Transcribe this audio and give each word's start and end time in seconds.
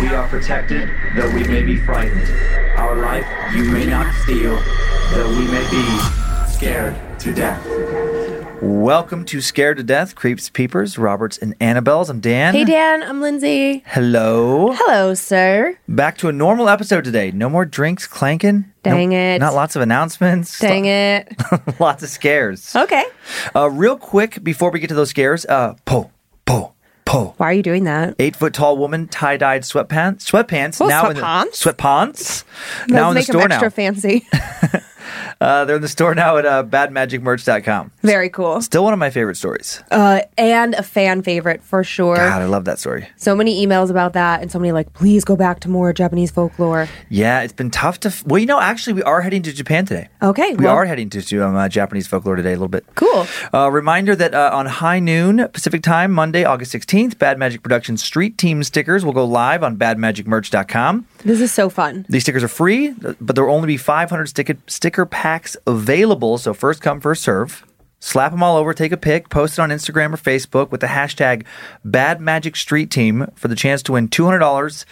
We 0.00 0.08
are 0.08 0.26
protected, 0.28 0.90
though 1.14 1.30
we 1.34 1.44
may 1.44 1.62
be 1.62 1.76
frightened. 1.76 2.28
Our 2.76 2.96
life 2.96 3.26
you 3.54 3.64
may 3.64 3.86
not 3.86 4.12
steal, 4.22 4.56
though 5.12 5.28
we 5.28 5.46
may 5.46 5.68
be 5.70 5.98
scared 6.50 6.96
to 7.20 7.32
death. 7.34 7.64
Welcome 8.62 9.24
to 9.26 9.40
Scared 9.40 9.78
to 9.78 9.82
Death, 9.82 10.14
Creeps, 10.14 10.50
Peepers, 10.50 10.98
Roberts, 10.98 11.38
and 11.38 11.58
Annabelles. 11.60 12.10
I'm 12.10 12.20
Dan. 12.20 12.54
Hey, 12.54 12.64
Dan, 12.64 13.02
I'm 13.02 13.20
Lindsay. 13.22 13.82
Hello. 13.86 14.72
Hello, 14.74 15.14
sir. 15.14 15.78
Back 15.88 16.18
to 16.18 16.28
a 16.28 16.32
normal 16.32 16.68
episode 16.68 17.04
today. 17.04 17.30
No 17.30 17.48
more 17.48 17.64
drinks 17.64 18.06
clanking. 18.06 18.66
Dang 18.82 19.10
No- 19.10 19.16
it. 19.16 19.38
Not 19.38 19.54
lots 19.54 19.76
of 19.76 19.82
announcements. 19.82 20.58
Dang 20.58 20.84
it. 20.86 21.32
lots 21.80 22.02
of 22.02 22.10
scares. 22.10 22.74
Okay. 22.76 23.04
Uh, 23.56 23.70
real 23.70 23.96
quick, 23.96 24.42
before 24.44 24.70
we 24.70 24.78
get 24.80 24.88
to 24.88 24.94
those 24.94 25.10
scares, 25.10 25.46
uh, 25.46 25.74
po, 25.86 26.10
po, 26.44 26.74
Why 27.36 27.46
are 27.46 27.52
you 27.52 27.62
doing 27.62 27.84
that? 27.84 28.14
Eight 28.18 28.36
foot 28.36 28.54
tall 28.54 28.76
woman, 28.78 29.08
tie 29.08 29.36
dyed 29.36 29.62
sweatpants, 29.62 30.24
sweatpants. 30.30 30.80
Oh, 30.80 30.86
now 30.86 31.10
in 31.10 31.16
the 31.16 31.22
sweatpants? 31.22 31.74
sweatpants. 31.74 32.44
Let's 32.80 32.90
now 32.90 33.08
in 33.08 33.14
the 33.14 33.20
make 33.20 33.26
them 33.26 33.40
extra 33.40 33.66
now. 33.66 33.70
fancy. 33.70 34.26
Uh, 35.40 35.64
they're 35.64 35.76
in 35.76 35.82
the 35.82 35.88
store 35.88 36.14
now 36.14 36.36
at 36.36 36.46
uh, 36.46 36.62
badmagicmerch.com. 36.64 37.90
Very 38.02 38.28
cool. 38.30 38.60
Still 38.62 38.84
one 38.84 38.92
of 38.92 38.98
my 38.98 39.10
favorite 39.10 39.36
stories. 39.36 39.82
Uh, 39.90 40.20
and 40.38 40.74
a 40.74 40.82
fan 40.82 41.22
favorite 41.22 41.62
for 41.62 41.82
sure. 41.84 42.16
God, 42.16 42.42
I 42.42 42.46
love 42.46 42.64
that 42.66 42.78
story. 42.78 43.08
So 43.16 43.34
many 43.34 43.64
emails 43.66 43.90
about 43.90 44.12
that, 44.14 44.42
and 44.42 44.50
so 44.50 44.58
many 44.58 44.72
like, 44.72 44.92
please 44.92 45.24
go 45.24 45.36
back 45.36 45.60
to 45.60 45.68
more 45.68 45.92
Japanese 45.92 46.30
folklore. 46.30 46.88
Yeah, 47.08 47.42
it's 47.42 47.52
been 47.52 47.70
tough 47.70 48.00
to. 48.00 48.08
F- 48.08 48.24
well, 48.26 48.38
you 48.38 48.46
know, 48.46 48.60
actually, 48.60 48.94
we 48.94 49.02
are 49.02 49.20
heading 49.20 49.42
to 49.42 49.52
Japan 49.52 49.86
today. 49.86 50.08
Okay, 50.22 50.54
We 50.54 50.64
well- 50.64 50.74
are 50.76 50.84
heading 50.84 51.10
to, 51.10 51.22
to 51.22 51.44
um, 51.46 51.56
uh, 51.56 51.68
Japanese 51.68 52.06
folklore 52.06 52.36
today 52.36 52.50
a 52.50 52.54
little 52.56 52.68
bit. 52.68 52.84
Cool. 52.94 53.26
Uh, 53.52 53.70
reminder 53.70 54.14
that 54.16 54.34
uh, 54.34 54.50
on 54.52 54.66
high 54.66 54.98
noon 55.00 55.48
Pacific 55.52 55.82
time, 55.82 56.12
Monday, 56.12 56.44
August 56.44 56.72
16th, 56.74 57.18
Bad 57.18 57.38
Magic 57.38 57.62
Productions 57.62 58.02
Street 58.02 58.38
Team 58.38 58.62
stickers 58.62 59.04
will 59.04 59.12
go 59.12 59.24
live 59.24 59.62
on 59.62 59.76
badmagicmerch.com. 59.76 61.06
This 61.24 61.40
is 61.40 61.52
so 61.52 61.68
fun. 61.68 62.06
These 62.08 62.22
stickers 62.22 62.42
are 62.42 62.48
free, 62.48 62.90
but 63.20 63.34
there 63.34 63.44
will 63.44 63.54
only 63.54 63.66
be 63.66 63.76
500 63.76 64.26
sticker, 64.26 64.56
sticker 64.66 65.06
packs 65.06 65.56
available. 65.66 66.38
So 66.38 66.54
first 66.54 66.80
come, 66.82 67.00
first 67.00 67.22
serve. 67.22 67.64
Slap 68.02 68.30
them 68.32 68.42
all 68.42 68.56
over, 68.56 68.72
take 68.72 68.92
a 68.92 68.96
pic, 68.96 69.28
post 69.28 69.58
it 69.58 69.60
on 69.60 69.68
Instagram 69.68 70.14
or 70.14 70.16
Facebook 70.16 70.70
with 70.70 70.80
the 70.80 70.86
hashtag 70.86 71.44
Bad 71.84 72.18
Magic 72.18 72.56
Street 72.56 72.90
Team 72.90 73.26
for 73.34 73.48
the 73.48 73.54
chance 73.54 73.82
to 73.82 73.92
win 73.92 74.08
$200, 74.08 74.84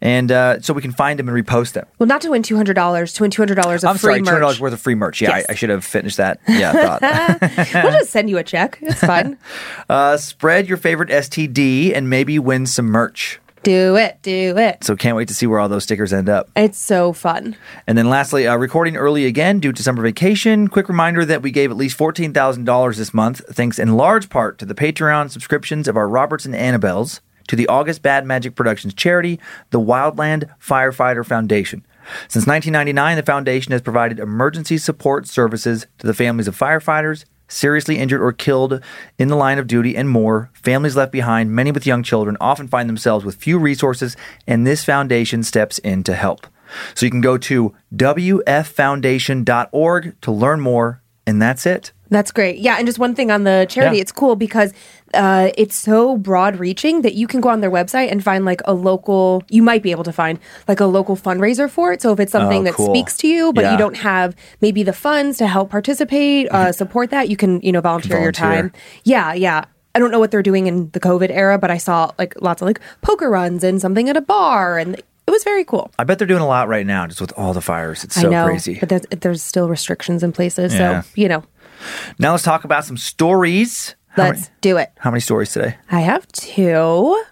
and 0.00 0.32
uh, 0.32 0.58
so 0.62 0.72
we 0.72 0.80
can 0.80 0.92
find 0.92 1.18
them 1.18 1.28
and 1.28 1.36
repost 1.46 1.72
them. 1.74 1.84
Well, 1.98 2.06
not 2.06 2.22
to 2.22 2.30
win 2.30 2.42
two 2.42 2.56
hundred 2.56 2.72
dollars, 2.72 3.12
to 3.12 3.22
win 3.22 3.30
two 3.30 3.42
hundred 3.42 3.56
dollars 3.56 3.84
of 3.84 3.90
I'm 3.90 3.96
free 3.96 4.12
sorry, 4.14 4.20
two 4.20 4.24
hundred 4.30 4.40
dollars 4.40 4.60
worth 4.60 4.72
of 4.72 4.80
free 4.80 4.94
merch. 4.94 5.20
Yeah, 5.20 5.36
Yes. 5.36 5.44
I, 5.50 5.52
I 5.52 5.54
should 5.56 5.68
have 5.68 5.84
finished 5.84 6.16
that. 6.16 6.40
Yeah, 6.48 6.98
thought. 6.98 7.84
we'll 7.84 7.92
just 7.92 8.08
send 8.08 8.30
you 8.30 8.38
a 8.38 8.42
check. 8.42 8.78
It's 8.80 9.00
fine. 9.00 9.36
uh, 9.90 10.16
spread 10.16 10.66
your 10.66 10.78
favorite 10.78 11.10
STD 11.10 11.94
and 11.94 12.08
maybe 12.08 12.38
win 12.38 12.64
some 12.64 12.86
merch. 12.86 13.40
Do 13.64 13.96
it. 13.96 14.18
Do 14.22 14.56
it. 14.56 14.84
So 14.84 14.96
can't 14.96 15.16
wait 15.16 15.28
to 15.28 15.34
see 15.34 15.46
where 15.46 15.58
all 15.58 15.68
those 15.68 15.84
stickers 15.84 16.12
end 16.12 16.28
up. 16.28 16.50
It's 16.56 16.78
so 16.78 17.12
fun. 17.12 17.56
And 17.86 17.98
then 17.98 18.08
lastly, 18.08 18.46
uh, 18.46 18.56
recording 18.56 18.96
early 18.96 19.26
again 19.26 19.60
due 19.60 19.72
to 19.72 19.82
summer 19.82 20.02
vacation. 20.02 20.68
Quick 20.68 20.88
reminder 20.88 21.24
that 21.24 21.42
we 21.42 21.50
gave 21.50 21.70
at 21.70 21.76
least 21.76 21.96
fourteen 21.96 22.32
thousand 22.32 22.64
dollars 22.64 22.98
this 22.98 23.12
month, 23.12 23.42
thanks 23.48 23.78
in 23.78 23.96
large 23.96 24.28
part 24.28 24.58
to 24.58 24.66
the 24.66 24.74
Patreon 24.74 25.30
subscriptions 25.30 25.88
of 25.88 25.96
our 25.96 26.08
Roberts 26.08 26.44
and 26.44 26.54
Annabelles, 26.54 27.20
to 27.48 27.56
the 27.56 27.66
August 27.68 28.02
Bad 28.02 28.26
Magic 28.26 28.54
Productions 28.54 28.94
charity, 28.94 29.40
the 29.70 29.80
Wildland 29.80 30.50
Firefighter 30.60 31.24
Foundation. 31.24 31.84
Since 32.28 32.46
1999, 32.46 33.16
the 33.16 33.22
foundation 33.22 33.72
has 33.72 33.80
provided 33.80 34.18
emergency 34.18 34.78
support 34.78 35.26
services 35.26 35.86
to 35.98 36.06
the 36.06 36.14
families 36.14 36.48
of 36.48 36.58
firefighters, 36.58 37.24
seriously 37.48 37.98
injured 37.98 38.20
or 38.20 38.32
killed 38.32 38.80
in 39.18 39.28
the 39.28 39.36
line 39.36 39.58
of 39.58 39.66
duty, 39.66 39.96
and 39.96 40.08
more. 40.08 40.50
Families 40.54 40.96
left 40.96 41.12
behind, 41.12 41.52
many 41.52 41.70
with 41.70 41.86
young 41.86 42.02
children, 42.02 42.36
often 42.40 42.68
find 42.68 42.88
themselves 42.88 43.24
with 43.24 43.36
few 43.36 43.58
resources, 43.58 44.16
and 44.46 44.66
this 44.66 44.84
foundation 44.84 45.42
steps 45.42 45.78
in 45.78 46.02
to 46.04 46.14
help. 46.14 46.46
So 46.94 47.06
you 47.06 47.10
can 47.10 47.20
go 47.20 47.36
to 47.38 47.74
wffoundation.org 47.94 50.20
to 50.20 50.32
learn 50.32 50.60
more, 50.60 51.02
and 51.26 51.40
that's 51.40 51.66
it. 51.66 51.92
That's 52.10 52.32
great. 52.32 52.58
Yeah, 52.58 52.76
and 52.76 52.86
just 52.86 52.98
one 52.98 53.14
thing 53.14 53.30
on 53.30 53.44
the 53.44 53.66
charity, 53.68 53.96
Yeah. 53.96 54.02
it's 54.02 54.12
cool 54.12 54.36
because 54.36 54.72
uh, 55.14 55.50
it's 55.56 55.74
so 55.76 56.16
broad 56.18 56.56
reaching 56.58 57.02
that 57.02 57.14
you 57.14 57.26
can 57.26 57.40
go 57.40 57.48
on 57.48 57.60
their 57.60 57.70
website 57.70 58.10
and 58.12 58.22
find 58.22 58.44
like 58.44 58.60
a 58.66 58.74
local, 58.74 59.42
you 59.48 59.62
might 59.62 59.82
be 59.82 59.90
able 59.90 60.04
to 60.04 60.12
find 60.12 60.38
like 60.68 60.80
a 60.80 60.86
local 60.86 61.16
fundraiser 61.16 61.70
for 61.70 61.92
it. 61.92 62.02
So 62.02 62.12
if 62.12 62.20
it's 62.20 62.32
something 62.32 62.60
Oh, 62.60 62.64
that 62.64 62.74
cool. 62.74 62.94
speaks 62.94 63.16
to 63.18 63.28
you, 63.28 63.52
but 63.52 63.62
Yeah. 63.64 63.72
you 63.72 63.78
don't 63.78 63.96
have 63.96 64.36
maybe 64.60 64.82
the 64.82 64.92
funds 64.92 65.38
to 65.38 65.46
help 65.46 65.70
participate, 65.70 66.50
uh, 66.50 66.72
support 66.82 67.10
that, 67.10 67.28
you 67.28 67.36
can, 67.36 67.60
you 67.62 67.72
know, 67.72 67.80
volunteer, 67.80 68.20
your 68.20 68.32
time. 68.32 68.72
Yeah, 69.04 69.32
yeah. 69.32 69.64
I 69.94 70.00
don't 70.00 70.10
know 70.10 70.18
what 70.18 70.30
they're 70.32 70.42
doing 70.42 70.66
in 70.66 70.90
the 70.90 71.00
COVID 71.00 71.30
era, 71.30 71.56
but 71.58 71.70
I 71.70 71.78
saw 71.78 72.10
like 72.18 72.34
lots 72.42 72.60
of 72.60 72.66
like 72.66 72.80
poker 73.00 73.30
runs 73.30 73.62
and 73.62 73.80
something 73.80 74.08
at 74.08 74.16
a 74.16 74.20
bar 74.20 74.76
and 74.76 74.96
it 74.96 75.30
was 75.30 75.42
very 75.44 75.64
cool. 75.64 75.90
I 75.98 76.04
bet 76.04 76.18
they're 76.18 76.26
doing 76.28 76.42
a 76.42 76.46
lot 76.46 76.68
right 76.68 76.84
now 76.86 77.06
just 77.06 77.20
with 77.20 77.32
all 77.36 77.54
the 77.54 77.62
fires. 77.62 78.04
It's 78.04 78.14
so 78.20 78.26
I 78.26 78.30
know, 78.30 78.44
crazy. 78.46 78.76
but 78.78 78.88
there's, 78.90 79.02
there's 79.10 79.42
still 79.42 79.68
restrictions 79.70 80.22
in 80.22 80.32
places. 80.32 80.74
Yeah. 80.74 81.00
So, 81.00 81.08
you 81.14 81.28
know, 81.28 81.44
Now 82.18 82.32
let's 82.32 82.42
talk 82.42 82.64
about 82.64 82.84
some 82.84 82.96
stories. 82.98 83.94
How 84.14 84.24
let's 84.24 84.42
many, 84.42 84.50
do 84.60 84.76
it. 84.78 84.90
how 84.98 85.10
many 85.10 85.20
stories 85.20 85.52
today? 85.52 85.76
I 85.90 86.00
have 86.00 86.26
two. 86.32 87.22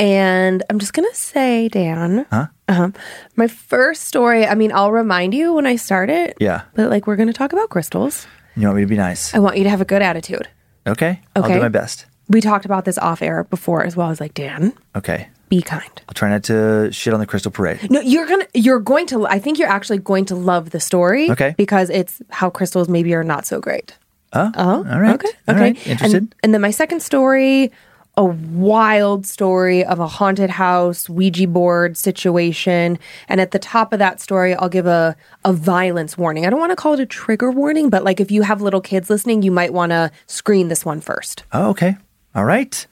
And 0.00 0.62
I'm 0.70 0.78
just 0.78 0.92
going 0.92 1.08
to 1.08 1.16
say, 1.16 1.68
Dan, 1.68 2.24
huh? 2.30 2.46
uh 2.68 2.90
my 3.34 3.48
first 3.48 4.04
story, 4.04 4.46
I 4.46 4.54
mean, 4.54 4.70
I'll 4.72 4.92
remind 4.92 5.34
you 5.34 5.52
when 5.54 5.66
I 5.66 5.74
start 5.76 6.08
it. 6.10 6.36
Yeah. 6.38 6.62
But 6.74 6.90
like, 6.90 7.06
we're 7.08 7.16
going 7.16 7.26
to 7.26 7.32
talk 7.32 7.52
about 7.52 7.68
crystals. 7.70 8.26
You 8.56 8.66
want 8.68 8.76
me 8.76 8.82
to 8.82 8.88
be 8.88 8.96
nice? 8.96 9.34
I 9.34 9.40
want 9.40 9.56
you 9.56 9.64
to 9.64 9.70
have 9.70 9.80
a 9.80 9.84
good 9.84 10.02
attitude. 10.02 10.48
Okay. 10.86 11.20
Okay. 11.36 11.48
I'll 11.48 11.48
do 11.48 11.60
my 11.60 11.68
best. 11.68 12.06
We 12.28 12.40
talked 12.40 12.64
about 12.64 12.84
this 12.84 12.98
off 12.98 13.22
air 13.22 13.44
before 13.44 13.84
as 13.84 13.96
well. 13.96 14.06
I 14.06 14.10
was 14.10 14.20
like, 14.20 14.34
Dan, 14.34 14.72
Okay. 14.94 15.28
be 15.48 15.62
kind. 15.62 15.90
I'll 16.08 16.14
try 16.14 16.28
not 16.28 16.44
to 16.44 16.90
shit 16.92 17.12
on 17.14 17.18
the 17.20 17.26
Crystal 17.26 17.50
Parade. 17.50 17.90
No, 17.90 18.00
you're 18.00 18.26
gonna, 18.26 18.46
you're 18.54 18.80
going 18.80 19.06
to. 19.08 19.26
I 19.26 19.38
think 19.40 19.58
you're 19.58 19.68
actually 19.68 19.98
going 19.98 20.26
to 20.26 20.36
love 20.36 20.70
the 20.70 20.78
story. 20.80 21.30
Okay. 21.30 21.54
Because 21.56 21.90
it's 21.90 22.22
how 22.30 22.50
crystals 22.50 22.88
maybe 22.88 23.14
are 23.14 23.24
not 23.24 23.46
so 23.46 23.60
great. 23.60 23.96
Oh, 24.32 24.52
Oh, 24.56 24.86
all 24.90 25.00
right. 25.00 25.14
Okay. 25.14 25.28
All 25.48 25.54
okay. 25.54 25.62
right. 25.62 25.86
Interested? 25.86 26.22
And, 26.22 26.34
and 26.42 26.54
then 26.54 26.60
my 26.60 26.70
second 26.70 27.00
story, 27.00 27.70
a 28.16 28.24
wild 28.24 29.24
story 29.26 29.84
of 29.84 30.00
a 30.00 30.06
haunted 30.08 30.50
house 30.50 31.08
Ouija 31.08 31.46
board 31.46 31.96
situation. 31.96 32.98
And 33.28 33.40
at 33.40 33.52
the 33.52 33.58
top 33.58 33.92
of 33.92 34.00
that 34.00 34.20
story, 34.20 34.54
I'll 34.54 34.68
give 34.68 34.86
a 34.86 35.16
a 35.44 35.52
violence 35.52 36.18
warning. 36.18 36.44
I 36.44 36.50
don't 36.50 36.58
want 36.58 36.72
to 36.72 36.76
call 36.76 36.94
it 36.94 37.00
a 37.00 37.06
trigger 37.06 37.50
warning, 37.50 37.90
but 37.90 38.02
like 38.04 38.18
if 38.20 38.30
you 38.30 38.42
have 38.42 38.60
little 38.60 38.80
kids 38.80 39.08
listening, 39.08 39.42
you 39.42 39.52
might 39.52 39.72
want 39.72 39.90
to 39.90 40.10
screen 40.26 40.68
this 40.68 40.84
one 40.84 41.00
first. 41.00 41.44
Oh, 41.52 41.70
okay. 41.70 41.96
All 42.34 42.44
right. 42.44 42.86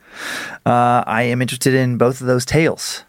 Uh, 0.65 1.03
I 1.07 1.23
am 1.25 1.43
interested 1.43 1.75
in 1.75 1.99
both 1.99 2.21
of 2.21 2.27
those 2.27 2.45
tales. 2.47 3.05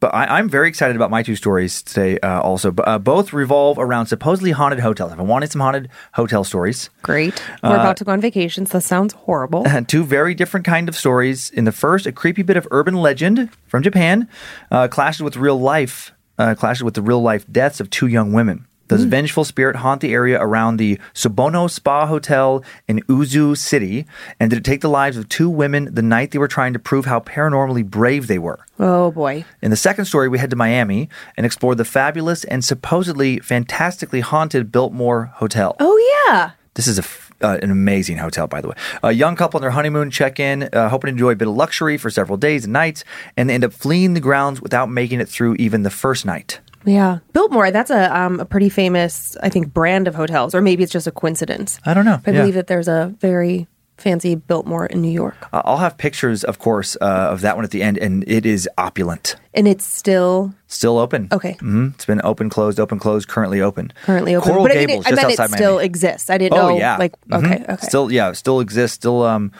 But 0.00 0.14
I, 0.14 0.38
I'm 0.38 0.48
very 0.48 0.68
excited 0.68 0.96
about 0.96 1.10
my 1.10 1.22
two 1.22 1.36
stories 1.36 1.82
today, 1.82 2.18
uh, 2.20 2.40
also. 2.40 2.70
But, 2.70 2.88
uh, 2.88 2.98
both 2.98 3.32
revolve 3.32 3.78
around 3.78 4.06
supposedly 4.06 4.50
haunted 4.50 4.80
hotels. 4.80 5.12
I've 5.12 5.20
wanting 5.20 5.50
some 5.50 5.60
haunted 5.60 5.90
hotel 6.14 6.42
stories. 6.42 6.88
Great. 7.02 7.42
We're 7.62 7.74
about 7.74 7.98
to 7.98 8.04
go 8.04 8.12
on 8.12 8.20
vacation, 8.20 8.64
so 8.64 8.78
that 8.78 8.84
sounds 8.84 9.12
horrible. 9.12 9.66
And 9.68 9.88
two 9.88 10.04
very 10.04 10.34
different 10.34 10.64
kind 10.64 10.88
of 10.88 10.96
stories. 10.96 11.50
In 11.50 11.64
the 11.64 11.72
first, 11.72 12.06
a 12.06 12.12
creepy 12.12 12.42
bit 12.42 12.56
of 12.56 12.66
urban 12.70 12.94
legend 12.94 13.50
from 13.66 13.82
Japan 13.82 14.26
uh, 14.70 14.88
clashes 14.88 15.22
with 15.22 15.36
real 15.36 15.60
life, 15.60 16.12
uh, 16.38 16.54
clashes 16.54 16.82
with 16.82 16.94
the 16.94 17.02
real 17.02 17.20
life 17.20 17.44
deaths 17.52 17.78
of 17.78 17.90
two 17.90 18.06
young 18.06 18.32
women. 18.32 18.66
Does 18.90 19.04
vengeful 19.04 19.44
spirit 19.44 19.76
haunt 19.76 20.00
the 20.00 20.12
area 20.12 20.42
around 20.42 20.78
the 20.78 20.98
Subono 21.14 21.70
Spa 21.70 22.06
Hotel 22.06 22.64
in 22.88 22.98
Uzu 23.02 23.56
City? 23.56 24.04
And 24.40 24.50
did 24.50 24.58
it 24.58 24.64
take 24.64 24.80
the 24.80 24.88
lives 24.88 25.16
of 25.16 25.28
two 25.28 25.48
women 25.48 25.94
the 25.94 26.02
night 26.02 26.32
they 26.32 26.40
were 26.40 26.48
trying 26.48 26.72
to 26.72 26.80
prove 26.80 27.04
how 27.04 27.20
paranormally 27.20 27.88
brave 27.88 28.26
they 28.26 28.40
were? 28.40 28.58
Oh 28.80 29.12
boy. 29.12 29.44
In 29.62 29.70
the 29.70 29.76
second 29.76 30.06
story, 30.06 30.28
we 30.28 30.40
head 30.40 30.50
to 30.50 30.56
Miami 30.56 31.08
and 31.36 31.46
explore 31.46 31.76
the 31.76 31.84
fabulous 31.84 32.42
and 32.42 32.64
supposedly 32.64 33.38
fantastically 33.38 34.22
haunted 34.22 34.72
Biltmore 34.72 35.26
Hotel. 35.36 35.76
Oh 35.78 36.26
yeah. 36.26 36.50
This 36.74 36.88
is 36.88 36.98
a 36.98 37.02
f- 37.02 37.30
uh, 37.42 37.58
an 37.62 37.70
amazing 37.70 38.16
hotel, 38.16 38.48
by 38.48 38.60
the 38.60 38.66
way. 38.66 38.74
A 39.04 39.12
young 39.12 39.36
couple 39.36 39.58
on 39.58 39.62
their 39.62 39.70
honeymoon 39.70 40.10
check 40.10 40.40
in, 40.40 40.64
uh, 40.72 40.88
hoping 40.88 41.06
to 41.06 41.12
enjoy 41.12 41.30
a 41.30 41.36
bit 41.36 41.46
of 41.46 41.54
luxury 41.54 41.96
for 41.96 42.10
several 42.10 42.36
days 42.36 42.64
and 42.64 42.72
nights, 42.72 43.04
and 43.36 43.48
they 43.48 43.54
end 43.54 43.62
up 43.62 43.72
fleeing 43.72 44.14
the 44.14 44.20
grounds 44.20 44.60
without 44.60 44.90
making 44.90 45.20
it 45.20 45.28
through 45.28 45.54
even 45.60 45.84
the 45.84 45.90
first 45.90 46.26
night. 46.26 46.58
Yeah. 46.84 47.18
Biltmore, 47.32 47.70
that's 47.70 47.90
a 47.90 48.16
um, 48.18 48.40
a 48.40 48.44
pretty 48.44 48.68
famous, 48.68 49.36
I 49.42 49.48
think, 49.48 49.72
brand 49.72 50.08
of 50.08 50.14
hotels, 50.14 50.54
or 50.54 50.60
maybe 50.62 50.82
it's 50.82 50.92
just 50.92 51.06
a 51.06 51.10
coincidence. 51.12 51.78
I 51.84 51.94
don't 51.94 52.04
know. 52.04 52.20
I 52.26 52.30
Yeah. 52.30 52.40
believe 52.40 52.54
that 52.54 52.66
there's 52.68 52.88
a 52.88 53.14
very 53.20 53.66
fancy 53.98 54.34
Biltmore 54.34 54.86
in 54.86 55.02
New 55.02 55.10
York. 55.12 55.36
Uh, 55.52 55.60
I'll 55.66 55.76
have 55.76 55.98
pictures, 55.98 56.42
of 56.42 56.58
course, 56.58 56.96
uh, 57.02 57.04
of 57.04 57.42
that 57.42 57.56
one 57.56 57.66
at 57.66 57.70
the 57.70 57.82
end, 57.82 57.98
and 57.98 58.24
it 58.26 58.46
is 58.46 58.66
opulent. 58.78 59.36
And 59.52 59.68
it's 59.68 59.84
still 59.84 60.54
Still 60.68 60.96
open. 60.98 61.28
Okay. 61.32 61.52
hmm 61.60 61.88
It's 61.94 62.06
been 62.06 62.22
open, 62.24 62.48
closed, 62.48 62.80
open, 62.80 62.98
closed, 62.98 63.28
currently 63.28 63.60
open. 63.60 63.92
currently 64.06 64.34
open. 64.34 64.48
Coral 64.48 64.64
but 64.64 64.72
I, 64.72 64.76
mean, 64.76 64.86
Gables, 64.88 65.04
it, 65.04 65.08
I 65.08 65.10
just 65.10 65.22
meant 65.22 65.32
outside 65.40 65.50
it 65.50 65.56
still 65.56 65.72
Miami. 65.74 65.84
exists. 65.86 66.30
I 66.30 66.38
didn't 66.38 66.58
Oh 66.58 66.68
know. 66.70 66.78
yeah. 66.78 66.96
Like, 66.96 67.12
Mhm. 67.28 67.44
okay, 67.44 67.64
okay. 67.68 67.86
Still, 67.86 68.10
yeah, 68.10 68.32
still 68.32 68.60
exists. 68.60 68.94
Still, 68.94 69.22
um, 69.22 69.52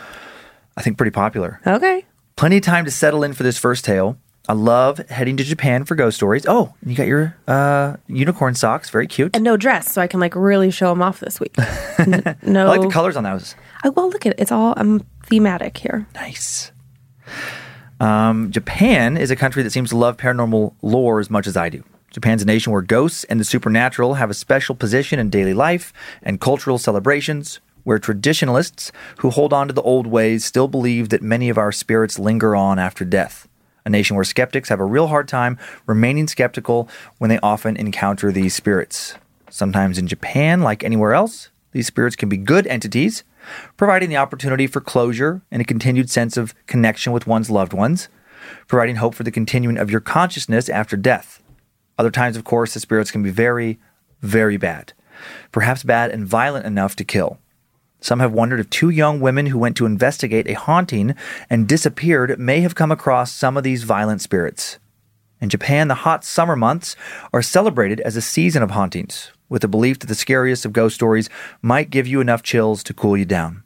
I 0.77 0.81
think 0.83 0.97
pretty 0.97 1.11
popular. 1.11 1.61
Okay. 1.67 2.07
Plenty 2.37 2.57
of 2.57 2.63
time 2.63 2.87
to 2.87 2.91
settle 2.91 3.23
in 3.25 3.35
for 3.35 3.43
this 3.43 3.59
first 3.59 3.85
tale. 3.85 4.17
I 4.49 4.53
love 4.55 4.99
heading 5.09 5.37
to 5.37 5.45
Japan 5.45 5.85
for 5.85 5.95
ghost 5.95 6.17
stories. 6.17 6.45
Oh, 6.49 6.75
you 6.85 6.97
got 6.97 7.07
your 7.07 7.37
uh, 7.47 7.97
unicorn 8.09 8.55
socks. 8.55 8.91
Very 8.91 9.07
cute. 9.07 9.35
And 9.35 9.45
no 9.45 9.57
dress, 9.57 9.93
so 9.93 10.03
I 10.03 10.07
can 10.07 10.19
like 10.19 10.35
really 10.35 10.71
show 10.71 10.89
them 10.89 11.03
off 11.03 11.21
this 11.21 11.39
week. 11.39 11.55
N- 11.99 12.37
no. 12.43 12.67
I 12.67 12.77
like 12.77 12.81
the 12.81 12.89
colors 12.89 13.17
on 13.17 13.25
those. 13.25 13.55
I, 13.85 13.91
well, 13.91 14.09
look 14.11 14.27
at 14.27 14.33
it. 14.33 14.41
It's 14.41 14.51
all 14.51 14.75
um, 14.77 15.07
thematic 15.27 15.77
here. 15.77 16.07
Nice. 16.15 16.73
Um, 18.01 18.51
Japan 18.51 19.17
is 19.17 19.31
a 19.31 19.37
country 19.37 19.63
that 19.63 19.71
seems 19.71 19.91
to 19.91 19.97
love 19.97 20.17
paranormal 20.17 20.75
lore 20.83 21.21
as 21.21 21.31
much 21.31 21.47
as 21.47 21.57
I 21.57 21.69
do. 21.69 21.85
Japan's 22.11 22.43
a 22.43 22.47
nation 22.47 22.73
where 22.73 22.83
ghosts 22.83 23.25
and 23.25 23.39
the 23.39 23.45
supernatural 23.45 24.15
have 24.15 24.31
a 24.31 24.35
special 24.35 24.75
position 24.75 25.21
in 25.21 25.31
daily 25.31 25.55
life 25.55 25.93
and 26.23 26.41
cultural 26.41 26.79
celebrations, 26.79 27.61
where 27.85 27.99
traditionalists 27.99 28.91
who 29.19 29.31
hold 29.31 29.53
on 29.53 29.69
to 29.69 29.73
the 29.75 29.83
old 29.83 30.07
ways 30.07 30.45
still 30.45 30.67
believe 30.67 31.11
that 31.11 31.23
many 31.23 31.49
of 31.51 31.59
our 31.59 31.71
spirits 31.71 32.19
linger 32.19 32.57
on 32.57 32.79
after 32.79 33.05
death. 33.05 33.47
A 33.85 33.91
nation 33.91 34.17
where 34.17 34.25
skeptics 34.25 34.69
have 34.69 34.81
a 34.81 34.85
real 34.85 35.07
hard 35.09 35.29
time 35.29 35.59
remaining 35.87 36.29
skeptical 36.29 36.89
when 37.19 37.31
they 37.31 37.39
often 37.41 37.77
encounter 37.77 38.31
these 38.31 38.55
spirits. 38.55 39.15
Sometimes 39.49 39.99
in 39.99 40.07
Japan, 40.07 40.63
like 40.63 40.85
anywhere 40.85 41.15
else, 41.15 41.51
these 41.73 41.87
spirits 41.87 42.17
can 42.17 42.29
be 42.29 42.37
good 42.37 42.67
entities, 42.67 43.25
providing 43.77 44.11
the 44.11 44.17
opportunity 44.17 44.67
for 44.67 44.81
closure 44.81 45.43
and 45.51 45.63
a 45.63 45.65
continued 45.65 46.11
sense 46.11 46.37
of 46.37 46.55
connection 46.67 47.13
with 47.13 47.27
one's 47.27 47.51
loved 47.51 47.73
ones, 47.73 48.09
providing 48.67 48.97
hope 48.97 49.15
for 49.15 49.23
the 49.23 49.31
continuing 49.31 49.79
of 49.79 49.91
your 49.91 50.01
consciousness 50.01 50.69
after 50.69 50.97
death. 50.97 51.43
Other 51.99 52.11
times, 52.11 52.37
of 52.37 52.45
course, 52.45 52.75
the 52.75 52.81
spirits 52.81 53.11
can 53.11 53.23
be 53.23 53.31
very, 53.31 53.79
very 54.23 54.57
bad, 54.57 54.93
perhaps 55.53 55.83
bad 55.83 56.11
and 56.11 56.27
violent 56.27 56.67
enough 56.67 56.97
to 56.97 57.05
kill. 57.05 57.39
Some 58.01 58.21
have 58.21 58.33
wondered 58.33 58.61
if 58.61 58.71
two 58.71 58.91
young 58.91 59.21
women 59.21 59.47
who 59.47 59.59
went 59.59 59.77
to 59.77 59.87
investigate 59.87 60.49
a 60.49 60.55
haunting 60.55 61.15
and 61.49 61.69
disappeared 61.69 62.39
may 62.39 62.61
have 62.61 62.75
come 62.75 62.91
across 62.91 63.33
some 63.33 63.57
of 63.57 63.63
these 63.63 63.85
violent 63.85 64.23
spirits. 64.23 64.79
In 65.41 65.49
Japan, 65.49 65.89
the 65.89 65.95
hot 65.95 66.25
summer 66.25 66.57
months 66.57 66.97
are 67.33 67.43
celebrated 67.43 68.01
as 68.01 68.17
a 68.17 68.23
season 68.23 68.63
of 68.63 68.73
hauntings, 68.73 69.33
with 69.49 69.63
the 69.63 69.69
belief 69.69 69.99
that 69.99 70.07
the 70.07 70.15
scariest 70.15 70.65
of 70.65 70.73
ghost 70.73 70.95
stories 70.95 71.31
might 71.63 71.91
give 71.91 72.07
you 72.07 72.21
enough 72.21 72.43
chills 72.43 72.83
to 72.85 72.95
cool 72.95 73.17
you 73.17 73.25
down. 73.25 73.63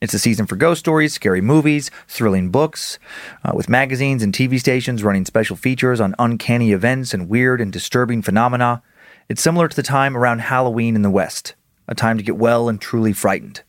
It's 0.00 0.14
a 0.14 0.18
season 0.18 0.46
for 0.46 0.56
ghost 0.56 0.78
stories, 0.78 1.12
scary 1.12 1.40
movies, 1.40 1.90
thrilling 2.06 2.50
books, 2.50 2.98
uh, 3.44 3.52
with 3.54 3.68
magazines 3.68 4.22
and 4.22 4.32
TV 4.32 4.60
stations 4.60 5.02
running 5.02 5.24
special 5.24 5.56
features 5.56 6.00
on 6.00 6.14
uncanny 6.18 6.72
events 6.72 7.12
and 7.12 7.28
weird 7.28 7.60
and 7.60 7.72
disturbing 7.72 8.22
phenomena. 8.22 8.82
It's 9.28 9.42
similar 9.42 9.66
to 9.66 9.76
the 9.76 9.82
time 9.82 10.16
around 10.16 10.40
Halloween 10.40 10.94
in 10.94 11.02
the 11.02 11.10
West, 11.10 11.54
a 11.88 11.94
time 11.94 12.16
to 12.16 12.22
get 12.22 12.36
well 12.36 12.68
and 12.68 12.80
truly 12.80 13.12
frightened. 13.12 13.62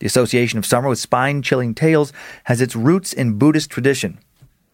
The 0.00 0.06
association 0.06 0.58
of 0.58 0.66
summer 0.66 0.88
with 0.88 0.98
spine 0.98 1.42
chilling 1.42 1.74
tales 1.74 2.12
has 2.44 2.60
its 2.60 2.74
roots 2.74 3.12
in 3.12 3.38
Buddhist 3.38 3.70
tradition. 3.70 4.18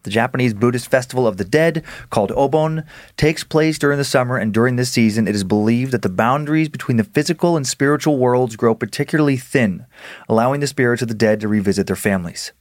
The 0.03 0.09
Japanese 0.09 0.53
Buddhist 0.53 0.89
festival 0.89 1.27
of 1.27 1.35
the 1.35 1.43
dead, 1.43 1.83
called 2.09 2.31
Obon, 2.31 2.85
takes 3.17 3.43
place 3.43 3.77
during 3.77 3.97
the 3.97 4.05
summer, 4.05 4.37
and 4.37 4.53
during 4.53 4.77
this 4.77 4.89
season, 4.89 5.27
it 5.27 5.35
is 5.35 5.43
believed 5.43 5.91
that 5.91 6.01
the 6.01 6.07
boundaries 6.07 6.69
between 6.69 6.95
the 6.95 7.03
physical 7.03 7.57
and 7.57 7.67
spiritual 7.67 8.17
worlds 8.17 8.55
grow 8.55 8.73
particularly 8.73 9.35
thin, 9.35 9.85
allowing 10.29 10.61
the 10.61 10.67
spirits 10.67 11.01
of 11.01 11.09
the 11.09 11.13
dead 11.13 11.41
to 11.41 11.49
revisit 11.49 11.87
their 11.87 11.97
families. 11.97 12.53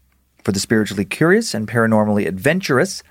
For 0.43 0.51
the 0.51 0.59
spiritually 0.59 1.05
curious 1.05 1.55
and 1.55 1.69
paranormally 1.69 2.27
adventurous, 2.27 3.05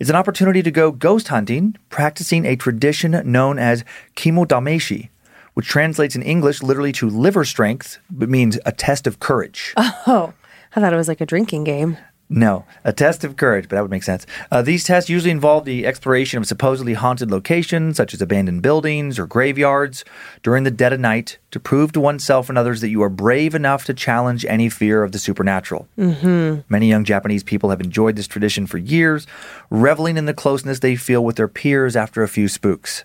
it's 0.00 0.10
an 0.10 0.16
opportunity 0.16 0.60
to 0.62 0.72
go 0.72 0.90
ghost 0.90 1.28
hunting, 1.28 1.76
practicing 1.88 2.46
a 2.46 2.56
tradition 2.56 3.20
known 3.24 3.60
as 3.60 3.84
kimodameshi, 4.16 5.10
which 5.58 5.66
translates 5.66 6.14
in 6.14 6.22
English 6.22 6.62
literally 6.62 6.92
to 6.92 7.10
liver 7.10 7.44
strength, 7.44 7.98
but 8.08 8.28
means 8.28 8.60
a 8.64 8.70
test 8.70 9.08
of 9.08 9.18
courage. 9.18 9.74
Oh, 10.06 10.32
I 10.76 10.80
thought 10.80 10.92
it 10.92 10.96
was 10.96 11.08
like 11.08 11.20
a 11.20 11.26
drinking 11.26 11.64
game. 11.64 11.98
No, 12.30 12.64
a 12.84 12.92
test 12.92 13.24
of 13.24 13.36
courage, 13.36 13.68
but 13.68 13.74
that 13.74 13.82
would 13.82 13.90
make 13.90 14.04
sense. 14.04 14.24
Uh, 14.52 14.62
these 14.62 14.84
tests 14.84 15.10
usually 15.10 15.32
involve 15.32 15.64
the 15.64 15.84
exploration 15.84 16.38
of 16.38 16.46
supposedly 16.46 16.94
haunted 16.94 17.32
locations, 17.32 17.96
such 17.96 18.14
as 18.14 18.22
abandoned 18.22 18.62
buildings 18.62 19.18
or 19.18 19.26
graveyards, 19.26 20.04
during 20.44 20.62
the 20.62 20.70
dead 20.70 20.92
of 20.92 21.00
night 21.00 21.38
to 21.50 21.58
prove 21.58 21.90
to 21.92 22.00
oneself 22.00 22.48
and 22.48 22.56
others 22.56 22.80
that 22.80 22.90
you 22.90 23.02
are 23.02 23.08
brave 23.08 23.52
enough 23.52 23.84
to 23.86 23.94
challenge 23.94 24.44
any 24.44 24.68
fear 24.68 25.02
of 25.02 25.10
the 25.10 25.18
supernatural. 25.18 25.88
Mm-hmm. 25.98 26.60
Many 26.68 26.88
young 26.88 27.04
Japanese 27.04 27.42
people 27.42 27.70
have 27.70 27.80
enjoyed 27.80 28.14
this 28.14 28.28
tradition 28.28 28.68
for 28.68 28.78
years, 28.78 29.26
reveling 29.70 30.16
in 30.16 30.26
the 30.26 30.34
closeness 30.34 30.78
they 30.78 30.94
feel 30.94 31.24
with 31.24 31.34
their 31.34 31.48
peers 31.48 31.96
after 31.96 32.22
a 32.22 32.28
few 32.28 32.46
spooks. 32.46 33.04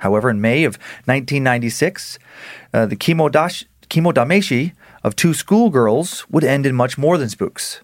However, 0.00 0.28
in 0.28 0.40
May 0.40 0.64
of 0.64 0.76
1996, 1.06 2.18
uh, 2.74 2.86
the 2.86 2.96
kimodash- 2.96 3.64
kimodameshi 3.88 4.72
of 5.02 5.16
two 5.16 5.32
schoolgirls 5.32 6.26
would 6.30 6.44
end 6.44 6.66
in 6.66 6.74
much 6.74 6.98
more 6.98 7.16
than 7.16 7.28
spooks. 7.28 7.80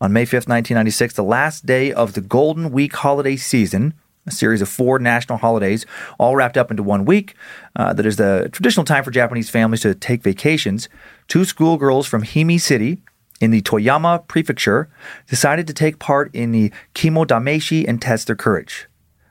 On 0.00 0.12
May 0.12 0.24
5th, 0.24 0.48
1996, 0.48 1.14
the 1.14 1.22
last 1.24 1.66
day 1.66 1.92
of 1.92 2.14
the 2.14 2.20
Golden 2.20 2.70
Week 2.70 2.94
holiday 2.94 3.36
season, 3.36 3.94
a 4.26 4.30
series 4.30 4.62
of 4.62 4.68
four 4.68 4.98
national 4.98 5.38
holidays, 5.38 5.84
all 6.18 6.36
wrapped 6.36 6.56
up 6.56 6.70
into 6.70 6.82
one 6.82 7.04
week, 7.04 7.34
uh, 7.76 7.92
that 7.92 8.06
is 8.06 8.16
the 8.16 8.48
traditional 8.52 8.84
time 8.84 9.04
for 9.04 9.10
Japanese 9.10 9.50
families 9.50 9.80
to 9.80 9.94
take 9.94 10.22
vacations, 10.22 10.88
two 11.28 11.44
schoolgirls 11.44 12.06
from 12.06 12.22
Himi 12.22 12.60
City 12.60 13.02
in 13.40 13.50
the 13.50 13.62
Toyama 13.62 14.26
Prefecture 14.28 14.88
decided 15.28 15.66
to 15.66 15.74
take 15.74 15.98
part 15.98 16.34
in 16.34 16.52
the 16.52 16.72
Kimodameshi 16.94 17.86
and 17.88 18.00
test 18.00 18.26
their 18.26 18.36
courage. 18.36 18.86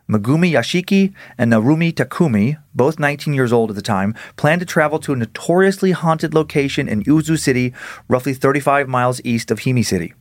Megumi 0.10 0.52
Yashiki 0.52 1.14
and 1.38 1.54
Narumi 1.54 1.94
Takumi, 1.94 2.58
both 2.74 2.98
19 2.98 3.34
years 3.36 3.54
old 3.54 3.70
at 3.70 3.76
the 3.76 3.82
time, 3.82 4.16
planned 4.38 4.60
to 4.60 4.66
travel 4.66 4.98
to 5.00 5.14
a 5.14 5.16
notoriously 5.16 5.92
haunted 5.92 6.34
location 6.34 6.90
in 6.90 7.04
Uzu 7.04 7.38
City, 7.38 7.74
roughly 8.08 8.34
35 8.34 8.88
miles 8.88 9.22
east 9.24 9.52
of 9.52 9.60
Himi 9.60 9.86
City. 9.86 10.14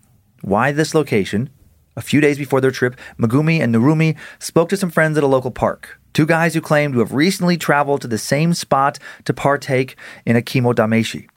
Why 0.42 0.72
this 0.72 0.94
location? 0.94 1.48
A 1.96 2.02
few 2.02 2.20
days 2.20 2.36
before 2.36 2.60
their 2.60 2.70
trip, 2.70 2.96
Megumi 3.18 3.60
and 3.60 3.74
Narumi 3.74 4.16
spoke 4.38 4.68
to 4.68 4.76
some 4.76 4.90
friends 4.90 5.16
at 5.16 5.24
a 5.24 5.26
local 5.26 5.50
park. 5.50 5.98
Two 6.12 6.26
guys 6.26 6.52
who 6.52 6.60
claimed 6.60 6.92
to 6.92 7.00
have 7.00 7.14
recently 7.14 7.56
traveled 7.56 8.02
to 8.02 8.08
the 8.08 8.18
same 8.18 8.52
spot 8.52 8.98
to 9.24 9.32
partake 9.32 9.96
in 10.26 10.36
a 10.36 10.42
kimodameshi. 10.42 11.28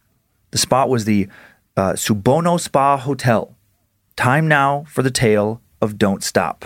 The 0.52 0.58
spot 0.58 0.90
was 0.90 1.06
the 1.06 1.30
uh, 1.78 1.94
Subono 1.94 2.60
Spa 2.60 2.98
Hotel. 2.98 3.56
Time 4.18 4.48
now 4.48 4.84
for 4.90 5.04
the 5.04 5.12
tale 5.12 5.62
of 5.82 5.98
Don't 5.98 6.22
Stop. 6.22 6.66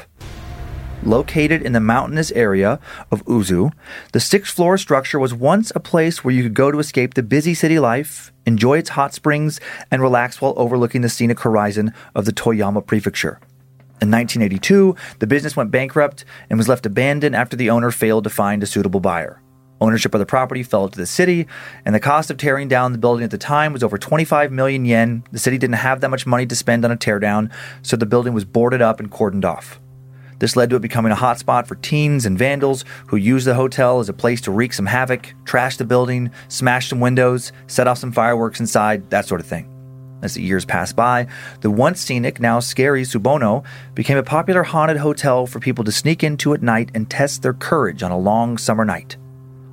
Located 1.04 1.62
in 1.62 1.74
the 1.74 1.80
mountainous 1.80 2.32
area 2.32 2.80
of 3.12 3.24
Uzu, 3.26 3.72
the 4.12 4.20
sixth 4.20 4.56
floor 4.56 4.78
structure 4.78 5.20
was 5.20 5.34
once 5.34 5.72
a 5.76 5.80
place 5.80 6.24
where 6.24 6.34
you 6.34 6.44
could 6.44 6.54
go 6.54 6.72
to 6.72 6.80
escape 6.80 7.14
the 7.14 7.24
busy 7.24 7.54
city 7.54 7.78
life, 7.78 8.32
enjoy 8.46 8.80
its 8.80 8.90
hot 8.90 9.14
springs, 9.14 9.60
and 9.92 10.02
relax 10.02 10.42
while 10.42 10.54
overlooking 10.58 11.02
the 11.02 11.10
scenic 11.10 11.42
horizon 11.42 11.94
of 12.16 12.26
the 12.26 12.32
Toyama 12.32 12.86
Prefecture. 12.86 13.40
In 14.02 14.12
1982, 14.12 14.96
the 15.20 15.28
business 15.28 15.56
went 15.56 15.72
bankrupt 15.72 16.26
and 16.50 16.58
was 16.58 16.68
left 16.68 16.86
abandoned 16.86 17.36
after 17.36 17.56
the 17.56 17.70
owner 17.70 17.92
failed 17.92 18.24
to 18.24 18.30
find 18.30 18.64
a 18.64 18.68
suitable 18.68 19.00
buyer. 19.00 19.42
Ownership 19.82 20.14
of 20.14 20.20
the 20.20 20.26
property 20.26 20.64
fell 20.64 20.90
to 20.90 20.98
the 20.98 21.06
city, 21.06 21.48
and 21.86 21.94
the 21.94 22.00
cost 22.00 22.32
of 22.32 22.38
tearing 22.38 22.68
down 22.68 22.94
the 22.94 22.98
building 22.98 23.24
at 23.24 23.32
the 23.32 23.38
time 23.38 23.74
was 23.74 23.84
over 23.84 23.98
25 23.98 24.52
million 24.52 24.86
yen. 24.86 25.24
The 25.32 25.40
city 25.40 25.58
didn't 25.58 25.76
have 25.76 26.02
that 26.02 26.10
much 26.10 26.26
money 26.26 26.46
to 26.46 26.56
spend 26.56 26.84
on 26.84 26.92
a 26.92 26.98
teardown, 26.98 27.52
so 27.82 27.96
the 27.96 28.06
building 28.06 28.34
was 28.34 28.46
boarded 28.46 28.82
up 28.82 29.00
and 29.00 29.12
cordoned 29.12 29.46
off. 29.46 29.80
This 30.40 30.56
led 30.56 30.70
to 30.70 30.76
it 30.76 30.82
becoming 30.82 31.12
a 31.12 31.16
hotspot 31.16 31.68
for 31.68 31.76
teens 31.76 32.26
and 32.26 32.38
vandals 32.38 32.84
who 33.08 33.18
used 33.18 33.48
the 33.48 33.56
hotel 33.56 34.00
as 34.00 34.10
a 34.10 34.14
place 34.14 34.42
to 34.42 34.52
wreak 34.52 34.74
some 34.74 34.86
havoc, 34.86 35.34
trash 35.46 35.78
the 35.78 35.86
building, 35.86 36.32
smash 36.48 36.90
some 36.90 37.00
windows, 37.00 37.52
set 37.68 37.88
off 37.88 37.98
some 37.98 38.12
fireworks 38.12 38.60
inside, 38.60 39.10
that 39.10 39.26
sort 39.26 39.42
of 39.42 39.48
thing. 39.48 39.72
As 40.22 40.34
the 40.34 40.42
years 40.42 40.66
passed 40.66 40.96
by, 40.96 41.28
the 41.62 41.70
once 41.70 42.02
scenic, 42.02 42.40
now 42.40 42.60
scary 42.60 43.04
Subono 43.04 43.64
became 43.94 44.18
a 44.18 44.24
popular 44.24 44.64
haunted 44.64 44.98
hotel 44.98 45.46
for 45.46 45.60
people 45.60 45.84
to 45.84 45.92
sneak 45.92 46.24
into 46.24 46.54
at 46.54 46.64
night 46.64 46.90
and 46.94 47.10
test 47.10 47.42
their 47.42 47.54
courage 47.54 48.02
on 48.02 48.12
a 48.12 48.18
long 48.18 48.58
summer 48.58 48.86
night. 48.86 49.18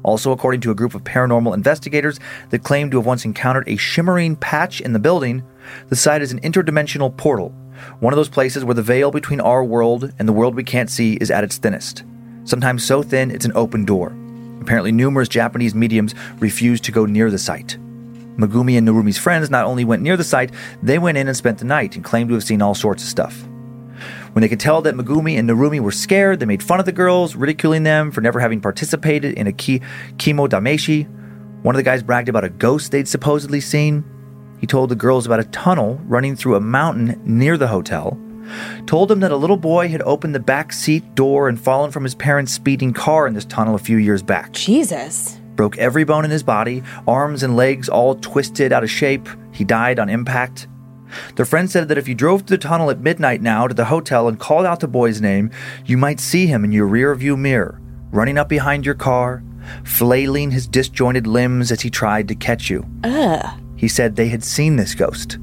Also, 0.02 0.33
according 0.33 0.61
to 0.61 0.71
a 0.71 0.75
group 0.75 0.95
of 0.95 1.04
paranormal 1.04 1.54
investigators 1.54 2.19
that 2.50 2.64
claim 2.64 2.90
to 2.90 2.99
have 2.99 3.07
once 3.07 3.25
encountered 3.25 3.69
a 3.69 3.76
shimmering 3.76 4.37
patch 4.37 4.81
in 4.81 4.92
the 4.92 4.99
building, 4.99 5.42
the 5.88 5.97
site 5.97 6.23
is 6.23 6.33
an 6.33 6.40
interdimensional 6.40 7.16
portal, 7.16 7.54
one 8.01 8.12
of 8.12 8.17
those 8.17 8.29
places 8.29 8.65
where 8.65 8.75
the 8.75 8.83
veil 8.83 9.11
between 9.11 9.41
our 9.41 9.65
world 9.65 10.12
and 10.19 10.29
the 10.29 10.33
world 10.33 10.55
we 10.55 10.65
can't 10.65 10.91
see 10.91 11.15
is 11.15 11.31
at 11.31 11.45
its 11.45 11.59
thinnest. 11.59 12.05
Sometimes 12.45 12.85
so 12.85 13.03
thin 13.03 13.31
it's 13.31 13.45
an 13.45 13.53
open 13.55 13.85
door. 13.85 14.17
Apparently, 14.61 14.93
numerous 14.93 15.29
Japanese 15.29 15.75
mediums 15.75 16.15
refused 16.39 16.85
to 16.85 16.93
go 16.93 17.05
near 17.05 17.31
the 17.31 17.39
site. 17.39 17.77
Megumi 18.37 18.79
and 18.79 18.89
Narumi's 18.89 19.19
friends 19.19 19.51
not 19.51 19.67
only 19.67 19.85
went 19.85 20.03
near 20.03 20.17
the 20.17 20.25
site, 20.25 20.53
they 20.83 20.99
went 20.99 21.19
in 21.19 21.29
and 21.29 21.37
spent 21.37 21.59
the 21.59 21.65
night 21.65 21.97
and 21.97 22.05
claimed 22.05 22.29
to 22.29 22.35
have 22.35 22.45
seen 22.45 22.62
all 22.62 22.75
sorts 22.75 23.03
of 23.03 23.09
stuff. 23.09 23.47
When 24.33 24.41
they 24.41 24.49
could 24.49 24.61
tell 24.61 24.81
that 24.83 24.95
Megumi 24.95 25.39
and 25.39 25.49
Narumi 25.49 25.81
were 25.81 25.93
scared, 25.93 26.41
they 26.41 26.47
made 26.47 26.62
fun 26.62 26.81
of 26.81 26.87
the 26.87 26.93
girls, 26.93 27.37
ridiculing 27.37 27.83
them 27.83 28.11
for 28.11 28.21
never 28.23 28.41
having 28.41 28.61
participated 28.61 29.35
in 29.35 29.47
a 29.47 29.53
ki- 29.53 29.83
kimo 30.17 30.47
dameshi. 30.47 31.07
One 31.62 31.75
of 31.75 31.77
the 31.77 31.83
guys 31.83 32.03
bragged 32.03 32.29
about 32.29 32.45
a 32.45 32.49
ghost 32.49 32.93
they'd 32.93 33.07
supposedly 33.07 33.61
seen. 33.61 34.05
He 34.62 34.66
told 34.69 34.90
the 34.90 34.95
girls 34.95 35.26
about 35.26 35.40
a 35.40 35.45
tunnel 35.45 36.00
running 36.04 36.37
through 36.37 36.54
a 36.54 36.61
mountain 36.61 37.21
near 37.25 37.57
the 37.57 37.66
hotel. 37.66 38.16
Told 38.87 39.09
them 39.09 39.19
that 39.19 39.33
a 39.33 39.37
little 39.37 39.57
boy 39.57 39.88
had 39.88 40.02
opened 40.02 40.37
the 40.37 40.40
back 40.40 40.73
seat 40.73 41.16
door 41.16 41.49
and 41.49 41.61
fallen 41.61 41.90
from 41.90 42.04
his 42.04 42.14
parents' 42.14 42.52
speeding 42.52 42.92
car 42.92 43.26
in 43.26 43.35
this 43.35 43.45
tunnel 43.45 43.75
a 43.75 43.78
few 43.81 43.97
years 43.97 44.23
back. 44.23 44.52
Jesus. 44.52 45.40
Broke 45.57 45.76
every 45.78 46.04
bone 46.04 46.25
in 46.25 46.31
his 46.31 46.45
body, 46.45 46.85
arms 47.09 47.42
and 47.42 47.57
legs 47.57 47.88
all 47.88 48.14
twisted 48.14 48.73
out 48.73 48.85
of 48.85 48.90
shape. 48.90 49.28
He 49.50 49.64
died 49.64 49.99
on 49.99 50.09
impact. 50.09 50.69
Their 51.35 51.45
friend 51.45 51.69
said 51.69 51.88
that 51.88 51.99
if 51.99 52.07
you 52.07 52.14
drove 52.14 52.42
through 52.42 52.59
the 52.59 52.62
tunnel 52.62 52.88
at 52.88 53.00
midnight 53.00 53.42
now 53.42 53.66
to 53.66 53.75
the 53.75 53.87
hotel 53.87 54.28
and 54.28 54.38
called 54.38 54.64
out 54.64 54.78
the 54.78 54.87
boy's 54.87 55.21
name, 55.21 55.50
you 55.85 55.97
might 55.97 56.21
see 56.21 56.47
him 56.47 56.64
in 56.64 56.71
your 56.71 56.87
rear 56.87 57.12
view 57.16 57.37
mirror, 57.37 57.81
running 58.12 58.38
up 58.38 58.49
behind 58.49 58.87
your 58.87 58.95
car, 58.95 59.42
flailing 59.83 60.52
his 60.52 60.69
disjointed 60.69 61.26
limbs 61.26 61.73
as 61.73 61.81
he 61.81 61.90
tried 61.90 62.28
to 62.28 62.37
catch 62.37 62.71
you. 62.71 62.87
Ugh. 63.02 63.59
He 63.83 63.89
said 63.89 64.15
they 64.15 64.29
had 64.29 64.45
seen 64.45 64.77
this 64.77 64.95
ghost. 64.95 65.39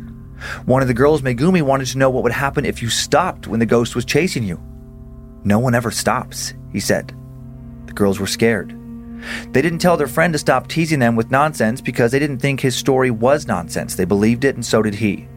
One 0.65 0.81
of 0.81 0.87
the 0.87 0.93
girls, 0.93 1.21
Megumi, 1.21 1.61
wanted 1.61 1.87
to 1.87 1.97
know 1.97 2.09
what 2.09 2.23
would 2.23 2.31
happen 2.31 2.63
if 2.63 2.81
you 2.81 2.89
stopped 2.89 3.47
when 3.47 3.59
the 3.59 3.65
ghost 3.65 3.97
was 3.97 4.05
chasing 4.05 4.43
you. 4.43 4.57
No 5.43 5.59
one 5.59 5.75
ever 5.75 5.91
stops, 5.91 6.53
he 6.71 6.79
said. 6.79 7.13
The 7.87 7.93
girls 7.93 8.17
were 8.17 8.27
scared. 8.27 8.73
They 9.51 9.61
didn't 9.61 9.79
tell 9.79 9.97
their 9.97 10.07
friend 10.07 10.31
to 10.31 10.39
stop 10.39 10.69
teasing 10.69 10.99
them 10.99 11.17
with 11.17 11.31
nonsense 11.31 11.81
because 11.81 12.13
they 12.13 12.19
didn't 12.19 12.39
think 12.39 12.61
his 12.61 12.77
story 12.77 13.11
was 13.11 13.45
nonsense. 13.45 13.95
They 13.95 14.05
believed 14.05 14.45
it, 14.45 14.55
and 14.55 14.65
so 14.65 14.81
did 14.81 14.95
he. 14.95 15.27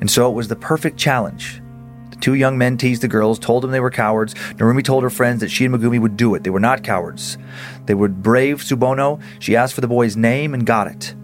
And 0.00 0.10
so 0.10 0.30
it 0.30 0.34
was 0.34 0.48
the 0.48 0.56
perfect 0.56 0.96
challenge. 0.96 1.60
The 2.08 2.16
two 2.16 2.34
young 2.36 2.56
men 2.56 2.78
teased 2.78 3.02
the 3.02 3.08
girls, 3.08 3.38
told 3.38 3.62
them 3.62 3.70
they 3.70 3.80
were 3.80 3.90
cowards. 3.90 4.32
Narumi 4.54 4.82
told 4.82 5.02
her 5.02 5.10
friends 5.10 5.40
that 5.40 5.50
she 5.50 5.66
and 5.66 5.74
Megumi 5.74 6.00
would 6.00 6.16
do 6.16 6.34
it. 6.34 6.42
They 6.42 6.48
were 6.48 6.58
not 6.58 6.84
cowards. 6.84 7.36
They 7.84 7.92
would 7.92 8.22
brave 8.22 8.62
Subono. 8.62 9.20
She 9.40 9.56
asked 9.56 9.74
for 9.74 9.82
the 9.82 9.88
boy's 9.88 10.16
name 10.16 10.54
and 10.54 10.64
got 10.64 10.86
it. 10.86 11.14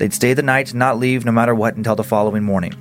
They'd 0.00 0.14
stay 0.14 0.32
the 0.32 0.42
night 0.42 0.70
and 0.70 0.78
not 0.78 0.98
leave 0.98 1.26
no 1.26 1.30
matter 1.30 1.54
what 1.54 1.76
until 1.76 1.94
the 1.94 2.02
following 2.02 2.42
morning. 2.42 2.72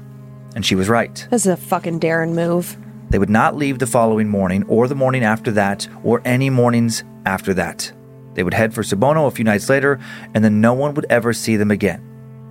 And 0.56 0.66
she 0.66 0.76
was 0.76 0.88
right. 0.88 1.28
This 1.30 1.46
is 1.46 1.52
a 1.52 1.58
fucking 1.58 2.00
Darren 2.00 2.34
move. 2.34 2.78
They 3.10 3.20
would 3.20 3.30
not 3.30 3.58
leave 3.58 3.78
the 3.78 3.88
following 3.88 4.30
morning, 4.30 4.64
or 4.70 4.88
the 4.88 4.96
morning 4.96 5.26
after 5.26 5.52
that, 5.52 5.86
or 6.06 6.22
any 6.24 6.50
mornings 6.50 7.04
after 7.26 7.54
that. 7.56 7.92
They 8.36 8.44
would 8.44 8.54
head 8.54 8.74
for 8.74 8.84
Subono 8.84 9.28
a 9.28 9.32
few 9.32 9.44
nights 9.44 9.68
later, 9.68 10.00
and 10.34 10.46
then 10.46 10.62
no 10.62 10.74
one 10.74 10.94
would 10.94 11.08
ever 11.10 11.34
see 11.34 11.58
them 11.58 11.72
again, 11.72 12.02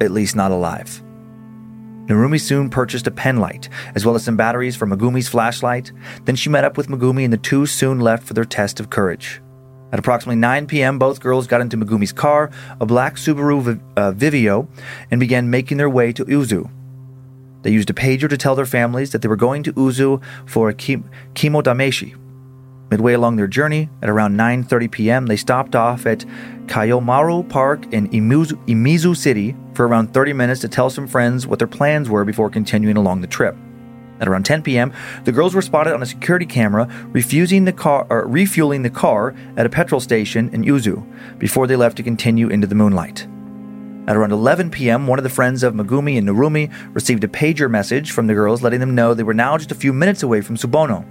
at 0.02 0.10
least 0.10 0.36
not 0.36 0.50
alive. 0.50 1.02
Narumi 2.04 2.38
soon 2.38 2.68
purchased 2.68 3.06
a 3.06 3.10
penlight, 3.10 3.70
as 3.94 4.04
well 4.04 4.16
as 4.16 4.22
some 4.22 4.36
batteries 4.36 4.76
for 4.76 4.86
Megumi's 4.86 5.28
flashlight. 5.28 5.92
Then 6.26 6.36
she 6.36 6.50
met 6.50 6.64
up 6.64 6.76
with 6.76 6.88
Megumi, 6.88 7.24
and 7.24 7.32
the 7.32 7.38
two 7.38 7.64
soon 7.64 8.00
left 8.00 8.24
for 8.24 8.34
their 8.34 8.44
test 8.44 8.80
of 8.80 8.90
courage. 8.90 9.40
At 9.92 9.98
approximately 9.98 10.36
9 10.36 10.66
p.m., 10.66 10.98
both 10.98 11.20
girls 11.20 11.46
got 11.46 11.60
into 11.60 11.76
Megumi's 11.76 12.12
car, 12.12 12.50
a 12.80 12.86
black 12.86 13.16
Subaru 13.16 13.80
uh, 13.96 14.12
Vivio, 14.12 14.68
and 15.10 15.18
began 15.18 15.50
making 15.50 15.78
their 15.78 15.88
way 15.88 16.12
to 16.12 16.24
Uzu. 16.26 16.70
They 17.62 17.70
used 17.70 17.90
a 17.90 17.94
pager 17.94 18.28
to 18.28 18.36
tell 18.36 18.54
their 18.54 18.66
families 18.66 19.10
that 19.10 19.22
they 19.22 19.28
were 19.28 19.36
going 19.36 19.62
to 19.64 19.72
Uzu 19.72 20.22
for 20.46 20.68
a 20.68 20.74
ki- 20.74 21.02
chemo. 21.34 22.14
Midway 22.90 23.12
along 23.12 23.36
their 23.36 23.46
journey, 23.46 23.90
at 24.02 24.08
around 24.08 24.36
9:30 24.36 24.90
p.m., 24.90 25.26
they 25.26 25.36
stopped 25.36 25.74
off 25.74 26.06
at 26.06 26.24
Kaiwomaru 26.66 27.48
Park 27.48 27.92
in 27.92 28.08
Imizu 28.08 29.16
City 29.16 29.54
for 29.74 29.86
around 29.86 30.14
30 30.14 30.32
minutes 30.32 30.60
to 30.62 30.68
tell 30.68 30.88
some 30.88 31.06
friends 31.06 31.46
what 31.46 31.58
their 31.58 31.68
plans 31.68 32.08
were 32.08 32.24
before 32.24 32.48
continuing 32.48 32.96
along 32.96 33.20
the 33.20 33.26
trip. 33.26 33.56
At 34.20 34.28
around 34.28 34.44
10 34.44 34.62
p.m., 34.62 34.92
the 35.24 35.32
girls 35.32 35.54
were 35.54 35.62
spotted 35.62 35.94
on 35.94 36.02
a 36.02 36.06
security 36.06 36.46
camera 36.46 36.88
refusing 37.08 37.64
the 37.64 37.72
car, 37.72 38.06
refueling 38.26 38.82
the 38.82 38.90
car 38.90 39.34
at 39.56 39.66
a 39.66 39.70
petrol 39.70 40.00
station 40.00 40.48
in 40.52 40.64
Uzu 40.64 41.06
before 41.38 41.66
they 41.66 41.76
left 41.76 41.96
to 41.98 42.02
continue 42.02 42.48
into 42.48 42.66
the 42.66 42.74
moonlight. 42.74 43.26
At 44.08 44.16
around 44.16 44.32
11 44.32 44.70
p.m., 44.70 45.06
one 45.06 45.18
of 45.18 45.22
the 45.22 45.28
friends 45.28 45.62
of 45.62 45.74
Megumi 45.74 46.16
and 46.16 46.26
Narumi 46.26 46.72
received 46.94 47.24
a 47.24 47.28
pager 47.28 47.70
message 47.70 48.10
from 48.10 48.26
the 48.26 48.32
girls 48.32 48.62
letting 48.62 48.80
them 48.80 48.94
know 48.94 49.12
they 49.12 49.22
were 49.22 49.34
now 49.34 49.58
just 49.58 49.70
a 49.70 49.74
few 49.74 49.92
minutes 49.92 50.22
away 50.22 50.40
from 50.40 50.56
Subono. 50.56 51.04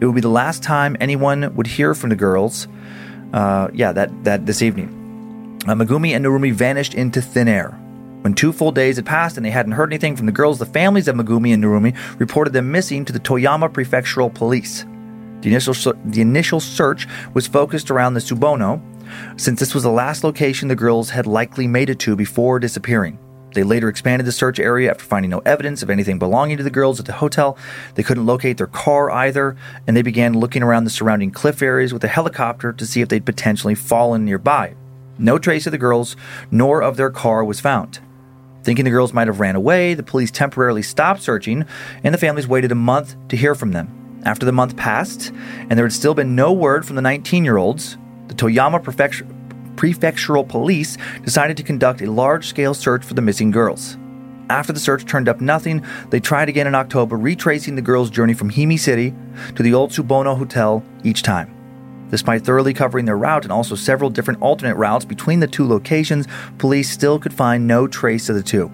It 0.00 0.06
would 0.06 0.14
be 0.14 0.20
the 0.20 0.28
last 0.28 0.62
time 0.62 0.96
anyone 1.00 1.54
would 1.56 1.66
hear 1.66 1.92
from 1.94 2.10
the 2.10 2.16
girls. 2.16 2.68
Uh, 3.32 3.68
yeah, 3.72 3.92
that 3.92 4.24
that 4.24 4.46
this 4.46 4.62
evening, 4.62 5.58
uh, 5.66 5.74
Megumi 5.74 6.14
and 6.14 6.24
Narumi 6.24 6.52
vanished 6.52 6.94
into 6.94 7.20
thin 7.20 7.48
air. 7.48 7.78
When 8.22 8.34
two 8.34 8.52
full 8.52 8.70
days 8.70 8.96
had 8.96 9.06
passed 9.06 9.36
and 9.36 9.46
they 9.46 9.50
hadn't 9.50 9.72
heard 9.72 9.90
anything 9.90 10.14
from 10.14 10.26
the 10.26 10.32
girls, 10.32 10.58
the 10.58 10.66
families 10.66 11.08
of 11.08 11.16
Megumi 11.16 11.54
and 11.54 11.64
Narumi 11.64 11.96
reported 12.20 12.52
them 12.52 12.70
missing 12.70 13.04
to 13.06 13.12
the 13.12 13.20
Toyama 13.20 13.70
Prefectural 13.70 14.32
Police. 14.32 14.84
The 15.40 15.48
initial 15.48 15.94
the 16.04 16.20
initial 16.20 16.60
search 16.60 17.06
was 17.32 17.46
focused 17.46 17.90
around 17.90 18.12
the 18.12 18.20
Subono, 18.20 18.82
since 19.40 19.58
this 19.58 19.72
was 19.74 19.84
the 19.84 19.90
last 19.90 20.22
location 20.22 20.68
the 20.68 20.76
girls 20.76 21.10
had 21.10 21.26
likely 21.26 21.66
made 21.66 21.88
it 21.88 21.98
to 22.00 22.14
before 22.14 22.58
disappearing. 22.58 23.18
They 23.54 23.62
later 23.62 23.88
expanded 23.88 24.26
the 24.26 24.32
search 24.32 24.60
area 24.60 24.90
after 24.90 25.04
finding 25.04 25.30
no 25.30 25.40
evidence 25.40 25.82
of 25.82 25.90
anything 25.90 26.18
belonging 26.18 26.58
to 26.58 26.62
the 26.62 26.70
girls 26.70 27.00
at 27.00 27.06
the 27.06 27.14
hotel. 27.14 27.56
They 27.94 28.02
couldn't 28.02 28.26
locate 28.26 28.58
their 28.58 28.66
car 28.66 29.10
either, 29.10 29.56
and 29.86 29.96
they 29.96 30.02
began 30.02 30.38
looking 30.38 30.62
around 30.62 30.84
the 30.84 30.90
surrounding 30.90 31.30
cliff 31.30 31.62
areas 31.62 31.92
with 31.92 32.04
a 32.04 32.08
helicopter 32.08 32.72
to 32.72 32.86
see 32.86 33.00
if 33.00 33.08
they'd 33.08 33.24
potentially 33.24 33.74
fallen 33.74 34.24
nearby. 34.24 34.74
No 35.18 35.38
trace 35.38 35.66
of 35.66 35.72
the 35.72 35.78
girls 35.78 36.16
nor 36.50 36.82
of 36.82 36.96
their 36.96 37.10
car 37.10 37.44
was 37.44 37.60
found. 37.60 37.98
Thinking 38.62 38.84
the 38.84 38.90
girls 38.90 39.12
might 39.12 39.26
have 39.26 39.40
ran 39.40 39.56
away, 39.56 39.94
the 39.94 40.02
police 40.02 40.30
temporarily 40.30 40.82
stopped 40.82 41.22
searching, 41.22 41.64
and 42.04 42.12
the 42.12 42.18
families 42.18 42.46
waited 42.46 42.72
a 42.72 42.76
month 42.76 43.16
to 43.28 43.36
hear 43.36 43.54
from 43.54 43.72
them. 43.72 44.20
After 44.24 44.44
the 44.44 44.52
month 44.52 44.76
passed, 44.76 45.32
and 45.68 45.72
there 45.72 45.86
had 45.86 45.92
still 45.92 46.14
been 46.14 46.34
no 46.34 46.52
word 46.52 46.84
from 46.84 46.96
the 46.96 47.02
19 47.02 47.44
year 47.44 47.56
olds, 47.56 47.96
the 48.28 48.34
Toyama 48.34 48.80
prefectural 49.76 50.48
police 50.48 50.98
decided 51.24 51.56
to 51.56 51.62
conduct 51.62 52.02
a 52.02 52.10
large 52.10 52.46
scale 52.46 52.74
search 52.74 53.02
for 53.02 53.14
the 53.14 53.22
missing 53.22 53.50
girls. 53.50 53.96
After 54.50 54.72
the 54.72 54.80
search 54.80 55.06
turned 55.06 55.28
up 55.28 55.40
nothing, 55.40 55.84
they 56.10 56.20
tried 56.20 56.48
again 56.48 56.66
in 56.66 56.74
October, 56.74 57.16
retracing 57.16 57.76
the 57.76 57.82
girls' 57.82 58.10
journey 58.10 58.34
from 58.34 58.50
Himi 58.50 58.78
City 58.78 59.14
to 59.54 59.62
the 59.62 59.72
old 59.72 59.90
Subono 59.92 60.36
Hotel 60.36 60.84
each 61.02 61.22
time. 61.22 61.59
Despite 62.10 62.44
thoroughly 62.44 62.74
covering 62.74 63.04
their 63.04 63.16
route 63.16 63.44
and 63.44 63.52
also 63.52 63.74
several 63.74 64.10
different 64.10 64.42
alternate 64.42 64.76
routes 64.76 65.04
between 65.04 65.40
the 65.40 65.46
two 65.46 65.66
locations, 65.66 66.26
police 66.58 66.90
still 66.90 67.18
could 67.18 67.32
find 67.32 67.66
no 67.66 67.86
trace 67.86 68.28
of 68.28 68.36
the 68.36 68.42
two. 68.42 68.70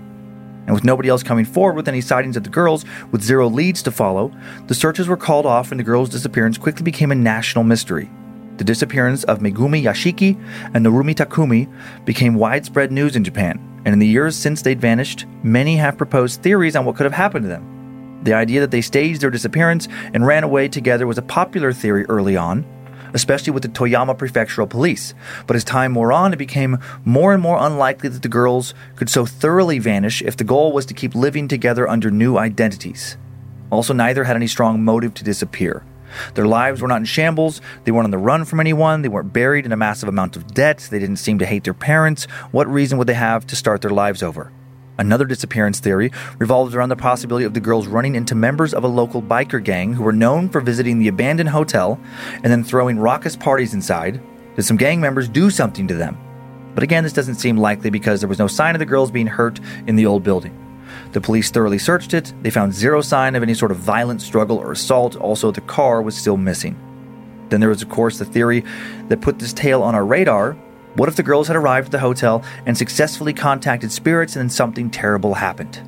And 0.66 0.74
with 0.74 0.84
nobody 0.84 1.08
else 1.08 1.22
coming 1.22 1.44
forward 1.44 1.76
with 1.76 1.86
any 1.86 2.00
sightings 2.00 2.36
of 2.36 2.42
the 2.42 2.50
girls, 2.50 2.84
with 3.12 3.22
zero 3.22 3.48
leads 3.48 3.82
to 3.82 3.92
follow, 3.92 4.32
the 4.66 4.74
searches 4.74 5.06
were 5.06 5.16
called 5.16 5.46
off 5.46 5.70
and 5.70 5.78
the 5.78 5.84
girls' 5.84 6.08
disappearance 6.08 6.58
quickly 6.58 6.82
became 6.82 7.12
a 7.12 7.14
national 7.14 7.62
mystery. 7.62 8.10
The 8.56 8.64
disappearance 8.64 9.22
of 9.24 9.40
Megumi 9.40 9.82
Yashiki 9.82 10.34
and 10.74 10.84
Narumi 10.84 11.14
Takumi 11.14 11.70
became 12.04 12.34
widespread 12.34 12.90
news 12.90 13.14
in 13.14 13.22
Japan, 13.22 13.60
and 13.84 13.92
in 13.92 13.98
the 13.98 14.06
years 14.06 14.34
since 14.34 14.62
they'd 14.62 14.80
vanished, 14.80 15.26
many 15.42 15.76
have 15.76 15.98
proposed 15.98 16.42
theories 16.42 16.74
on 16.74 16.84
what 16.84 16.96
could 16.96 17.04
have 17.04 17.12
happened 17.12 17.44
to 17.44 17.48
them. 17.48 18.20
The 18.24 18.32
idea 18.32 18.60
that 18.60 18.70
they 18.70 18.80
staged 18.80 19.20
their 19.20 19.30
disappearance 19.30 19.88
and 20.14 20.26
ran 20.26 20.42
away 20.42 20.68
together 20.68 21.06
was 21.06 21.18
a 21.18 21.22
popular 21.22 21.72
theory 21.72 22.06
early 22.06 22.36
on, 22.36 22.64
especially 23.14 23.52
with 23.52 23.62
the 23.62 23.68
Toyama 23.68 24.16
Prefectural 24.16 24.68
Police, 24.68 25.14
but 25.46 25.56
as 25.56 25.64
time 25.64 25.94
wore 25.94 26.12
on, 26.12 26.32
it 26.32 26.36
became 26.36 26.78
more 27.04 27.32
and 27.32 27.42
more 27.42 27.58
unlikely 27.58 28.08
that 28.08 28.22
the 28.22 28.28
girls 28.28 28.74
could 28.96 29.08
so 29.08 29.26
thoroughly 29.26 29.78
vanish 29.78 30.22
if 30.22 30.36
the 30.36 30.44
goal 30.44 30.72
was 30.72 30.86
to 30.86 30.94
keep 30.94 31.14
living 31.14 31.48
together 31.48 31.88
under 31.88 32.10
new 32.10 32.36
identities. 32.36 33.16
Also, 33.70 33.92
neither 33.92 34.24
had 34.24 34.36
any 34.36 34.46
strong 34.46 34.84
motive 34.84 35.14
to 35.14 35.24
disappear. 35.24 35.84
Their 36.34 36.46
lives 36.46 36.80
were 36.80 36.88
not 36.88 37.00
in 37.00 37.04
shambles. 37.04 37.60
They 37.84 37.92
weren't 37.92 38.04
on 38.04 38.10
the 38.10 38.18
run 38.18 38.44
from 38.44 38.60
anyone. 38.60 39.02
They 39.02 39.08
weren't 39.08 39.32
buried 39.32 39.66
in 39.66 39.72
a 39.72 39.76
massive 39.76 40.08
amount 40.08 40.36
of 40.36 40.54
debt. 40.54 40.88
They 40.90 40.98
didn't 40.98 41.16
seem 41.16 41.38
to 41.40 41.46
hate 41.46 41.64
their 41.64 41.74
parents. 41.74 42.24
What 42.52 42.68
reason 42.68 42.96
would 42.98 43.06
they 43.08 43.14
have 43.14 43.46
to 43.48 43.56
start 43.56 43.82
their 43.82 43.90
lives 43.90 44.22
over? 44.22 44.52
Another 44.98 45.26
disappearance 45.26 45.78
theory 45.78 46.10
revolves 46.38 46.74
around 46.74 46.88
the 46.88 46.96
possibility 46.96 47.44
of 47.44 47.54
the 47.54 47.60
girls 47.60 47.86
running 47.86 48.14
into 48.14 48.34
members 48.34 48.72
of 48.72 48.84
a 48.84 48.88
local 48.88 49.20
biker 49.20 49.62
gang 49.62 49.92
who 49.92 50.02
were 50.02 50.12
known 50.12 50.48
for 50.48 50.60
visiting 50.60 50.98
the 50.98 51.08
abandoned 51.08 51.50
hotel 51.50 52.00
and 52.32 52.46
then 52.46 52.64
throwing 52.64 52.98
raucous 52.98 53.36
parties 53.36 53.74
inside. 53.74 54.20
Did 54.54 54.64
some 54.64 54.78
gang 54.78 55.00
members 55.00 55.28
do 55.28 55.50
something 55.50 55.86
to 55.88 55.94
them? 55.94 56.16
But 56.74 56.82
again, 56.82 57.04
this 57.04 57.12
doesn't 57.12 57.36
seem 57.36 57.56
likely 57.56 57.90
because 57.90 58.20
there 58.20 58.28
was 58.28 58.38
no 58.38 58.46
sign 58.46 58.74
of 58.74 58.78
the 58.78 58.86
girls 58.86 59.10
being 59.10 59.26
hurt 59.26 59.60
in 59.86 59.96
the 59.96 60.06
old 60.06 60.22
building. 60.22 60.62
The 61.12 61.20
police 61.20 61.50
thoroughly 61.50 61.78
searched 61.78 62.14
it. 62.14 62.32
They 62.42 62.50
found 62.50 62.74
zero 62.74 63.00
sign 63.00 63.34
of 63.34 63.42
any 63.42 63.54
sort 63.54 63.70
of 63.70 63.78
violent 63.78 64.22
struggle 64.22 64.58
or 64.58 64.72
assault. 64.72 65.16
Also, 65.16 65.50
the 65.50 65.60
car 65.62 66.00
was 66.00 66.16
still 66.16 66.36
missing. 66.36 66.76
Then 67.48 67.60
there 67.60 67.68
was, 67.68 67.82
of 67.82 67.88
course, 67.88 68.18
the 68.18 68.24
theory 68.24 68.64
that 69.08 69.20
put 69.20 69.38
this 69.38 69.52
tale 69.52 69.82
on 69.82 69.94
our 69.94 70.04
radar 70.04 70.56
What 70.96 71.10
if 71.10 71.16
the 71.16 71.22
girls 71.22 71.48
had 71.48 71.56
arrived 71.56 71.88
at 71.88 71.92
the 71.92 71.98
hotel 71.98 72.42
and 72.64 72.76
successfully 72.76 73.34
contacted 73.34 73.92
spirits 73.92 74.34
and 74.34 74.44
then 74.44 74.50
something 74.50 74.88
terrible 74.88 75.34
happened? 75.34 75.78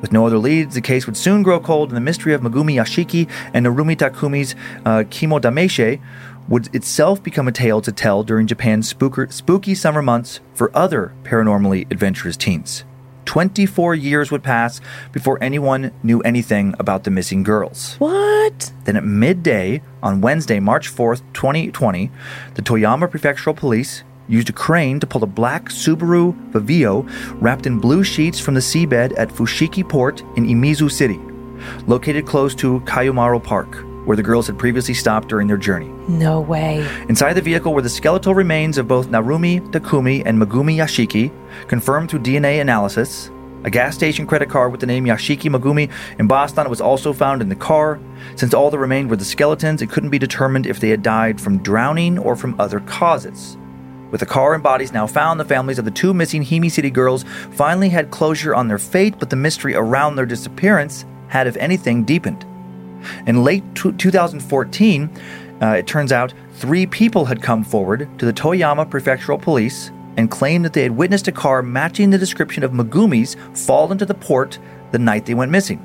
With 0.00 0.12
no 0.12 0.26
other 0.26 0.38
leads, 0.38 0.74
the 0.74 0.80
case 0.80 1.04
would 1.04 1.16
soon 1.16 1.42
grow 1.42 1.60
cold, 1.60 1.90
and 1.90 1.96
the 1.96 2.00
mystery 2.00 2.32
of 2.32 2.40
Megumi 2.40 2.76
Yashiki 2.76 3.30
and 3.52 3.66
Narumi 3.66 3.96
Takumi's 3.96 4.54
uh, 4.86 5.04
Kimodameshi 5.10 6.00
would 6.48 6.74
itself 6.74 7.22
become 7.22 7.48
a 7.48 7.52
tale 7.52 7.82
to 7.82 7.92
tell 7.92 8.22
during 8.22 8.46
Japan's 8.46 8.92
spooker, 8.92 9.30
spooky 9.30 9.74
summer 9.74 10.00
months 10.00 10.40
for 10.54 10.74
other 10.74 11.14
paranormally 11.22 11.90
adventurous 11.90 12.38
teens. 12.38 12.84
24 13.26 13.94
years 13.94 14.30
would 14.30 14.42
pass 14.42 14.80
before 15.12 15.42
anyone 15.42 15.90
knew 16.02 16.20
anything 16.20 16.74
about 16.78 17.04
the 17.04 17.10
missing 17.10 17.42
girls. 17.42 17.96
What? 17.96 18.72
Then 18.84 18.96
at 18.96 19.04
midday 19.04 19.82
on 20.02 20.20
Wednesday, 20.20 20.60
March 20.60 20.90
4th, 20.90 21.22
2020, 21.34 22.10
the 22.54 22.62
Toyama 22.62 23.08
Prefectural 23.08 23.56
Police 23.56 24.02
used 24.28 24.48
a 24.48 24.52
crane 24.52 25.00
to 25.00 25.06
pull 25.06 25.22
a 25.22 25.26
black 25.26 25.68
Subaru 25.68 26.34
Vivio 26.50 27.06
wrapped 27.40 27.66
in 27.66 27.78
blue 27.78 28.04
sheets 28.04 28.38
from 28.38 28.54
the 28.54 28.60
seabed 28.60 29.12
at 29.18 29.28
Fushiki 29.28 29.86
Port 29.88 30.20
in 30.36 30.46
Imizu 30.46 30.90
City, 30.90 31.20
located 31.86 32.26
close 32.26 32.54
to 32.56 32.80
Kaiwomaru 32.80 33.42
Park, 33.42 33.76
where 34.06 34.16
the 34.16 34.22
girls 34.22 34.46
had 34.46 34.58
previously 34.58 34.94
stopped 34.94 35.28
during 35.28 35.48
their 35.48 35.56
journey. 35.56 35.88
No 36.08 36.40
way. 36.40 36.86
Inside 37.08 37.34
the 37.34 37.42
vehicle 37.42 37.74
were 37.74 37.82
the 37.82 37.88
skeletal 37.88 38.34
remains 38.34 38.78
of 38.78 38.88
both 38.88 39.08
Narumi 39.08 39.60
Takumi 39.70 40.22
and 40.24 40.40
Megumi 40.40 40.76
Yashiki, 40.76 41.30
confirmed 41.68 42.10
through 42.10 42.20
DNA 42.20 42.60
analysis. 42.60 43.30
A 43.64 43.70
gas 43.70 43.94
station 43.94 44.26
credit 44.26 44.50
card 44.50 44.72
with 44.72 44.80
the 44.82 44.86
name 44.86 45.06
Yashiki 45.06 45.50
Megumi 45.50 45.90
embossed 46.18 46.58
on 46.58 46.66
it 46.66 46.68
was 46.68 46.82
also 46.82 47.14
found 47.14 47.40
in 47.40 47.48
the 47.48 47.56
car. 47.56 47.98
Since 48.36 48.52
all 48.52 48.70
that 48.70 48.78
remained 48.78 49.08
were 49.08 49.16
the 49.16 49.24
skeletons, 49.24 49.80
it 49.80 49.88
couldn't 49.88 50.10
be 50.10 50.18
determined 50.18 50.66
if 50.66 50.80
they 50.80 50.90
had 50.90 51.02
died 51.02 51.40
from 51.40 51.62
drowning 51.62 52.18
or 52.18 52.36
from 52.36 52.60
other 52.60 52.80
causes. 52.80 53.56
With 54.14 54.20
the 54.20 54.26
car 54.26 54.54
and 54.54 54.62
bodies 54.62 54.92
now 54.92 55.08
found, 55.08 55.40
the 55.40 55.44
families 55.44 55.80
of 55.80 55.84
the 55.84 55.90
two 55.90 56.14
missing 56.14 56.44
Himi 56.44 56.70
City 56.70 56.88
girls 56.88 57.24
finally 57.50 57.88
had 57.88 58.12
closure 58.12 58.54
on 58.54 58.68
their 58.68 58.78
fate, 58.78 59.16
but 59.18 59.28
the 59.28 59.34
mystery 59.34 59.74
around 59.74 60.14
their 60.14 60.24
disappearance 60.24 61.04
had, 61.26 61.48
if 61.48 61.56
anything, 61.56 62.04
deepened. 62.04 62.46
In 63.26 63.42
late 63.42 63.64
t- 63.74 63.90
2014, 63.90 65.10
uh, 65.60 65.66
it 65.70 65.88
turns 65.88 66.12
out 66.12 66.32
three 66.52 66.86
people 66.86 67.24
had 67.24 67.42
come 67.42 67.64
forward 67.64 68.08
to 68.20 68.24
the 68.24 68.32
Toyama 68.32 68.88
Prefectural 68.88 69.42
Police 69.42 69.90
and 70.16 70.30
claimed 70.30 70.64
that 70.64 70.74
they 70.74 70.84
had 70.84 70.96
witnessed 70.96 71.26
a 71.26 71.32
car 71.32 71.60
matching 71.60 72.10
the 72.10 72.16
description 72.16 72.62
of 72.62 72.70
Megumi's 72.70 73.36
fall 73.66 73.90
into 73.90 74.06
the 74.06 74.14
port 74.14 74.60
the 74.92 74.98
night 75.00 75.26
they 75.26 75.34
went 75.34 75.50
missing. 75.50 75.80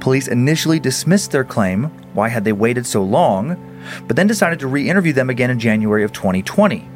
Police 0.00 0.28
initially 0.28 0.80
dismissed 0.80 1.30
their 1.30 1.44
claim. 1.44 1.90
Why 2.14 2.30
had 2.30 2.42
they 2.42 2.52
waited 2.52 2.86
so 2.86 3.02
long? 3.02 3.82
But 4.06 4.16
then 4.16 4.26
decided 4.26 4.60
to 4.60 4.66
re-interview 4.66 5.12
them 5.12 5.28
again 5.28 5.50
in 5.50 5.58
January 5.58 6.04
of 6.04 6.12
2020. 6.14 6.88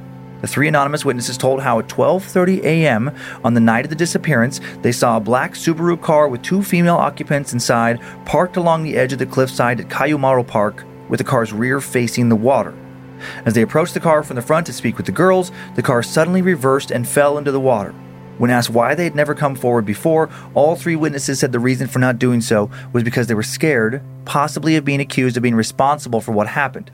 The 0.44 0.48
three 0.48 0.68
anonymous 0.68 1.06
witnesses 1.06 1.38
told 1.38 1.62
how 1.62 1.78
at 1.78 1.88
12:30 1.88 2.62
a.m. 2.64 3.10
on 3.42 3.54
the 3.54 3.60
night 3.60 3.86
of 3.86 3.88
the 3.88 3.96
disappearance, 3.96 4.60
they 4.82 4.92
saw 4.92 5.16
a 5.16 5.20
black 5.20 5.54
Subaru 5.54 5.98
car 5.98 6.28
with 6.28 6.42
two 6.42 6.62
female 6.62 6.96
occupants 6.96 7.54
inside 7.54 7.98
parked 8.26 8.58
along 8.58 8.82
the 8.82 8.94
edge 8.94 9.14
of 9.14 9.18
the 9.18 9.24
cliffside 9.24 9.80
at 9.80 9.88
Kaiwomaru 9.88 10.46
Park 10.46 10.84
with 11.08 11.16
the 11.16 11.24
car's 11.24 11.54
rear 11.54 11.80
facing 11.80 12.28
the 12.28 12.36
water. 12.36 12.74
As 13.46 13.54
they 13.54 13.62
approached 13.62 13.94
the 13.94 14.00
car 14.00 14.22
from 14.22 14.36
the 14.36 14.42
front 14.42 14.66
to 14.66 14.74
speak 14.74 14.98
with 14.98 15.06
the 15.06 15.12
girls, 15.12 15.50
the 15.76 15.82
car 15.82 16.02
suddenly 16.02 16.42
reversed 16.42 16.90
and 16.90 17.08
fell 17.08 17.38
into 17.38 17.50
the 17.50 17.58
water. 17.58 17.92
When 18.36 18.50
asked 18.50 18.68
why 18.68 18.94
they 18.94 19.04
had 19.04 19.16
never 19.16 19.34
come 19.34 19.54
forward 19.54 19.86
before, 19.86 20.28
all 20.52 20.76
three 20.76 20.94
witnesses 20.94 21.40
said 21.40 21.52
the 21.52 21.58
reason 21.58 21.86
for 21.86 22.00
not 22.00 22.18
doing 22.18 22.42
so 22.42 22.68
was 22.92 23.02
because 23.02 23.28
they 23.28 23.34
were 23.34 23.42
scared, 23.42 24.02
possibly 24.26 24.76
of 24.76 24.84
being 24.84 25.00
accused 25.00 25.38
of 25.38 25.42
being 25.42 25.54
responsible 25.54 26.20
for 26.20 26.32
what 26.32 26.48
happened. 26.48 26.90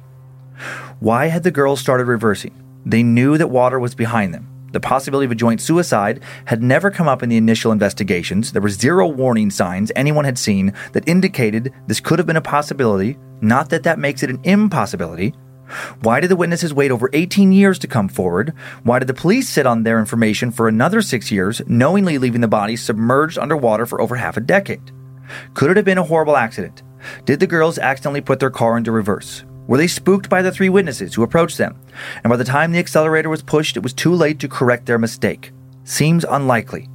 Why 1.01 1.27
had 1.27 1.43
the 1.43 1.51
girls 1.51 1.81
started 1.81 2.07
reversing? 2.07 2.55
They 2.85 3.03
knew 3.03 3.39
that 3.39 3.49
water 3.49 3.79
was 3.79 3.95
behind 3.95 4.35
them. 4.35 4.49
The 4.73 4.81
possibility 4.81 5.25
of 5.25 5.33
a 5.33 5.37
joint 5.37 5.61
suicide 5.61 6.23
had 6.45 6.63
never 6.63 6.91
come 6.91 7.09
up 7.09 7.23
in 7.23 7.29
the 7.29 7.37
initial 7.37 7.73
investigations. 7.73 8.53
There 8.53 8.63
were 8.63 8.69
zero 8.69 9.09
warning 9.09 9.51
signs 9.51 9.91
anyone 9.97 10.25
had 10.25 10.39
seen 10.39 10.73
that 10.93 11.09
indicated 11.09 11.73
this 11.89 11.99
could 11.99 12.21
have 12.21 12.27
been 12.27 12.37
a 12.37 12.41
possibility, 12.41 13.19
not 13.41 13.71
that 13.71 13.83
that 13.83 13.99
makes 13.99 14.23
it 14.23 14.31
an 14.31 14.41
impossibility. 14.45 15.35
Why 16.03 16.21
did 16.21 16.31
the 16.31 16.37
witnesses 16.37 16.75
wait 16.75 16.91
over 16.91 17.11
18 17.13 17.53
years 17.53 17.79
to 17.81 17.89
come 17.89 18.09
forward? 18.09 18.53
Why 18.83 18.99
did 18.99 19.09
the 19.09 19.15
police 19.15 19.49
sit 19.49 19.67
on 19.67 19.83
their 19.83 19.99
information 19.99 20.51
for 20.51 20.69
another 20.69 21.03
six 21.03 21.31
years, 21.31 21.63
knowingly 21.67 22.19
leaving 22.19 22.41
the 22.41 22.49
body 22.49 22.77
submerged 22.77 23.39
underwater 23.39 23.87
for 23.87 24.01
over 24.01 24.17
half 24.17 24.37
a 24.37 24.41
decade? 24.41 24.93
Could 25.55 25.71
it 25.71 25.77
have 25.77 25.87
been 25.87 25.99
a 25.99 26.05
horrible 26.05 26.37
accident? 26.37 26.83
Did 27.25 27.41
the 27.41 27.47
girls 27.47 27.79
accidentally 27.79 28.21
put 28.21 28.41
their 28.41 28.51
car 28.51 28.77
into 28.77 28.93
reverse? 28.93 29.45
Were 29.71 29.77
they 29.77 29.87
spooked 29.87 30.29
by 30.29 30.43
the 30.43 30.51
three 30.51 30.69
witnesses 30.69 31.15
who 31.15 31.23
approached 31.23 31.57
them? 31.57 31.77
And 32.25 32.29
by 32.29 32.37
the 32.37 32.43
time 32.43 32.73
the 32.73 32.81
accelerator 32.81 33.29
was 33.29 33.41
pushed, 33.41 33.77
it 33.77 33.85
was 33.85 33.93
too 33.93 34.13
late 34.13 34.41
to 34.41 34.49
correct 34.49 34.87
their 34.87 34.99
mistake. 34.99 35.53
Seems 35.85 36.25
unlikely. 36.25 36.89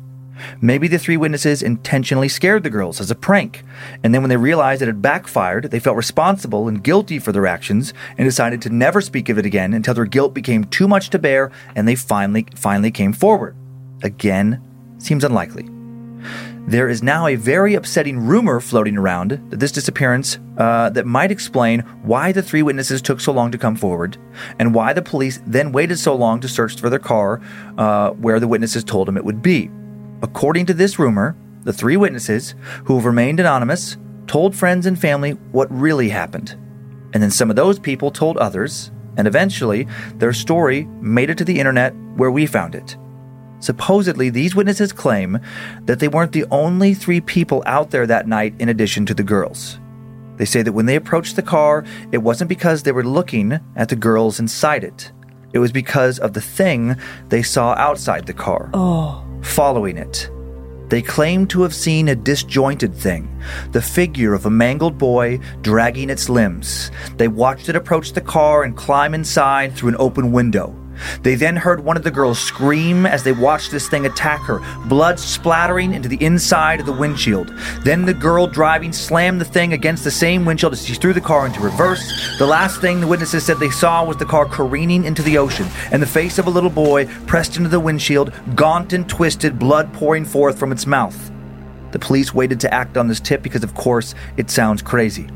Maybe 0.59 0.89
the 0.89 0.99
three 0.99 1.15
witnesses 1.15 1.63
intentionally 1.63 2.27
scared 2.27 2.63
the 2.63 2.69
girls 2.69 2.99
as 2.99 3.09
a 3.09 3.15
prank, 3.15 3.63
and 4.03 4.13
then 4.13 4.21
when 4.21 4.27
they 4.27 4.35
realized 4.35 4.81
it 4.81 4.87
had 4.87 5.01
backfired, 5.01 5.71
they 5.71 5.79
felt 5.79 5.95
responsible 5.95 6.67
and 6.67 6.83
guilty 6.83 7.17
for 7.17 7.31
their 7.31 7.47
actions 7.47 7.93
and 8.17 8.27
decided 8.27 8.61
to 8.63 8.69
never 8.69 8.99
speak 8.99 9.29
of 9.29 9.37
it 9.37 9.45
again 9.45 9.73
until 9.73 9.93
their 9.93 10.03
guilt 10.03 10.33
became 10.33 10.65
too 10.65 10.89
much 10.89 11.09
to 11.11 11.17
bear 11.17 11.53
and 11.77 11.87
they 11.87 11.95
finally 11.95 12.45
finally 12.55 12.91
came 12.91 13.13
forward. 13.13 13.55
Again, 14.03 14.61
seems 14.97 15.23
unlikely. 15.23 15.69
There 16.67 16.89
is 16.89 17.03
now 17.03 17.27
a 17.27 17.35
very 17.35 17.75
upsetting 17.75 18.17
rumor 18.19 18.59
floating 18.59 18.97
around 18.97 19.29
that 19.49 19.59
this 19.59 19.71
disappearance 19.71 20.39
uh, 20.57 20.89
that 20.89 21.05
might 21.05 21.29
explain 21.29 21.81
why 22.01 22.31
the 22.31 22.41
three 22.41 22.63
witnesses 22.63 23.03
took 23.03 23.19
so 23.19 23.31
long 23.31 23.51
to 23.51 23.57
come 23.59 23.75
forward, 23.75 24.17
and 24.57 24.73
why 24.73 24.91
the 24.91 25.03
police 25.03 25.39
then 25.45 25.71
waited 25.71 25.99
so 25.99 26.15
long 26.15 26.39
to 26.39 26.47
search 26.47 26.79
for 26.81 26.89
their 26.89 26.97
car 26.97 27.39
uh, 27.77 28.09
where 28.11 28.39
the 28.39 28.47
witnesses 28.47 28.83
told 28.83 29.07
them 29.07 29.15
it 29.15 29.23
would 29.23 29.43
be. 29.43 29.69
According 30.23 30.65
to 30.65 30.73
this 30.73 30.97
rumor, 30.97 31.37
the 31.65 31.73
three 31.73 31.97
witnesses, 31.97 32.55
who 32.85 32.95
have 32.95 33.05
remained 33.05 33.39
anonymous, 33.39 33.97
told 34.25 34.55
friends 34.55 34.87
and 34.87 34.99
family 34.99 35.31
what 35.51 35.71
really 35.71 36.09
happened. 36.09 36.55
And 37.13 37.21
then 37.21 37.31
some 37.31 37.51
of 37.51 37.55
those 37.55 37.77
people 37.77 38.09
told 38.09 38.37
others, 38.37 38.91
and 39.17 39.27
eventually 39.27 39.87
their 40.15 40.33
story 40.33 40.85
made 40.99 41.29
it 41.29 41.37
to 41.37 41.45
the 41.45 41.59
internet 41.59 41.93
where 42.15 42.31
we 42.31 42.47
found 42.47 42.73
it. 42.73 42.97
Supposedly, 43.59 44.29
these 44.29 44.55
witnesses 44.55 44.93
claim 44.93 45.39
that 45.83 45.99
they 45.99 46.07
weren't 46.07 46.33
the 46.33 46.45
only 46.51 46.93
three 46.93 47.21
people 47.21 47.63
out 47.65 47.91
there 47.91 48.05
that 48.07 48.27
night 48.27 48.53
in 48.59 48.69
addition 48.69 49.05
to 49.07 49.13
the 49.13 49.23
girls. 49.23 49.79
They 50.37 50.45
say 50.45 50.61
that 50.61 50.73
when 50.73 50.85
they 50.85 50.95
approached 50.95 51.35
the 51.35 51.41
car, 51.41 51.85
it 52.11 52.17
wasn't 52.19 52.49
because 52.49 52.83
they 52.83 52.91
were 52.91 53.05
looking 53.05 53.59
at 53.75 53.89
the 53.89 53.95
girls 53.95 54.39
inside 54.39 54.83
it. 54.83 55.11
It 55.53 55.59
was 55.59 55.71
because 55.71 56.19
of 56.19 56.33
the 56.33 56.41
thing 56.41 56.95
they 57.29 57.41
saw 57.41 57.73
outside 57.75 58.25
the 58.25 58.33
car. 58.33 58.69
Oh. 58.73 59.25
Following 59.41 59.97
it. 59.97 60.29
They 60.89 61.01
claim 61.01 61.47
to 61.47 61.63
have 61.63 61.73
seen 61.73 62.09
a 62.09 62.15
disjointed 62.15 62.93
thing, 62.93 63.41
the 63.71 63.81
figure 63.81 64.33
of 64.33 64.45
a 64.45 64.51
mangled 64.51 64.97
boy 64.97 65.39
dragging 65.61 66.09
its 66.09 66.29
limbs. 66.29 66.91
They 67.17 67.27
watched 67.27 67.69
it 67.69 67.75
approach 67.75 68.11
the 68.11 68.21
car 68.21 68.63
and 68.63 68.77
climb 68.77 69.15
inside 69.15 69.73
through 69.73 69.89
an 69.89 69.95
open 69.97 70.31
window. 70.31 70.75
They 71.21 71.35
then 71.35 71.55
heard 71.55 71.83
one 71.83 71.97
of 71.97 72.03
the 72.03 72.11
girls 72.11 72.39
scream 72.39 73.05
as 73.05 73.23
they 73.23 73.31
watched 73.31 73.71
this 73.71 73.87
thing 73.87 74.05
attack 74.05 74.41
her, 74.41 74.61
blood 74.87 75.19
splattering 75.19 75.93
into 75.93 76.09
the 76.09 76.23
inside 76.23 76.79
of 76.79 76.85
the 76.85 76.93
windshield. 76.93 77.53
Then 77.83 78.05
the 78.05 78.13
girl 78.13 78.47
driving 78.47 78.93
slammed 78.93 79.41
the 79.41 79.45
thing 79.45 79.73
against 79.73 80.03
the 80.03 80.11
same 80.11 80.45
windshield 80.45 80.73
as 80.73 80.85
she 80.85 80.95
threw 80.95 81.13
the 81.13 81.21
car 81.21 81.45
into 81.45 81.59
reverse. 81.59 82.37
The 82.37 82.47
last 82.47 82.81
thing 82.81 82.99
the 82.99 83.07
witnesses 83.07 83.45
said 83.45 83.57
they 83.57 83.69
saw 83.69 84.03
was 84.03 84.17
the 84.17 84.25
car 84.25 84.45
careening 84.45 85.05
into 85.05 85.21
the 85.21 85.37
ocean, 85.37 85.67
and 85.91 86.01
the 86.01 86.07
face 86.07 86.39
of 86.39 86.47
a 86.47 86.51
little 86.51 86.69
boy 86.69 87.07
pressed 87.27 87.57
into 87.57 87.69
the 87.69 87.79
windshield, 87.79 88.33
gaunt 88.55 88.93
and 88.93 89.07
twisted, 89.07 89.59
blood 89.59 89.93
pouring 89.93 90.25
forth 90.25 90.57
from 90.57 90.71
its 90.71 90.85
mouth. 90.85 91.31
The 91.91 91.99
police 91.99 92.33
waited 92.33 92.59
to 92.59 92.73
act 92.73 92.97
on 92.97 93.07
this 93.07 93.19
tip 93.21 93.41
because, 93.41 93.63
of 93.63 93.73
course, 93.73 94.15
it 94.35 94.49
sounds 94.49 94.81
crazy. 94.81 95.29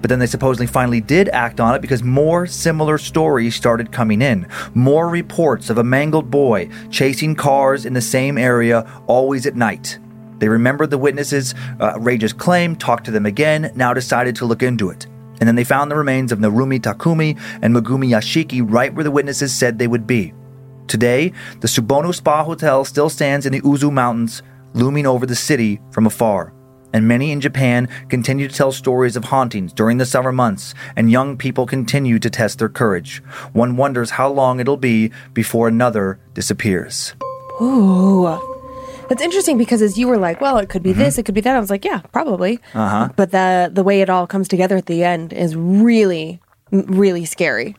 But 0.00 0.08
then 0.08 0.18
they 0.18 0.26
supposedly 0.26 0.66
finally 0.66 1.00
did 1.00 1.28
act 1.30 1.60
on 1.60 1.74
it 1.74 1.82
because 1.82 2.02
more 2.02 2.46
similar 2.46 2.98
stories 2.98 3.54
started 3.54 3.92
coming 3.92 4.22
in. 4.22 4.46
More 4.74 5.08
reports 5.08 5.70
of 5.70 5.78
a 5.78 5.84
mangled 5.84 6.30
boy 6.30 6.68
chasing 6.90 7.34
cars 7.34 7.84
in 7.86 7.94
the 7.94 8.00
same 8.00 8.38
area, 8.38 8.90
always 9.06 9.46
at 9.46 9.56
night. 9.56 9.98
They 10.38 10.48
remembered 10.48 10.90
the 10.90 10.98
witnesses' 10.98 11.54
uh, 11.78 11.84
outrageous 11.84 12.32
claim, 12.32 12.74
talked 12.74 13.04
to 13.04 13.10
them 13.10 13.26
again, 13.26 13.70
now 13.74 13.92
decided 13.92 14.36
to 14.36 14.46
look 14.46 14.62
into 14.62 14.88
it. 14.88 15.06
And 15.38 15.48
then 15.48 15.54
they 15.54 15.64
found 15.64 15.90
the 15.90 15.96
remains 15.96 16.32
of 16.32 16.38
Narumi 16.38 16.80
Takumi 16.80 17.38
and 17.62 17.74
Megumi 17.74 18.10
Yashiki 18.10 18.62
right 18.64 18.92
where 18.92 19.04
the 19.04 19.10
witnesses 19.10 19.54
said 19.54 19.78
they 19.78 19.88
would 19.88 20.06
be. 20.06 20.34
Today, 20.86 21.32
the 21.60 21.68
Subono 21.68 22.14
Spa 22.14 22.42
Hotel 22.44 22.84
still 22.84 23.08
stands 23.08 23.46
in 23.46 23.52
the 23.52 23.60
Uzu 23.60 23.92
Mountains, 23.92 24.42
looming 24.74 25.06
over 25.06 25.24
the 25.24 25.36
city 25.36 25.80
from 25.92 26.06
afar 26.06 26.52
and 26.92 27.06
many 27.06 27.32
in 27.32 27.40
Japan 27.40 27.88
continue 28.08 28.48
to 28.48 28.54
tell 28.54 28.72
stories 28.72 29.16
of 29.16 29.24
hauntings 29.24 29.72
during 29.72 29.98
the 29.98 30.06
summer 30.06 30.32
months, 30.32 30.74
and 30.96 31.10
young 31.10 31.36
people 31.36 31.66
continue 31.66 32.18
to 32.18 32.30
test 32.30 32.58
their 32.58 32.68
courage. 32.68 33.22
One 33.52 33.76
wonders 33.76 34.10
how 34.10 34.30
long 34.30 34.60
it'll 34.60 34.76
be 34.76 35.12
before 35.32 35.68
another 35.68 36.18
disappears. 36.34 37.14
Ooh. 37.60 38.38
That's 39.10 39.22
interesting 39.22 39.58
because 39.58 39.82
as 39.82 39.98
you 39.98 40.06
were 40.06 40.18
like, 40.18 40.40
well, 40.40 40.58
it 40.58 40.68
could 40.68 40.84
be 40.84 40.92
this, 40.92 41.18
it 41.18 41.24
could 41.24 41.34
be 41.34 41.40
that. 41.40 41.56
I 41.56 41.58
was 41.58 41.68
like, 41.68 41.84
yeah, 41.84 41.98
probably. 42.12 42.60
Uh-huh. 42.74 43.08
But 43.16 43.32
the 43.32 43.68
the 43.72 43.82
way 43.82 44.02
it 44.02 44.08
all 44.08 44.28
comes 44.28 44.46
together 44.46 44.76
at 44.76 44.86
the 44.86 45.02
end 45.02 45.32
is 45.32 45.56
really, 45.56 46.40
really 46.70 47.24
scary. 47.24 47.74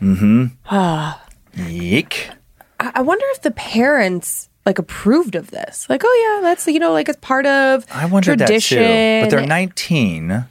Mm 0.00 0.52
hmm. 0.64 1.60
Yeek. 1.68 2.30
I 2.78 2.92
I 2.94 3.02
wonder 3.02 3.24
if 3.30 3.42
the 3.42 3.50
parents 3.50 4.48
like 4.66 4.78
approved 4.78 5.36
of 5.36 5.50
this. 5.50 5.88
Like, 5.88 6.02
oh 6.04 6.34
yeah, 6.34 6.42
that's 6.42 6.66
you 6.66 6.78
know 6.80 6.92
like 6.92 7.08
it's 7.08 7.18
part 7.20 7.46
of 7.46 7.86
I 7.90 8.06
wondered 8.06 8.38
tradition. 8.38 8.78
that 8.82 9.20
too. 9.20 9.30
But 9.30 9.36
they're 9.38 9.46
19. 9.46 10.44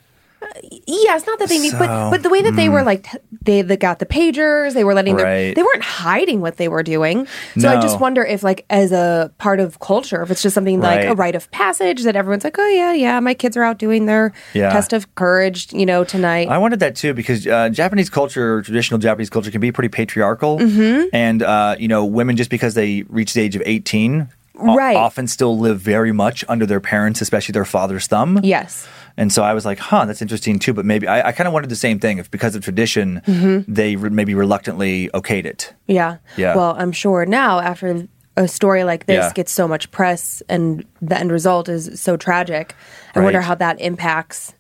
Yeah, 0.88 1.16
it's 1.16 1.26
not 1.28 1.40
that 1.40 1.50
they 1.50 1.58
need, 1.60 1.72
So, 1.72 1.80
but 1.80 2.10
but 2.12 2.24
the 2.24 2.30
way 2.30 2.42
that 2.42 2.56
they 2.56 2.70
were 2.70 2.84
like 2.84 3.08
they, 3.42 3.62
they 3.62 3.78
got 3.78 4.00
the 4.00 4.06
pagers, 4.06 4.74
they 4.74 4.84
were 4.84 4.94
letting 4.94 5.16
their 5.18 5.26
Right. 5.26 5.56
they 5.56 5.62
weren't 5.64 5.84
hiding 5.84 6.42
what 6.42 6.58
they 6.58 6.68
were 6.68 6.84
doing. 6.84 7.28
So 7.58 7.70
I 7.70 7.80
just 7.82 8.00
wonder 8.00 8.24
if 8.24 8.44
like 8.44 8.66
as 8.70 8.92
a 8.92 9.32
part 9.38 9.60
of 9.60 9.80
culture, 9.80 10.22
if 10.24 10.32
it's 10.32 10.42
just 10.42 10.54
something 10.54 10.80
like 10.82 11.06
a 11.06 11.14
rite 11.16 11.36
of 11.36 11.50
passage 11.52 12.04
that 12.04 12.16
everyone's 12.16 12.44
like, 12.44 12.58
oh 12.60 12.68
yeah, 12.70 12.94
yeah, 12.94 13.20
my 13.20 13.34
kids 13.34 13.56
are 13.58 13.64
out 13.64 13.78
doing 13.80 14.06
their 14.06 14.34
Yeah. 14.54 14.70
test 14.72 14.94
of 14.94 15.14
courage, 15.16 15.72
you 15.74 15.86
know, 15.86 16.04
tonight. 16.04 16.48
I 16.50 16.58
wondered 16.58 16.80
that 16.80 16.96
too 16.96 17.14
because 17.14 17.46
uh, 17.48 17.70
Japanese 17.70 18.10
culture, 18.10 18.62
traditional 18.62 19.00
Japanese 19.00 19.30
culture, 19.30 19.52
can 19.52 19.62
be 19.62 19.72
pretty 19.72 19.90
patriarchal, 19.90 20.60
Mm-hmm. 20.60 21.08
and 21.14 21.44
uh, 21.44 21.76
you 21.80 21.88
know, 21.88 22.06
women 22.06 22.36
just 22.38 22.50
because 22.50 22.74
they 22.74 23.04
reach 23.10 23.34
the 23.34 23.42
age 23.42 23.56
of 23.56 23.62
eighteen, 23.66 24.30
Right. 24.58 24.96
often 24.96 25.28
still 25.28 25.58
live 25.60 25.82
very 25.82 26.14
much 26.14 26.46
under 26.48 26.66
their 26.66 26.80
parents, 26.80 27.20
especially 27.22 27.52
their 27.54 27.66
father's 27.66 28.08
thumb. 28.08 28.40
yes. 28.44 28.88
And 29.18 29.32
so 29.32 29.44
I 29.44 29.54
was 29.54 29.66
like, 29.66 29.80
huh, 29.80 30.06
that's 30.06 30.22
interesting 30.22 30.60
too. 30.60 30.74
But 30.74 30.86
maybe 30.86 31.08
I, 31.08 31.30
I 31.30 31.32
kind 31.32 31.48
of 31.48 31.54
wondered 31.54 31.70
the 31.70 31.76
same 31.76 32.00
thing 32.00 32.18
if 32.18 32.30
because 32.32 32.56
of 32.56 32.64
tradition, 32.64 33.22
Mm-hmm. 33.26 33.72
they 33.74 33.96
re- 33.96 34.10
maybe 34.10 34.36
reluctantly 34.36 35.10
okayed 35.14 35.46
it. 35.46 35.74
Yeah. 35.88 36.18
Yeah. 36.38 36.56
Well, 36.56 36.76
I'm 36.78 36.92
sure 36.92 37.26
now 37.26 37.60
after 37.60 38.08
a 38.38 38.48
story 38.48 38.84
like 38.84 39.06
this 39.06 39.16
Yeah. 39.24 39.32
gets 39.34 39.52
so 39.54 39.68
much 39.68 39.90
press 39.92 40.44
and 40.50 40.86
the 41.02 41.18
end 41.18 41.32
result 41.32 41.70
is 41.70 42.02
so 42.02 42.18
tragic, 42.18 42.76
I 43.16 43.22
wonder 43.22 43.40
how 43.42 43.56
that 43.56 43.80
impacts 43.80 44.54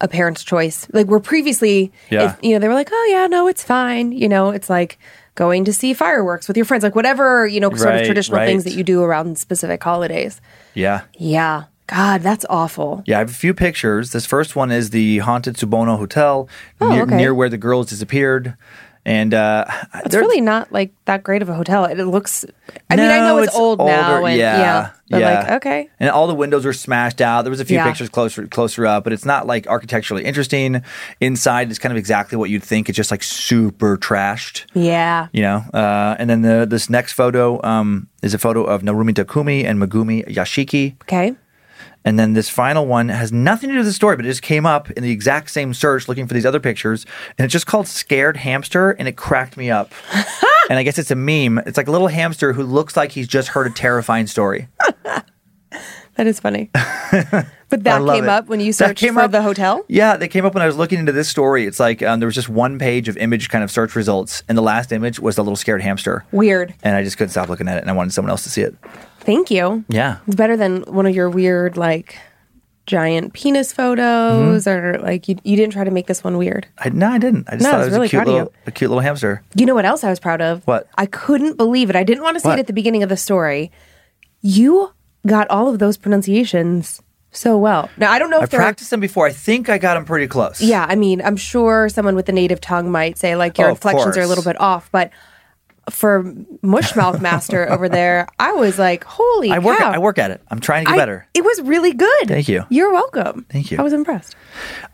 a 0.00 0.08
parent's 0.08 0.42
choice. 0.42 0.88
Like 0.92 1.06
we're 1.06 1.20
previously, 1.20 1.92
Yeah. 2.10 2.32
if, 2.32 2.38
you 2.42 2.52
know, 2.54 2.58
they 2.58 2.66
were 2.66 2.74
like, 2.74 2.88
oh 2.90 3.08
yeah, 3.12 3.28
no, 3.28 3.46
it's 3.46 3.62
fine. 3.62 4.10
You 4.10 4.28
know, 4.28 4.50
it's 4.50 4.68
like 4.68 4.98
going 5.36 5.64
to 5.66 5.72
see 5.72 5.94
fireworks 5.94 6.48
with 6.48 6.56
your 6.56 6.66
friends, 6.66 6.82
like 6.82 6.96
whatever, 6.96 7.46
you 7.46 7.60
know, 7.60 7.68
sort 7.70 7.90
Right, 7.90 8.00
of 8.00 8.06
traditional 8.06 8.38
things 8.40 8.64
that 8.64 8.72
you 8.74 8.82
do 8.82 9.02
around 9.02 9.38
specific 9.38 9.80
holidays. 9.84 10.40
Yeah. 10.74 11.02
Yeah. 11.16 11.64
God, 11.90 12.22
that's 12.22 12.46
awful. 12.48 13.02
Yeah, 13.06 13.16
I 13.16 13.18
have 13.20 13.30
a 13.30 13.34
few 13.34 13.52
pictures. 13.54 14.12
This 14.12 14.24
first 14.26 14.54
one 14.56 14.70
is 14.70 14.90
the 14.90 15.18
haunted 15.18 15.56
Subono 15.56 15.98
Hotel 15.98 16.48
Oh, 16.80 16.88
near, 16.90 17.02
okay. 17.02 17.16
near 17.16 17.34
where 17.34 17.48
the 17.48 17.58
girls 17.58 17.88
disappeared. 17.88 18.54
And 19.06 19.32
uh, 19.32 19.64
It's 20.04 20.14
really 20.14 20.42
not 20.42 20.70
like 20.72 20.92
that 21.06 21.22
great 21.22 21.40
of 21.40 21.48
a 21.48 21.54
hotel. 21.54 21.86
It 21.86 21.96
looks, 22.04 22.44
I 22.90 22.96
mean, 22.96 23.06
I 23.06 23.20
know 23.20 23.38
it's, 23.38 23.56
old 23.56 23.78
now. 23.78 24.16
older. 24.16 24.28
And, 24.28 24.38
yeah, 24.38 24.90
But 25.08 25.20
yeah. 25.20 25.40
like, 25.40 25.50
okay. 25.52 25.88
And 25.98 26.10
all 26.10 26.26
the 26.26 26.34
windows 26.34 26.66
are 26.66 26.74
smashed 26.74 27.22
out. 27.22 27.42
There 27.42 27.50
was 27.50 27.60
a 27.60 27.64
few 27.64 27.76
Yeah. 27.78 27.86
pictures 27.88 28.10
closer 28.10 28.46
closer 28.46 28.86
up, 28.86 29.04
but 29.04 29.14
it's 29.14 29.24
not 29.24 29.46
like 29.46 29.66
architecturally 29.68 30.24
interesting. 30.26 30.82
Inside, 31.18 31.70
it's 31.70 31.78
kind 31.78 31.92
of 31.92 31.96
exactly 31.96 32.36
what 32.36 32.50
you'd 32.50 32.62
think. 32.62 32.90
It's 32.90 32.96
just 32.96 33.10
like 33.10 33.22
super 33.22 33.96
trashed. 33.96 34.66
Yeah. 34.74 35.28
You 35.32 35.42
know, 35.42 35.64
uh, 35.72 36.16
and 36.18 36.28
then 36.28 36.42
the, 36.42 36.66
this 36.68 36.90
next 36.90 37.14
photo 37.14 37.58
um, 37.64 38.06
is 38.22 38.34
a 38.34 38.38
photo 38.38 38.64
of 38.64 38.82
Narumi 38.82 39.14
Takumi 39.14 39.64
and 39.64 39.80
Megumi 39.82 40.26
Yashiki. 40.28 40.96
Okay. 41.04 41.34
And 42.04 42.18
then 42.18 42.32
this 42.32 42.48
final 42.48 42.86
one 42.86 43.08
has 43.08 43.30
nothing 43.30 43.68
to 43.68 43.74
do 43.74 43.78
with 43.80 43.86
the 43.86 43.92
story, 43.92 44.16
but 44.16 44.24
it 44.24 44.30
just 44.30 44.42
came 44.42 44.64
up 44.64 44.90
in 44.92 45.02
the 45.02 45.10
exact 45.10 45.50
same 45.50 45.74
search 45.74 46.08
looking 46.08 46.26
for 46.26 46.34
these 46.34 46.46
other 46.46 46.60
pictures. 46.60 47.04
And 47.36 47.44
it's 47.44 47.52
just 47.52 47.66
called 47.66 47.86
Scared 47.88 48.38
Hamster, 48.38 48.92
and 48.92 49.06
it 49.06 49.16
cracked 49.16 49.56
me 49.56 49.70
up. 49.70 49.92
and 50.70 50.78
I 50.78 50.82
guess 50.82 50.98
it's 50.98 51.10
a 51.10 51.14
meme. 51.14 51.58
It's 51.66 51.76
like 51.76 51.88
a 51.88 51.92
little 51.92 52.08
hamster 52.08 52.52
who 52.54 52.62
looks 52.62 52.96
like 52.96 53.12
he's 53.12 53.28
just 53.28 53.48
heard 53.48 53.66
a 53.66 53.70
terrifying 53.70 54.26
story. 54.26 54.68
That 56.16 56.26
is 56.26 56.40
funny. 56.40 56.70
But 57.70 57.84
that 57.84 58.04
came 58.04 58.24
it. 58.24 58.28
up 58.28 58.48
when 58.48 58.58
you 58.58 58.72
searched 58.72 58.98
came 58.98 59.14
for 59.14 59.20
up- 59.20 59.30
the 59.30 59.42
hotel? 59.42 59.84
Yeah, 59.86 60.16
they 60.16 60.26
came 60.26 60.44
up 60.44 60.54
when 60.54 60.62
I 60.62 60.66
was 60.66 60.76
looking 60.76 60.98
into 60.98 61.12
this 61.12 61.28
story. 61.28 61.66
It's 61.66 61.78
like 61.78 62.02
um, 62.02 62.18
there 62.18 62.26
was 62.26 62.34
just 62.34 62.48
one 62.48 62.80
page 62.80 63.08
of 63.08 63.16
image 63.16 63.48
kind 63.48 63.62
of 63.62 63.70
search 63.70 63.94
results, 63.94 64.42
and 64.48 64.58
the 64.58 64.62
last 64.62 64.90
image 64.90 65.20
was 65.20 65.38
a 65.38 65.42
little 65.42 65.54
scared 65.54 65.80
hamster. 65.80 66.24
Weird. 66.32 66.74
And 66.82 66.96
I 66.96 67.04
just 67.04 67.16
couldn't 67.16 67.30
stop 67.30 67.48
looking 67.48 67.68
at 67.68 67.78
it, 67.78 67.82
and 67.82 67.88
I 67.88 67.92
wanted 67.92 68.12
someone 68.12 68.30
else 68.30 68.42
to 68.42 68.50
see 68.50 68.62
it. 68.62 68.74
Thank 69.20 69.50
you. 69.50 69.84
Yeah. 69.88 70.18
It's 70.26 70.36
better 70.36 70.56
than 70.56 70.82
one 70.82 71.06
of 71.06 71.14
your 71.14 71.30
weird, 71.30 71.76
like, 71.76 72.18
giant 72.86 73.32
penis 73.34 73.72
photos, 73.72 74.64
mm-hmm. 74.64 74.68
or 74.68 74.98
like 74.98 75.28
you, 75.28 75.36
you 75.44 75.56
didn't 75.56 75.72
try 75.72 75.84
to 75.84 75.90
make 75.92 76.08
this 76.08 76.24
one 76.24 76.36
weird. 76.36 76.66
I, 76.78 76.88
no, 76.88 77.08
I 77.08 77.18
didn't. 77.18 77.48
I 77.48 77.52
just 77.52 77.62
No, 77.62 77.70
thought 77.70 77.80
I 77.80 77.82
it 77.82 77.84
was 77.84 77.92
really 77.92 78.06
a 78.06 78.08
cute 78.08 78.26
little, 78.26 78.52
a 78.66 78.70
cute 78.72 78.90
little 78.90 79.02
hamster. 79.02 79.44
You 79.54 79.66
know 79.66 79.74
what 79.74 79.84
else 79.84 80.02
I 80.02 80.10
was 80.10 80.18
proud 80.18 80.40
of? 80.40 80.66
What? 80.66 80.88
I 80.96 81.06
couldn't 81.06 81.56
believe 81.56 81.88
it. 81.88 81.94
I 81.96 82.02
didn't 82.02 82.24
want 82.24 82.34
to 82.36 82.40
say 82.40 82.48
What? 82.48 82.58
it 82.58 82.62
at 82.62 82.66
the 82.66 82.72
beginning 82.72 83.02
of 83.04 83.08
the 83.08 83.16
story. 83.16 83.70
You 84.40 84.92
got 85.26 85.48
all 85.50 85.68
of 85.68 85.78
those 85.78 85.96
pronunciations 85.96 87.00
so 87.30 87.56
well. 87.56 87.88
Now, 87.96 88.10
I 88.10 88.18
don't 88.18 88.30
know 88.30 88.42
if 88.42 88.52
I 88.52 88.56
practiced 88.56 88.90
them 88.90 88.98
before. 88.98 89.26
I 89.26 89.32
think 89.32 89.68
I 89.68 89.78
got 89.78 89.94
them 89.94 90.04
pretty 90.04 90.26
close. 90.26 90.60
Yeah, 90.60 90.84
I 90.88 90.96
mean, 90.96 91.22
I'm 91.22 91.36
sure 91.36 91.88
someone 91.88 92.16
with 92.16 92.28
a 92.28 92.32
native 92.32 92.60
tongue 92.60 92.90
might 92.90 93.18
say 93.18 93.36
like 93.36 93.56
your 93.56 93.68
Oh, 93.68 93.70
inflections 93.70 94.16
are 94.16 94.22
a 94.22 94.26
little 94.26 94.42
bit 94.42 94.60
off, 94.60 94.90
but 94.90 95.10
for 95.90 96.22
Mushmouth 96.62 97.20
Master 97.20 97.70
over 97.70 97.88
there, 97.88 98.26
I 98.38 98.52
was 98.52 98.78
like, 98.78 99.04
holy 99.04 99.50
I 99.50 99.58
work. 99.58 99.78
cow. 99.78 99.90
I 99.92 99.98
work 99.98 100.18
at 100.18 100.30
it. 100.30 100.40
I'm 100.50 100.60
trying 100.60 100.84
to 100.84 100.90
get 100.90 100.94
I- 100.94 101.02
better. 101.02 101.26
It 101.34 101.44
was 101.44 101.60
really 101.62 101.92
good. 101.92 102.28
Thank 102.28 102.48
you. 102.48 102.64
You're 102.70 102.92
welcome. 102.92 103.46
Thank 103.50 103.70
you. 103.70 103.78
I 103.78 103.82
was 103.82 103.92
impressed. 103.92 104.34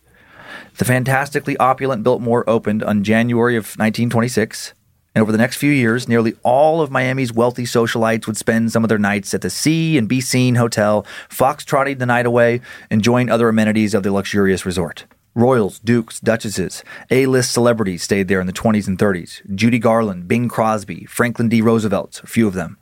The 0.78 0.84
fantastically 0.84 1.56
opulent 1.58 2.02
Biltmore 2.02 2.48
opened 2.50 2.82
on 2.82 3.04
January 3.04 3.56
of 3.56 3.64
1926. 3.76 4.74
And 5.14 5.22
over 5.22 5.30
the 5.30 5.38
next 5.38 5.56
few 5.56 5.70
years, 5.70 6.08
nearly 6.08 6.34
all 6.42 6.80
of 6.80 6.90
Miami's 6.90 7.32
wealthy 7.32 7.64
socialites 7.64 8.26
would 8.26 8.36
spend 8.36 8.72
some 8.72 8.84
of 8.84 8.88
their 8.88 8.98
nights 8.98 9.32
at 9.32 9.42
the 9.42 9.50
See 9.50 9.96
and 9.96 10.08
Be 10.08 10.20
Seen 10.20 10.56
Hotel, 10.56 11.06
foxtrotting 11.28 11.98
the 11.98 12.06
night 12.06 12.26
away, 12.26 12.60
enjoying 12.90 13.30
other 13.30 13.48
amenities 13.48 13.94
of 13.94 14.02
the 14.02 14.12
luxurious 14.12 14.66
resort. 14.66 15.04
Royals, 15.36 15.78
dukes, 15.80 16.20
duchesses, 16.20 16.84
A-list 17.10 17.52
celebrities 17.52 18.02
stayed 18.02 18.28
there 18.28 18.40
in 18.40 18.46
the 18.46 18.52
20s 18.52 18.86
and 18.86 18.98
30s. 18.98 19.40
Judy 19.54 19.78
Garland, 19.78 20.26
Bing 20.28 20.48
Crosby, 20.48 21.04
Franklin 21.06 21.48
D. 21.48 21.60
Roosevelt, 21.60 22.20
a 22.22 22.26
few 22.26 22.46
of 22.46 22.54
them. 22.54 22.76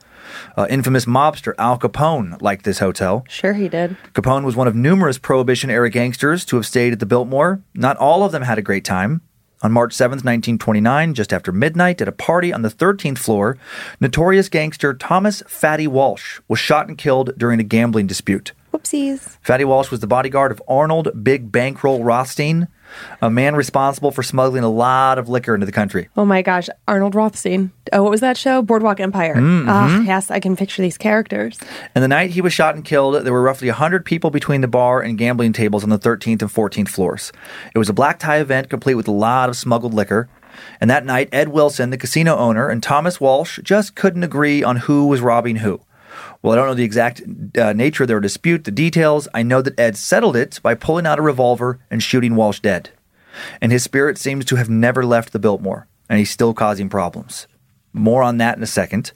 Uh, 0.56 0.66
infamous 0.70 1.04
mobster 1.04 1.54
Al 1.58 1.78
Capone 1.78 2.40
liked 2.40 2.64
this 2.64 2.78
hotel. 2.78 3.24
Sure, 3.28 3.54
he 3.54 3.68
did. 3.68 3.96
Capone 4.14 4.44
was 4.44 4.56
one 4.56 4.68
of 4.68 4.74
numerous 4.74 5.18
Prohibition 5.18 5.70
era 5.70 5.90
gangsters 5.90 6.44
to 6.46 6.56
have 6.56 6.66
stayed 6.66 6.92
at 6.92 7.00
the 7.00 7.06
Biltmore. 7.06 7.62
Not 7.74 7.96
all 7.96 8.22
of 8.22 8.32
them 8.32 8.42
had 8.42 8.58
a 8.58 8.62
great 8.62 8.84
time. 8.84 9.22
On 9.64 9.70
March 9.70 9.94
7th, 9.94 10.24
1929, 10.24 11.14
just 11.14 11.32
after 11.32 11.52
midnight, 11.52 12.00
at 12.02 12.08
a 12.08 12.12
party 12.12 12.52
on 12.52 12.62
the 12.62 12.68
13th 12.68 13.18
floor, 13.18 13.56
notorious 14.00 14.48
gangster 14.48 14.92
Thomas 14.92 15.40
Fatty 15.46 15.86
Walsh 15.86 16.40
was 16.48 16.58
shot 16.58 16.88
and 16.88 16.98
killed 16.98 17.32
during 17.38 17.60
a 17.60 17.62
gambling 17.62 18.08
dispute. 18.08 18.52
Whoopsies. 18.72 19.38
Fatty 19.40 19.64
Walsh 19.64 19.92
was 19.92 20.00
the 20.00 20.08
bodyguard 20.08 20.50
of 20.50 20.60
Arnold 20.66 21.22
Big 21.22 21.52
Bankroll 21.52 22.02
Rothstein, 22.02 22.66
a 23.20 23.30
man 23.30 23.54
responsible 23.54 24.10
for 24.10 24.22
smuggling 24.22 24.64
a 24.64 24.68
lot 24.68 25.18
of 25.18 25.28
liquor 25.28 25.54
into 25.54 25.66
the 25.66 25.72
country. 25.72 26.08
Oh 26.16 26.24
my 26.24 26.42
gosh, 26.42 26.68
Arnold 26.88 27.14
Rothstein. 27.14 27.72
Oh, 27.92 28.02
what 28.02 28.10
was 28.10 28.20
that 28.20 28.36
show? 28.36 28.62
Boardwalk 28.62 29.00
Empire. 29.00 29.36
Mm-hmm. 29.36 29.68
Ah, 29.68 30.00
yes, 30.02 30.30
I 30.30 30.40
can 30.40 30.56
picture 30.56 30.82
these 30.82 30.98
characters. 30.98 31.58
And 31.94 32.02
the 32.02 32.08
night 32.08 32.30
he 32.30 32.40
was 32.40 32.52
shot 32.52 32.74
and 32.74 32.84
killed, 32.84 33.24
there 33.24 33.32
were 33.32 33.42
roughly 33.42 33.68
100 33.68 34.04
people 34.04 34.30
between 34.30 34.60
the 34.60 34.68
bar 34.68 35.00
and 35.00 35.18
gambling 35.18 35.52
tables 35.52 35.84
on 35.84 35.90
the 35.90 35.98
13th 35.98 36.42
and 36.42 36.50
14th 36.50 36.88
floors. 36.88 37.32
It 37.74 37.78
was 37.78 37.88
a 37.88 37.94
black 37.94 38.18
tie 38.18 38.38
event 38.38 38.70
complete 38.70 38.94
with 38.94 39.08
a 39.08 39.12
lot 39.12 39.48
of 39.48 39.56
smuggled 39.56 39.94
liquor. 39.94 40.28
And 40.80 40.90
that 40.90 41.06
night, 41.06 41.28
Ed 41.32 41.48
Wilson, 41.48 41.90
the 41.90 41.96
casino 41.96 42.36
owner, 42.36 42.68
and 42.68 42.82
Thomas 42.82 43.20
Walsh 43.20 43.58
just 43.62 43.94
couldn't 43.94 44.22
agree 44.22 44.62
on 44.62 44.76
who 44.76 45.06
was 45.06 45.20
robbing 45.20 45.56
who. 45.56 45.80
Well, 46.42 46.52
I 46.52 46.56
don't 46.56 46.66
know 46.66 46.74
the 46.74 46.84
exact 46.84 47.22
uh, 47.56 47.72
nature 47.72 48.02
of 48.02 48.08
their 48.08 48.18
dispute, 48.18 48.64
the 48.64 48.72
details. 48.72 49.28
I 49.32 49.44
know 49.44 49.62
that 49.62 49.78
Ed 49.78 49.96
settled 49.96 50.34
it 50.34 50.58
by 50.60 50.74
pulling 50.74 51.06
out 51.06 51.20
a 51.20 51.22
revolver 51.22 51.78
and 51.88 52.02
shooting 52.02 52.34
Walsh 52.34 52.58
dead. 52.58 52.90
And 53.60 53.70
his 53.70 53.84
spirit 53.84 54.18
seems 54.18 54.44
to 54.46 54.56
have 54.56 54.68
never 54.68 55.06
left 55.06 55.32
the 55.32 55.38
Biltmore, 55.38 55.86
and 56.08 56.18
he's 56.18 56.30
still 56.30 56.52
causing 56.52 56.88
problems. 56.88 57.46
More 57.92 58.24
on 58.24 58.38
that 58.38 58.56
in 58.56 58.62
a 58.62 58.66
second. 58.66 59.12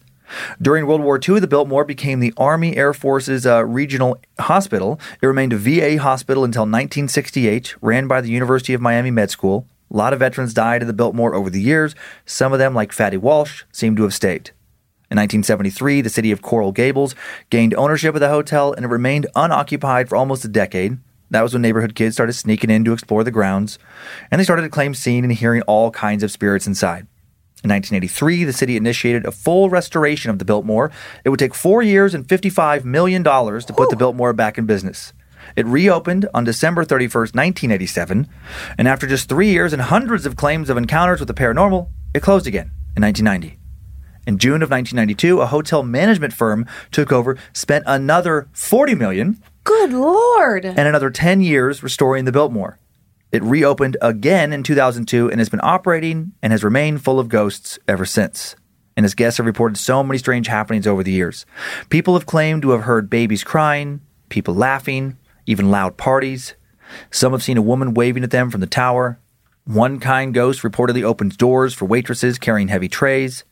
During 0.60 0.86
World 0.86 1.02
War 1.02 1.18
II, 1.18 1.40
the 1.40 1.46
Biltmore 1.46 1.84
became 1.84 2.20
the 2.20 2.34
Army 2.36 2.76
Air 2.76 2.94
Force's 2.94 3.46
uh, 3.46 3.64
regional 3.64 4.18
hospital. 4.38 5.00
It 5.20 5.26
remained 5.26 5.52
a 5.52 5.56
VA 5.56 6.00
hospital 6.00 6.44
until 6.44 6.62
1968, 6.62 7.74
ran 7.80 8.06
by 8.06 8.20
the 8.20 8.30
University 8.30 8.74
of 8.74 8.80
Miami 8.80 9.10
Med 9.10 9.30
School. 9.30 9.66
A 9.90 9.96
lot 9.96 10.12
of 10.12 10.18
veterans 10.18 10.54
died 10.54 10.82
at 10.82 10.86
the 10.86 10.92
Biltmore 10.92 11.34
over 11.34 11.50
the 11.50 11.60
years. 11.60 11.94
Some 12.24 12.52
of 12.52 12.58
them, 12.58 12.74
like 12.74 12.92
Fatty 12.92 13.16
Walsh, 13.16 13.64
seem 13.70 13.94
to 13.96 14.02
have 14.02 14.14
stayed. 14.14 14.50
In 15.08 15.18
1973, 15.18 16.00
the 16.00 16.10
city 16.10 16.32
of 16.32 16.42
Coral 16.42 16.72
Gables 16.72 17.14
gained 17.48 17.74
ownership 17.74 18.14
of 18.14 18.20
the 18.20 18.28
hotel 18.28 18.72
and 18.72 18.84
it 18.84 18.88
remained 18.88 19.28
unoccupied 19.36 20.08
for 20.08 20.16
almost 20.16 20.44
a 20.44 20.48
decade. 20.48 20.98
That 21.30 21.42
was 21.42 21.52
when 21.52 21.62
neighborhood 21.62 21.94
kids 21.94 22.16
started 22.16 22.32
sneaking 22.32 22.70
in 22.70 22.84
to 22.84 22.92
explore 22.92 23.22
the 23.22 23.30
grounds, 23.30 23.78
and 24.30 24.40
they 24.40 24.44
started 24.44 24.62
to 24.62 24.68
claim 24.68 24.94
seeing 24.94 25.22
and 25.22 25.32
hearing 25.32 25.62
all 25.62 25.90
kinds 25.92 26.22
of 26.22 26.32
spirits 26.32 26.66
inside. 26.66 27.06
In 27.62 27.70
1983, 27.70 28.44
the 28.44 28.52
city 28.52 28.76
initiated 28.76 29.24
a 29.26 29.32
full 29.32 29.70
restoration 29.70 30.30
of 30.30 30.38
the 30.38 30.44
Biltmore. 30.44 30.90
It 31.24 31.30
would 31.30 31.38
take 31.38 31.54
four 31.54 31.82
years 31.82 32.12
and 32.12 32.26
$55 32.26 32.84
million 32.84 33.24
to 33.24 33.74
put 33.76 33.90
the 33.90 33.96
Biltmore 33.96 34.32
back 34.32 34.58
in 34.58 34.66
business. 34.66 35.12
It 35.54 35.66
reopened 35.66 36.28
on 36.34 36.44
December 36.44 36.84
31st, 36.84 37.34
1987, 37.34 38.28
and 38.76 38.88
after 38.88 39.06
just 39.06 39.28
three 39.28 39.50
years 39.50 39.72
and 39.72 39.82
hundreds 39.82 40.26
of 40.26 40.36
claims 40.36 40.68
of 40.68 40.76
encounters 40.76 41.20
with 41.20 41.28
the 41.28 41.34
paranormal, 41.34 41.88
it 42.14 42.22
closed 42.22 42.46
again 42.46 42.72
in 42.96 43.02
1990. 43.02 43.58
In 44.26 44.38
June 44.38 44.60
of 44.62 44.70
1992, 44.70 45.40
a 45.40 45.46
hotel 45.46 45.84
management 45.84 46.32
firm 46.32 46.66
took 46.90 47.12
over, 47.12 47.38
spent 47.52 47.84
another 47.86 48.48
40 48.52 48.96
million 48.96 49.40
Good 49.62 49.92
lord. 49.92 50.64
and 50.64 50.78
another 50.80 51.10
10 51.10 51.40
years 51.40 51.82
restoring 51.82 52.24
the 52.24 52.32
Biltmore. 52.32 52.78
It 53.30 53.42
reopened 53.42 53.96
again 54.02 54.52
in 54.52 54.62
2002 54.64 55.30
and 55.30 55.40
has 55.40 55.48
been 55.48 55.60
operating 55.62 56.32
and 56.42 56.52
has 56.52 56.64
remained 56.64 57.02
full 57.04 57.20
of 57.20 57.28
ghosts 57.28 57.78
ever 57.86 58.04
since. 58.04 58.56
And 58.96 59.04
its 59.04 59.14
guests 59.14 59.36
have 59.36 59.46
reported 59.46 59.76
so 59.76 60.02
many 60.02 60.18
strange 60.18 60.46
happenings 60.48 60.86
over 60.86 61.02
the 61.02 61.12
years. 61.12 61.46
People 61.88 62.14
have 62.14 62.26
claimed 62.26 62.62
to 62.62 62.70
have 62.70 62.82
heard 62.82 63.10
babies 63.10 63.44
crying, 63.44 64.00
people 64.28 64.54
laughing, 64.54 65.18
even 65.44 65.70
loud 65.70 65.96
parties. 65.96 66.54
Some 67.10 67.32
have 67.32 67.42
seen 67.42 67.58
a 67.58 67.62
woman 67.62 67.94
waving 67.94 68.24
at 68.24 68.30
them 68.30 68.50
from 68.50 68.60
the 68.60 68.66
tower. 68.66 69.20
One 69.64 70.00
kind 70.00 70.32
ghost 70.32 70.62
reportedly 70.62 71.02
opens 71.02 71.36
doors 71.36 71.74
for 71.74 71.84
waitresses 71.84 72.38
carrying 72.38 72.68
heavy 72.68 72.88
trays. 72.88 73.44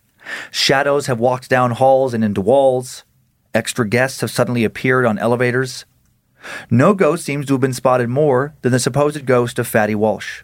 Shadows 0.51 1.07
have 1.07 1.21
walked 1.21 1.49
down 1.49 1.73
halls 1.73 2.15
and 2.15 2.25
into 2.25 2.41
walls. 2.41 3.05
Extra 3.55 3.89
guests 3.89 4.21
have 4.21 4.31
suddenly 4.31 4.65
appeared 4.65 5.07
on 5.07 5.19
elevators. 5.19 5.85
No 6.71 6.95
ghost 6.95 7.25
seems 7.25 7.47
to 7.47 7.55
have 7.55 7.61
been 7.61 7.73
spotted 7.73 8.09
more 8.09 8.55
than 8.63 8.73
the 8.73 8.79
supposed 8.79 9.25
ghost 9.27 9.59
of 9.59 9.67
Fatty 9.67 9.95
Walsh. 9.95 10.43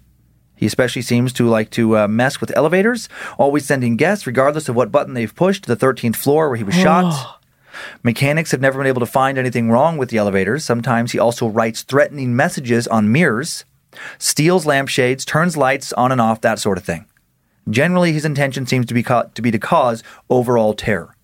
He 0.56 0.66
especially 0.66 1.02
seems 1.02 1.32
to 1.34 1.48
like 1.48 1.70
to 1.70 1.96
uh, 1.96 2.08
mess 2.08 2.40
with 2.40 2.54
elevators, 2.54 3.08
always 3.38 3.64
sending 3.64 3.96
guests, 3.96 4.26
regardless 4.26 4.68
of 4.68 4.76
what 4.76 4.92
button 4.92 5.14
they've 5.14 5.34
pushed, 5.34 5.64
to 5.64 5.74
the 5.74 5.86
13th 5.86 6.16
floor 6.16 6.48
where 6.48 6.58
he 6.58 6.64
was 6.64 6.74
shot. 6.74 7.40
Mechanics 8.02 8.50
have 8.50 8.60
never 8.60 8.78
been 8.78 8.86
able 8.86 9.00
to 9.00 9.06
find 9.06 9.38
anything 9.38 9.70
wrong 9.70 9.96
with 9.96 10.10
the 10.10 10.18
elevators. 10.18 10.64
Sometimes 10.64 11.12
he 11.12 11.18
also 11.18 11.46
writes 11.48 11.82
threatening 11.82 12.36
messages 12.36 12.86
on 12.88 13.10
mirrors, 13.10 13.64
steals 14.18 14.66
lampshades, 14.66 15.24
turns 15.24 15.56
lights 15.56 15.92
on 15.94 16.12
and 16.12 16.20
off, 16.20 16.42
that 16.42 16.58
sort 16.58 16.76
of 16.76 16.84
thing. 16.84 17.06
Generally, 17.70 18.12
his 18.12 18.24
intention 18.24 18.66
seems 18.66 18.86
to 18.86 18.94
be, 18.94 19.02
ca- 19.02 19.24
to 19.34 19.42
be 19.42 19.50
to 19.50 19.58
cause 19.58 20.02
overall 20.28 20.74
terror. 20.74 21.16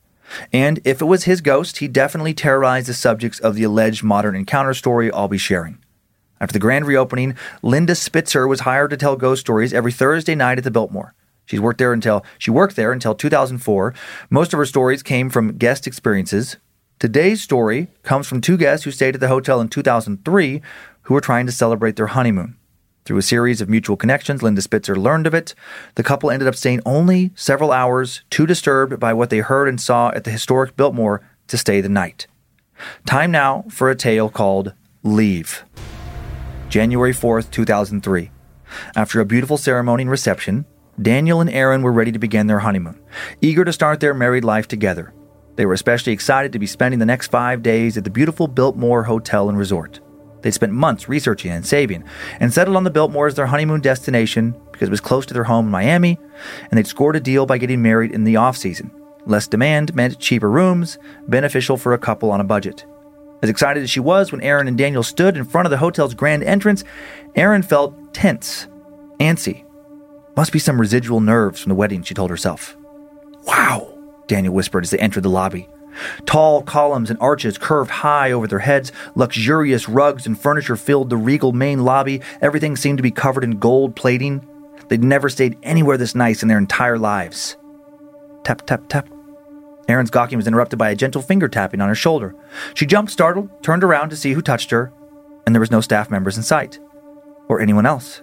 And 0.52 0.80
if 0.84 1.00
it 1.00 1.06
was 1.06 1.24
his 1.24 1.40
ghost, 1.40 1.78
he 1.78 1.88
definitely 1.88 2.34
terrorized 2.34 2.88
the 2.88 2.94
subjects 2.94 3.38
of 3.38 3.54
the 3.54 3.62
alleged 3.64 4.02
modern 4.02 4.34
encounter 4.34 4.74
story 4.74 5.10
I'll 5.10 5.28
be 5.28 5.38
sharing. 5.38 5.78
After 6.40 6.52
the 6.52 6.58
grand 6.58 6.86
reopening, 6.86 7.34
Linda 7.62 7.94
Spitzer 7.94 8.46
was 8.46 8.60
hired 8.60 8.90
to 8.90 8.96
tell 8.96 9.16
ghost 9.16 9.40
stories 9.40 9.72
every 9.72 9.92
Thursday 9.92 10.34
night 10.34 10.58
at 10.58 10.64
the 10.64 10.70
Biltmore. 10.70 11.14
She's 11.46 11.60
worked 11.60 11.78
there 11.78 11.92
until 11.92 12.24
she 12.38 12.50
worked 12.50 12.76
there 12.76 12.92
until 12.92 13.14
2004. 13.14 13.94
Most 14.28 14.52
of 14.52 14.58
her 14.58 14.66
stories 14.66 15.02
came 15.02 15.30
from 15.30 15.56
guest 15.56 15.86
experiences. 15.86 16.56
Today's 16.98 17.42
story 17.42 17.88
comes 18.02 18.26
from 18.26 18.40
two 18.40 18.56
guests 18.56 18.84
who 18.84 18.90
stayed 18.90 19.14
at 19.14 19.20
the 19.20 19.28
hotel 19.28 19.60
in 19.60 19.68
2003 19.68 20.60
who 21.02 21.14
were 21.14 21.20
trying 21.20 21.46
to 21.46 21.52
celebrate 21.52 21.96
their 21.96 22.08
honeymoon. 22.08 22.56
Through 23.06 23.18
a 23.18 23.22
series 23.22 23.60
of 23.60 23.68
mutual 23.68 23.96
connections, 23.96 24.42
Linda 24.42 24.60
Spitzer 24.60 24.96
learned 24.96 25.28
of 25.28 25.34
it. 25.34 25.54
The 25.94 26.02
couple 26.02 26.28
ended 26.28 26.48
up 26.48 26.56
staying 26.56 26.80
only 26.84 27.30
several 27.36 27.70
hours, 27.70 28.22
too 28.30 28.46
disturbed 28.46 28.98
by 28.98 29.12
what 29.14 29.30
they 29.30 29.38
heard 29.38 29.68
and 29.68 29.80
saw 29.80 30.10
at 30.10 30.24
the 30.24 30.32
historic 30.32 30.76
Biltmore 30.76 31.22
to 31.46 31.56
stay 31.56 31.80
the 31.80 31.88
night. 31.88 32.26
Time 33.06 33.30
now 33.30 33.64
for 33.70 33.88
a 33.88 33.94
tale 33.94 34.28
called 34.28 34.74
Leave. 35.04 35.64
January 36.68 37.12
4th, 37.12 37.52
2003. 37.52 38.32
After 38.96 39.20
a 39.20 39.24
beautiful 39.24 39.56
ceremony 39.56 40.02
and 40.02 40.10
reception, 40.10 40.66
Daniel 41.00 41.40
and 41.40 41.50
Aaron 41.50 41.82
were 41.82 41.92
ready 41.92 42.10
to 42.10 42.18
begin 42.18 42.48
their 42.48 42.58
honeymoon, 42.58 43.00
eager 43.40 43.64
to 43.64 43.72
start 43.72 44.00
their 44.00 44.14
married 44.14 44.44
life 44.44 44.66
together. 44.66 45.14
They 45.54 45.64
were 45.64 45.74
especially 45.74 46.12
excited 46.12 46.52
to 46.52 46.58
be 46.58 46.66
spending 46.66 46.98
the 46.98 47.06
next 47.06 47.30
five 47.30 47.62
days 47.62 47.96
at 47.96 48.02
the 48.02 48.10
beautiful 48.10 48.48
Biltmore 48.48 49.04
Hotel 49.04 49.48
and 49.48 49.56
Resort. 49.56 50.00
They'd 50.46 50.54
spent 50.54 50.72
months 50.72 51.08
researching 51.08 51.50
and 51.50 51.66
saving, 51.66 52.04
and 52.38 52.54
settled 52.54 52.76
on 52.76 52.84
the 52.84 52.90
Biltmore 52.90 53.26
as 53.26 53.34
their 53.34 53.48
honeymoon 53.48 53.80
destination 53.80 54.54
because 54.70 54.86
it 54.86 54.92
was 54.92 55.00
close 55.00 55.26
to 55.26 55.34
their 55.34 55.42
home 55.42 55.64
in 55.64 55.72
Miami, 55.72 56.20
and 56.70 56.78
they'd 56.78 56.86
scored 56.86 57.16
a 57.16 57.20
deal 57.20 57.46
by 57.46 57.58
getting 57.58 57.82
married 57.82 58.12
in 58.12 58.22
the 58.22 58.36
off 58.36 58.56
season. 58.56 58.92
Less 59.24 59.48
demand 59.48 59.96
meant 59.96 60.20
cheaper 60.20 60.48
rooms, 60.48 60.98
beneficial 61.26 61.76
for 61.76 61.94
a 61.94 61.98
couple 61.98 62.30
on 62.30 62.40
a 62.40 62.44
budget. 62.44 62.86
As 63.42 63.50
excited 63.50 63.82
as 63.82 63.90
she 63.90 63.98
was 63.98 64.30
when 64.30 64.40
Aaron 64.40 64.68
and 64.68 64.78
Daniel 64.78 65.02
stood 65.02 65.36
in 65.36 65.44
front 65.44 65.66
of 65.66 65.70
the 65.72 65.78
hotel's 65.78 66.14
grand 66.14 66.44
entrance, 66.44 66.84
Aaron 67.34 67.62
felt 67.62 68.14
tense, 68.14 68.68
antsy. 69.18 69.64
Must 70.36 70.52
be 70.52 70.60
some 70.60 70.80
residual 70.80 71.18
nerves 71.18 71.60
from 71.60 71.70
the 71.70 71.74
wedding, 71.74 72.04
she 72.04 72.14
told 72.14 72.30
herself. 72.30 72.76
Wow, 73.48 73.98
Daniel 74.28 74.54
whispered 74.54 74.84
as 74.84 74.92
they 74.92 74.98
entered 74.98 75.24
the 75.24 75.28
lobby. 75.28 75.68
Tall 76.24 76.62
columns 76.62 77.10
and 77.10 77.18
arches 77.20 77.58
curved 77.58 77.90
high 77.90 78.32
over 78.32 78.46
their 78.46 78.60
heads, 78.60 78.92
luxurious 79.14 79.88
rugs 79.88 80.26
and 80.26 80.38
furniture 80.38 80.76
filled 80.76 81.10
the 81.10 81.16
regal 81.16 81.52
main 81.52 81.84
lobby. 81.84 82.20
Everything 82.40 82.76
seemed 82.76 82.98
to 82.98 83.02
be 83.02 83.10
covered 83.10 83.44
in 83.44 83.58
gold 83.58 83.96
plating. 83.96 84.46
They'd 84.88 85.02
never 85.02 85.28
stayed 85.28 85.58
anywhere 85.62 85.96
this 85.96 86.14
nice 86.14 86.42
in 86.42 86.48
their 86.48 86.58
entire 86.58 86.98
lives. 86.98 87.56
Tap, 88.44 88.66
tap, 88.66 88.88
tap. 88.88 89.08
Aaron's 89.88 90.10
gawking 90.10 90.36
was 90.36 90.46
interrupted 90.46 90.78
by 90.78 90.90
a 90.90 90.96
gentle 90.96 91.22
finger 91.22 91.48
tapping 91.48 91.80
on 91.80 91.88
her 91.88 91.94
shoulder. 91.94 92.34
She 92.74 92.86
jumped, 92.86 93.12
startled, 93.12 93.50
turned 93.62 93.84
around 93.84 94.10
to 94.10 94.16
see 94.16 94.32
who 94.32 94.42
touched 94.42 94.70
her, 94.70 94.92
and 95.46 95.54
there 95.54 95.60
was 95.60 95.70
no 95.70 95.80
staff 95.80 96.10
members 96.10 96.36
in 96.36 96.42
sight. 96.42 96.78
Or 97.48 97.60
anyone 97.60 97.86
else. 97.86 98.22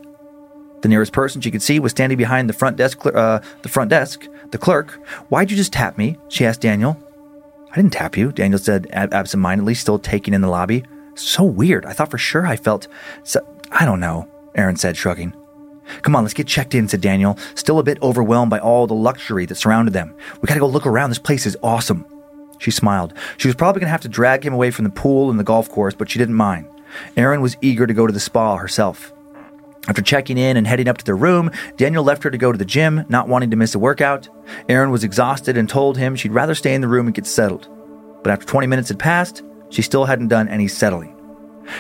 The 0.82 0.90
nearest 0.90 1.14
person 1.14 1.40
she 1.40 1.52
could 1.52 1.62
see 1.62 1.80
was 1.80 1.92
standing 1.92 2.18
behind 2.18 2.50
the 2.50 2.54
front 2.54 2.76
desk. 2.76 3.06
Uh, 3.06 3.40
the 3.62 3.70
front 3.70 3.90
desk. 3.90 4.28
The 4.52 4.58
clerk. 4.58 4.92
Why'd 5.30 5.50
you 5.50 5.56
just 5.56 5.72
tap 5.72 5.98
me? 5.98 6.18
She 6.28 6.46
asked 6.46 6.60
Daniel. 6.60 7.02
I 7.74 7.78
didn't 7.78 7.94
tap 7.94 8.16
you. 8.16 8.32
Daniel 8.32 8.60
said 8.60 8.88
ab- 8.92 9.14
absentmindedly, 9.14 9.74
still 9.74 9.98
taking 9.98 10.36
in 10.36 10.42
the 10.42 10.48
lobby. 10.48 10.84
So 11.16 11.44
weird. 11.44 11.86
I 11.86 11.94
thought 11.94 12.12
for 12.12 12.20
sure 12.20 12.46
I 12.46 12.56
felt. 12.56 12.88
So, 13.24 13.42
I 13.72 13.84
don't 13.84 14.00
know. 14.00 14.28
Aaron 14.54 14.76
said, 14.76 14.96
shrugging. 14.96 15.34
Come 16.04 16.16
on, 16.16 16.24
let's 16.24 16.36
get 16.36 16.48
checked 16.48 16.76
in, 16.76 16.88
said 16.88 17.02
Daniel, 17.02 17.38
still 17.56 17.80
a 17.80 17.84
bit 17.84 18.02
overwhelmed 18.02 18.52
by 18.52 18.60
all 18.60 18.88
the 18.88 18.94
luxury 18.94 19.46
that 19.48 19.56
surrounded 19.56 19.94
them. 19.94 20.16
We 20.42 20.48
gotta 20.48 20.60
go 20.60 20.68
look 20.68 20.86
around. 20.86 21.10
This 21.10 21.20
place 21.20 21.46
is 21.46 21.58
awesome. 21.64 22.06
She 22.60 22.72
smiled. 22.72 23.14
She 23.38 23.48
was 23.48 23.56
probably 23.56 23.82
gonna 23.82 23.92
have 23.92 24.02
to 24.02 24.08
drag 24.08 24.46
him 24.46 24.54
away 24.54 24.72
from 24.72 24.86
the 24.86 24.92
pool 24.92 25.30
and 25.30 25.40
the 25.40 25.44
golf 25.44 25.70
course, 25.70 25.94
but 25.94 26.10
she 26.10 26.20
didn't 26.20 26.36
mind. 26.36 26.68
Aaron 27.18 27.42
was 27.42 27.58
eager 27.62 27.88
to 27.88 27.94
go 27.94 28.08
to 28.08 28.14
the 28.14 28.20
spa 28.20 28.56
herself. 28.56 29.12
After 29.88 30.02
checking 30.02 30.38
in 30.38 30.56
and 30.56 30.66
heading 30.66 30.88
up 30.88 30.98
to 30.98 31.06
their 31.06 31.16
room, 31.16 31.52
Daniel 31.76 32.04
left 32.04 32.24
her 32.24 32.32
to 32.32 32.38
go 32.38 32.52
to 32.52 32.58
the 32.58 32.64
gym, 32.64 33.06
not 33.10 33.28
wanting 33.28 33.52
to 33.52 33.58
miss 33.58 33.76
a 33.76 33.80
workout. 33.80 34.30
Aaron 34.70 34.92
was 34.92 35.04
exhausted 35.04 35.58
and 35.58 35.68
told 35.68 35.98
him 35.98 36.16
she'd 36.16 36.32
rather 36.32 36.56
stay 36.56 36.74
in 36.74 36.80
the 36.80 36.88
room 36.88 37.08
and 37.08 37.16
get 37.16 37.26
settled. 37.26 37.68
But 38.24 38.32
after 38.32 38.46
20 38.46 38.68
minutes 38.68 38.88
had 38.88 39.00
passed, 39.00 39.44
she 39.70 39.82
still 39.82 40.06
hadn't 40.06 40.30
done 40.30 40.48
any 40.48 40.70
settling. 40.70 41.14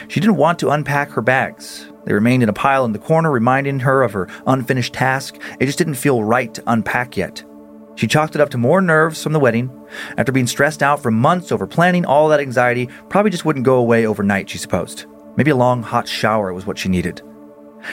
She 0.09 0.19
didn't 0.19 0.35
want 0.35 0.59
to 0.59 0.69
unpack 0.69 1.11
her 1.11 1.21
bags. 1.21 1.87
They 2.05 2.13
remained 2.13 2.43
in 2.43 2.49
a 2.49 2.53
pile 2.53 2.83
in 2.83 2.91
the 2.91 2.99
corner, 2.99 3.31
reminding 3.31 3.79
her 3.79 4.03
of 4.03 4.11
her 4.11 4.27
unfinished 4.45 4.93
task. 4.93 5.39
It 5.59 5.65
just 5.67 5.77
didn't 5.77 5.95
feel 5.95 6.23
right 6.23 6.53
to 6.53 6.63
unpack 6.67 7.15
yet. 7.15 7.43
She 7.95 8.07
chalked 8.07 8.35
it 8.35 8.41
up 8.41 8.49
to 8.49 8.57
more 8.57 8.81
nerves 8.81 9.23
from 9.23 9.33
the 9.33 9.39
wedding. 9.39 9.69
After 10.17 10.31
being 10.31 10.47
stressed 10.47 10.83
out 10.83 11.01
for 11.01 11.11
months 11.11 11.51
over 11.51 11.67
planning, 11.67 12.05
all 12.05 12.27
that 12.29 12.39
anxiety 12.39 12.89
probably 13.07 13.31
just 13.31 13.45
wouldn't 13.45 13.65
go 13.65 13.75
away 13.75 14.05
overnight, 14.05 14.49
she 14.49 14.57
supposed. 14.57 15.05
Maybe 15.37 15.51
a 15.51 15.55
long 15.55 15.83
hot 15.83 16.07
shower 16.07 16.53
was 16.53 16.65
what 16.65 16.77
she 16.77 16.89
needed. 16.89 17.21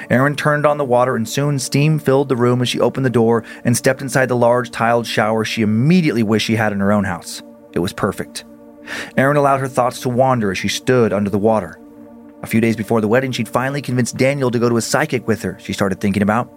Erin 0.09 0.37
turned 0.37 0.67
on 0.67 0.79
the 0.79 0.85
water, 0.85 1.17
and 1.17 1.29
soon 1.29 1.59
steam 1.59 1.99
filled 1.99 2.29
the 2.29 2.37
room 2.37 2.63
as 2.63 2.69
she 2.69 2.81
opened 2.81 3.07
the 3.07 3.11
door 3.11 3.45
and 3.65 3.77
stepped 3.77 4.03
inside 4.03 4.27
the 4.27 4.37
large 4.37 4.71
tiled 4.71 5.07
shower 5.07 5.45
she 5.45 5.63
immediately 5.63 6.23
wished 6.23 6.47
she 6.47 6.57
had 6.57 6.73
in 6.73 6.81
her 6.81 6.93
own 6.93 7.05
house. 7.05 7.43
It 7.73 7.81
was 7.81 7.93
perfect. 7.93 8.45
Erin 9.17 9.37
allowed 9.37 9.61
her 9.61 9.69
thoughts 9.69 10.01
to 10.01 10.09
wander 10.09 10.51
as 10.51 10.59
she 10.59 10.69
stood 10.69 11.13
under 11.13 11.31
the 11.31 11.39
water. 11.39 11.79
A 12.43 12.47
few 12.47 12.61
days 12.61 12.77
before 12.77 13.01
the 13.01 13.09
wedding, 13.09 13.33
she'd 13.33 13.49
finally 13.49 13.83
convinced 13.83 14.17
Daniel 14.17 14.51
to 14.51 14.59
go 14.59 14.69
to 14.69 14.77
a 14.79 14.83
psychic 14.83 15.29
with 15.29 15.43
her, 15.43 15.59
she 15.61 15.73
started 15.73 16.01
thinking 16.01 16.23
about. 16.23 16.51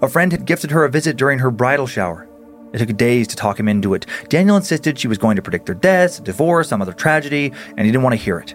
A 0.00 0.08
friend 0.08 0.32
had 0.32 0.46
gifted 0.46 0.70
her 0.70 0.84
a 0.84 0.90
visit 0.90 1.16
during 1.16 1.38
her 1.40 1.50
bridal 1.50 1.86
shower. 1.86 2.28
It 2.72 2.78
took 2.78 2.96
days 2.96 3.28
to 3.28 3.36
talk 3.36 3.60
him 3.60 3.68
into 3.68 3.94
it. 3.94 4.06
Daniel 4.28 4.56
insisted 4.56 4.98
she 4.98 5.08
was 5.08 5.18
going 5.18 5.36
to 5.36 5.42
predict 5.42 5.66
their 5.66 5.74
deaths, 5.74 6.20
divorce, 6.20 6.68
some 6.68 6.82
other 6.82 6.92
tragedy, 6.92 7.52
and 7.76 7.86
he 7.86 7.92
didn't 7.92 8.02
want 8.02 8.14
to 8.14 8.22
hear 8.22 8.38
it. 8.38 8.54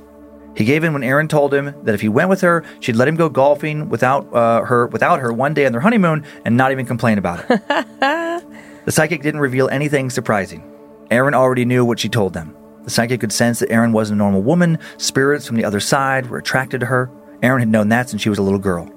He 0.56 0.66
gave 0.66 0.84
in 0.84 0.94
when 0.94 1.04
Erin 1.04 1.28
told 1.28 1.54
him 1.54 1.74
that 1.84 1.96
if 1.96 2.02
he 2.02 2.10
went 2.10 2.30
with 2.30 2.42
her, 2.42 2.64
she'd 2.80 2.96
let 2.96 3.08
him 3.08 3.16
go 3.16 3.30
golfing 3.30 3.90
without 3.90 4.34
uh, 4.34 4.64
her 4.66 4.88
without 4.88 5.20
her 5.20 5.32
one 5.32 5.54
day 5.54 5.66
on 5.66 5.72
their 5.72 5.82
honeymoon 5.82 6.26
and 6.46 6.58
not 6.58 6.72
even 6.72 6.86
complain 6.86 7.18
about 7.18 7.46
it. 7.50 7.62
the 8.86 8.92
psychic 8.92 9.22
didn't 9.22 9.40
reveal 9.40 9.70
anything 9.70 10.10
surprising. 10.10 10.64
Erin 11.10 11.34
already 11.34 11.66
knew 11.66 11.86
what 11.86 12.00
she 12.00 12.10
told 12.10 12.34
them. 12.34 12.56
The 12.84 12.90
psychic 12.90 13.22
could 13.22 13.32
sense 13.32 13.60
that 13.60 13.72
Erin 13.72 13.92
wasn't 13.92 14.18
a 14.18 14.24
normal 14.24 14.42
woman. 14.42 14.80
Spirits 14.98 15.46
from 15.46 15.56
the 15.56 15.66
other 15.66 15.80
side 15.80 16.30
were 16.30 16.38
attracted 16.38 16.80
to 16.82 16.88
her. 16.88 17.10
Erin 17.42 17.60
had 17.60 17.70
known 17.70 17.90
that 17.90 18.10
since 18.10 18.22
she 18.22 18.30
was 18.30 18.40
a 18.40 18.44
little 18.44 18.60
girl. 18.60 18.90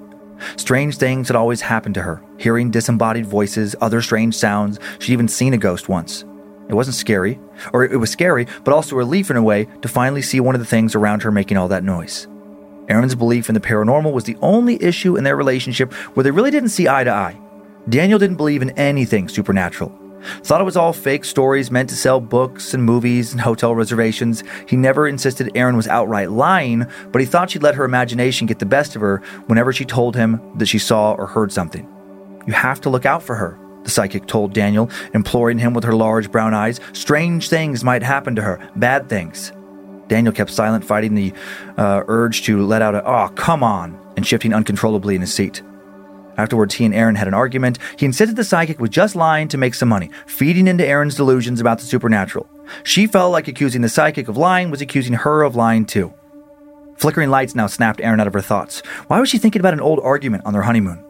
Strange 0.57 0.97
things 0.97 1.29
had 1.29 1.37
always 1.37 1.61
happened 1.61 1.95
to 1.95 2.03
her 2.03 2.23
hearing 2.39 2.71
disembodied 2.71 3.27
voices, 3.27 3.77
other 3.81 4.03
strange 4.03 4.35
sounds. 4.35 4.79
She'd 4.99 5.13
even 5.13 5.29
seen 5.29 5.55
a 5.55 5.59
ghost 5.59 5.89
once. 5.89 6.25
It 6.69 6.75
wasn't 6.75 6.97
scary, 6.97 7.39
or 7.73 7.85
it 7.85 7.99
was 7.99 8.11
scary, 8.11 8.47
but 8.65 8.73
also 8.73 8.97
relief 8.97 9.31
in 9.31 9.37
a 9.37 9.43
way 9.43 9.67
to 9.83 9.89
finally 9.89 10.23
see 10.23 10.41
one 10.41 10.55
of 10.55 10.61
the 10.61 10.67
things 10.67 10.95
around 10.95 11.23
her 11.23 11.31
making 11.31 11.57
all 11.57 11.69
that 11.69 11.85
noise. 11.85 12.27
Erin's 12.89 13.15
belief 13.15 13.49
in 13.49 13.55
the 13.55 13.61
paranormal 13.61 14.13
was 14.13 14.25
the 14.25 14.37
only 14.43 14.83
issue 14.83 15.17
in 15.17 15.25
their 15.25 15.37
relationship 15.37 15.93
where 16.15 16.25
they 16.25 16.31
really 16.31 16.51
didn't 16.51 16.71
see 16.71 16.89
eye 16.89 17.05
to 17.05 17.11
eye. 17.11 17.39
Daniel 17.89 18.19
didn't 18.19 18.37
believe 18.37 18.63
in 18.63 18.71
anything 18.71 19.29
supernatural. 19.29 19.93
Thought 20.43 20.63
it 20.63 20.65
was 20.65 20.77
all 20.77 20.93
fake 20.93 21.25
stories 21.25 21.71
meant 21.71 21.91
to 21.91 21.97
sell 21.97 22.19
books 22.19 22.73
and 22.73 22.83
movies 22.83 23.33
and 23.33 23.41
hotel 23.41 23.75
reservations. 23.75 24.43
He 24.67 24.77
never 24.77 25.07
insisted 25.07 25.53
Erin 25.55 25.77
was 25.77 25.89
outright 25.89 26.31
lying, 26.31 26.87
but 27.13 27.21
he 27.21 27.27
thought 27.27 27.51
she'd 27.51 27.63
let 27.63 27.75
her 27.75 27.85
imagination 27.85 28.47
get 28.47 28.59
the 28.59 28.67
best 28.67 28.97
of 28.97 29.03
her 29.03 29.19
whenever 29.47 29.73
she 29.73 29.85
told 29.85 30.17
him 30.17 30.41
that 30.57 30.67
she 30.67 30.79
saw 30.79 31.13
or 31.13 31.27
heard 31.27 31.53
something. 31.53 31.87
You 32.47 32.55
have 32.55 32.81
to 32.83 32.91
look 32.91 33.05
out 33.05 33.23
for 33.23 33.35
her, 33.35 33.59
the 33.85 33.91
psychic 33.91 34.27
told 34.27 34.53
Daniel, 34.53 34.91
imploring 35.15 35.59
him 35.59 35.75
with 35.75 35.85
her 35.85 35.95
large 35.95 36.31
brown 36.31 36.55
eyes. 36.55 36.81
Strange 36.93 37.49
things 37.49 37.85
might 37.85 38.03
happen 38.03 38.35
to 38.37 38.43
her, 38.43 38.59
bad 38.77 39.09
things. 39.09 39.53
Daniel 40.09 40.33
kept 40.33 40.51
silent, 40.51 40.85
fighting 40.85 41.15
the 41.15 41.33
uh, 41.79 42.03
urge 42.09 42.43
to 42.45 42.65
let 42.65 42.83
out 42.83 42.95
a, 42.95 43.05
oh, 43.07 43.29
come 43.29 43.63
on, 43.63 43.99
and 44.17 44.27
shifting 44.27 44.53
uncontrollably 44.53 45.15
in 45.15 45.21
his 45.21 45.33
seat. 45.33 45.63
Afterwards, 46.37 46.75
he 46.75 46.85
and 46.85 46.95
Erin 46.95 47.15
had 47.15 47.29
an 47.29 47.35
argument. 47.35 47.79
He 47.97 48.07
insisted 48.07 48.37
the 48.37 48.45
psychic 48.45 48.81
was 48.81 48.91
just 48.91 49.15
lying 49.15 49.49
to 49.49 49.59
make 49.59 49.75
some 49.75 49.89
money, 49.89 50.11
feeding 50.27 50.67
into 50.67 50.87
Erin's 50.87 51.15
delusions 51.15 51.61
about 51.61 51.79
the 51.79 51.85
supernatural. 51.85 52.49
She 52.83 53.07
felt 53.07 53.33
like 53.33 53.47
accusing 53.47 53.83
the 53.83 53.89
psychic 53.89 54.29
of 54.29 54.37
lying 54.37 54.71
was 54.71 54.81
accusing 54.81 55.15
her 55.15 55.43
of 55.43 55.55
lying 55.55 55.87
too. 55.87 56.13
Flickering 56.97 57.31
lights 57.31 57.55
now 57.55 57.67
snapped 57.67 58.01
Erin 58.01 58.21
out 58.21 58.27
of 58.27 58.33
her 58.33 58.41
thoughts. 58.41 58.81
Why 59.07 59.21
was 59.21 59.29
she 59.29 59.39
thinking 59.39 59.61
about 59.61 59.75
an 59.75 59.81
old 59.81 60.01
argument 60.01 60.45
on 60.45 60.53
their 60.53 60.63
honeymoon? 60.63 61.05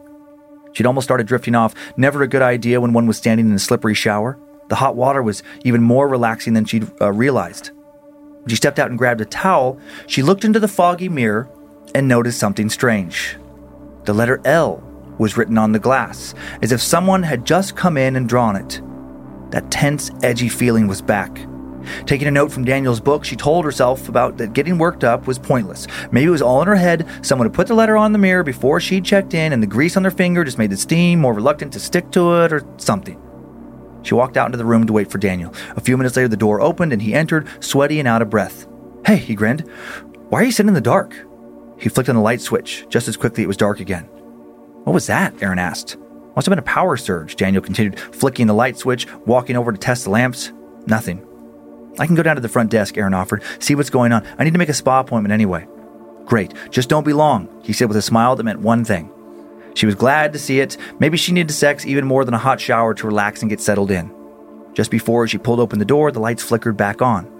She'd 0.75 0.85
almost 0.85 1.05
started 1.05 1.25
drifting 1.25 1.55
off, 1.55 1.73
never 1.95 2.21
a 2.21 2.27
good 2.27 2.41
idea 2.41 2.81
when 2.81 2.91
one 2.91 3.07
was 3.07 3.17
standing 3.17 3.47
in 3.47 3.55
a 3.55 3.59
slippery 3.59 3.93
shower. 3.93 4.37
The 4.67 4.75
hot 4.75 4.95
water 4.95 5.23
was 5.23 5.41
even 5.63 5.81
more 5.81 6.07
relaxing 6.07 6.53
than 6.53 6.65
she'd 6.65 6.91
uh, 7.01 7.13
realized. 7.13 7.71
When 8.41 8.49
she 8.49 8.57
stepped 8.57 8.77
out 8.77 8.89
and 8.89 8.97
grabbed 8.97 9.21
a 9.21 9.25
towel, 9.25 9.79
she 10.05 10.21
looked 10.21 10.43
into 10.43 10.59
the 10.59 10.67
foggy 10.67 11.07
mirror 11.07 11.49
and 11.95 12.09
noticed 12.09 12.39
something 12.39 12.69
strange. 12.69 13.37
The 14.03 14.13
letter 14.13 14.41
L 14.43 14.83
was 15.17 15.37
written 15.37 15.57
on 15.57 15.71
the 15.71 15.79
glass, 15.79 16.35
as 16.61 16.73
if 16.73 16.81
someone 16.81 17.23
had 17.23 17.45
just 17.45 17.77
come 17.77 17.95
in 17.95 18.17
and 18.17 18.27
drawn 18.27 18.57
it. 18.57 18.81
That 19.51 19.71
tense, 19.71 20.11
edgy 20.23 20.49
feeling 20.49 20.87
was 20.87 21.01
back. 21.01 21.39
Taking 22.05 22.27
a 22.27 22.31
note 22.31 22.51
from 22.51 22.65
Daniel's 22.65 22.99
book, 22.99 23.23
she 23.25 23.35
told 23.35 23.65
herself 23.65 24.09
about 24.09 24.37
that 24.37 24.53
getting 24.53 24.77
worked 24.77 25.03
up 25.03 25.27
was 25.27 25.39
pointless. 25.39 25.87
Maybe 26.11 26.27
it 26.27 26.31
was 26.31 26.41
all 26.41 26.61
in 26.61 26.67
her 26.67 26.75
head. 26.75 27.07
Someone 27.21 27.47
had 27.47 27.53
put 27.53 27.67
the 27.67 27.75
letter 27.75 27.97
on 27.97 28.11
the 28.11 28.19
mirror 28.19 28.43
before 28.43 28.79
she'd 28.79 29.05
checked 29.05 29.33
in, 29.33 29.53
and 29.53 29.61
the 29.61 29.67
grease 29.67 29.97
on 29.97 30.03
their 30.03 30.11
finger 30.11 30.43
just 30.43 30.57
made 30.57 30.69
the 30.69 30.77
steam 30.77 31.19
more 31.19 31.33
reluctant 31.33 31.73
to 31.73 31.79
stick 31.79 32.11
to 32.11 32.43
it, 32.43 32.53
or 32.53 32.65
something. 32.77 33.19
She 34.03 34.13
walked 34.13 34.37
out 34.37 34.45
into 34.45 34.57
the 34.57 34.65
room 34.65 34.85
to 34.85 34.93
wait 34.93 35.09
for 35.09 35.17
Daniel. 35.17 35.53
A 35.75 35.81
few 35.81 35.97
minutes 35.97 36.15
later, 36.15 36.27
the 36.27 36.37
door 36.37 36.61
opened, 36.61 36.93
and 36.93 37.01
he 37.01 37.13
entered, 37.13 37.47
sweaty 37.59 37.99
and 37.99 38.07
out 38.07 38.21
of 38.21 38.29
breath. 38.29 38.67
Hey, 39.05 39.17
he 39.17 39.33
grinned. 39.35 39.61
Why 40.29 40.41
are 40.41 40.43
you 40.43 40.51
sitting 40.51 40.67
in 40.67 40.73
the 40.75 40.81
dark? 40.81 41.15
He 41.79 41.89
flicked 41.89 42.09
on 42.09 42.15
the 42.15 42.21
light 42.21 42.41
switch. 42.41 42.85
Just 42.89 43.07
as 43.07 43.17
quickly, 43.17 43.43
it 43.43 43.47
was 43.47 43.57
dark 43.57 43.79
again. 43.79 44.03
What 44.83 44.93
was 44.93 45.07
that? 45.07 45.41
Erin 45.41 45.59
asked. 45.59 45.97
Must 46.35 46.45
have 46.45 46.51
been 46.51 46.59
a 46.59 46.63
power 46.63 46.97
surge. 46.97 47.35
Daniel 47.35 47.63
continued, 47.63 47.99
flicking 47.99 48.47
the 48.47 48.53
light 48.53 48.77
switch, 48.77 49.07
walking 49.25 49.55
over 49.55 49.71
to 49.71 49.77
test 49.77 50.03
the 50.03 50.09
lamps. 50.09 50.51
Nothing. 50.85 51.25
I 51.99 52.05
can 52.05 52.15
go 52.15 52.23
down 52.23 52.35
to 52.35 52.41
the 52.41 52.49
front 52.49 52.71
desk, 52.71 52.97
Erin 52.97 53.13
offered, 53.13 53.43
see 53.59 53.75
what's 53.75 53.89
going 53.89 54.11
on. 54.11 54.25
I 54.37 54.43
need 54.43 54.53
to 54.53 54.59
make 54.59 54.69
a 54.69 54.73
spa 54.73 54.99
appointment 54.99 55.33
anyway. 55.33 55.67
Great, 56.25 56.53
just 56.71 56.89
don't 56.89 57.05
be 57.05 57.13
long, 57.13 57.47
he 57.63 57.73
said 57.73 57.87
with 57.87 57.97
a 57.97 58.01
smile 58.01 58.35
that 58.35 58.43
meant 58.43 58.59
one 58.59 58.83
thing. 58.83 59.11
She 59.75 59.85
was 59.85 59.95
glad 59.95 60.33
to 60.33 60.39
see 60.39 60.59
it. 60.59 60.77
Maybe 60.99 61.17
she 61.17 61.33
needed 61.33 61.53
sex 61.53 61.85
even 61.85 62.05
more 62.05 62.25
than 62.25 62.33
a 62.33 62.39
hot 62.39 62.59
shower 62.59 62.93
to 62.93 63.07
relax 63.07 63.41
and 63.41 63.49
get 63.49 63.59
settled 63.59 63.91
in. 63.91 64.11
Just 64.73 64.89
before 64.89 65.27
she 65.27 65.37
pulled 65.37 65.59
open 65.59 65.79
the 65.79 65.85
door, 65.85 66.11
the 66.11 66.19
lights 66.19 66.43
flickered 66.43 66.77
back 66.77 67.01
on. 67.01 67.31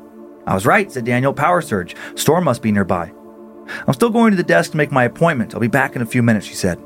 I 0.46 0.54
was 0.54 0.66
right, 0.66 0.92
said 0.92 1.06
Daniel. 1.06 1.34
Power 1.34 1.62
surge. 1.62 1.96
Storm 2.16 2.44
must 2.44 2.62
be 2.62 2.72
nearby. 2.72 3.12
I'm 3.88 3.94
still 3.94 4.10
going 4.10 4.32
to 4.32 4.38
the 4.38 4.44
desk 4.44 4.72
to 4.72 4.78
make 4.78 4.92
my 4.92 5.06
appointment. 5.06 5.54
I'll 5.54 5.60
be 5.60 5.68
back 5.68 5.96
in 5.96 6.02
a 6.02 6.06
few 6.06 6.22
minutes, 6.22 6.46
she 6.46 6.54
said. 6.54 6.78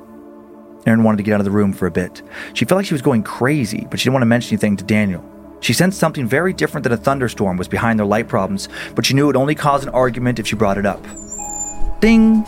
Erin 0.85 1.03
wanted 1.03 1.17
to 1.17 1.23
get 1.23 1.33
out 1.33 1.41
of 1.41 1.45
the 1.45 1.51
room 1.51 1.73
for 1.73 1.87
a 1.87 1.91
bit. 1.91 2.21
She 2.53 2.65
felt 2.65 2.77
like 2.77 2.85
she 2.85 2.93
was 2.93 3.01
going 3.01 3.23
crazy, 3.23 3.85
but 3.89 3.99
she 3.99 4.05
didn't 4.05 4.13
want 4.13 4.21
to 4.21 4.27
mention 4.27 4.53
anything 4.53 4.77
to 4.77 4.83
Daniel. 4.83 5.23
She 5.61 5.73
sensed 5.73 5.99
something 5.99 6.27
very 6.27 6.53
different 6.53 6.83
than 6.83 6.93
a 6.93 6.97
thunderstorm 6.97 7.57
was 7.57 7.67
behind 7.67 7.99
their 7.99 8.05
light 8.05 8.27
problems, 8.27 8.69
but 8.95 9.05
she 9.05 9.13
knew 9.13 9.23
it 9.23 9.27
would 9.27 9.35
only 9.35 9.55
cause 9.55 9.83
an 9.83 9.89
argument 9.89 10.39
if 10.39 10.47
she 10.47 10.55
brought 10.55 10.77
it 10.77 10.85
up. 10.85 11.03
Ding! 11.99 12.43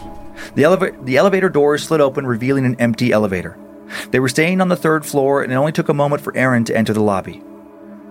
The, 0.56 0.64
eleva- 0.64 1.06
the 1.06 1.18
elevator 1.18 1.50
doors 1.50 1.84
slid 1.84 2.02
open, 2.02 2.26
revealing 2.26 2.66
an 2.66 2.80
empty 2.80 3.12
elevator. 3.12 3.58
They 4.12 4.20
were 4.20 4.30
staying 4.30 4.62
on 4.62 4.70
the 4.70 4.76
third 4.76 5.06
floor, 5.06 5.44
and 5.44 5.52
it 5.52 5.56
only 5.56 5.74
took 5.74 5.90
a 5.90 5.94
moment 5.94 6.22
for 6.22 6.36
Erin 6.36 6.64
to 6.66 6.76
enter 6.76 6.94
the 6.94 7.02
lobby. 7.02 7.44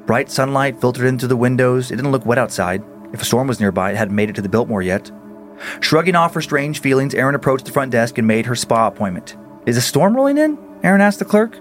Bright 0.06 0.30
sunlight 0.30 0.80
filtered 0.80 1.06
into 1.06 1.26
the 1.26 1.36
windows. 1.36 1.90
It 1.90 1.96
didn't 1.96 2.12
look 2.12 2.26
wet 2.26 2.38
outside. 2.38 2.82
If 3.12 3.22
a 3.22 3.24
storm 3.24 3.48
was 3.48 3.60
nearby, 3.60 3.92
it 3.92 3.96
hadn't 3.96 4.14
made 4.14 4.28
it 4.28 4.36
to 4.36 4.42
the 4.42 4.48
Biltmore 4.48 4.82
yet. 4.82 5.10
Shrugging 5.80 6.14
off 6.14 6.34
her 6.34 6.42
strange 6.42 6.80
feelings, 6.80 7.14
Erin 7.14 7.34
approached 7.34 7.64
the 7.64 7.72
front 7.72 7.92
desk 7.92 8.18
and 8.18 8.26
made 8.26 8.46
her 8.46 8.54
spa 8.54 8.86
appointment. 8.86 9.36
Is 9.66 9.76
a 9.76 9.82
storm 9.82 10.14
rolling 10.14 10.38
in? 10.38 10.58
Erin 10.82 11.00
asked 11.00 11.18
the 11.18 11.24
clerk. 11.24 11.58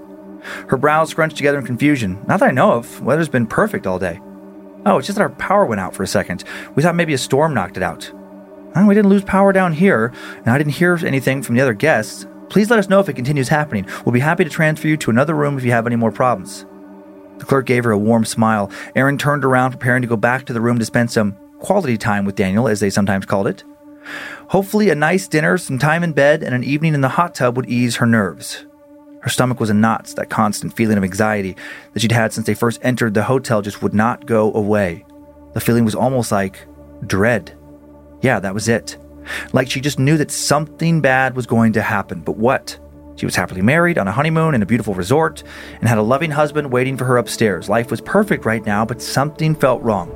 Her 0.68 0.78
brows 0.78 1.10
scrunched 1.10 1.38
together 1.38 1.60
in 1.60 1.66
confusion. 1.66 2.24
Not 2.28 2.40
that 2.40 2.50
I 2.50 2.52
know 2.52 2.74
of. 2.74 3.02
Weather's 3.02 3.30
been 3.30 3.48
perfect 3.48 3.88
all 3.88 4.00
day. 4.00 4.20
Oh, 4.86 4.98
it's 4.98 5.08
just 5.08 5.18
that 5.18 5.24
our 5.24 5.30
power 5.30 5.66
went 5.66 5.82
out 5.82 5.94
for 5.94 6.04
a 6.04 6.08
second. 6.08 6.44
We 6.76 6.84
thought 6.84 6.96
maybe 6.96 7.14
a 7.14 7.18
storm 7.18 7.54
knocked 7.54 7.78
it 7.78 7.84
out. 7.84 8.12
We 8.76 8.96
didn't 8.96 9.10
lose 9.10 9.24
power 9.24 9.52
down 9.52 9.74
here, 9.74 10.14
and 10.38 10.50
I 10.50 10.58
didn't 10.58 10.74
hear 10.74 10.98
anything 11.06 11.42
from 11.42 11.56
the 11.56 11.62
other 11.62 11.74
guests. 11.74 12.26
Please 12.50 12.70
let 12.70 12.80
us 12.80 12.88
know 12.88 13.00
if 13.00 13.10
it 13.10 13.14
continues 13.14 13.50
happening. 13.50 13.86
We'll 14.06 14.14
be 14.14 14.22
happy 14.22 14.44
to 14.44 14.50
transfer 14.50 14.88
you 14.88 14.96
to 14.98 15.12
another 15.12 15.36
room 15.36 15.58
if 15.58 15.66
you 15.66 15.72
have 15.72 15.86
any 15.86 15.98
more 15.98 16.12
problems. 16.12 16.66
The 17.40 17.46
clerk 17.46 17.66
gave 17.66 17.84
her 17.84 17.92
a 17.92 17.98
warm 17.98 18.26
smile. 18.26 18.72
Erin 18.96 19.18
turned 19.18 19.44
around, 19.44 19.72
preparing 19.72 20.02
to 20.02 20.08
go 20.08 20.16
back 20.16 20.46
to 20.46 20.54
the 20.54 20.62
room 20.62 20.80
to 20.80 20.86
spend 20.86 21.12
some 21.12 21.38
quality 21.60 21.98
time 21.98 22.26
with 22.26 22.36
Daniel, 22.36 22.68
as 22.68 22.80
they 22.80 22.90
sometimes 22.90 23.26
called 23.26 23.48
it. 23.48 23.64
Hopefully, 24.48 24.90
a 24.90 24.96
nice 24.96 25.28
dinner, 25.28 25.58
some 25.58 25.78
time 25.78 26.04
in 26.04 26.14
bed, 26.14 26.42
and 26.42 26.56
an 26.56 26.64
evening 26.64 26.94
in 26.94 27.02
the 27.02 27.10
hot 27.10 27.36
tub 27.36 27.58
would 27.58 27.70
ease 27.70 27.98
her 27.98 28.06
nerves. 28.06 28.66
Her 29.22 29.30
stomach 29.30 29.60
was 29.60 29.70
in 29.70 29.82
knots. 29.82 30.14
That 30.14 30.30
constant 30.30 30.76
feeling 30.76 30.98
of 30.98 31.04
anxiety 31.04 31.56
that 31.94 32.02
she'd 32.02 32.12
had 32.12 32.34
since 32.34 32.48
they 32.48 32.54
first 32.54 32.80
entered 32.84 33.14
the 33.14 33.24
hotel 33.24 33.62
just 33.62 33.82
would 33.82 33.94
not 33.94 34.26
go 34.26 34.54
away. 34.54 35.06
The 35.54 35.60
feeling 35.60 35.86
was 35.86 35.96
almost 35.96 36.32
like 36.32 36.66
dread. 37.06 37.58
Yeah, 38.22 38.40
that 38.40 38.54
was 38.54 38.68
it. 38.68 38.98
Like 39.54 39.70
she 39.70 39.82
just 39.82 40.00
knew 40.00 40.18
that 40.18 40.32
something 40.32 41.02
bad 41.02 41.36
was 41.36 41.46
going 41.46 41.74
to 41.74 41.82
happen. 41.82 42.22
But 42.22 42.38
what? 42.38 42.78
She 43.16 43.26
was 43.26 43.36
happily 43.36 43.62
married 43.62 43.98
on 43.98 44.08
a 44.08 44.14
honeymoon 44.14 44.56
in 44.56 44.62
a 44.62 44.66
beautiful 44.66 44.94
resort 44.94 45.44
and 45.80 45.90
had 45.90 45.98
a 45.98 46.04
loving 46.04 46.32
husband 46.32 46.72
waiting 46.72 46.96
for 46.96 47.04
her 47.06 47.18
upstairs. 47.18 47.68
Life 47.68 47.92
was 47.92 48.00
perfect 48.00 48.46
right 48.46 48.66
now, 48.66 48.86
but 48.86 49.02
something 49.02 49.56
felt 49.56 49.82
wrong. 49.82 50.10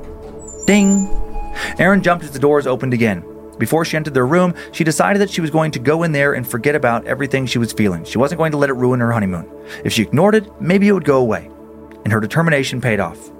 Ding! 0.66 1.06
Erin 1.78 2.02
jumped 2.02 2.24
as 2.24 2.30
the 2.30 2.38
doors 2.38 2.66
opened 2.66 2.94
again. 2.94 3.22
Before 3.58 3.84
she 3.84 3.96
entered 3.96 4.14
their 4.14 4.26
room, 4.26 4.54
she 4.72 4.84
decided 4.84 5.20
that 5.20 5.30
she 5.30 5.40
was 5.40 5.50
going 5.50 5.70
to 5.72 5.78
go 5.78 6.02
in 6.02 6.12
there 6.12 6.34
and 6.34 6.46
forget 6.46 6.74
about 6.74 7.06
everything 7.06 7.46
she 7.46 7.58
was 7.58 7.72
feeling. 7.72 8.04
She 8.04 8.18
wasn't 8.18 8.38
going 8.38 8.52
to 8.52 8.58
let 8.58 8.70
it 8.70 8.74
ruin 8.74 9.00
her 9.00 9.12
honeymoon. 9.12 9.48
If 9.84 9.92
she 9.92 10.02
ignored 10.02 10.34
it, 10.34 10.60
maybe 10.60 10.88
it 10.88 10.92
would 10.92 11.04
go 11.04 11.20
away. 11.20 11.50
And 12.04 12.12
her 12.12 12.20
determination 12.20 12.80
paid 12.80 13.00
off. 13.00 13.30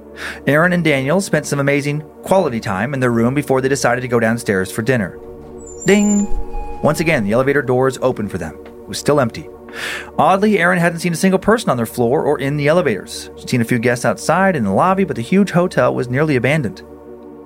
Erin 0.47 0.73
and 0.73 0.85
Daniel 0.85 1.21
spent 1.21 1.47
some 1.47 1.59
amazing 1.59 2.03
quality 2.23 2.61
time 2.61 2.95
in 2.95 3.01
their 3.01 3.11
room 3.11 3.35
before 3.35 3.61
they 3.61 3.69
decided 3.69 4.01
to 4.03 4.09
go 4.09 4.21
downstairs 4.21 4.71
for 4.71 4.83
dinner. 4.83 5.19
Ding! 5.87 6.27
Once 6.83 7.01
again, 7.01 7.25
the 7.25 7.33
elevator 7.33 7.63
doors 7.63 7.99
opened 8.01 8.31
for 8.31 8.39
them. 8.39 8.55
It 8.65 8.89
was 8.89 8.99
still 8.99 9.21
empty. 9.21 9.49
Oddly, 10.19 10.59
Erin 10.59 10.79
hadn't 10.79 11.01
seen 11.01 11.13
a 11.13 11.17
single 11.17 11.39
person 11.39 11.71
on 11.71 11.77
their 11.77 11.87
floor 11.87 12.25
or 12.25 12.39
in 12.39 12.57
the 12.57 12.69
elevators. 12.69 13.31
She'd 13.37 13.51
seen 13.51 13.61
a 13.61 13.65
few 13.65 13.79
guests 13.79 14.05
outside 14.05 14.55
in 14.55 14.65
the 14.65 14.73
lobby, 14.73 15.05
but 15.05 15.17
the 15.17 15.23
huge 15.23 15.51
hotel 15.51 15.95
was 15.95 16.09
nearly 16.09 16.37
abandoned. 16.37 16.83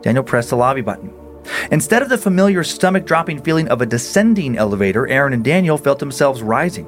Daniel 0.03 0.25
pressed 0.25 0.51
the 0.51 0.57
lobby 0.57 0.83
button. 0.83 1.12
Instead 1.71 2.03
of 2.03 2.09
the 2.09 2.19
familiar 2.19 2.65
stomach 2.65 3.05
dropping 3.05 3.43
feeling 3.43 3.69
of 3.69 3.81
a 3.81 3.87
descending 3.87 4.57
elevator, 4.57 5.07
Erin 5.07 5.33
and 5.33 5.45
Daniel 5.45 5.79
felt 5.79 5.99
themselves 5.99 6.43
rising. 6.43 6.87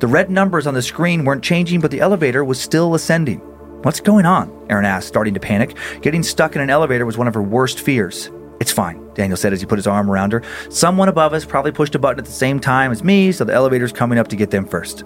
The 0.00 0.06
red 0.06 0.30
numbers 0.30 0.66
on 0.66 0.74
the 0.74 0.82
screen 0.82 1.24
weren't 1.24 1.42
changing, 1.42 1.80
but 1.80 1.90
the 1.90 2.00
elevator 2.00 2.44
was 2.44 2.60
still 2.60 2.94
ascending. 2.94 3.38
What's 3.82 4.00
going 4.00 4.26
on? 4.26 4.66
Erin 4.70 4.84
asked, 4.84 5.08
starting 5.08 5.34
to 5.34 5.40
panic. 5.40 5.76
Getting 6.02 6.22
stuck 6.22 6.54
in 6.54 6.62
an 6.62 6.70
elevator 6.70 7.06
was 7.06 7.18
one 7.18 7.28
of 7.28 7.34
her 7.34 7.42
worst 7.42 7.80
fears. 7.80 8.30
It's 8.60 8.70
fine, 8.70 9.12
Daniel 9.14 9.36
said 9.36 9.52
as 9.52 9.60
he 9.60 9.66
put 9.66 9.78
his 9.78 9.88
arm 9.88 10.08
around 10.08 10.32
her. 10.32 10.42
Someone 10.68 11.08
above 11.08 11.32
us 11.32 11.44
probably 11.44 11.72
pushed 11.72 11.96
a 11.96 11.98
button 11.98 12.20
at 12.20 12.26
the 12.26 12.30
same 12.30 12.60
time 12.60 12.92
as 12.92 13.02
me, 13.02 13.32
so 13.32 13.44
the 13.44 13.52
elevator's 13.52 13.92
coming 13.92 14.18
up 14.18 14.28
to 14.28 14.36
get 14.36 14.52
them 14.52 14.66
first. 14.66 15.04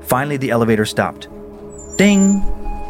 Finally, 0.00 0.38
the 0.38 0.50
elevator 0.50 0.86
stopped. 0.86 1.28
Ding! 1.98 2.42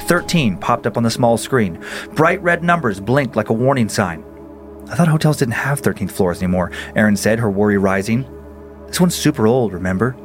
13 0.03 0.59
popped 0.59 0.87
up 0.87 0.97
on 0.97 1.03
the 1.03 1.11
small 1.11 1.37
screen. 1.37 1.83
Bright 2.15 2.43
red 2.43 2.63
numbers 2.63 3.01
blinked 3.01 3.37
like 3.37 3.49
a 3.49 3.55
warning 3.55 3.89
sign. 3.89 4.25
I 4.89 4.97
thought 4.97 5.09
hotels 5.09 5.39
didn't 5.39 5.55
have 5.55 5.81
13th 5.81 6.11
floors 6.11 6.43
anymore, 6.43 6.71
Erin 6.95 7.17
said, 7.17 7.39
her 7.39 7.51
worry 7.51 7.79
rising. 7.79 8.27
This 8.87 9.01
one's 9.01 9.15
super 9.15 9.47
old, 9.47 9.73
remember? 9.73 10.17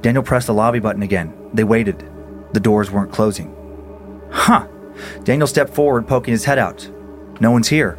Daniel 0.00 0.22
pressed 0.22 0.46
the 0.46 0.54
lobby 0.54 0.78
button 0.78 1.02
again. 1.02 1.34
They 1.52 1.64
waited. 1.64 2.08
The 2.52 2.60
doors 2.60 2.90
weren't 2.90 3.12
closing. 3.12 3.54
Huh. 4.30 4.66
Daniel 5.24 5.46
stepped 5.46 5.74
forward, 5.74 6.08
poking 6.08 6.32
his 6.32 6.44
head 6.44 6.58
out. 6.58 6.90
No 7.40 7.50
one's 7.50 7.68
here. 7.68 7.98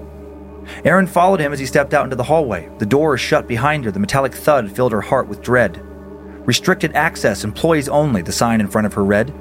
Erin 0.84 1.08
followed 1.08 1.40
him 1.40 1.54
as 1.54 1.60
he 1.60 1.66
stepped 1.66 1.94
out 1.94 2.04
into 2.04 2.16
the 2.16 2.24
hallway. 2.24 2.70
The 2.80 2.86
door 2.86 3.18
shut 3.18 3.48
behind 3.48 3.86
her. 3.86 3.92
The 3.92 4.00
metallic 4.00 4.34
thud 4.34 4.72
filled 4.72 4.92
her 4.92 5.02
heart 5.02 5.28
with 5.28 5.42
dread. 5.42 5.82
Restricted 6.46 6.94
access, 6.94 7.44
employees 7.44 7.90
only, 7.90 8.22
the 8.22 8.32
sign 8.32 8.60
in 8.60 8.68
front 8.68 8.88
of 8.88 8.94
her 8.94 9.04
read. 9.04 9.34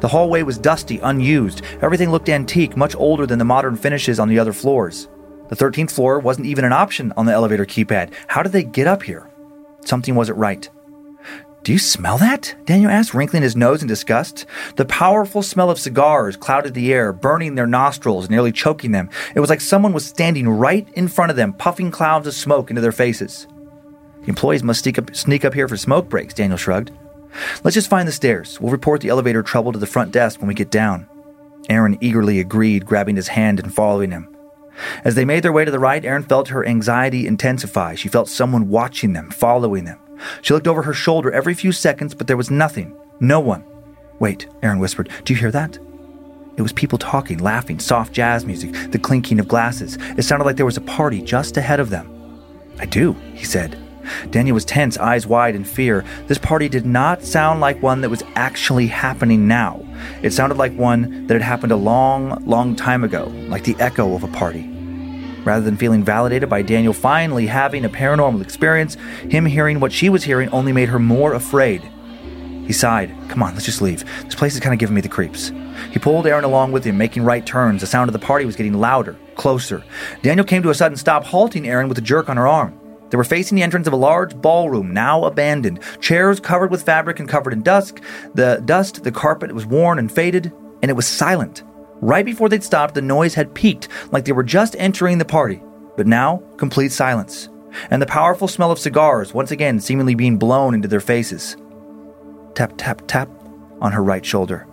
The 0.00 0.08
hallway 0.08 0.42
was 0.42 0.58
dusty, 0.58 0.98
unused. 0.98 1.62
Everything 1.80 2.10
looked 2.10 2.28
antique, 2.28 2.76
much 2.76 2.96
older 2.96 3.26
than 3.26 3.38
the 3.38 3.44
modern 3.44 3.76
finishes 3.76 4.18
on 4.18 4.28
the 4.28 4.38
other 4.38 4.52
floors. 4.52 5.08
The 5.50 5.56
13th 5.56 5.90
floor 5.90 6.18
wasn't 6.20 6.46
even 6.46 6.64
an 6.64 6.72
option 6.72 7.12
on 7.16 7.26
the 7.26 7.32
elevator 7.32 7.66
keypad. 7.66 8.12
How 8.28 8.42
did 8.42 8.52
they 8.52 8.62
get 8.62 8.86
up 8.86 9.02
here? 9.02 9.28
Something 9.84 10.14
wasn't 10.14 10.38
right. 10.38 10.68
Do 11.62 11.72
you 11.72 11.78
smell 11.78 12.16
that? 12.18 12.54
Daniel 12.64 12.90
asked, 12.90 13.12
wrinkling 13.12 13.42
his 13.42 13.56
nose 13.56 13.82
in 13.82 13.88
disgust. 13.88 14.46
The 14.76 14.86
powerful 14.86 15.42
smell 15.42 15.68
of 15.68 15.78
cigars 15.78 16.36
clouded 16.36 16.72
the 16.72 16.92
air, 16.92 17.12
burning 17.12 17.54
their 17.54 17.66
nostrils, 17.66 18.30
nearly 18.30 18.52
choking 18.52 18.92
them. 18.92 19.10
It 19.34 19.40
was 19.40 19.50
like 19.50 19.60
someone 19.60 19.92
was 19.92 20.06
standing 20.06 20.48
right 20.48 20.88
in 20.94 21.08
front 21.08 21.30
of 21.30 21.36
them, 21.36 21.52
puffing 21.52 21.90
clouds 21.90 22.26
of 22.26 22.34
smoke 22.34 22.70
into 22.70 22.80
their 22.80 22.92
faces. 22.92 23.46
The 24.22 24.28
employees 24.28 24.62
must 24.62 24.82
sneak 24.84 24.98
up, 24.98 25.14
sneak 25.14 25.44
up 25.44 25.52
here 25.52 25.68
for 25.68 25.76
smoke 25.76 26.08
breaks, 26.08 26.32
Daniel 26.32 26.56
shrugged. 26.56 26.92
Let's 27.62 27.74
just 27.74 27.90
find 27.90 28.08
the 28.08 28.12
stairs. 28.12 28.60
We'll 28.60 28.72
report 28.72 29.00
the 29.00 29.08
elevator 29.08 29.42
trouble 29.42 29.72
to 29.72 29.78
the 29.78 29.86
front 29.86 30.12
desk 30.12 30.40
when 30.40 30.48
we 30.48 30.54
get 30.54 30.70
down. 30.70 31.08
Erin 31.68 31.98
eagerly 32.00 32.40
agreed, 32.40 32.86
grabbing 32.86 33.16
his 33.16 33.28
hand 33.28 33.60
and 33.60 33.74
following 33.74 34.12
him. 34.12 34.34
As 35.04 35.14
they 35.14 35.24
made 35.24 35.42
their 35.42 35.52
way 35.52 35.64
to 35.64 35.70
the 35.70 35.78
right, 35.78 36.04
Erin 36.04 36.22
felt 36.22 36.48
her 36.48 36.66
anxiety 36.66 37.26
intensify. 37.26 37.94
She 37.94 38.08
felt 38.08 38.28
someone 38.28 38.68
watching 38.68 39.12
them, 39.12 39.30
following 39.30 39.84
them. 39.84 39.98
She 40.42 40.54
looked 40.54 40.68
over 40.68 40.82
her 40.82 40.92
shoulder 40.92 41.30
every 41.30 41.54
few 41.54 41.72
seconds, 41.72 42.14
but 42.14 42.26
there 42.26 42.36
was 42.36 42.50
nothing. 42.50 42.94
No 43.20 43.40
one. 43.40 43.64
Wait, 44.18 44.46
Erin 44.62 44.78
whispered. 44.78 45.10
Do 45.24 45.32
you 45.32 45.38
hear 45.40 45.50
that? 45.50 45.78
It 46.56 46.62
was 46.62 46.72
people 46.72 46.98
talking, 46.98 47.38
laughing, 47.38 47.78
soft 47.78 48.12
jazz 48.12 48.44
music, 48.44 48.74
the 48.90 48.98
clinking 48.98 49.40
of 49.40 49.48
glasses. 49.48 49.96
It 50.18 50.24
sounded 50.24 50.44
like 50.44 50.56
there 50.56 50.66
was 50.66 50.76
a 50.76 50.82
party 50.82 51.22
just 51.22 51.56
ahead 51.56 51.80
of 51.80 51.88
them. 51.88 52.38
I 52.78 52.84
do, 52.84 53.12
he 53.34 53.44
said. 53.44 53.78
Daniel 54.30 54.54
was 54.54 54.64
tense, 54.64 54.98
eyes 54.98 55.26
wide 55.26 55.54
in 55.54 55.64
fear. 55.64 56.04
This 56.26 56.38
party 56.38 56.68
did 56.68 56.86
not 56.86 57.22
sound 57.22 57.60
like 57.60 57.82
one 57.82 58.00
that 58.00 58.10
was 58.10 58.22
actually 58.34 58.86
happening 58.86 59.46
now. 59.48 59.84
It 60.22 60.32
sounded 60.32 60.58
like 60.58 60.74
one 60.74 61.26
that 61.26 61.34
had 61.34 61.42
happened 61.42 61.72
a 61.72 61.76
long, 61.76 62.42
long 62.44 62.76
time 62.76 63.04
ago, 63.04 63.24
like 63.48 63.64
the 63.64 63.76
echo 63.78 64.14
of 64.14 64.24
a 64.24 64.28
party. 64.28 64.68
Rather 65.44 65.64
than 65.64 65.76
feeling 65.76 66.04
validated 66.04 66.48
by 66.48 66.62
Daniel 66.62 66.92
finally 66.92 67.46
having 67.46 67.84
a 67.84 67.88
paranormal 67.88 68.42
experience, 68.42 68.96
him 69.28 69.46
hearing 69.46 69.80
what 69.80 69.92
she 69.92 70.08
was 70.08 70.24
hearing 70.24 70.48
only 70.50 70.72
made 70.72 70.88
her 70.88 70.98
more 70.98 71.32
afraid. 71.32 71.82
He 72.66 72.72
sighed. 72.72 73.12
Come 73.28 73.42
on, 73.42 73.54
let's 73.54 73.66
just 73.66 73.82
leave. 73.82 74.04
This 74.24 74.34
place 74.36 74.54
is 74.54 74.60
kind 74.60 74.72
of 74.72 74.78
giving 74.78 74.94
me 74.94 75.00
the 75.00 75.08
creeps. 75.08 75.50
He 75.90 75.98
pulled 75.98 76.26
Erin 76.26 76.44
along 76.44 76.72
with 76.72 76.84
him, 76.84 76.96
making 76.96 77.24
right 77.24 77.44
turns. 77.44 77.80
The 77.80 77.86
sound 77.86 78.08
of 78.08 78.12
the 78.12 78.24
party 78.24 78.44
was 78.44 78.54
getting 78.54 78.74
louder, 78.74 79.16
closer. 79.34 79.82
Daniel 80.22 80.46
came 80.46 80.62
to 80.62 80.70
a 80.70 80.74
sudden 80.74 80.96
stop, 80.96 81.24
halting 81.24 81.66
Erin 81.66 81.88
with 81.88 81.98
a 81.98 82.02
jerk 82.02 82.28
on 82.28 82.36
her 82.36 82.46
arm. 82.46 82.79
They 83.10 83.16
were 83.16 83.24
facing 83.24 83.56
the 83.56 83.62
entrance 83.62 83.86
of 83.86 83.92
a 83.92 83.96
large 83.96 84.36
ballroom, 84.36 84.94
now 84.94 85.24
abandoned. 85.24 85.80
Chairs 86.00 86.40
covered 86.40 86.70
with 86.70 86.84
fabric 86.84 87.18
and 87.18 87.28
covered 87.28 87.52
in 87.52 87.62
dust. 87.62 88.00
The 88.34 88.62
dust, 88.64 89.02
the 89.02 89.12
carpet 89.12 89.52
was 89.52 89.66
worn 89.66 89.98
and 89.98 90.10
faded, 90.10 90.52
and 90.82 90.90
it 90.90 90.94
was 90.94 91.06
silent. 91.06 91.64
Right 92.00 92.24
before 92.24 92.48
they'd 92.48 92.62
stopped, 92.62 92.94
the 92.94 93.02
noise 93.02 93.34
had 93.34 93.54
peaked, 93.54 93.88
like 94.10 94.24
they 94.24 94.32
were 94.32 94.42
just 94.42 94.76
entering 94.78 95.18
the 95.18 95.24
party. 95.24 95.60
But 95.96 96.06
now, 96.06 96.42
complete 96.56 96.92
silence. 96.92 97.48
And 97.90 98.00
the 98.00 98.06
powerful 98.06 98.48
smell 98.48 98.70
of 98.70 98.78
cigars 98.78 99.34
once 99.34 99.50
again 99.50 99.80
seemingly 99.80 100.14
being 100.14 100.38
blown 100.38 100.74
into 100.74 100.88
their 100.88 101.00
faces. 101.00 101.56
Tap, 102.54 102.72
tap, 102.76 103.02
tap 103.06 103.28
on 103.80 103.92
her 103.92 104.02
right 104.02 104.24
shoulder. 104.24 104.66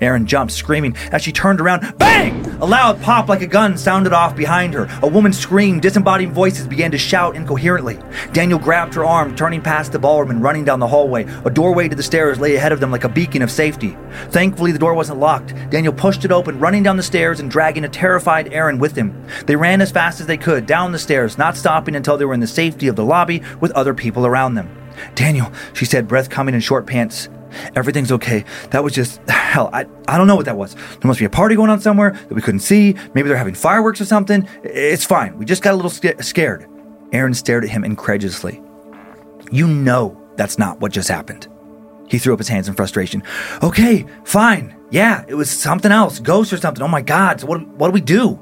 Erin 0.00 0.26
jumped, 0.26 0.52
screaming. 0.52 0.96
As 1.12 1.22
she 1.22 1.32
turned 1.32 1.60
around, 1.60 1.96
bang! 1.98 2.44
A 2.60 2.64
loud 2.64 3.00
pop 3.02 3.28
like 3.28 3.42
a 3.42 3.46
gun 3.46 3.76
sounded 3.76 4.12
off 4.12 4.34
behind 4.34 4.74
her. 4.74 4.88
A 5.02 5.08
woman 5.08 5.32
screamed. 5.32 5.82
Disembodied 5.82 6.32
voices 6.32 6.66
began 6.66 6.90
to 6.90 6.98
shout 6.98 7.36
incoherently. 7.36 7.98
Daniel 8.32 8.58
grabbed 8.58 8.94
her 8.94 9.04
arm, 9.04 9.36
turning 9.36 9.60
past 9.60 9.92
the 9.92 9.98
ballroom 9.98 10.30
and 10.30 10.42
running 10.42 10.64
down 10.64 10.80
the 10.80 10.86
hallway. 10.86 11.24
A 11.44 11.50
doorway 11.50 11.88
to 11.88 11.96
the 11.96 12.02
stairs 12.02 12.40
lay 12.40 12.56
ahead 12.56 12.72
of 12.72 12.80
them 12.80 12.90
like 12.90 13.04
a 13.04 13.08
beacon 13.08 13.42
of 13.42 13.50
safety. 13.50 13.96
Thankfully, 14.30 14.72
the 14.72 14.78
door 14.78 14.94
wasn't 14.94 15.20
locked. 15.20 15.54
Daniel 15.70 15.92
pushed 15.92 16.24
it 16.24 16.32
open, 16.32 16.58
running 16.58 16.82
down 16.82 16.96
the 16.96 17.02
stairs 17.02 17.40
and 17.40 17.50
dragging 17.50 17.84
a 17.84 17.88
terrified 17.88 18.52
Erin 18.52 18.78
with 18.78 18.96
him. 18.96 19.26
They 19.46 19.56
ran 19.56 19.80
as 19.80 19.90
fast 19.90 20.20
as 20.20 20.26
they 20.26 20.36
could 20.36 20.66
down 20.66 20.92
the 20.92 20.98
stairs, 20.98 21.38
not 21.38 21.56
stopping 21.56 21.94
until 21.96 22.16
they 22.16 22.24
were 22.24 22.34
in 22.34 22.40
the 22.40 22.46
safety 22.46 22.88
of 22.88 22.96
the 22.96 23.04
lobby 23.04 23.42
with 23.60 23.72
other 23.72 23.94
people 23.94 24.26
around 24.26 24.54
them. 24.54 24.70
Daniel, 25.14 25.50
she 25.74 25.84
said, 25.84 26.08
breath 26.08 26.30
coming 26.30 26.54
in 26.54 26.60
short 26.60 26.86
pants. 26.86 27.28
Everything's 27.74 28.12
okay. 28.12 28.44
That 28.70 28.84
was 28.84 28.92
just 28.92 29.20
hell. 29.28 29.70
I, 29.72 29.86
I 30.08 30.18
don't 30.18 30.26
know 30.26 30.36
what 30.36 30.46
that 30.46 30.56
was. 30.56 30.74
There 30.74 31.04
must 31.04 31.18
be 31.18 31.24
a 31.24 31.30
party 31.30 31.54
going 31.54 31.70
on 31.70 31.80
somewhere 31.80 32.10
that 32.10 32.32
we 32.34 32.42
couldn't 32.42 32.60
see. 32.60 32.94
Maybe 33.14 33.28
they're 33.28 33.36
having 33.36 33.54
fireworks 33.54 34.00
or 34.00 34.04
something. 34.04 34.48
It's 34.62 35.04
fine. 35.04 35.38
We 35.38 35.44
just 35.44 35.62
got 35.62 35.72
a 35.72 35.76
little 35.76 35.90
sca- 35.90 36.22
scared. 36.22 36.66
Erin 37.12 37.34
stared 37.34 37.64
at 37.64 37.70
him 37.70 37.84
incredulously. 37.84 38.60
You 39.50 39.68
know 39.68 40.20
that's 40.36 40.58
not 40.58 40.80
what 40.80 40.92
just 40.92 41.08
happened. 41.08 41.48
He 42.08 42.18
threw 42.18 42.32
up 42.32 42.38
his 42.38 42.48
hands 42.48 42.68
in 42.68 42.74
frustration. 42.74 43.22
Okay, 43.62 44.06
fine. 44.24 44.76
Yeah, 44.90 45.24
it 45.26 45.34
was 45.34 45.50
something 45.50 45.90
else, 45.90 46.20
ghost 46.20 46.52
or 46.52 46.56
something. 46.56 46.82
Oh 46.82 46.88
my 46.88 47.02
God. 47.02 47.40
So 47.40 47.46
what, 47.46 47.66
what 47.68 47.88
do 47.88 47.92
we 47.92 48.00
do? 48.00 48.40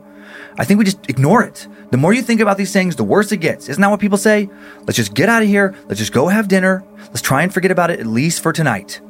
I 0.56 0.64
think 0.64 0.78
we 0.78 0.84
just 0.84 1.08
ignore 1.08 1.42
it. 1.42 1.66
The 1.90 1.96
more 1.96 2.12
you 2.12 2.22
think 2.22 2.40
about 2.40 2.56
these 2.58 2.72
things, 2.72 2.96
the 2.96 3.04
worse 3.04 3.32
it 3.32 3.38
gets. 3.38 3.68
Isn't 3.68 3.80
that 3.80 3.90
what 3.90 4.00
people 4.00 4.18
say? 4.18 4.48
Let's 4.80 4.96
just 4.96 5.14
get 5.14 5.28
out 5.28 5.42
of 5.42 5.48
here. 5.48 5.74
Let's 5.86 5.98
just 5.98 6.12
go 6.12 6.28
have 6.28 6.48
dinner. 6.48 6.84
Let's 7.08 7.22
try 7.22 7.42
and 7.42 7.52
forget 7.52 7.70
about 7.70 7.90
it 7.90 8.00
at 8.00 8.06
least 8.06 8.42
for 8.42 8.52
tonight. 8.52 9.00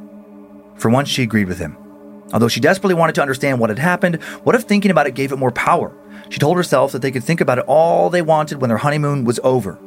For 0.77 0.91
once, 0.91 1.09
she 1.09 1.23
agreed 1.23 1.49
with 1.49 1.59
him. 1.59 1.77
Although 2.33 2.49
she 2.49 2.61
desperately 2.61 2.95
wanted 2.95 3.15
to 3.17 3.23
understand 3.23 3.61
what 3.61 3.71
had 3.71 3.79
happened, 3.79 4.23
what 4.43 4.55
if 4.55 4.63
thinking 4.63 4.91
about 4.91 5.07
it 5.07 5.15
gave 5.15 5.33
it 5.33 5.37
more 5.37 5.53
power? 5.53 5.97
She 6.31 6.39
told 6.39 6.57
herself 6.57 6.93
that 6.93 7.03
they 7.03 7.11
could 7.11 7.25
think 7.25 7.41
about 7.41 7.59
it 7.59 7.65
all 7.69 8.11
they 8.11 8.23
wanted 8.23 8.61
when 8.61 8.69
their 8.69 8.79
honeymoon 8.79 9.25
was 9.25 9.39
over. 9.45 9.79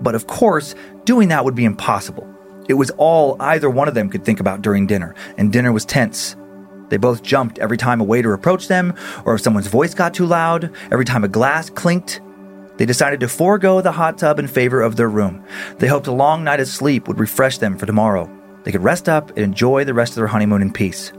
But 0.00 0.14
of 0.14 0.26
course, 0.26 0.74
doing 1.04 1.28
that 1.28 1.44
would 1.44 1.54
be 1.54 1.64
impossible. 1.64 2.26
It 2.68 2.74
was 2.74 2.90
all 2.90 3.36
either 3.40 3.70
one 3.70 3.88
of 3.88 3.94
them 3.94 4.10
could 4.10 4.24
think 4.24 4.40
about 4.40 4.62
during 4.62 4.86
dinner, 4.86 5.14
and 5.38 5.52
dinner 5.52 5.72
was 5.72 5.84
tense. 5.84 6.36
They 6.88 6.96
both 6.96 7.22
jumped 7.22 7.58
every 7.58 7.76
time 7.76 8.00
a 8.00 8.04
waiter 8.04 8.32
approached 8.32 8.68
them, 8.68 8.94
or 9.24 9.34
if 9.34 9.40
someone's 9.40 9.66
voice 9.66 9.94
got 9.94 10.14
too 10.14 10.26
loud, 10.26 10.70
every 10.90 11.04
time 11.04 11.24
a 11.24 11.28
glass 11.28 11.70
clinked. 11.70 12.20
They 12.76 12.86
decided 12.86 13.20
to 13.20 13.28
forego 13.28 13.80
the 13.80 13.92
hot 13.92 14.18
tub 14.18 14.38
in 14.38 14.46
favor 14.46 14.82
of 14.82 14.96
their 14.96 15.08
room. 15.08 15.42
They 15.78 15.86
hoped 15.86 16.06
a 16.06 16.12
long 16.12 16.44
night 16.44 16.60
of 16.60 16.68
sleep 16.68 17.08
would 17.08 17.18
refresh 17.18 17.58
them 17.58 17.78
for 17.78 17.86
tomorrow. 17.86 18.30
They 18.64 18.72
could 18.72 18.82
rest 18.82 19.08
up 19.08 19.30
and 19.30 19.38
enjoy 19.38 19.84
the 19.84 19.94
rest 19.94 20.12
of 20.12 20.16
their 20.16 20.26
honeymoon 20.26 20.62
in 20.62 20.72
peace. 20.72 21.12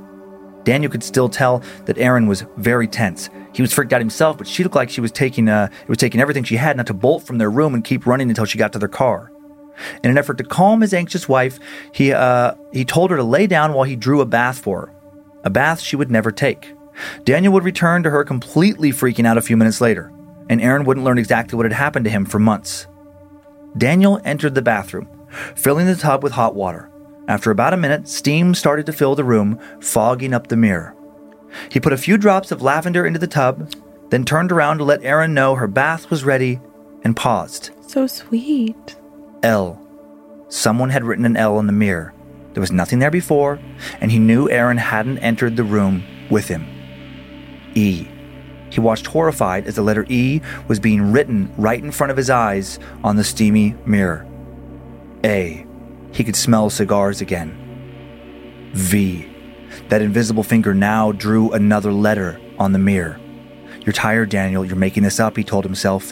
Daniel 0.64 0.92
could 0.92 1.04
still 1.04 1.30
tell 1.30 1.64
that 1.86 1.98
Erin 1.98 2.28
was 2.28 2.46
very 2.58 2.88
tense. 2.88 3.30
He 3.54 3.62
was 3.62 3.74
freaked 3.74 3.94
out 3.94 4.02
himself, 4.02 4.38
but 4.38 4.48
she 4.48 4.64
looked 4.64 4.76
like 4.76 4.90
she 4.90 5.00
was 5.00 5.14
taking 5.14 5.48
uh, 5.48 5.70
it 5.82 5.88
was 5.88 5.98
taking 5.98 6.20
everything 6.20 6.44
she 6.44 6.58
had 6.58 6.76
not 6.76 6.88
to 6.88 6.94
bolt 6.94 7.24
from 7.24 7.38
their 7.38 7.50
room 7.50 7.74
and 7.74 7.86
keep 7.86 8.06
running 8.06 8.30
until 8.30 8.44
she 8.44 8.58
got 8.58 8.74
to 8.74 8.80
their 8.80 8.90
car. 8.90 9.32
In 10.04 10.12
an 10.12 10.18
effort 10.18 10.38
to 10.40 10.44
calm 10.44 10.82
his 10.82 10.94
anxious 10.94 11.30
wife, 11.30 11.58
he 11.94 12.12
uh, 12.12 12.56
he 12.74 12.84
told 12.84 13.12
her 13.12 13.18
to 13.18 13.24
lay 13.24 13.48
down 13.48 13.74
while 13.74 13.86
he 13.86 13.96
drew 13.96 14.20
a 14.20 14.26
bath 14.26 14.60
for 14.60 14.82
her, 14.82 14.94
a 15.48 15.50
bath 15.50 15.80
she 15.80 15.96
would 15.96 16.12
never 16.12 16.30
take. 16.30 16.74
Daniel 17.24 17.54
would 17.54 17.64
return 17.64 18.04
to 18.04 18.10
her 18.10 18.26
completely 18.26 18.92
freaking 18.92 19.26
out 19.26 19.38
a 19.38 19.42
few 19.42 19.56
minutes 19.56 19.80
later, 19.80 20.12
and 20.50 20.62
Erin 20.62 20.84
wouldn't 20.84 21.06
learn 21.06 21.18
exactly 21.18 21.56
what 21.56 21.66
had 21.66 21.72
happened 21.72 22.04
to 22.04 22.12
him 22.12 22.26
for 22.26 22.38
months. 22.38 22.86
Daniel 23.78 24.20
entered 24.26 24.56
the 24.56 24.62
bathroom, 24.62 25.08
filling 25.56 25.86
the 25.86 25.96
tub 25.96 26.22
with 26.22 26.34
hot 26.34 26.54
water. 26.54 26.92
After 27.30 27.50
about 27.50 27.74
a 27.74 27.78
minute, 27.78 28.10
steam 28.10 28.54
started 28.54 28.86
to 28.88 28.94
fill 28.94 29.16
the 29.16 29.24
room, 29.24 29.58
fogging 29.80 30.34
up 30.34 30.48
the 30.48 30.58
mirror. 30.58 30.94
He 31.70 31.80
put 31.80 31.94
a 31.94 31.98
few 31.98 32.18
drops 32.18 32.52
of 32.52 32.62
lavender 32.62 33.06
into 33.06 33.20
the 33.20 33.26
tub, 33.26 33.72
then 34.10 34.26
turned 34.26 34.52
around 34.52 34.80
to 34.80 34.84
let 34.84 35.04
Erin 35.04 35.34
know 35.34 35.56
her 35.56 35.68
bath 35.68 36.10
was 36.10 36.26
ready 36.26 36.60
and 37.06 37.16
paused. 37.16 37.72
So 37.88 38.06
sweet. 38.06 38.98
L. 39.44 39.82
Someone 40.50 40.90
had 40.90 41.06
written 41.06 41.26
an 41.26 41.38
L 41.38 41.56
on 41.56 41.68
the 41.68 41.74
mirror. 41.74 42.14
There 42.58 42.62
was 42.62 42.72
nothing 42.72 42.98
there 42.98 43.12
before, 43.12 43.60
and 44.02 44.10
he 44.10 44.18
knew 44.18 44.50
Erin 44.50 44.78
hadn't 44.78 45.20
entered 45.20 45.58
the 45.58 45.64
room 45.64 46.04
with 46.32 46.48
him. 46.48 46.66
E. 47.76 48.08
He 48.72 48.80
watched 48.80 49.06
horrified 49.06 49.68
as 49.68 49.76
the 49.76 49.84
letter 49.84 50.08
E 50.10 50.42
was 50.68 50.80
being 50.80 51.12
written 51.12 51.54
right 51.56 51.80
in 51.80 51.92
front 51.92 52.10
of 52.10 52.18
his 52.18 52.32
eyes 52.32 52.80
on 53.04 53.16
the 53.16 53.24
steamy 53.24 53.76
mirror. 53.86 54.26
A. 55.24 55.68
He 56.12 56.24
could 56.24 56.36
smell 56.36 56.72
cigars 56.72 57.22
again. 57.22 58.72
V. 58.74 59.30
That 59.90 60.02
invisible 60.02 60.42
finger 60.42 60.74
now 60.74 61.12
drew 61.12 61.52
another 61.52 61.94
letter 61.94 62.42
on 62.58 62.72
the 62.72 62.80
mirror. 62.80 63.20
You're 63.82 63.94
tired, 63.94 64.30
Daniel. 64.30 64.66
You're 64.66 64.78
making 64.78 65.04
this 65.04 65.20
up, 65.20 65.38
he 65.38 65.44
told 65.44 65.64
himself. 65.64 66.12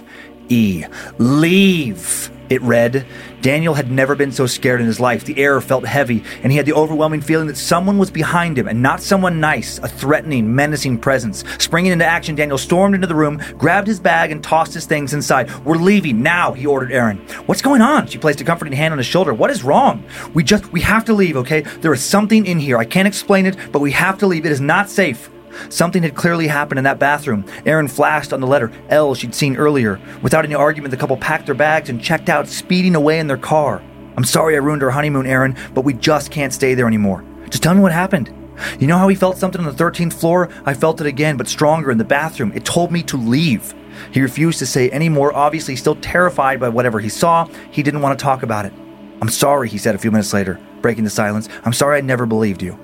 E. 0.49 0.85
Leave! 1.17 2.29
It 2.49 2.61
read. 2.61 3.07
Daniel 3.45 3.75
had 3.75 3.91
never 3.91 4.15
been 4.15 4.31
so 4.31 4.47
scared 4.47 4.81
in 4.81 4.87
his 4.87 4.99
life. 4.99 5.23
The 5.23 5.37
air 5.37 5.61
felt 5.61 5.85
heavy, 5.85 6.23
and 6.41 6.51
he 6.51 6.57
had 6.57 6.65
the 6.65 6.73
overwhelming 6.73 7.21
feeling 7.21 7.45
that 7.45 7.57
someone 7.57 7.99
was 7.99 8.09
behind 8.09 8.57
him, 8.57 8.67
and 8.67 8.81
not 8.81 9.03
someone 9.03 9.39
nice, 9.39 9.77
a 9.77 9.87
threatening, 9.87 10.55
menacing 10.55 10.97
presence. 10.97 11.43
Springing 11.59 11.91
into 11.91 12.05
action, 12.05 12.33
Daniel 12.33 12.57
stormed 12.57 12.95
into 12.95 13.05
the 13.05 13.13
room, 13.13 13.39
grabbed 13.55 13.85
his 13.85 13.99
bag, 13.99 14.31
and 14.31 14.43
tossed 14.43 14.73
his 14.73 14.87
things 14.87 15.13
inside. 15.13 15.53
We're 15.63 15.75
leaving 15.75 16.23
now, 16.23 16.53
he 16.53 16.65
ordered 16.65 16.91
Erin. 16.91 17.17
What's 17.45 17.61
going 17.61 17.83
on? 17.83 18.07
She 18.07 18.17
placed 18.17 18.41
a 18.41 18.43
comforting 18.43 18.73
hand 18.73 18.93
on 18.93 18.97
his 18.97 19.05
shoulder. 19.05 19.31
What 19.31 19.51
is 19.51 19.61
wrong? 19.61 20.03
We 20.33 20.43
just, 20.43 20.71
we 20.71 20.81
have 20.81 21.05
to 21.05 21.13
leave, 21.13 21.37
okay? 21.37 21.61
There 21.61 21.93
is 21.93 22.03
something 22.03 22.47
in 22.47 22.57
here. 22.57 22.79
I 22.79 22.85
can't 22.85 23.07
explain 23.07 23.45
it, 23.45 23.57
but 23.71 23.77
we 23.77 23.91
have 23.91 24.17
to 24.17 24.25
leave. 24.25 24.47
It 24.47 24.53
is 24.53 24.61
not 24.61 24.89
safe. 24.89 25.29
Something 25.69 26.03
had 26.03 26.15
clearly 26.15 26.47
happened 26.47 26.77
in 26.77 26.83
that 26.83 26.99
bathroom. 26.99 27.45
Erin 27.65 27.87
flashed 27.87 28.33
on 28.33 28.41
the 28.41 28.47
letter 28.47 28.71
L 28.89 29.15
she'd 29.15 29.35
seen 29.35 29.55
earlier. 29.57 29.99
Without 30.21 30.45
any 30.45 30.55
argument, 30.55 30.91
the 30.91 30.97
couple 30.97 31.17
packed 31.17 31.45
their 31.45 31.55
bags 31.55 31.89
and 31.89 32.01
checked 32.01 32.29
out, 32.29 32.47
speeding 32.47 32.95
away 32.95 33.19
in 33.19 33.27
their 33.27 33.37
car. 33.37 33.83
I'm 34.17 34.23
sorry 34.23 34.55
I 34.55 34.59
ruined 34.59 34.83
our 34.83 34.91
honeymoon, 34.91 35.25
Erin, 35.25 35.57
but 35.73 35.83
we 35.83 35.93
just 35.93 36.31
can't 36.31 36.53
stay 36.53 36.73
there 36.73 36.87
anymore. 36.87 37.23
Just 37.49 37.63
tell 37.63 37.73
me 37.73 37.81
what 37.81 37.91
happened. 37.91 38.33
You 38.79 38.87
know 38.87 38.97
how 38.97 39.07
he 39.07 39.15
felt 39.15 39.37
something 39.37 39.59
on 39.59 39.67
the 39.67 39.83
13th 39.83 40.13
floor? 40.13 40.49
I 40.65 40.73
felt 40.73 41.01
it 41.01 41.07
again, 41.07 41.35
but 41.37 41.47
stronger 41.47 41.91
in 41.91 41.97
the 41.97 42.05
bathroom. 42.05 42.53
It 42.53 42.63
told 42.63 42.91
me 42.91 43.03
to 43.03 43.17
leave. 43.17 43.73
He 44.11 44.21
refused 44.21 44.59
to 44.59 44.65
say 44.65 44.89
any 44.89 45.09
more, 45.09 45.35
obviously 45.35 45.75
still 45.75 45.95
terrified 45.95 46.59
by 46.59 46.69
whatever 46.69 46.99
he 46.99 47.09
saw. 47.09 47.47
He 47.71 47.83
didn't 47.83 48.01
want 48.01 48.17
to 48.17 48.23
talk 48.23 48.43
about 48.43 48.65
it. 48.65 48.73
I'm 49.21 49.29
sorry, 49.29 49.69
he 49.69 49.77
said 49.77 49.95
a 49.95 49.97
few 49.97 50.11
minutes 50.11 50.33
later, 50.33 50.59
breaking 50.81 51.03
the 51.03 51.09
silence. 51.09 51.49
I'm 51.63 51.73
sorry 51.73 51.97
I 51.97 52.01
never 52.01 52.25
believed 52.25 52.61
you. 52.61 52.77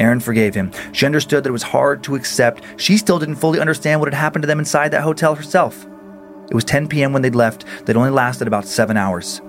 Erin 0.00 0.20
forgave 0.20 0.54
him. 0.54 0.72
She 0.92 1.06
understood 1.06 1.44
that 1.44 1.50
it 1.50 1.52
was 1.52 1.62
hard 1.62 2.02
to 2.04 2.14
accept. 2.14 2.62
She 2.76 2.96
still 2.96 3.18
didn't 3.18 3.36
fully 3.36 3.60
understand 3.60 4.00
what 4.00 4.12
had 4.12 4.18
happened 4.18 4.42
to 4.42 4.46
them 4.46 4.58
inside 4.58 4.90
that 4.90 5.02
hotel 5.02 5.34
herself. 5.34 5.86
It 6.50 6.54
was 6.54 6.64
10 6.64 6.88
p.m. 6.88 7.12
when 7.12 7.22
they'd 7.22 7.34
left. 7.34 7.64
They'd 7.84 7.96
only 7.96 8.10
lasted 8.10 8.48
about 8.48 8.66
seven 8.66 8.96
hours. 8.96 9.40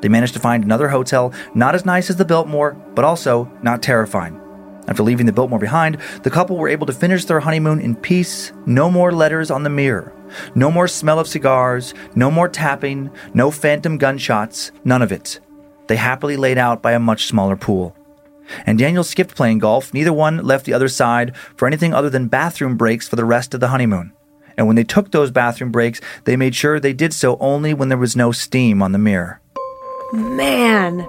They 0.00 0.08
managed 0.08 0.34
to 0.34 0.40
find 0.40 0.62
another 0.62 0.88
hotel, 0.88 1.32
not 1.54 1.74
as 1.74 1.84
nice 1.84 2.08
as 2.08 2.16
the 2.16 2.24
Biltmore, 2.24 2.74
but 2.94 3.04
also 3.04 3.50
not 3.62 3.82
terrifying. 3.82 4.40
After 4.88 5.02
leaving 5.02 5.26
the 5.26 5.32
Biltmore 5.32 5.58
behind, 5.58 5.98
the 6.22 6.30
couple 6.30 6.56
were 6.56 6.68
able 6.68 6.86
to 6.86 6.92
finish 6.92 7.24
their 7.24 7.40
honeymoon 7.40 7.80
in 7.80 7.96
peace. 7.96 8.52
No 8.66 8.88
more 8.90 9.10
letters 9.10 9.50
on 9.50 9.64
the 9.64 9.70
mirror. 9.70 10.12
No 10.54 10.70
more 10.70 10.86
smell 10.86 11.18
of 11.18 11.26
cigars. 11.26 11.92
No 12.14 12.30
more 12.30 12.48
tapping. 12.48 13.10
No 13.34 13.50
phantom 13.50 13.98
gunshots. 13.98 14.70
None 14.84 15.02
of 15.02 15.10
it. 15.10 15.40
They 15.88 15.96
happily 15.96 16.36
laid 16.36 16.58
out 16.58 16.82
by 16.82 16.92
a 16.92 17.00
much 17.00 17.26
smaller 17.26 17.56
pool. 17.56 17.95
And 18.64 18.78
Daniel 18.78 19.04
skipped 19.04 19.34
playing 19.34 19.58
golf. 19.58 19.92
Neither 19.92 20.12
one 20.12 20.44
left 20.44 20.64
the 20.64 20.72
other 20.72 20.88
side 20.88 21.36
for 21.56 21.66
anything 21.66 21.92
other 21.92 22.10
than 22.10 22.28
bathroom 22.28 22.76
breaks 22.76 23.08
for 23.08 23.16
the 23.16 23.24
rest 23.24 23.54
of 23.54 23.60
the 23.60 23.68
honeymoon. 23.68 24.12
And 24.56 24.66
when 24.66 24.76
they 24.76 24.84
took 24.84 25.10
those 25.10 25.30
bathroom 25.30 25.70
breaks, 25.70 26.00
they 26.24 26.36
made 26.36 26.54
sure 26.54 26.80
they 26.80 26.92
did 26.92 27.12
so 27.12 27.36
only 27.38 27.74
when 27.74 27.88
there 27.88 27.98
was 27.98 28.16
no 28.16 28.32
steam 28.32 28.82
on 28.82 28.92
the 28.92 28.98
mirror. 28.98 29.40
Man. 30.12 31.00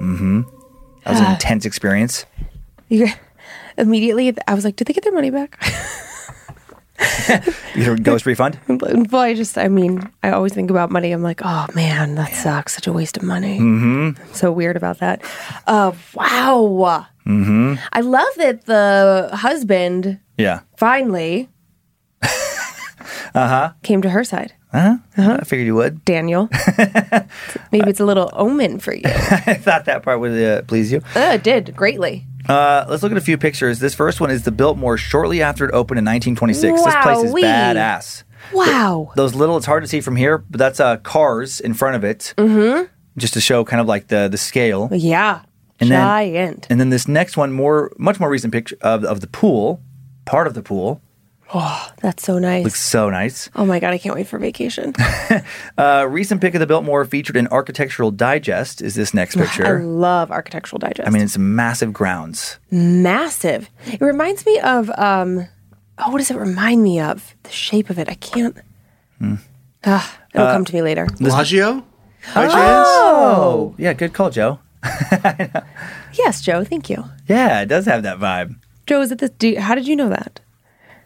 Mm 0.00 0.18
hmm. 0.18 0.40
That 1.04 1.10
was 1.10 1.20
an 1.20 1.32
intense 1.32 1.64
experience. 1.64 2.26
You, 2.88 3.08
immediately, 3.76 4.34
I 4.46 4.54
was 4.54 4.64
like, 4.64 4.76
did 4.76 4.86
they 4.86 4.92
get 4.92 5.04
their 5.04 5.12
money 5.12 5.30
back? 5.30 5.58
You 7.74 7.84
heard 7.84 8.02
ghost 8.02 8.26
refund? 8.26 8.58
Well, 8.66 9.22
I 9.22 9.34
just, 9.34 9.56
I 9.56 9.68
mean, 9.68 10.10
I 10.24 10.30
always 10.30 10.52
think 10.52 10.68
about 10.68 10.90
money. 10.90 11.12
I'm 11.12 11.22
like, 11.22 11.40
oh 11.44 11.66
man, 11.74 12.16
that 12.16 12.34
sucks. 12.34 12.74
Such 12.74 12.88
a 12.88 12.92
waste 12.92 13.16
of 13.16 13.22
money. 13.22 13.60
Mm-hmm. 13.60 14.32
So 14.32 14.50
weird 14.50 14.76
about 14.76 14.98
that. 14.98 15.22
Uh, 15.68 15.92
wow. 16.14 17.06
Mm-hmm. 17.24 17.74
I 17.92 18.00
love 18.00 18.28
that 18.38 18.64
the 18.66 19.30
husband 19.32 20.18
Yeah. 20.38 20.60
finally 20.76 21.48
uh-huh. 22.22 23.72
came 23.84 24.02
to 24.02 24.10
her 24.10 24.24
side. 24.24 24.54
Uh-huh. 24.72 24.98
I 25.16 25.44
figured 25.44 25.66
you 25.66 25.74
would. 25.76 26.04
Daniel. 26.04 26.48
Maybe 27.72 27.88
it's 27.88 28.00
a 28.00 28.04
little 28.04 28.30
omen 28.34 28.80
for 28.80 28.92
you. 28.92 29.02
I 29.04 29.54
thought 29.54 29.84
that 29.86 30.02
part 30.02 30.20
would 30.20 30.32
uh, 30.42 30.62
please 30.62 30.90
you. 30.92 30.98
Uh, 31.14 31.32
it 31.34 31.42
did 31.42 31.74
greatly. 31.76 32.26
Uh, 32.48 32.84
let's 32.88 33.02
look 33.02 33.12
at 33.12 33.18
a 33.18 33.22
few 33.22 33.38
pictures. 33.38 33.78
This 33.78 33.94
first 33.94 34.20
one 34.20 34.30
is 34.30 34.44
the 34.44 34.52
Biltmore 34.52 34.96
shortly 34.98 35.42
after 35.42 35.64
it 35.64 35.72
opened 35.72 35.98
in 35.98 36.04
1926. 36.04 36.82
This 36.84 36.94
place 37.02 37.24
is 37.24 37.32
Wowee. 37.32 37.42
badass. 37.42 38.24
Wow. 38.52 39.12
Those 39.16 39.34
little, 39.34 39.56
it's 39.56 39.66
hard 39.66 39.82
to 39.82 39.88
see 39.88 40.00
from 40.00 40.16
here, 40.16 40.38
but 40.38 40.58
that's 40.58 40.80
uh, 40.80 40.98
cars 40.98 41.60
in 41.60 41.74
front 41.74 41.96
of 41.96 42.04
it. 42.04 42.34
Mm-hmm. 42.36 42.84
Just 43.16 43.34
to 43.34 43.40
show 43.40 43.64
kind 43.64 43.80
of 43.80 43.86
like 43.86 44.08
the, 44.08 44.28
the 44.28 44.38
scale. 44.38 44.88
Yeah. 44.92 45.42
And 45.80 45.90
then- 45.90 46.00
Giant. 46.00 46.66
And 46.70 46.78
then 46.80 46.90
this 46.90 47.08
next 47.08 47.36
one, 47.36 47.52
more 47.52 47.92
much 47.98 48.20
more 48.20 48.28
recent 48.30 48.52
picture 48.52 48.76
of, 48.80 49.04
of 49.04 49.20
the 49.20 49.26
pool, 49.26 49.82
part 50.24 50.46
of 50.46 50.54
the 50.54 50.62
pool. 50.62 51.02
Oh, 51.54 51.90
that's 52.02 52.22
so 52.24 52.38
nice. 52.38 52.64
Looks 52.64 52.82
so 52.82 53.08
nice. 53.08 53.48
oh 53.56 53.64
my 53.64 53.80
God, 53.80 53.94
I 53.94 53.98
can't 53.98 54.14
wait 54.14 54.26
for 54.26 54.38
vacation. 54.38 54.94
Uh, 55.78 56.04
recent 56.10 56.40
pick 56.40 56.54
of 56.54 56.60
the 56.60 56.66
Biltmore 56.66 57.04
featured 57.04 57.36
in 57.36 57.46
Architectural 57.48 58.10
Digest 58.10 58.82
is 58.82 58.96
this 58.96 59.14
next 59.14 59.36
picture. 59.42 59.78
I 59.78 59.80
love 59.82 60.32
Architectural 60.32 60.78
Digest. 60.80 61.06
I 61.06 61.10
mean, 61.12 61.22
it's 61.22 61.38
massive 61.38 61.92
grounds. 61.92 62.58
massive. 62.70 63.70
It 63.86 64.00
reminds 64.00 64.44
me 64.44 64.58
of 64.58 64.90
um 64.98 65.46
oh 65.98 66.10
what 66.10 66.18
does 66.18 66.30
it 66.32 66.36
remind 66.36 66.82
me 66.82 66.98
of? 67.00 67.34
The 67.44 67.50
shape 67.50 67.90
of 67.90 67.98
it. 67.98 68.08
I 68.08 68.14
can't 68.14 68.56
Hmm. 69.18 69.34
Ah, 69.84 70.18
it'll 70.34 70.48
Uh, 70.48 70.52
come 70.52 70.64
to 70.64 70.74
me 70.74 70.82
later. 70.82 71.06
Bellagio? 71.20 71.84
By 72.34 72.48
chance? 72.48 72.88
Oh, 72.90 73.74
yeah, 73.78 73.92
good 73.92 74.12
call, 74.12 74.30
Joe. 74.30 74.58
Yes, 76.18 76.40
Joe, 76.40 76.64
thank 76.64 76.90
you. 76.90 77.04
Yeah, 77.28 77.60
it 77.62 77.66
does 77.66 77.86
have 77.86 78.02
that 78.02 78.18
vibe. 78.18 78.56
Joe, 78.86 79.00
is 79.00 79.12
it 79.12 79.18
this 79.18 79.30
do, 79.30 79.56
how 79.58 79.74
did 79.76 79.86
you 79.86 79.94
know 79.94 80.08
that? 80.08 80.40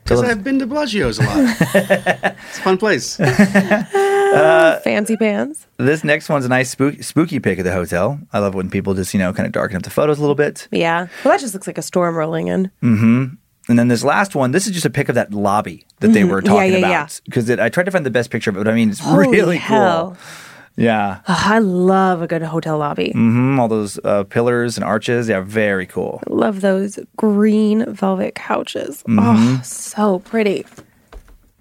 Because 0.05 0.23
I've 0.23 0.43
been 0.43 0.59
to 0.59 0.67
Bellagio's 0.67 1.19
a 1.19 1.23
lot. 1.23 1.37
it's 1.61 2.59
a 2.59 2.63
fun 2.63 2.79
place. 2.79 3.19
Uh, 4.33 4.81
Fancy 4.81 5.15
pants. 5.15 5.67
This 5.77 6.03
next 6.05 6.31
one's 6.31 6.47
a 6.47 6.49
nice 6.49 6.71
spooky, 6.71 7.03
spooky 7.03 7.39
pic 7.39 7.59
of 7.59 7.67
the 7.67 7.73
hotel. 7.73 8.19
I 8.33 8.39
love 8.39 8.55
when 8.55 8.71
people 8.71 8.95
just, 8.95 9.13
you 9.13 9.19
know, 9.21 9.31
kind 9.35 9.45
of 9.47 9.53
darken 9.53 9.77
up 9.77 9.83
the 9.83 9.91
photos 9.91 10.17
a 10.17 10.21
little 10.23 10.35
bit. 10.35 10.69
Yeah. 10.71 11.09
Well 11.23 11.33
that 11.35 11.41
just 11.41 11.53
looks 11.53 11.67
like 11.67 11.77
a 11.77 11.83
storm 11.83 12.17
rolling 12.17 12.49
in. 12.49 12.71
Mm-hmm. 12.83 13.25
And 13.69 13.79
then 13.79 13.89
this 13.89 14.03
last 14.03 14.35
one, 14.35 14.53
this 14.53 14.67
is 14.67 14.73
just 14.73 14.87
a 14.87 14.91
pic 14.91 15.11
of 15.11 15.17
that 15.17 15.35
lobby 15.35 15.85
that 16.01 16.15
they 16.15 16.25
were 16.25 16.41
Mm-hmm. 16.41 16.47
Yeah, 16.47 16.53
talking 16.55 16.73
yeah, 16.73 16.79
yeah. 16.79 16.87
about. 17.03 17.21
Because 17.27 17.51
I 17.51 17.69
tried 17.69 17.85
to 17.85 17.91
find 17.91 18.07
the 18.07 18.11
best 18.11 18.31
picture 18.31 18.49
of 18.49 18.57
it, 18.57 18.61
but 18.65 18.69
I 18.69 18.75
mean, 18.75 18.89
it's 18.89 19.01
Holy 19.01 19.29
really 19.29 19.59
hell. 19.59 20.13
cool. 20.13 20.19
Yeah. 20.77 21.21
Oh, 21.29 21.43
I 21.47 21.59
love 21.59 22.23
a 22.23 22.27
good 22.27 22.43
hotel 22.43 22.79
lobby. 22.79 23.13
hmm 23.13 23.59
all 23.61 23.69
those 23.69 23.99
uh, 24.05 24.25
pillars 24.25 24.77
and 24.77 24.85
arches. 24.85 25.29
Yeah, 25.29 25.41
very 25.43 25.87
cool. 25.87 26.23
Love 26.29 26.61
those 26.63 26.99
green 27.17 27.85
velvet 27.93 28.35
couches. 28.35 29.03
Mm-hmm. 29.07 29.57
Oh, 29.59 29.63
so 29.63 30.21
pretty. 30.21 30.65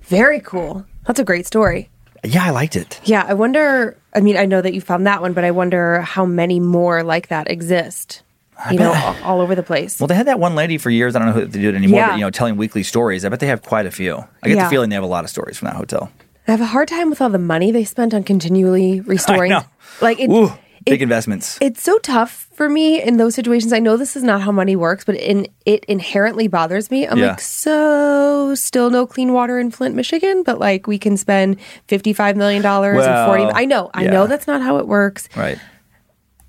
Very 0.04 0.40
cool. 0.40 0.86
That's 1.06 1.20
a 1.20 1.24
great 1.24 1.46
story. 1.46 1.90
Yeah, 2.24 2.46
I 2.46 2.52
liked 2.52 2.76
it. 2.76 3.00
Yeah, 3.04 3.26
I 3.28 3.34
wonder. 3.34 3.98
I 4.14 4.20
mean, 4.22 4.38
I 4.38 4.46
know 4.46 4.62
that 4.62 4.74
you 4.74 4.82
found 4.82 5.08
that 5.08 5.22
one, 5.22 5.34
but 5.34 5.44
I 5.44 5.52
wonder 5.52 6.02
how 6.02 6.26
many 6.26 6.60
more 6.60 7.04
like 7.04 7.30
that 7.30 7.50
exist. 7.50 8.24
You 8.72 8.78
know, 8.78 8.94
all, 8.94 9.16
all 9.24 9.42
over 9.42 9.56
the 9.56 9.64
place. 9.64 10.00
Well, 10.00 10.06
they 10.06 10.14
had 10.14 10.28
that 10.28 10.40
one 10.40 10.54
lady 10.54 10.78
for 10.78 10.92
years. 10.92 11.16
I 11.16 11.20
don't 11.20 11.36
know 11.36 11.42
if 11.42 11.52
they 11.52 11.60
do 11.62 11.70
it 11.70 11.76
anymore, 11.76 12.00
Yeah. 12.00 12.10
but, 12.10 12.16
you 12.18 12.22
know, 12.22 12.30
telling 12.30 12.58
weekly 12.58 12.84
stories. 12.84 13.26
I 13.26 13.30
bet 13.30 13.40
they 13.40 13.48
have 13.48 13.64
quite 13.64 13.88
a 13.88 13.92
few. 13.92 14.18
I 14.44 14.48
get 14.50 14.58
Yeah. 14.58 14.64
the 14.66 14.70
feeling 14.70 14.90
they 14.92 14.96
have 14.96 15.04
a 15.04 15.08
lot 15.08 15.24
of 15.24 15.32
stories 15.32 15.58
from 15.58 15.66
that 15.68 15.76
hotel. 15.78 16.12
I 16.48 16.52
have 16.52 16.62
a 16.62 16.66
hard 16.66 16.88
time 16.88 17.10
with 17.10 17.22
all 17.22 17.30
the 17.30 17.38
money 17.40 17.72
they 17.72 17.84
spent 17.84 18.14
on 18.14 18.24
continually 18.24 19.00
restoring. 19.06 19.52
I 19.54 19.60
know. 19.60 19.66
Like 20.02 20.20
it, 20.20 20.30
Ooh, 20.30 20.48
big 20.86 21.02
it- 21.02 21.04
investments. 21.04 21.58
it's 21.62 21.82
so 21.82 21.98
tough 22.00 22.48
for 22.54 22.68
me 22.70 23.02
in 23.02 23.18
those 23.18 23.36
situations. 23.36 23.74
I 23.74 23.80
know 23.80 23.96
this 23.98 24.16
is 24.16 24.24
not 24.24 24.42
how 24.42 24.52
money 24.52 24.76
works, 24.76 25.04
but 25.06 25.16
in 25.16 25.48
it 25.66 25.86
inherently 25.86 26.48
bothers 26.48 26.92
me. 26.92 27.08
I'm 27.08 27.18
Yeah. 27.18 27.30
like, 27.32 27.40
so 27.42 28.54
still 28.56 28.90
no 28.90 29.06
clean 29.06 29.34
water 29.34 29.60
in 29.60 29.72
Flint, 29.72 29.96
Michigan, 29.96 30.44
but 30.44 30.60
like 30.60 30.88
we 30.88 30.98
can 30.98 31.16
spend 31.18 31.58
fifty 31.88 32.12
five 32.14 32.36
million 32.36 32.62
dollars 32.62 33.06
and 33.06 33.26
forty. 33.28 33.44
I 33.44 33.66
know, 33.66 33.90
I 33.94 34.04
yeah. 34.04 34.12
know 34.12 34.28
that's 34.28 34.48
not 34.48 34.62
how 34.62 34.78
it 34.78 34.88
works. 34.88 35.30
right. 35.36 35.58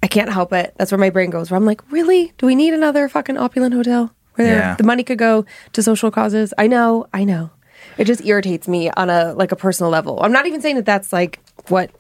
I 0.05 0.09
can't 0.09 0.29
help 0.33 0.53
it. 0.53 0.75
That's 0.79 0.91
where 0.91 0.99
my 0.99 1.11
brain 1.11 1.31
goes. 1.31 1.49
Where 1.51 1.57
I'm 1.57 1.65
like, 1.65 1.81
really? 1.93 2.33
Do 2.39 2.47
we 2.47 2.57
need 2.57 2.75
another 2.75 3.09
fucking 3.09 3.37
opulent 3.39 3.73
hotel 3.73 4.13
where 4.35 4.49
Yeah. 4.57 4.75
the 4.75 4.83
money 4.83 5.05
could 5.05 5.17
go 5.19 5.45
to 5.75 5.83
social 5.83 6.11
causes? 6.11 6.53
I 6.59 6.67
know, 6.67 7.07
I 7.15 7.23
know. 7.23 7.51
It 7.99 8.05
just 8.07 8.25
irritates 8.25 8.69
me 8.69 8.91
on 8.91 9.11
a 9.11 9.35
like 9.35 9.53
a 9.53 9.57
personal 9.57 9.91
level. 9.91 10.19
I'm 10.23 10.33
not 10.33 10.47
even 10.47 10.61
saying 10.61 10.77
that 10.77 10.87
that's 10.87 11.13
like 11.13 11.41
what 11.69 11.91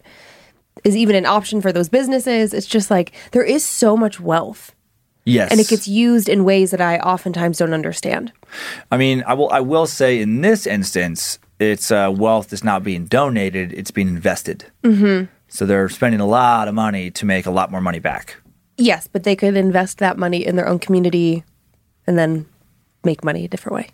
is 0.84 0.96
even 0.96 1.14
an 1.16 1.26
option 1.26 1.60
for 1.60 1.72
those 1.72 1.88
businesses. 1.88 2.54
It's 2.54 2.66
just 2.66 2.90
like 2.90 3.12
there 3.32 3.42
is 3.44 3.64
so 3.64 3.96
much 3.96 4.18
wealth, 4.20 4.74
Yes. 5.24 5.50
and 5.50 5.60
it 5.60 5.68
gets 5.68 5.86
used 5.86 6.28
in 6.28 6.44
ways 6.44 6.70
that 6.70 6.80
I 6.80 6.98
oftentimes 6.98 7.58
don't 7.58 7.74
understand. 7.74 8.32
I 8.90 8.96
mean, 8.96 9.22
I 9.26 9.34
will. 9.34 9.50
I 9.50 9.60
will 9.60 9.86
say 9.86 10.20
in 10.20 10.40
this 10.40 10.66
instance, 10.66 11.38
it's 11.58 11.90
uh, 11.90 12.12
wealth 12.14 12.48
that's 12.50 12.64
not 12.64 12.82
being 12.82 13.04
donated; 13.06 13.72
it's 13.72 13.90
being 13.90 14.08
invested. 14.08 14.64
Mm-hmm. 14.82 15.26
So 15.48 15.66
they're 15.66 15.88
spending 15.90 16.20
a 16.20 16.26
lot 16.26 16.66
of 16.68 16.74
money 16.74 17.10
to 17.10 17.26
make 17.26 17.44
a 17.44 17.50
lot 17.50 17.70
more 17.70 17.82
money 17.82 17.98
back. 17.98 18.36
Yes, 18.78 19.06
but 19.06 19.22
they 19.24 19.36
could 19.36 19.54
invest 19.56 19.98
that 19.98 20.16
money 20.16 20.44
in 20.46 20.56
their 20.56 20.66
own 20.66 20.78
community 20.78 21.44
and 22.06 22.16
then 22.18 22.46
make 23.04 23.22
money 23.22 23.44
a 23.44 23.48
different 23.48 23.74
way. 23.76 23.90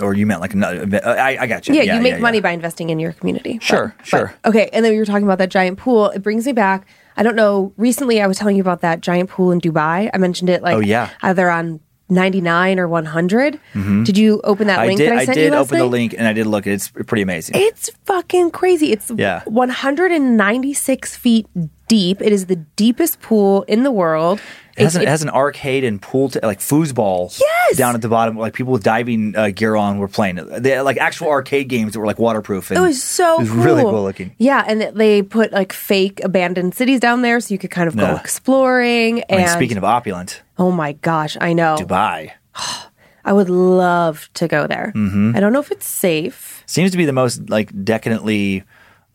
Or 0.00 0.14
you 0.14 0.26
meant 0.26 0.40
like 0.42 0.52
another? 0.54 0.82
Uh, 0.82 1.10
I, 1.14 1.38
I 1.42 1.46
got 1.46 1.66
you. 1.66 1.74
Yeah, 1.74 1.94
you 1.94 2.02
make 2.02 2.14
yeah, 2.14 2.18
money 2.18 2.38
yeah. 2.38 2.42
by 2.42 2.50
investing 2.50 2.90
in 2.90 2.98
your 2.98 3.12
community. 3.12 3.58
Sure, 3.62 3.94
But- 3.96 4.06
sure. 4.06 4.34
but- 4.42 4.48
okay, 4.50 4.68
and 4.72 4.84
then 4.84 4.92
we 4.92 4.98
were 4.98 5.06
talking 5.06 5.24
about 5.24 5.38
that 5.38 5.48
giant 5.48 5.78
pool. 5.78 6.10
It 6.10 6.22
brings 6.22 6.44
me 6.46 6.52
back. 6.52 6.86
I 7.16 7.22
don't 7.22 7.36
know. 7.36 7.72
Recently, 7.78 8.20
I 8.20 8.26
was 8.26 8.36
telling 8.38 8.56
you 8.56 8.60
about 8.62 8.82
that 8.82 9.00
giant 9.00 9.30
pool 9.30 9.50
in 9.52 9.60
Dubai. 9.60 10.10
I 10.12 10.18
mentioned 10.18 10.50
it 10.50 10.60
like 10.62 10.74
Oh, 10.74 10.80
yeah. 10.80 11.10
either 11.22 11.48
on 11.48 11.80
99 12.10 12.78
or 12.78 12.86
100. 12.88 13.58
Mm-hmm. 13.74 14.02
Did 14.04 14.18
you 14.18 14.40
open 14.44 14.66
that 14.66 14.80
I 14.80 14.86
link 14.86 14.98
did. 14.98 15.10
that 15.10 15.18
I 15.18 15.20
I, 15.22 15.24
sent 15.24 15.38
you 15.38 15.44
did 15.44 15.52
last 15.52 15.68
open 15.68 15.78
the 15.78 15.86
link 15.86 16.14
and 16.16 16.26
I 16.28 16.32
did 16.34 16.46
look. 16.46 16.66
It's 16.66 16.88
pretty 16.90 17.22
amazing. 17.22 17.56
It's 17.58 17.90
fucking 18.04 18.50
crazy. 18.50 18.92
It's 18.92 19.10
Yeah. 19.16 19.42
196 19.46 21.16
feet 21.16 21.46
deep. 21.88 22.20
It 22.20 22.32
is 22.32 22.46
the 22.46 22.56
deepest 22.56 23.20
pool 23.20 23.62
in 23.62 23.82
the 23.82 23.90
world. 23.90 24.40
It 24.76 24.82
has, 24.84 24.94
an, 24.96 25.02
It- 25.02 25.08
has 25.08 25.22
an 25.22 25.30
arcade 25.30 25.84
and 25.84 26.02
pool, 26.02 26.28
t- 26.28 26.38
like 26.42 26.58
foosball. 26.58 27.38
Yes! 27.40 27.76
Down 27.78 27.94
at 27.94 28.02
the 28.02 28.08
bottom, 28.08 28.36
like 28.36 28.52
people 28.52 28.72
with 28.74 28.82
diving 28.82 29.34
uh, 29.34 29.48
gear 29.48 29.74
on 29.74 29.98
were 29.98 30.06
playing. 30.08 30.36
They 30.36 30.78
like 30.82 30.98
actual 30.98 31.28
arcade 31.28 31.68
games 31.68 31.94
that 31.94 32.00
were 32.00 32.06
like 32.06 32.18
waterproof. 32.18 32.70
And 32.70 32.78
It 32.78 32.82
was 32.82 33.02
so 33.02 33.36
It 33.36 33.40
was 33.40 33.50
cool. 33.50 33.64
really 33.64 33.82
cool 33.82 34.02
looking. 34.02 34.34
Yeah, 34.36 34.62
and 34.66 34.82
they 34.94 35.22
put 35.22 35.50
like 35.52 35.72
fake 35.72 36.22
abandoned 36.22 36.74
cities 36.74 37.00
down 37.00 37.22
there 37.22 37.40
so 37.40 37.54
you 37.54 37.58
could 37.58 37.70
kind 37.70 37.88
of 37.88 37.96
go 37.96 38.02
Yeah. 38.02 38.20
exploring. 38.20 39.22
I 39.30 39.32
mean, 39.36 39.40
and 39.42 39.50
speaking 39.50 39.78
of 39.78 39.84
opulent, 39.84 40.42
oh 40.58 40.70
my 40.70 40.92
gosh, 40.92 41.38
I 41.40 41.54
know. 41.54 41.76
Dubai 41.78 42.32
I 43.24 43.32
would 43.32 43.48
love 43.50 44.28
to 44.34 44.46
go 44.46 44.66
there. 44.68 44.92
Mm-hmm. 44.94 45.32
I 45.34 45.40
don't 45.40 45.52
know 45.52 45.58
if 45.60 45.70
it's 45.72 45.86
safe. 45.86 46.62
seems 46.66 46.90
to 46.92 46.96
be 46.98 47.06
the 47.06 47.12
most 47.14 47.48
like 47.50 47.72
decadently 47.82 48.62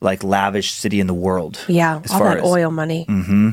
like 0.02 0.24
lavish 0.24 0.72
city 0.72 1.00
in 1.00 1.08
the 1.08 1.14
world. 1.14 1.64
Yeah, 1.68 2.02
all 2.12 2.24
that 2.24 2.38
as 2.40 2.44
oil 2.44 2.72
money. 2.72 3.06
Mm-hmm. 3.08 3.50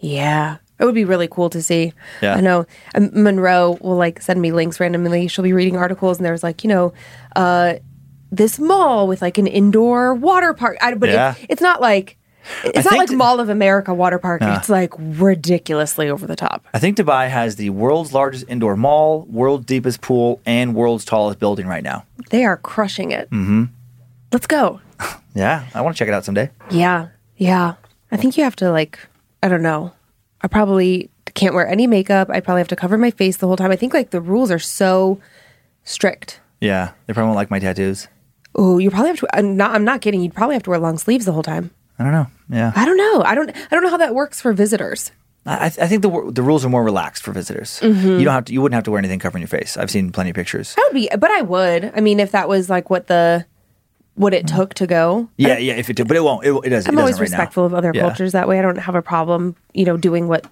Yeah. 0.00 0.56
It 0.78 0.86
would 0.86 0.94
be 0.94 1.04
really 1.04 1.28
cool 1.28 1.50
to 1.50 1.60
see. 1.62 1.92
Yeah. 2.22 2.36
I 2.36 2.40
know 2.40 2.64
um, 2.94 3.10
Monroe 3.12 3.76
will 3.82 3.96
like 3.96 4.22
send 4.22 4.40
me 4.40 4.50
links 4.50 4.80
randomly. 4.80 5.28
She'll 5.28 5.42
be 5.44 5.52
reading 5.52 5.76
articles, 5.76 6.16
and 6.16 6.24
there's 6.24 6.42
like, 6.42 6.64
you 6.64 6.68
know, 6.68 6.94
uh, 7.36 7.74
this 8.32 8.58
mall 8.58 9.06
with 9.06 9.20
like 9.20 9.36
an 9.36 9.46
indoor 9.46 10.14
water 10.14 10.54
park. 10.54 10.78
I, 10.80 10.94
but 10.94 11.10
Yeah. 11.10 11.32
it's, 11.38 11.46
it's 11.50 11.62
not 11.62 11.82
like 11.82 12.16
it's 12.64 12.86
I 12.86 12.90
not 12.92 12.98
like 12.98 13.08
th- 13.08 13.18
Mall 13.18 13.40
of 13.40 13.50
America 13.50 13.92
water 13.92 14.18
park. 14.18 14.40
It's 14.42 14.70
like 14.70 14.94
ridiculously 14.98 16.08
over 16.08 16.26
the 16.26 16.36
top. 16.36 16.64
I 16.72 16.78
think 16.78 16.96
Dubai 16.96 17.28
has 17.28 17.56
the 17.56 17.68
world's 17.70 18.14
largest 18.14 18.46
indoor 18.48 18.76
mall, 18.76 19.26
world's 19.28 19.66
deepest 19.66 20.00
pool, 20.00 20.40
and 20.46 20.74
world's 20.74 21.04
tallest 21.04 21.38
building 21.38 21.66
right 21.66 21.82
now. 21.84 22.06
They 22.30 22.46
are 22.46 22.56
crushing 22.56 23.10
it. 23.10 23.28
Mm-hmm. 23.30 23.64
Let's 24.32 24.46
go. 24.46 24.80
Yeah, 25.34 25.66
I 25.74 25.80
want 25.80 25.96
to 25.96 25.98
check 25.98 26.08
it 26.08 26.14
out 26.14 26.24
someday. 26.24 26.50
Yeah. 26.70 27.08
Yeah. 27.36 27.74
I 28.12 28.16
think 28.16 28.36
you 28.36 28.44
have 28.44 28.56
to 28.56 28.70
like 28.70 28.98
I 29.42 29.48
don't 29.48 29.62
know. 29.62 29.92
I 30.42 30.48
probably 30.48 31.10
can't 31.34 31.54
wear 31.54 31.66
any 31.66 31.86
makeup. 31.86 32.28
I 32.30 32.40
probably 32.40 32.60
have 32.60 32.68
to 32.68 32.76
cover 32.76 32.98
my 32.98 33.10
face 33.10 33.36
the 33.36 33.46
whole 33.46 33.56
time. 33.56 33.70
I 33.70 33.76
think 33.76 33.94
like 33.94 34.10
the 34.10 34.20
rules 34.20 34.50
are 34.50 34.58
so 34.58 35.20
strict. 35.84 36.40
Yeah, 36.60 36.92
they 37.06 37.12
probably 37.12 37.28
won't 37.28 37.36
like 37.36 37.50
my 37.50 37.58
tattoos. 37.58 38.08
Oh, 38.54 38.78
you 38.78 38.90
probably 38.90 39.08
have 39.08 39.20
to 39.20 39.28
I'm 39.32 39.56
not 39.56 39.74
I'm 39.74 39.84
not 39.84 40.00
kidding. 40.00 40.20
You'd 40.22 40.34
probably 40.34 40.54
have 40.54 40.64
to 40.64 40.70
wear 40.70 40.78
long 40.78 40.98
sleeves 40.98 41.24
the 41.24 41.32
whole 41.32 41.42
time. 41.42 41.70
I 41.98 42.04
don't 42.04 42.12
know. 42.12 42.26
Yeah, 42.50 42.72
I 42.74 42.84
don't 42.84 42.96
know. 42.96 43.22
I 43.22 43.34
don't 43.34 43.50
I 43.50 43.68
don't 43.70 43.82
know 43.82 43.90
how 43.90 43.98
that 43.98 44.14
works 44.14 44.40
for 44.40 44.52
visitors. 44.52 45.12
I, 45.46 45.66
I 45.66 45.70
think 45.70 46.02
the 46.02 46.30
the 46.32 46.42
rules 46.42 46.64
are 46.64 46.68
more 46.68 46.84
relaxed 46.84 47.22
for 47.22 47.32
visitors. 47.32 47.80
Mm-hmm. 47.80 48.18
You 48.18 48.24
don't 48.24 48.34
have 48.34 48.44
to. 48.46 48.52
You 48.52 48.60
wouldn't 48.60 48.74
have 48.74 48.84
to 48.84 48.90
wear 48.90 48.98
anything 48.98 49.18
covering 49.18 49.40
your 49.40 49.48
face. 49.48 49.76
I've 49.76 49.90
seen 49.90 50.12
plenty 50.12 50.30
of 50.30 50.36
pictures. 50.36 50.74
I 50.76 50.88
would 50.88 50.94
be 50.94 51.08
but 51.18 51.30
I 51.30 51.42
would. 51.42 51.92
I 51.94 52.00
mean 52.00 52.20
if 52.20 52.32
that 52.32 52.48
was 52.48 52.68
like 52.68 52.90
what 52.90 53.06
the 53.06 53.46
what 54.14 54.34
it 54.34 54.46
took 54.46 54.74
to 54.74 54.86
go. 54.86 55.28
Yeah, 55.36 55.58
yeah. 55.58 55.74
If 55.74 55.88
it 55.90 55.96
did, 55.96 56.08
but 56.08 56.16
it 56.16 56.22
won't. 56.24 56.44
It, 56.44 56.50
it 56.64 56.68
doesn't. 56.70 56.90
I'm 56.92 56.98
it 56.98 57.00
always 57.00 57.14
doesn't 57.16 57.22
right 57.22 57.30
now. 57.30 57.36
respectful 57.38 57.64
of 57.64 57.74
other 57.74 57.92
Yeah. 57.94 58.02
cultures 58.02 58.32
that 58.32 58.48
way. 58.48 58.58
I 58.58 58.62
don't 58.62 58.76
have 58.76 58.94
a 58.94 59.02
problem, 59.02 59.56
you 59.72 59.84
know, 59.84 59.96
doing 59.96 60.28
what 60.28 60.46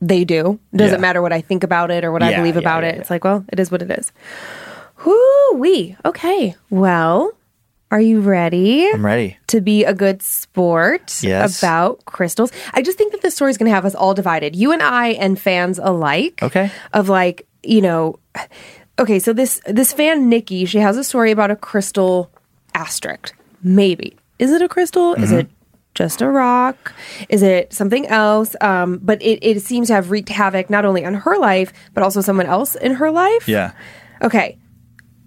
they 0.00 0.24
do. 0.24 0.58
It 0.72 0.76
doesn't 0.76 0.96
Yeah. 0.98 1.00
matter 1.00 1.22
what 1.22 1.32
I 1.32 1.40
think 1.40 1.64
about 1.64 1.90
it 1.90 2.04
or 2.04 2.12
what 2.12 2.22
I 2.22 2.34
believe 2.36 2.54
yeah, 2.54 2.60
about 2.60 2.82
yeah, 2.82 2.90
it. 2.90 2.94
yeah. 2.96 3.00
It's 3.00 3.10
like, 3.10 3.24
well, 3.24 3.44
it 3.52 3.58
is 3.58 3.70
what 3.70 3.82
it 3.82 3.90
is. 3.90 4.12
Whoo 5.04 5.52
wee. 5.54 5.96
Okay. 6.04 6.54
Well, 6.70 7.32
are 7.90 8.00
you 8.00 8.20
ready 8.20 8.88
I'm 8.90 9.04
ready. 9.04 9.36
to 9.48 9.60
be 9.60 9.84
a 9.84 9.94
good 9.94 10.22
sport 10.22 11.20
Yes. 11.22 11.58
about 11.62 12.04
crystals? 12.06 12.50
I 12.72 12.82
just 12.82 12.98
think 12.98 13.12
that 13.12 13.22
this 13.22 13.34
story 13.34 13.50
is 13.50 13.58
going 13.58 13.68
to 13.70 13.74
have 13.74 13.84
us 13.84 13.94
all 13.94 14.14
divided. 14.14 14.56
You 14.56 14.72
and 14.72 14.82
I 14.82 15.08
and 15.10 15.38
fans 15.38 15.78
alike. 15.82 16.40
Okay. 16.42 16.70
Of 16.92 17.08
like, 17.08 17.46
you 17.62 17.80
know, 17.82 18.18
okay, 18.98 19.18
so 19.18 19.32
this 19.32 19.60
this 19.66 19.92
fan 19.92 20.28
Nikki, 20.28 20.64
she 20.64 20.78
has 20.78 20.96
a 20.96 21.04
story 21.04 21.30
about 21.30 21.50
a 21.50 21.56
crystal 21.56 22.30
asterisk. 22.74 23.34
Maybe. 23.62 24.16
Is 24.38 24.50
it 24.50 24.62
a 24.62 24.68
crystal? 24.68 25.14
Is 25.14 25.30
Mm-hmm. 25.30 25.38
it 25.40 25.50
just 25.94 26.20
a 26.20 26.28
rock? 26.28 26.92
Is 27.28 27.42
it 27.42 27.72
something 27.72 28.06
else? 28.08 28.56
Um, 28.60 28.98
but 29.02 29.22
it, 29.22 29.38
it 29.46 29.62
seems 29.62 29.88
to 29.88 29.94
have 29.94 30.10
wreaked 30.10 30.28
havoc 30.28 30.68
not 30.68 30.84
only 30.84 31.04
on 31.04 31.14
her 31.14 31.38
life, 31.38 31.72
but 31.94 32.02
also 32.02 32.20
someone 32.20 32.46
else 32.46 32.74
in 32.74 32.94
her 32.94 33.10
life. 33.10 33.48
Yeah, 33.48 33.72
Okay. 34.22 34.58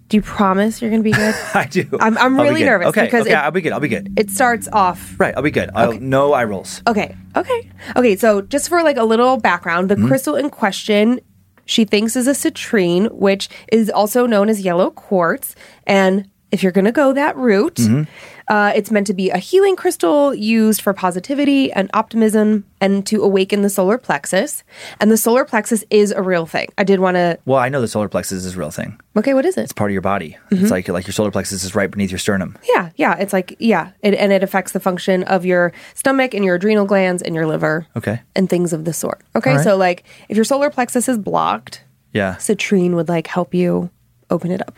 Do 0.08 0.16
you 0.16 0.22
promise 0.22 0.80
you're 0.80 0.88
going 0.90 1.02
to 1.02 1.04
be 1.04 1.12
good? 1.12 1.34
I 1.54 1.66
do. 1.66 1.82
I'm- 2.00 2.16
I'm 2.16 2.38
I'll 2.40 2.44
be 2.46 2.50
really 2.50 2.64
nervous 2.64 2.88
Okay, 2.88 3.04
because 3.04 3.22
okay, 3.26 3.32
it- 3.32 3.36
I'll 3.36 3.50
be 3.50 3.60
good. 3.60 3.72
I'll 3.72 3.80
be 3.80 3.88
good. 3.88 4.14
it 4.18 4.30
starts 4.30 4.66
off 4.72 5.14
Right, 5.18 5.34
I'll 5.36 5.42
be 5.42 5.50
good. 5.50 5.68
I'll, 5.74 5.92
No 6.00 6.32
eye 6.32 6.44
rolls. 6.44 6.82
Okay. 6.86 7.14
Okay. 7.36 7.70
Okay. 7.94 8.16
So 8.16 8.40
just 8.40 8.70
for 8.70 8.82
like 8.82 8.96
a 8.96 9.04
little 9.04 9.36
background, 9.36 9.90
the 9.90 9.96
Mm-hmm. 9.96 10.08
crystal 10.08 10.34
in 10.36 10.48
question 10.48 11.20
she 11.66 11.84
thinks 11.84 12.16
is 12.16 12.26
a 12.26 12.30
citrine, 12.32 13.10
which 13.12 13.50
is 13.70 13.90
also 13.90 14.24
known 14.26 14.48
as 14.48 14.62
yellow 14.62 14.90
quartz. 14.90 15.54
And 15.86 16.30
if 16.50 16.62
you're 16.62 16.72
going 16.72 16.84
to 16.86 16.92
go 16.92 17.12
that 17.12 17.36
route, 17.36 17.74
Mm-hmm. 17.76 18.02
uh, 18.48 18.72
it's 18.74 18.90
meant 18.90 19.06
to 19.08 19.12
be 19.14 19.28
a 19.28 19.36
healing 19.38 19.76
crystal 19.76 20.34
used 20.34 20.80
for 20.80 20.94
positivity 20.94 21.70
and 21.72 21.90
optimism 21.92 22.64
and 22.80 23.06
to 23.06 23.22
awaken 23.22 23.60
the 23.60 23.68
solar 23.68 23.98
plexus. 23.98 24.64
And 25.00 25.10
the 25.10 25.18
solar 25.18 25.44
plexus 25.44 25.84
is 25.90 26.10
a 26.10 26.22
real 26.22 26.46
thing. 26.46 26.68
I 26.78 26.84
did 26.84 27.00
want 27.00 27.16
to. 27.16 27.38
Well, 27.44 27.58
I 27.58 27.68
know 27.68 27.82
the 27.82 27.88
solar 27.88 28.08
plexus 28.08 28.44
is 28.46 28.56
a 28.56 28.58
real 28.58 28.70
thing. 28.70 28.98
Okay, 29.14 29.34
what 29.34 29.44
is 29.44 29.58
it? 29.58 29.62
It's 29.62 29.72
part 29.74 29.90
of 29.90 29.92
your 29.92 30.00
body. 30.00 30.38
Mm-hmm. 30.50 30.62
It's 30.62 30.70
like 30.70 30.88
like 30.88 31.06
your 31.06 31.12
solar 31.12 31.30
plexus 31.30 31.62
is 31.64 31.74
right 31.74 31.90
beneath 31.90 32.10
your 32.10 32.18
sternum. 32.18 32.56
Yeah, 32.64 32.90
yeah. 32.96 33.16
It's 33.18 33.34
like 33.34 33.54
yeah, 33.58 33.90
it, 34.00 34.14
and 34.14 34.32
it 34.32 34.42
affects 34.42 34.72
the 34.72 34.80
function 34.80 35.24
of 35.24 35.44
your 35.44 35.72
stomach 35.94 36.32
and 36.32 36.44
your 36.44 36.54
adrenal 36.54 36.86
glands 36.86 37.20
and 37.22 37.34
your 37.34 37.46
liver. 37.46 37.86
Okay. 37.96 38.20
and 38.34 38.48
things 38.48 38.72
of 38.72 38.84
the 38.86 38.92
sort. 38.94 39.20
Okay, 39.36 39.56
right. 39.56 39.64
so 39.64 39.76
like 39.76 40.04
if 40.30 40.36
your 40.36 40.44
solar 40.44 40.70
plexus 40.70 41.08
is 41.10 41.18
blocked, 41.18 41.82
Yeah. 42.14 42.36
citrine 42.36 42.94
would 42.94 43.08
like 43.10 43.26
help 43.26 43.52
you 43.52 43.90
open 44.30 44.50
it 44.50 44.62
up, 44.62 44.76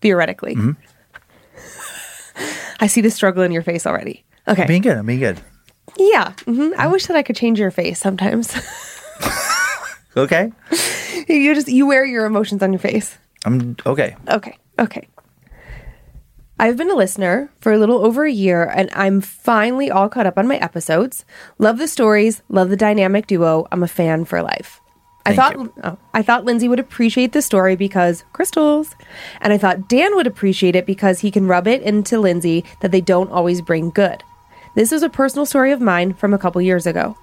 theoretically. 0.00 0.54
Mm-hmm. 0.56 0.72
I 2.80 2.86
see 2.88 3.00
the 3.00 3.10
struggle 3.10 3.42
in 3.42 3.52
your 3.52 3.62
face 3.62 3.86
already. 3.86 4.24
Okay, 4.48 4.62
I'm 4.62 4.68
Being 4.68 4.82
good. 4.82 4.96
I'm 4.96 5.06
being 5.06 5.20
good. 5.20 5.40
yeah. 5.96 6.32
hmm 6.44 6.70
I 6.78 6.86
wish 6.88 7.06
that 7.06 7.16
I 7.16 7.22
could 7.22 7.36
change 7.36 7.58
your 7.58 7.70
face 7.70 7.98
sometimes. 7.98 8.54
Okay. 10.16 10.50
you 11.28 11.54
just 11.54 11.68
you 11.68 11.86
wear 11.86 12.02
your 12.04 12.24
emotions 12.24 12.62
on 12.62 12.72
your 12.72 12.78
face. 12.80 13.18
I'm 13.44 13.76
okay. 13.84 14.16
Okay. 14.28 14.56
Okay. 14.78 15.08
I've 16.58 16.78
been 16.78 16.90
a 16.90 16.94
listener 16.94 17.50
for 17.60 17.72
a 17.72 17.78
little 17.78 17.98
over 18.02 18.24
a 18.24 18.32
year 18.32 18.64
and 18.64 18.88
I'm 18.94 19.20
finally 19.20 19.90
all 19.90 20.08
caught 20.08 20.24
up 20.26 20.38
on 20.38 20.48
my 20.48 20.56
episodes. 20.56 21.26
Love 21.58 21.76
the 21.76 21.86
stories, 21.86 22.42
love 22.48 22.70
the 22.70 22.76
dynamic 22.78 23.26
duo. 23.26 23.66
I'm 23.70 23.82
a 23.82 23.88
fan 23.88 24.24
for 24.24 24.40
life. 24.42 24.80
I 25.26 25.34
thought 25.34 25.72
oh, 25.82 25.98
I 26.14 26.22
thought 26.22 26.44
Lindsay 26.44 26.68
would 26.68 26.80
appreciate 26.80 27.32
the 27.32 27.42
story 27.42 27.76
because 27.76 28.24
crystals. 28.32 28.94
And 29.40 29.52
I 29.52 29.58
thought 29.58 29.88
Dan 29.88 30.14
would 30.14 30.26
appreciate 30.26 30.76
it 30.76 30.86
because 30.86 31.20
he 31.20 31.30
can 31.30 31.48
rub 31.48 31.66
it 31.66 31.82
into 31.82 32.18
Lindsay 32.18 32.64
that 32.80 32.92
they 32.92 33.00
don't 33.00 33.30
always 33.30 33.60
bring 33.60 33.90
good. 33.90 34.22
This 34.74 34.92
is 34.92 35.02
a 35.02 35.08
personal 35.08 35.46
story 35.46 35.72
of 35.72 35.80
mine 35.80 36.14
from 36.14 36.32
a 36.32 36.38
couple 36.38 36.60
years 36.60 36.86
ago. 36.86 37.16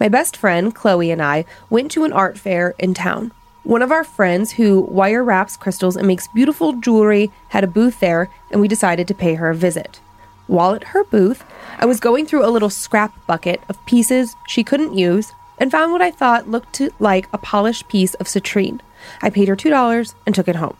My 0.00 0.08
best 0.08 0.36
friend, 0.36 0.74
Chloe, 0.74 1.10
and 1.10 1.22
I 1.22 1.44
went 1.70 1.90
to 1.92 2.04
an 2.04 2.12
art 2.12 2.38
fair 2.38 2.74
in 2.78 2.94
town. 2.94 3.32
One 3.62 3.82
of 3.82 3.90
our 3.90 4.04
friends 4.04 4.52
who 4.52 4.80
wire 4.80 5.24
wraps 5.24 5.56
crystals 5.56 5.96
and 5.96 6.06
makes 6.06 6.28
beautiful 6.28 6.74
jewelry 6.74 7.30
had 7.48 7.64
a 7.64 7.68
booth 7.68 8.00
there, 8.00 8.28
and 8.50 8.60
we 8.60 8.68
decided 8.68 9.08
to 9.08 9.14
pay 9.14 9.34
her 9.34 9.50
a 9.50 9.54
visit. 9.54 10.00
While 10.46 10.74
at 10.74 10.84
her 10.84 11.04
booth, 11.04 11.44
I 11.78 11.86
was 11.86 11.98
going 11.98 12.26
through 12.26 12.46
a 12.46 12.50
little 12.50 12.70
scrap 12.70 13.26
bucket 13.26 13.60
of 13.68 13.84
pieces 13.86 14.36
she 14.46 14.62
couldn't 14.62 14.96
use 14.96 15.32
and 15.58 15.70
found 15.70 15.92
what 15.92 16.02
I 16.02 16.10
thought 16.10 16.48
looked 16.48 16.74
to, 16.74 16.90
like 16.98 17.28
a 17.32 17.38
polished 17.38 17.88
piece 17.88 18.14
of 18.14 18.26
citrine. 18.26 18.80
I 19.22 19.30
paid 19.30 19.48
her 19.48 19.56
$2 19.56 20.14
and 20.24 20.34
took 20.34 20.48
it 20.48 20.56
home. 20.56 20.76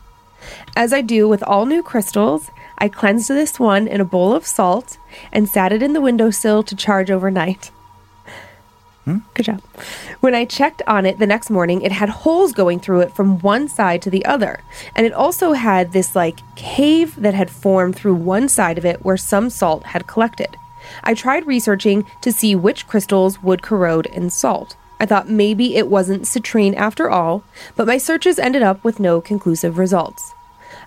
As 0.77 0.93
I 0.93 1.01
do 1.01 1.29
with 1.29 1.43
all 1.43 1.67
new 1.67 1.83
crystals, 1.83 2.51
I 2.79 2.89
cleansed 2.89 3.29
this 3.29 3.59
one 3.59 3.89
in 3.89 4.01
a 4.01 4.05
bowl 4.05 4.35
of 4.35 4.47
salt 4.47 4.99
and 5.33 5.49
sat 5.49 5.73
it 5.73 5.83
in 5.83 5.93
the 5.93 6.01
windowsill 6.01 6.63
to 6.65 6.77
charge 6.77 7.11
overnight. 7.11 7.71
Hmm? 9.05 9.19
Good 9.35 9.47
job. 9.47 9.63
When 10.21 10.35
I 10.35 10.45
checked 10.45 10.83
on 10.87 11.07
it 11.07 11.19
the 11.19 11.29
next 11.29 11.49
morning, 11.49 11.81
it 11.83 11.93
had 11.93 12.09
holes 12.09 12.53
going 12.53 12.81
through 12.81 13.01
it 13.01 13.15
from 13.15 13.39
one 13.39 13.69
side 13.69 14.03
to 14.03 14.11
the 14.11 14.25
other. 14.27 14.61
And 14.97 15.07
it 15.07 15.13
also 15.13 15.53
had 15.53 15.93
this 15.93 16.17
like 16.17 16.41
cave 16.57 17.15
that 17.17 17.33
had 17.33 17.49
formed 17.49 17.95
through 17.95 18.17
one 18.17 18.49
side 18.49 18.79
of 18.79 18.85
it 18.85 19.05
where 19.05 19.17
some 19.17 19.49
salt 19.49 19.85
had 19.85 20.09
collected. 20.09 20.57
I 21.03 21.15
tried 21.15 21.47
researching 21.47 22.07
to 22.21 22.33
see 22.33 22.55
which 22.55 22.87
crystals 22.87 23.43
would 23.43 23.63
corrode 23.63 24.07
in 24.07 24.31
salt. 24.31 24.77
I 24.99 25.07
thought 25.07 25.29
maybe 25.29 25.77
it 25.77 25.89
wasn't 25.89 26.23
citrine 26.23 26.75
after 26.75 27.11
all, 27.11 27.45
but 27.75 27.87
my 27.87 27.99
searches 27.99 28.39
ended 28.39 28.63
up 28.63 28.83
with 28.83 28.99
no 28.99 29.21
conclusive 29.21 29.79
results. 29.79 30.33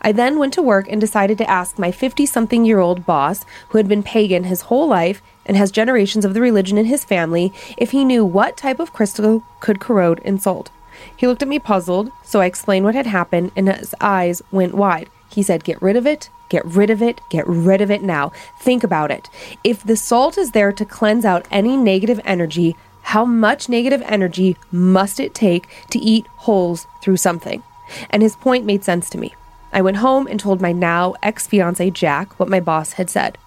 I 0.01 0.11
then 0.11 0.39
went 0.39 0.53
to 0.53 0.61
work 0.61 0.87
and 0.89 0.99
decided 0.99 1.37
to 1.37 1.49
ask 1.49 1.77
my 1.77 1.91
50 1.91 2.25
something 2.25 2.65
year 2.65 2.79
old 2.79 3.05
boss, 3.05 3.45
who 3.69 3.77
had 3.77 3.87
been 3.87 4.03
pagan 4.03 4.45
his 4.45 4.61
whole 4.61 4.87
life 4.87 5.21
and 5.45 5.57
has 5.57 5.71
generations 5.71 6.25
of 6.25 6.33
the 6.33 6.41
religion 6.41 6.77
in 6.77 6.85
his 6.85 7.05
family 7.05 7.53
if 7.77 7.91
he 7.91 8.05
knew 8.05 8.23
what 8.25 8.57
type 8.57 8.79
of 8.79 8.93
crystal 8.93 9.43
could 9.59 9.79
corrode 9.79 10.19
in 10.19 10.39
salt. 10.39 10.71
He 11.15 11.27
looked 11.27 11.41
at 11.41 11.47
me 11.47 11.59
puzzled, 11.59 12.11
so 12.23 12.41
I 12.41 12.45
explained 12.45 12.85
what 12.85 12.95
had 12.95 13.07
happened, 13.07 13.51
and 13.55 13.69
his 13.69 13.95
eyes 14.01 14.41
went 14.51 14.73
wide. 14.73 15.09
He 15.29 15.43
said, 15.43 15.63
Get 15.63 15.81
rid 15.81 15.95
of 15.95 16.05
it, 16.05 16.29
get 16.49 16.65
rid 16.65 16.89
of 16.89 17.01
it, 17.01 17.21
get 17.29 17.47
rid 17.47 17.81
of 17.81 17.89
it 17.89 18.03
now. 18.03 18.31
Think 18.59 18.83
about 18.83 19.11
it. 19.11 19.29
If 19.63 19.83
the 19.83 19.95
salt 19.95 20.37
is 20.37 20.51
there 20.51 20.71
to 20.73 20.85
cleanse 20.85 21.25
out 21.25 21.47
any 21.51 21.77
negative 21.77 22.19
energy, 22.25 22.75
how 23.03 23.25
much 23.25 23.69
negative 23.69 24.03
energy 24.05 24.57
must 24.71 25.19
it 25.19 25.33
take 25.33 25.67
to 25.89 25.99
eat 25.99 26.27
holes 26.37 26.85
through 27.01 27.17
something? 27.17 27.63
And 28.09 28.21
his 28.21 28.35
point 28.35 28.65
made 28.65 28.83
sense 28.83 29.09
to 29.11 29.17
me. 29.17 29.33
I 29.71 29.81
went 29.81 29.97
home 29.97 30.27
and 30.27 30.39
told 30.39 30.61
my 30.61 30.71
now 30.71 31.15
ex 31.23 31.47
fiance 31.47 31.89
Jack 31.91 32.39
what 32.39 32.49
my 32.49 32.59
boss 32.59 32.93
had 32.93 33.09
said. 33.09 33.37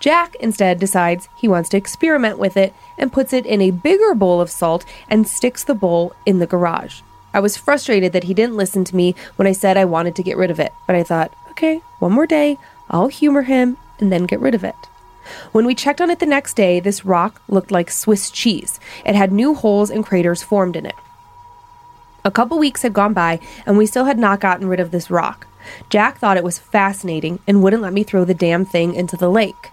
Jack 0.00 0.34
instead 0.40 0.80
decides 0.80 1.28
he 1.36 1.46
wants 1.46 1.68
to 1.70 1.76
experiment 1.76 2.38
with 2.38 2.56
it 2.56 2.74
and 2.98 3.12
puts 3.12 3.32
it 3.32 3.46
in 3.46 3.60
a 3.60 3.70
bigger 3.70 4.14
bowl 4.14 4.40
of 4.40 4.50
salt 4.50 4.84
and 5.08 5.28
sticks 5.28 5.62
the 5.62 5.74
bowl 5.74 6.14
in 6.26 6.38
the 6.40 6.46
garage. 6.46 7.02
I 7.34 7.40
was 7.40 7.56
frustrated 7.56 8.12
that 8.12 8.24
he 8.24 8.34
didn't 8.34 8.56
listen 8.56 8.84
to 8.84 8.96
me 8.96 9.14
when 9.36 9.46
I 9.46 9.52
said 9.52 9.76
I 9.76 9.84
wanted 9.84 10.14
to 10.16 10.22
get 10.22 10.36
rid 10.36 10.50
of 10.50 10.60
it, 10.60 10.72
but 10.86 10.96
I 10.96 11.02
thought, 11.02 11.32
okay, 11.50 11.80
one 11.98 12.12
more 12.12 12.26
day, 12.26 12.58
I'll 12.90 13.08
humor 13.08 13.42
him 13.42 13.76
and 13.98 14.12
then 14.12 14.26
get 14.26 14.40
rid 14.40 14.54
of 14.54 14.64
it. 14.64 14.74
When 15.52 15.64
we 15.64 15.74
checked 15.74 16.00
on 16.00 16.10
it 16.10 16.18
the 16.18 16.26
next 16.26 16.54
day, 16.54 16.80
this 16.80 17.04
rock 17.04 17.40
looked 17.48 17.70
like 17.70 17.90
Swiss 17.90 18.30
cheese. 18.30 18.80
It 19.04 19.14
had 19.14 19.32
new 19.32 19.54
holes 19.54 19.90
and 19.90 20.04
craters 20.04 20.42
formed 20.42 20.76
in 20.76 20.84
it. 20.84 20.96
A 22.24 22.30
couple 22.30 22.58
weeks 22.58 22.82
had 22.82 22.92
gone 22.92 23.12
by, 23.12 23.40
and 23.66 23.76
we 23.76 23.86
still 23.86 24.04
had 24.04 24.18
not 24.18 24.40
gotten 24.40 24.68
rid 24.68 24.80
of 24.80 24.90
this 24.90 25.10
rock. 25.10 25.46
Jack 25.90 26.18
thought 26.18 26.36
it 26.36 26.44
was 26.44 26.58
fascinating 26.58 27.38
and 27.46 27.62
wouldn't 27.62 27.82
let 27.82 27.92
me 27.92 28.02
throw 28.02 28.24
the 28.24 28.34
damn 28.34 28.64
thing 28.64 28.94
into 28.94 29.16
the 29.16 29.30
lake. 29.30 29.70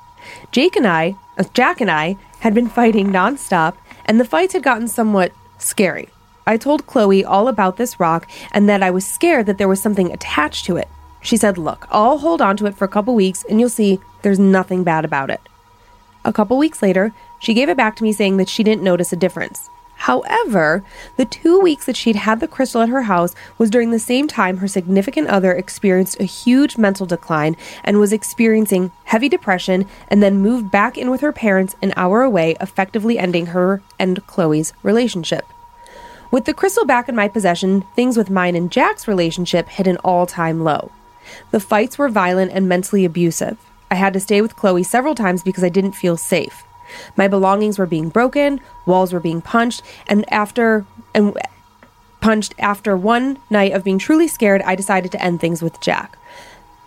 Jake 0.52 0.76
and 0.76 0.88
I, 0.88 1.16
uh, 1.38 1.44
Jack 1.54 1.82
and 1.82 1.90
I, 1.90 2.18
had 2.40 2.54
been 2.54 2.70
fighting 2.70 3.08
nonstop, 3.08 3.76
and 4.06 4.20
the 4.20 4.26
fights 4.26 4.54
had 4.54 4.64
gotten 4.64 4.88
somewhat 4.88 5.32
scary. 5.58 6.10
I 6.50 6.58
told 6.58 6.88
Chloe 6.88 7.24
all 7.24 7.48
about 7.48 7.78
this 7.78 8.00
rock 8.00 8.28
and 8.52 8.68
that 8.68 8.82
I 8.82 8.90
was 8.90 9.06
scared 9.06 9.46
that 9.46 9.60
there 9.60 9.68
was 9.68 9.80
something 9.80 10.12
attached 10.12 10.66
to 10.66 10.78
it. 10.78 10.88
She 11.22 11.38
said, 11.38 11.60
Look, 11.60 11.88
I'll 11.92 12.18
hold 12.18 12.42
on 12.42 12.58
to 12.58 12.66
it 12.66 12.74
for 12.74 12.86
a 12.86 12.96
couple 12.96 13.14
weeks 13.14 13.46
and 13.48 13.60
you'll 13.60 13.70
see 13.70 14.00
there's 14.24 14.40
nothing 14.40 14.84
bad 14.84 15.06
about 15.06 15.30
it. 15.30 15.42
A 16.26 16.34
couple 16.34 16.58
weeks 16.58 16.82
later, 16.82 17.14
she 17.38 17.54
gave 17.54 17.70
it 17.70 17.78
back 17.78 17.96
to 17.98 18.04
me 18.04 18.12
saying 18.12 18.38
that 18.38 18.50
she 18.50 18.64
didn't 18.64 18.82
notice 18.82 19.14
a 19.14 19.16
difference. 19.16 19.70
However, 19.94 20.84
the 21.18 21.26
two 21.26 21.60
weeks 21.60 21.86
that 21.86 21.96
she'd 21.96 22.16
had 22.16 22.40
the 22.40 22.48
crystal 22.48 22.82
at 22.82 22.90
her 22.90 23.04
house 23.04 23.36
was 23.60 23.70
during 23.70 23.92
the 23.92 24.00
same 24.00 24.28
time 24.28 24.58
her 24.58 24.68
significant 24.68 25.28
other 25.28 25.52
experienced 25.52 26.20
a 26.20 26.24
huge 26.24 26.80
mental 26.80 27.06
decline 27.06 27.58
and 27.84 28.00
was 28.00 28.12
experiencing 28.12 28.92
heavy 29.04 29.30
depression 29.30 29.86
and 30.08 30.24
then 30.24 30.42
moved 30.42 30.72
back 30.72 30.98
in 30.98 31.12
with 31.12 31.22
her 31.22 31.32
parents 31.32 31.76
an 31.84 31.94
hour 31.96 32.24
away, 32.24 32.58
effectively 32.60 33.20
ending 33.20 33.48
her 33.48 33.84
and 34.00 34.26
Chloe's 34.26 34.74
relationship. 34.82 35.46
With 36.32 36.46
the 36.46 36.54
crystal 36.54 36.86
back 36.86 37.10
in 37.10 37.16
my 37.16 37.28
possession, 37.28 37.82
things 37.96 38.16
with 38.16 38.30
mine 38.30 38.56
and 38.56 38.72
Jack's 38.72 39.08
relationship 39.08 39.68
hit 39.68 39.88
an 39.88 39.98
all 39.98 40.28
time 40.28 40.64
low. 40.64 40.92
The 41.52 41.60
fights 41.60 41.98
were 41.98 42.10
violent 42.10 42.52
and 42.52 42.70
mentally 42.70 43.04
abusive. 43.04 43.58
I 43.90 43.96
had 43.96 44.14
to 44.14 44.20
stay 44.20 44.42
with 44.42 44.56
Chloe 44.56 44.84
several 44.84 45.16
times 45.16 45.42
because 45.42 45.64
I 45.64 45.70
didn't 45.70 45.94
feel 45.94 46.18
safe. 46.18 46.64
My 47.16 47.28
belongings 47.28 47.80
were 47.80 47.86
being 47.86 48.10
broken, 48.10 48.62
walls 48.86 49.14
were 49.14 49.20
being 49.20 49.42
punched, 49.42 49.82
and 50.08 50.32
after 50.32 50.86
and 51.14 51.36
punched 52.22 52.54
after 52.60 52.96
one 52.96 53.38
night 53.50 53.74
of 53.74 53.84
being 53.84 53.98
truly 53.98 54.28
scared, 54.28 54.62
I 54.64 54.76
decided 54.76 55.12
to 55.14 55.24
end 55.24 55.40
things 55.40 55.62
with 55.62 55.82
Jack. 55.82 56.18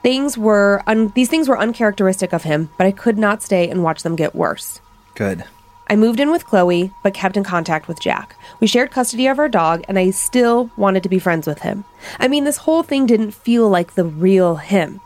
Things 0.03 0.36
were 0.36 0.82
un- 0.86 1.12
these 1.14 1.28
things 1.28 1.49
were 1.49 1.59
uncharacteristic 1.59 2.32
of 2.32 2.43
him, 2.43 2.70
but 2.76 2.86
I 2.86 2.93
could 2.93 3.18
not 3.18 3.43
stay 3.43 3.68
and 3.68 3.82
watch 3.82 4.03
them 4.03 4.16
get 4.16 4.34
worse. 4.34 4.80
Good. 5.14 5.45
I 5.88 5.97
moved 5.97 6.20
in 6.20 6.30
with 6.30 6.47
Chloe, 6.47 6.93
but 7.03 7.14
kept 7.14 7.36
in 7.36 7.45
contact 7.45 7.86
with 7.86 8.01
Jack. 8.01 8.36
We 8.62 8.68
shared 8.68 8.92
custody 8.92 9.26
of 9.26 9.40
our 9.40 9.48
dog, 9.48 9.82
and 9.88 9.98
I 9.98 10.10
still 10.10 10.70
wanted 10.76 11.02
to 11.02 11.08
be 11.08 11.18
friends 11.18 11.48
with 11.48 11.62
him. 11.62 11.84
I 12.20 12.28
mean, 12.28 12.44
this 12.44 12.58
whole 12.58 12.84
thing 12.84 13.06
didn't 13.06 13.32
feel 13.32 13.68
like 13.68 13.94
the 13.94 14.04
real 14.04 14.54
him. 14.54 15.00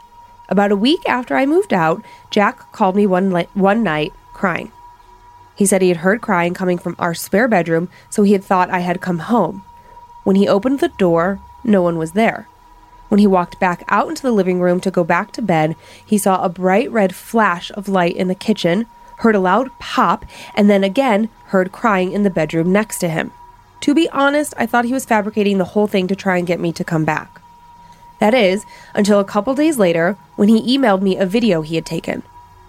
About 0.50 0.72
a 0.72 0.76
week 0.76 1.00
after 1.09 1.34
I 1.34 1.46
moved 1.46 1.72
out, 1.72 2.04
Jack 2.28 2.70
called 2.72 2.94
me 2.94 3.07
one, 3.07 3.30
li- 3.30 3.48
one 3.54 3.82
night 3.82 4.12
crying. 4.34 4.72
He 5.54 5.64
said 5.64 5.80
he 5.80 5.88
had 5.88 5.96
heard 5.96 6.20
crying 6.20 6.52
coming 6.52 6.76
from 6.76 6.96
our 6.98 7.14
spare 7.14 7.48
bedroom, 7.48 7.88
so 8.11 8.24
he 8.24 8.32
had 8.32 8.44
thought 8.44 8.68
I 8.68 8.80
had 8.80 9.00
come 9.00 9.20
home. 9.20 9.64
When 10.22 10.36
he 10.36 10.46
opened 10.46 10.80
the 10.80 10.92
door, 10.98 11.40
no 11.64 11.80
one 11.80 11.96
was 11.96 12.12
there. 12.12 12.48
When 13.09 13.20
he 13.20 13.26
walked 13.26 13.59
back 13.59 13.84
out 13.88 14.11
into 14.11 14.20
the 14.20 14.32
living 14.32 14.61
room 14.61 14.80
to 14.80 14.90
go 14.90 15.02
back 15.02 15.32
to 15.32 15.40
bed, 15.40 15.76
he 16.04 16.18
saw 16.18 16.42
a 16.42 16.50
bright 16.50 16.92
red 16.92 17.14
flash 17.14 17.70
of 17.70 17.88
light 17.88 18.16
in 18.16 18.28
the 18.28 18.34
kitchen, 18.34 18.84
heard 19.20 19.34
a 19.34 19.40
loud 19.40 19.70
pop, 19.78 20.26
and 20.54 20.68
then 20.68 20.84
again 20.84 21.30
heard 21.46 21.72
crying 21.72 22.12
in 22.12 22.22
the 22.22 22.28
bedroom 22.28 22.70
next 22.70 22.98
to 22.98 23.09
him. 23.09 23.32
To 23.87 23.95
be 23.95 24.11
honest, 24.11 24.53
I 24.57 24.66
thought 24.66 24.84
he 24.84 24.93
was 24.93 25.05
fabricating 25.05 25.59
the 25.59 25.64
whole 25.64 25.87
thing 25.87 26.09
to 26.09 26.16
try 26.16 26.39
and 26.39 26.47
get 26.47 26.59
me 26.59 26.72
to 26.72 26.82
come 26.82 27.05
back. 27.05 27.41
That 28.18 28.34
is, 28.34 28.66
until 28.97 29.20
a 29.20 29.24
couple 29.24 29.55
days 29.55 29.78
later 29.78 30.18
when 30.34 30.49
he 30.49 30.76
emailed 30.76 31.03
me 31.03 31.16
a 31.16 31.24
video 31.24 31.62
he 31.62 31.76
had 31.76 31.87
taken. 31.87 32.24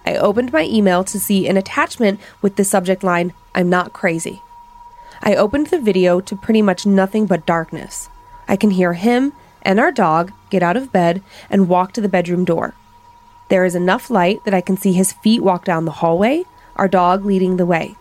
I 0.06 0.14
opened 0.14 0.52
my 0.52 0.62
email 0.62 1.02
to 1.02 1.18
see 1.18 1.48
an 1.48 1.56
attachment 1.56 2.20
with 2.40 2.54
the 2.54 2.62
subject 2.62 3.02
line, 3.02 3.32
I'm 3.52 3.68
not 3.68 3.92
crazy. 3.92 4.42
I 5.20 5.34
opened 5.34 5.66
the 5.66 5.80
video 5.80 6.20
to 6.20 6.36
pretty 6.36 6.62
much 6.62 6.86
nothing 6.86 7.26
but 7.26 7.44
darkness. 7.44 8.08
I 8.46 8.54
can 8.54 8.70
hear 8.70 8.92
him 8.92 9.32
and 9.62 9.80
our 9.80 9.90
dog 9.90 10.30
get 10.50 10.62
out 10.62 10.76
of 10.76 10.92
bed 10.92 11.20
and 11.50 11.68
walk 11.68 11.94
to 11.94 12.00
the 12.00 12.08
bedroom 12.08 12.44
door. 12.44 12.74
There 13.48 13.64
is 13.64 13.74
enough 13.74 14.08
light 14.08 14.44
that 14.44 14.54
I 14.54 14.60
can 14.60 14.76
see 14.76 14.92
his 14.92 15.14
feet 15.14 15.42
walk 15.42 15.64
down 15.64 15.84
the 15.84 15.98
hallway, 15.98 16.44
our 16.76 16.86
dog 16.86 17.24
leading 17.24 17.56
the 17.56 17.66
way. 17.66 17.96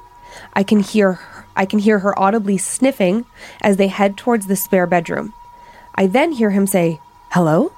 I 0.53 0.61
can 0.61 0.81
hear 0.81 1.19
I 1.57 1.65
can 1.65 1.79
hear 1.79 1.99
her 1.99 2.17
audibly 2.17 2.57
sniffing 2.57 3.25
as 3.61 3.75
they 3.75 3.87
head 3.87 4.15
towards 4.15 4.47
the 4.47 4.55
spare 4.55 4.87
bedroom. 4.87 5.33
I 5.95 6.07
then 6.07 6.31
hear 6.31 6.51
him 6.51 6.67
say, 6.67 7.01
"Hello? 7.31 7.73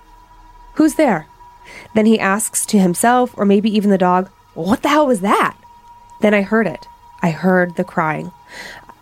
Who's 0.74 0.96
there?" 0.96 1.26
Then 1.96 2.06
he 2.06 2.20
asks 2.20 2.66
to 2.68 2.78
himself 2.78 3.34
or 3.38 3.46
maybe 3.46 3.76
even 3.76 3.90
the 3.90 3.98
dog, 3.98 4.30
"What 4.54 4.82
the 4.84 4.90
hell 4.90 5.08
was 5.08 5.22
that?" 5.22 5.56
Then 6.20 6.34
I 6.34 6.42
heard 6.42 6.68
it. 6.68 6.88
I 7.24 7.32
heard 7.32 7.76
the 7.76 7.84
crying. 7.84 8.32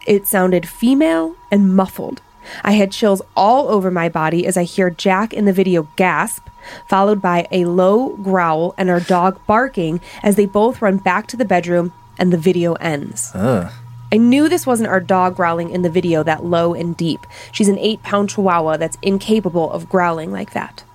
It 0.05 0.27
sounded 0.27 0.69
female 0.69 1.35
and 1.51 1.75
muffled. 1.75 2.21
I 2.63 2.73
had 2.73 2.91
chills 2.91 3.21
all 3.35 3.67
over 3.67 3.91
my 3.91 4.07
body 4.07 4.45
as 4.45 4.55
I 4.55 4.63
hear 4.63 4.89
Jack 4.89 5.33
in 5.33 5.45
the 5.45 5.53
video 5.53 5.87
gasp, 5.95 6.47
followed 6.87 7.21
by 7.21 7.47
a 7.51 7.65
low 7.65 8.15
growl 8.17 8.73
and 8.77 8.89
our 8.89 8.99
dog 9.01 9.39
barking 9.47 9.99
as 10.23 10.35
they 10.35 10.45
both 10.45 10.81
run 10.81 10.97
back 10.97 11.27
to 11.27 11.37
the 11.37 11.45
bedroom 11.45 11.91
and 12.17 12.31
the 12.31 12.37
video 12.37 12.73
ends. 12.75 13.31
Ugh. 13.33 13.71
I 14.11 14.17
knew 14.17 14.47
this 14.47 14.65
wasn't 14.65 14.89
our 14.89 15.01
dog 15.01 15.35
growling 15.35 15.69
in 15.69 15.81
the 15.81 15.89
video 15.89 16.23
that 16.23 16.45
low 16.45 16.73
and 16.73 16.95
deep. 16.95 17.27
She's 17.51 17.67
an 17.67 17.77
eight 17.77 18.01
pound 18.03 18.29
chihuahua 18.29 18.77
that's 18.77 18.97
incapable 19.01 19.69
of 19.71 19.89
growling 19.89 20.31
like 20.31 20.53
that. 20.53 20.85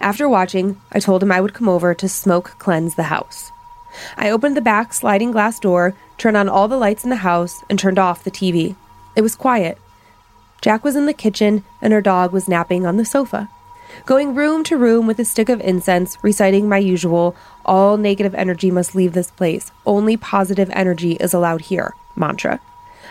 After 0.00 0.28
watching, 0.28 0.80
I 0.92 0.98
told 0.98 1.22
him 1.22 1.30
I 1.30 1.40
would 1.40 1.54
come 1.54 1.68
over 1.68 1.94
to 1.94 2.08
smoke 2.08 2.56
cleanse 2.58 2.96
the 2.96 3.04
house. 3.04 3.52
I 4.16 4.30
opened 4.30 4.56
the 4.56 4.60
back 4.60 4.92
sliding 4.92 5.30
glass 5.30 5.58
door, 5.58 5.94
turned 6.18 6.36
on 6.36 6.48
all 6.48 6.68
the 6.68 6.76
lights 6.76 7.04
in 7.04 7.10
the 7.10 7.16
house, 7.16 7.62
and 7.70 7.78
turned 7.78 7.98
off 7.98 8.24
the 8.24 8.30
TV. 8.30 8.74
It 9.16 9.22
was 9.22 9.36
quiet. 9.36 9.78
Jack 10.60 10.84
was 10.84 10.96
in 10.96 11.06
the 11.06 11.12
kitchen, 11.12 11.64
and 11.80 11.92
her 11.92 12.00
dog 12.00 12.32
was 12.32 12.48
napping 12.48 12.86
on 12.86 12.96
the 12.96 13.04
sofa. 13.04 13.48
Going 14.04 14.34
room 14.34 14.64
to 14.64 14.76
room 14.76 15.06
with 15.06 15.18
a 15.18 15.24
stick 15.24 15.48
of 15.48 15.60
incense, 15.60 16.18
reciting 16.22 16.68
my 16.68 16.78
usual, 16.78 17.34
all 17.68 17.96
negative 17.96 18.34
energy 18.34 18.72
must 18.72 18.96
leave 18.96 19.12
this 19.12 19.30
place, 19.30 19.70
only 19.86 20.16
positive 20.16 20.70
energy 20.72 21.12
is 21.12 21.32
allowed 21.32 21.60
here 21.60 21.94
mantra. 22.16 22.60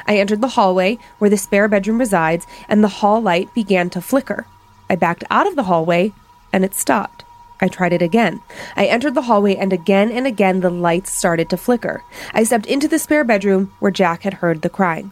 I 0.06 0.18
entered 0.18 0.42
the 0.42 0.50
hallway 0.50 0.98
where 1.18 1.30
the 1.30 1.38
spare 1.38 1.68
bedroom 1.68 1.98
resides, 2.00 2.46
and 2.68 2.84
the 2.84 3.00
hall 3.00 3.22
light 3.22 3.54
began 3.54 3.90
to 3.92 4.02
flicker. 4.02 4.46
I 4.90 4.96
backed 4.96 5.24
out 5.30 5.48
of 5.48 5.56
the 5.56 5.64
hallway, 5.64 6.14
and 6.52 6.66
it 6.66 6.76
stopped. 6.76 7.24
I 7.60 7.68
tried 7.68 7.94
it 7.94 8.02
again. 8.02 8.42
I 8.76 8.86
entered 8.86 9.16
the 9.16 9.24
hallway, 9.24 9.56
and 9.56 9.74
again 9.74 10.12
and 10.12 10.28
again 10.28 10.60
the 10.60 10.70
lights 10.70 11.12
started 11.12 11.50
to 11.50 11.58
flicker. 11.58 12.04
I 12.34 12.44
stepped 12.44 12.68
into 12.68 12.88
the 12.88 13.00
spare 13.00 13.24
bedroom 13.24 13.74
where 13.80 13.92
Jack 13.92 14.24
had 14.24 14.36
heard 14.36 14.62
the 14.62 14.70
crying. 14.70 15.12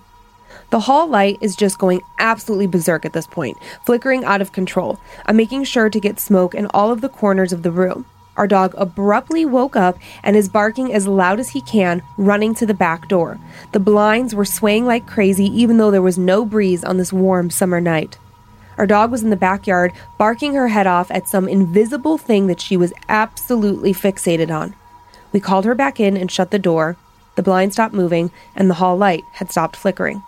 The 0.70 0.82
hall 0.82 1.08
light 1.08 1.38
is 1.42 1.56
just 1.56 1.80
going 1.80 2.02
absolutely 2.20 2.68
berserk 2.68 3.06
at 3.06 3.14
this 3.14 3.28
point, 3.28 3.58
flickering 3.84 4.24
out 4.24 4.42
of 4.42 4.52
control. 4.52 5.00
I'm 5.26 5.38
making 5.38 5.64
sure 5.64 5.90
to 5.90 6.00
get 6.00 6.20
smoke 6.20 6.54
in 6.54 6.68
all 6.68 6.92
of 6.92 7.02
the 7.02 7.10
corners 7.10 7.54
of 7.54 7.64
the 7.64 7.72
room. 7.72 8.06
Our 8.38 8.48
dog 8.48 8.74
abruptly 8.78 9.46
woke 9.46 9.76
up 9.76 9.98
and 10.22 10.36
is 10.36 10.50
barking 10.50 10.94
as 10.94 11.08
loud 11.08 11.40
as 11.40 11.50
he 11.50 11.62
can, 11.62 12.02
running 12.18 12.54
to 12.56 12.66
the 12.66 12.74
back 12.74 13.08
door. 13.08 13.40
The 13.72 13.80
blinds 13.80 14.36
were 14.36 14.46
swaying 14.46 14.86
like 14.86 15.08
crazy, 15.08 15.46
even 15.46 15.78
though 15.78 15.92
there 15.92 16.02
was 16.02 16.18
no 16.18 16.44
breeze 16.44 16.84
on 16.84 16.98
this 16.98 17.14
warm 17.14 17.50
summer 17.50 17.80
night. 17.80 18.18
Our 18.78 18.86
dog 18.86 19.10
was 19.10 19.24
in 19.24 19.30
the 19.30 19.38
backyard, 19.38 19.94
barking 20.18 20.54
her 20.54 20.68
head 20.68 20.86
off 20.86 21.10
at 21.12 21.30
some 21.30 21.48
invisible 21.48 22.18
thing 22.18 22.48
that 22.48 22.60
she 22.60 22.76
was 22.76 22.94
absolutely 23.08 23.94
fixated 23.94 24.54
on. 24.54 24.76
We 25.32 25.40
called 25.40 25.64
her 25.66 25.76
back 25.76 26.00
in 26.00 26.18
and 26.18 26.30
shut 26.30 26.52
the 26.52 26.60
door. 26.60 26.98
The 27.36 27.44
blind 27.44 27.72
stopped 27.72 27.94
moving, 27.94 28.32
and 28.54 28.70
the 28.70 28.76
hall 28.76 28.98
light 28.98 29.24
had 29.34 29.50
stopped 29.50 29.78
flickering. 29.78 30.24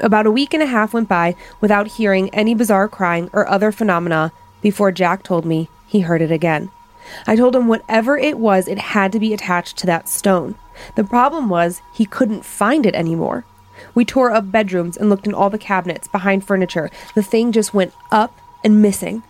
About 0.00 0.26
a 0.26 0.30
week 0.30 0.54
and 0.54 0.62
a 0.62 0.66
half 0.66 0.92
went 0.92 1.08
by 1.08 1.34
without 1.60 1.88
hearing 1.88 2.28
any 2.30 2.54
bizarre 2.54 2.88
crying 2.88 3.30
or 3.32 3.48
other 3.48 3.72
phenomena 3.72 4.30
before 4.60 4.92
Jack 4.92 5.22
told 5.22 5.44
me 5.44 5.68
he 5.86 6.00
heard 6.00 6.22
it 6.22 6.30
again. 6.30 6.70
I 7.26 7.36
told 7.36 7.54
him 7.54 7.68
whatever 7.68 8.16
it 8.16 8.38
was, 8.38 8.68
it 8.68 8.78
had 8.78 9.12
to 9.12 9.20
be 9.20 9.32
attached 9.32 9.76
to 9.78 9.86
that 9.86 10.08
stone. 10.08 10.56
The 10.94 11.04
problem 11.04 11.48
was 11.48 11.82
he 11.92 12.04
couldn't 12.06 12.44
find 12.44 12.86
it 12.86 12.94
anymore. 12.94 13.44
We 13.94 14.04
tore 14.04 14.32
up 14.32 14.50
bedrooms 14.50 14.96
and 14.96 15.10
looked 15.10 15.26
in 15.26 15.34
all 15.34 15.50
the 15.50 15.58
cabinets, 15.58 16.08
behind 16.08 16.44
furniture. 16.44 16.90
The 17.14 17.22
thing 17.22 17.52
just 17.52 17.74
went 17.74 17.92
up 18.10 18.38
and 18.64 18.82
missing. 18.82 19.22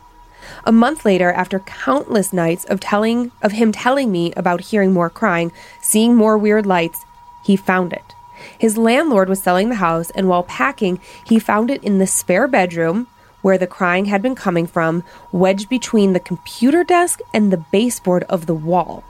A 0.64 0.72
month 0.72 1.04
later, 1.04 1.32
after 1.32 1.58
countless 1.60 2.32
nights 2.32 2.64
of 2.66 2.80
telling 2.80 3.32
of 3.42 3.52
him 3.52 3.72
telling 3.72 4.12
me 4.12 4.32
about 4.36 4.60
hearing 4.60 4.92
more 4.92 5.10
crying, 5.10 5.52
seeing 5.80 6.14
more 6.14 6.38
weird 6.38 6.66
lights, 6.66 7.04
he 7.44 7.56
found 7.56 7.92
it. 7.92 8.14
His 8.58 8.76
landlord 8.76 9.28
was 9.28 9.42
selling 9.42 9.68
the 9.68 9.76
house, 9.76 10.10
and 10.10 10.28
while 10.28 10.42
packing, 10.44 11.00
he 11.24 11.38
found 11.38 11.70
it 11.70 11.82
in 11.82 11.98
the 11.98 12.06
spare 12.06 12.46
bedroom 12.46 13.08
where 13.46 13.56
the 13.56 13.64
crying 13.68 14.06
had 14.06 14.20
been 14.20 14.34
coming 14.34 14.66
from, 14.66 15.04
wedged 15.30 15.68
between 15.68 16.12
the 16.12 16.18
computer 16.18 16.82
desk 16.82 17.20
and 17.32 17.52
the 17.52 17.64
baseboard 17.70 18.24
of 18.24 18.46
the 18.46 18.54
wall. 18.54 19.04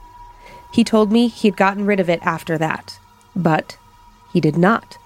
He 0.70 0.84
told 0.84 1.10
me 1.10 1.26
he 1.26 1.48
had 1.48 1.56
gotten 1.56 1.86
rid 1.86 2.00
of 2.00 2.10
it 2.10 2.20
after 2.20 2.58
that, 2.58 2.98
but 3.34 3.78
he 4.30 4.42
did 4.42 4.58
not. 4.58 4.98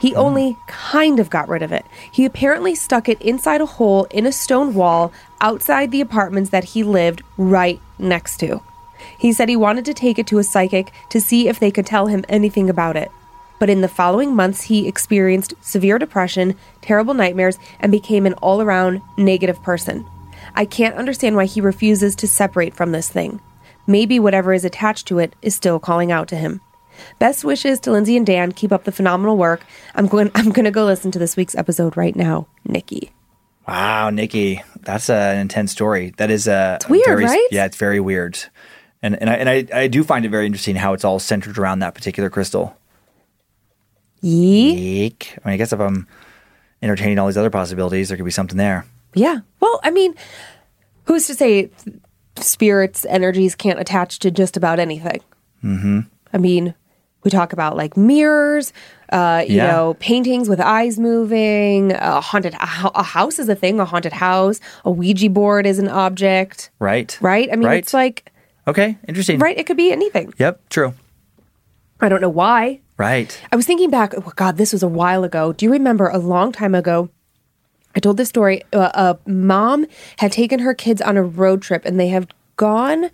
He 0.00 0.12
hmm. 0.12 0.18
only 0.18 0.56
kind 0.66 1.20
of 1.20 1.28
got 1.28 1.46
rid 1.46 1.62
of 1.62 1.72
it. 1.72 1.84
He 2.10 2.24
apparently 2.24 2.74
stuck 2.74 3.06
it 3.06 3.20
inside 3.20 3.60
a 3.60 3.66
hole 3.66 4.04
in 4.04 4.24
a 4.24 4.32
stone 4.32 4.72
wall 4.72 5.12
outside 5.42 5.90
the 5.90 6.00
apartments 6.00 6.48
that 6.48 6.64
he 6.64 6.82
lived 6.82 7.20
right 7.36 7.82
next 7.98 8.38
to. 8.38 8.62
He 9.18 9.34
said 9.34 9.50
he 9.50 9.56
wanted 9.56 9.84
to 9.84 9.92
take 9.92 10.18
it 10.18 10.26
to 10.28 10.38
a 10.38 10.42
psychic 10.42 10.90
to 11.10 11.20
see 11.20 11.48
if 11.48 11.60
they 11.60 11.70
could 11.70 11.84
tell 11.84 12.06
him 12.06 12.24
anything 12.30 12.70
about 12.70 12.96
it. 12.96 13.12
But 13.58 13.70
in 13.70 13.80
the 13.80 13.88
following 13.88 14.34
months, 14.34 14.62
he 14.62 14.88
experienced 14.88 15.54
severe 15.60 15.98
depression, 15.98 16.56
terrible 16.82 17.14
nightmares, 17.14 17.58
and 17.80 17.92
became 17.92 18.26
an 18.26 18.34
all 18.34 18.60
around 18.60 19.00
negative 19.16 19.62
person. 19.62 20.04
I 20.54 20.64
can't 20.64 20.96
understand 20.96 21.36
why 21.36 21.46
he 21.46 21.60
refuses 21.60 22.16
to 22.16 22.28
separate 22.28 22.74
from 22.74 22.92
this 22.92 23.08
thing. 23.08 23.40
Maybe 23.86 24.18
whatever 24.18 24.52
is 24.52 24.64
attached 24.64 25.06
to 25.08 25.18
it 25.18 25.34
is 25.42 25.54
still 25.54 25.78
calling 25.78 26.10
out 26.10 26.28
to 26.28 26.36
him. 26.36 26.60
Best 27.18 27.44
wishes 27.44 27.80
to 27.80 27.92
Lindsay 27.92 28.16
and 28.16 28.26
Dan. 28.26 28.52
Keep 28.52 28.72
up 28.72 28.84
the 28.84 28.92
phenomenal 28.92 29.36
work. 29.36 29.62
I'm 29.94 30.06
going. 30.06 30.30
I'm 30.34 30.50
going 30.50 30.64
to 30.64 30.70
go 30.70 30.84
listen 30.84 31.10
to 31.12 31.18
this 31.18 31.36
week's 31.36 31.54
episode 31.54 31.96
right 31.96 32.14
now, 32.14 32.46
Nikki. 32.64 33.10
Wow, 33.66 34.10
Nikki, 34.10 34.62
that's 34.80 35.08
an 35.08 35.38
intense 35.38 35.72
story. 35.72 36.12
That 36.18 36.30
is 36.30 36.46
a 36.46 36.74
It's 36.76 36.88
weird, 36.88 37.06
very, 37.06 37.24
right? 37.24 37.48
Yeah, 37.50 37.64
it's 37.64 37.78
very 37.78 37.98
weird, 37.98 38.38
and 39.02 39.18
and 39.20 39.30
I 39.30 39.34
and 39.34 39.48
I, 39.48 39.66
I 39.72 39.86
do 39.88 40.04
find 40.04 40.24
it 40.24 40.28
very 40.28 40.44
interesting 40.44 40.76
how 40.76 40.92
it's 40.92 41.04
all 41.04 41.18
centered 41.18 41.56
around 41.58 41.78
that 41.78 41.94
particular 41.94 42.28
crystal. 42.28 42.76
Yee. 44.24 45.04
Eek. 45.06 45.38
I 45.44 45.48
mean, 45.48 45.54
I 45.54 45.56
guess 45.56 45.72
if 45.72 45.80
I'm 45.80 46.06
entertaining 46.82 47.18
all 47.18 47.26
these 47.26 47.36
other 47.36 47.50
possibilities, 47.50 48.08
there 48.08 48.16
could 48.16 48.24
be 48.24 48.30
something 48.30 48.56
there. 48.58 48.86
Yeah. 49.14 49.40
Well, 49.60 49.80
I 49.82 49.90
mean, 49.90 50.14
who's 51.04 51.26
to 51.26 51.34
say 51.34 51.70
spirits, 52.36 53.04
energies 53.08 53.54
can't 53.54 53.78
attach 53.78 54.18
to 54.20 54.30
just 54.30 54.56
about 54.56 54.78
anything? 54.78 55.20
Mm-hmm. 55.62 56.00
I 56.32 56.38
mean, 56.38 56.74
we 57.22 57.30
talk 57.30 57.52
about 57.52 57.76
like 57.76 57.96
mirrors, 57.96 58.72
uh, 59.10 59.44
you 59.46 59.56
Yeah. 59.56 59.66
know, 59.72 59.94
paintings 60.00 60.48
with 60.48 60.60
eyes 60.60 60.98
moving, 60.98 61.92
a 61.92 62.20
haunted 62.20 62.54
a, 62.54 62.66
hou- 62.66 62.90
a 62.94 63.02
house 63.02 63.38
is 63.38 63.48
a 63.48 63.54
thing, 63.54 63.78
a 63.80 63.84
haunted 63.84 64.12
house, 64.12 64.60
a 64.84 64.90
Ouija 64.90 65.30
board 65.30 65.64
is 65.66 65.78
an 65.78 65.88
object, 65.88 66.70
Right. 66.80 67.16
right? 67.20 67.48
I 67.52 67.56
mean, 67.56 67.68
Right. 67.68 67.78
it's 67.78 67.94
like, 67.94 68.30
Okay. 68.66 68.96
Interesting. 69.06 69.38
right, 69.38 69.56
it 69.58 69.66
could 69.66 69.76
be 69.76 69.92
anything. 69.92 70.32
Yep. 70.38 70.68
True. 70.70 70.94
I 72.00 72.08
don't 72.08 72.20
know 72.20 72.28
why. 72.30 72.80
Right. 72.96 73.40
I 73.50 73.56
was 73.56 73.66
thinking 73.66 73.90
back, 73.90 74.14
oh 74.16 74.32
God, 74.36 74.56
this 74.56 74.72
was 74.72 74.82
a 74.82 74.88
while 74.88 75.24
ago. 75.24 75.52
Do 75.52 75.64
you 75.66 75.72
remember 75.72 76.08
a 76.08 76.18
long 76.18 76.52
time 76.52 76.74
ago? 76.74 77.08
I 77.96 78.00
told 78.00 78.16
this 78.16 78.28
story. 78.28 78.62
Uh, 78.72 79.16
a 79.26 79.30
mom 79.30 79.86
had 80.18 80.32
taken 80.32 80.60
her 80.60 80.74
kids 80.74 81.00
on 81.00 81.16
a 81.16 81.22
road 81.22 81.62
trip 81.62 81.84
and 81.84 81.98
they 81.98 82.08
have 82.08 82.28
gone, 82.56 83.10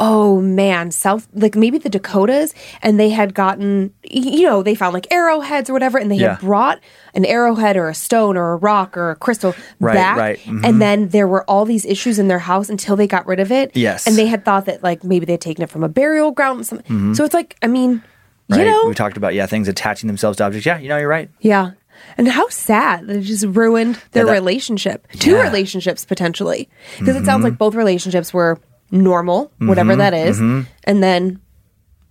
oh 0.00 0.40
man, 0.40 0.90
south, 0.90 1.28
like 1.32 1.54
maybe 1.54 1.78
the 1.78 1.88
Dakotas, 1.88 2.52
and 2.82 2.98
they 2.98 3.10
had 3.10 3.32
gotten, 3.34 3.94
you 4.02 4.42
know, 4.42 4.60
they 4.64 4.74
found 4.74 4.92
like 4.94 5.06
arrowheads 5.12 5.70
or 5.70 5.72
whatever, 5.72 5.98
and 5.98 6.10
they 6.10 6.16
Yeah. 6.16 6.30
had 6.30 6.40
brought 6.40 6.80
an 7.14 7.24
arrowhead 7.24 7.76
or 7.76 7.88
a 7.88 7.94
stone 7.94 8.36
or 8.36 8.52
a 8.52 8.56
rock 8.56 8.96
or 8.96 9.10
a 9.12 9.16
crystal 9.16 9.54
Right, 9.78 9.94
back. 9.94 10.16
right, 10.18 10.38
mhm. 10.40 10.64
And 10.66 10.82
then 10.82 11.08
there 11.10 11.28
were 11.28 11.44
all 11.48 11.64
these 11.64 11.84
issues 11.84 12.18
in 12.18 12.26
their 12.26 12.40
house 12.40 12.68
until 12.68 12.96
they 12.96 13.06
got 13.06 13.24
rid 13.28 13.38
of 13.38 13.52
it. 13.52 13.70
Yes. 13.74 14.06
And 14.08 14.16
they 14.16 14.26
had 14.26 14.44
thought 14.44 14.64
that 14.66 14.82
like 14.82 15.04
maybe 15.04 15.26
they'd 15.26 15.40
taken 15.40 15.62
it 15.62 15.70
from 15.70 15.84
a 15.84 15.88
burial 15.88 16.32
ground. 16.32 16.66
Some, 16.66 17.14
So 17.14 17.24
it's 17.24 17.34
like, 17.34 17.54
I 17.62 17.68
mean, 17.68 18.02
Right. 18.48 18.60
you 18.60 18.64
know, 18.66 18.84
we 18.88 18.94
talked 18.94 19.16
about 19.16 19.34
yeah 19.34 19.46
things 19.46 19.68
attaching 19.68 20.06
themselves 20.06 20.36
to 20.38 20.44
objects. 20.44 20.66
Yeah. 20.66 20.78
You 20.78 20.88
know, 20.88 20.98
you're 20.98 21.08
right. 21.08 21.30
yeah. 21.40 21.72
And 22.18 22.28
how 22.28 22.48
sad 22.48 23.06
that 23.06 23.16
it 23.16 23.20
just 23.22 23.46
ruined 23.46 23.98
their 24.12 24.26
that- 24.26 24.32
relationship. 24.32 25.06
Two 25.12 25.30
Yeah. 25.30 25.36
Mm-hmm. 25.38 25.46
relationships 25.46 26.04
potentially. 26.04 26.68
Because 26.98 27.16
it 27.16 27.24
sounds 27.24 27.44
like 27.44 27.56
both 27.56 27.74
relationships 27.74 28.34
were 28.34 28.58
normal, 28.90 29.50
whatever 29.58 29.96
that 29.96 30.12
is. 30.12 30.36
mm-hmm. 30.36 30.68
And 30.84 31.02
then 31.02 31.40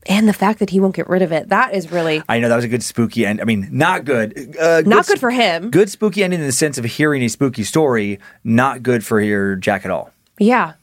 and 0.06 0.28
the 0.28 0.34
fact 0.34 0.60
that 0.60 0.70
he 0.70 0.80
won't 0.82 0.96
get 0.96 1.08
rid 1.08 1.22
of 1.22 1.32
it. 1.32 1.50
That 1.50 1.74
is 1.74 1.92
really 1.92 2.22
I 2.28 2.40
know 2.40 2.50
that 2.50 2.56
was 2.56 2.66
a 2.66 2.70
good 2.70 2.84
spooky 2.84 3.26
end. 3.26 3.40
I 3.40 3.44
mean, 3.44 3.70
not 3.72 4.04
good. 4.06 4.56
Uh, 4.60 4.82
not 4.86 5.06
good 5.06 5.14
good 5.14 5.20
for 5.20 5.30
him. 5.32 5.70
Good 5.70 5.90
spooky 5.90 6.24
ending 6.24 6.40
in 6.40 6.46
the 6.46 6.52
sense 6.52 6.78
of 6.78 6.86
hearing 6.86 7.22
a 7.22 7.28
spooky 7.30 7.64
story. 7.64 8.20
Not 8.44 8.84
good 8.84 9.06
for 9.06 9.22
your 9.22 9.56
Jack 9.56 9.86
at 9.86 9.92
all. 9.92 10.12
Yeah. 10.40 10.74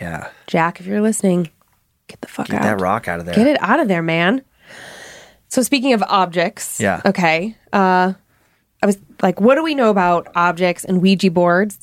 Yeah. 0.00 0.28
Jack, 0.46 0.80
if 0.80 0.86
you're 0.86 1.00
listening, 1.00 1.50
get 2.08 2.20
the 2.20 2.28
fuck 2.28 2.46
out. 2.50 2.50
Get 2.50 2.60
out. 2.62 2.78
that 2.78 2.82
rock 2.82 3.08
out 3.08 3.20
of 3.20 3.26
there. 3.26 3.34
Get 3.34 3.46
it 3.46 3.56
out 3.60 3.80
of 3.80 3.88
there, 3.88 4.02
man. 4.02 4.42
So 5.54 5.62
speaking 5.62 5.92
of 5.92 6.02
objects, 6.08 6.80
Yeah. 6.80 7.00
Okay. 7.06 7.56
Uh 7.72 8.14
I 8.82 8.86
was 8.86 8.98
like, 9.22 9.40
what 9.40 9.54
do 9.54 9.62
we 9.62 9.76
know 9.76 9.88
about 9.88 10.26
objects 10.34 10.84
and 10.84 11.00
Ouija 11.00 11.30
boards? 11.30 11.78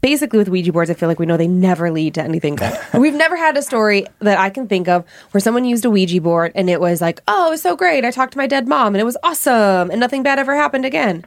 Basically, 0.00 0.38
with 0.38 0.48
Ouija 0.48 0.72
boards, 0.72 0.90
I 0.90 0.94
feel 0.94 1.06
like 1.08 1.18
we 1.18 1.26
know 1.26 1.36
they 1.36 1.46
never 1.48 1.90
lead 1.90 2.14
to 2.14 2.22
anything 2.22 2.54
good. 2.56 2.72
We've 2.94 3.14
never 3.14 3.36
had 3.36 3.56
a 3.58 3.62
story 3.62 4.06
that 4.20 4.38
I 4.38 4.48
can 4.48 4.68
think 4.68 4.88
of 4.88 5.04
where 5.32 5.40
someone 5.40 5.66
used 5.66 5.84
a 5.84 5.90
Ouija 5.90 6.20
board 6.22 6.52
and 6.54 6.70
it 6.70 6.80
was 6.80 7.02
like, 7.02 7.20
oh, 7.28 7.48
it 7.48 7.50
was 7.50 7.62
so 7.62 7.76
great. 7.76 8.06
I 8.06 8.10
talked 8.10 8.32
to 8.32 8.38
my 8.38 8.46
dead 8.46 8.66
mom 8.66 8.94
and 8.94 9.00
it 9.02 9.04
was 9.04 9.18
awesome 9.22 9.90
and 9.90 10.00
nothing 10.00 10.22
bad 10.22 10.38
ever 10.38 10.56
happened 10.56 10.86
again. 10.86 11.26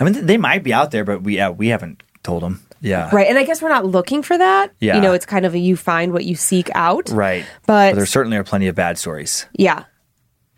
I 0.00 0.04
mean, 0.04 0.26
they 0.26 0.36
might 0.36 0.64
be 0.64 0.72
out 0.74 0.90
there, 0.90 1.04
but 1.04 1.22
we 1.22 1.36
yeah, 1.36 1.50
we 1.50 1.68
haven't 1.68 2.02
told 2.24 2.42
them. 2.42 2.60
Yeah. 2.80 3.08
Right. 3.14 3.28
And 3.28 3.38
I 3.38 3.44
guess 3.44 3.62
we're 3.62 3.68
not 3.68 3.86
looking 3.86 4.24
for 4.24 4.36
that. 4.36 4.72
Yeah. 4.80 4.96
You 4.96 5.00
know, 5.02 5.12
it's 5.12 5.26
kind 5.26 5.46
of 5.46 5.54
a 5.54 5.58
you 5.58 5.76
find 5.76 6.12
what 6.12 6.24
you 6.24 6.34
seek 6.34 6.70
out. 6.74 7.08
Right. 7.10 7.46
But- 7.66 7.94
there 7.94 8.04
certainly 8.04 8.36
are 8.36 8.44
plenty 8.44 8.66
of 8.66 8.74
bad 8.74 8.98
stories. 8.98 9.46
Yeah. 9.52 9.84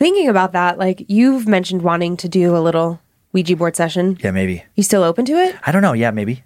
Thinking 0.01 0.28
about 0.28 0.53
that, 0.53 0.78
like 0.78 1.05
you've 1.09 1.46
mentioned 1.46 1.82
wanting 1.82 2.16
to 2.16 2.28
do 2.28 2.57
a 2.57 2.59
little 2.59 3.01
Ouija 3.34 3.55
board 3.55 3.76
session. 3.76 4.16
Yeah, 4.24 4.30
maybe. 4.30 4.64
You 4.74 4.82
still 4.82 5.05
open 5.05 5.26
to 5.26 5.34
it? 5.34 5.55
I 5.64 5.70
don't 5.72 5.82
know. 5.82 5.92
Yeah, 5.92 6.11
maybe. 6.11 6.42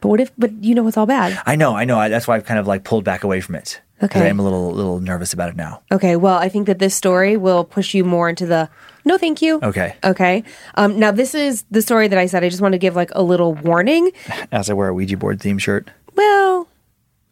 But 0.00 0.08
what 0.08 0.20
if, 0.20 0.32
but 0.36 0.52
you 0.62 0.74
know 0.74 0.86
it's 0.88 0.96
all 0.96 1.06
bad? 1.06 1.40
I 1.46 1.54
know. 1.54 1.76
I 1.76 1.84
know. 1.84 1.96
I, 1.98 2.08
that's 2.08 2.26
why 2.26 2.34
I've 2.34 2.44
kind 2.44 2.58
of 2.58 2.66
like 2.66 2.82
pulled 2.82 3.04
back 3.04 3.22
away 3.22 3.40
from 3.40 3.54
it. 3.54 3.80
Okay. 4.02 4.28
I'm 4.28 4.40
a 4.40 4.42
little 4.42 4.72
little 4.72 4.98
nervous 4.98 5.32
about 5.32 5.50
it 5.50 5.56
now. 5.56 5.82
Okay, 5.90 6.16
well, 6.16 6.36
I 6.36 6.48
think 6.48 6.66
that 6.66 6.80
this 6.80 6.96
story 6.96 7.36
will 7.36 7.64
push 7.64 7.94
you 7.94 8.04
more 8.04 8.28
into 8.28 8.44
the 8.44 8.68
no, 9.04 9.16
thank 9.16 9.40
you. 9.40 9.60
Okay. 9.62 9.94
Okay. 10.04 10.42
Um, 10.74 10.98
now, 10.98 11.12
this 11.12 11.32
is 11.34 11.64
the 11.70 11.80
story 11.80 12.08
that 12.08 12.18
I 12.18 12.26
said. 12.26 12.42
I 12.44 12.48
just 12.48 12.60
want 12.60 12.72
to 12.72 12.78
give 12.78 12.96
like 12.96 13.10
a 13.14 13.22
little 13.22 13.54
warning. 13.54 14.10
As 14.52 14.68
I 14.68 14.74
wear 14.74 14.88
a 14.88 14.94
Ouija 14.94 15.16
board 15.16 15.40
theme 15.40 15.58
shirt. 15.58 15.90
Well, 16.16 16.68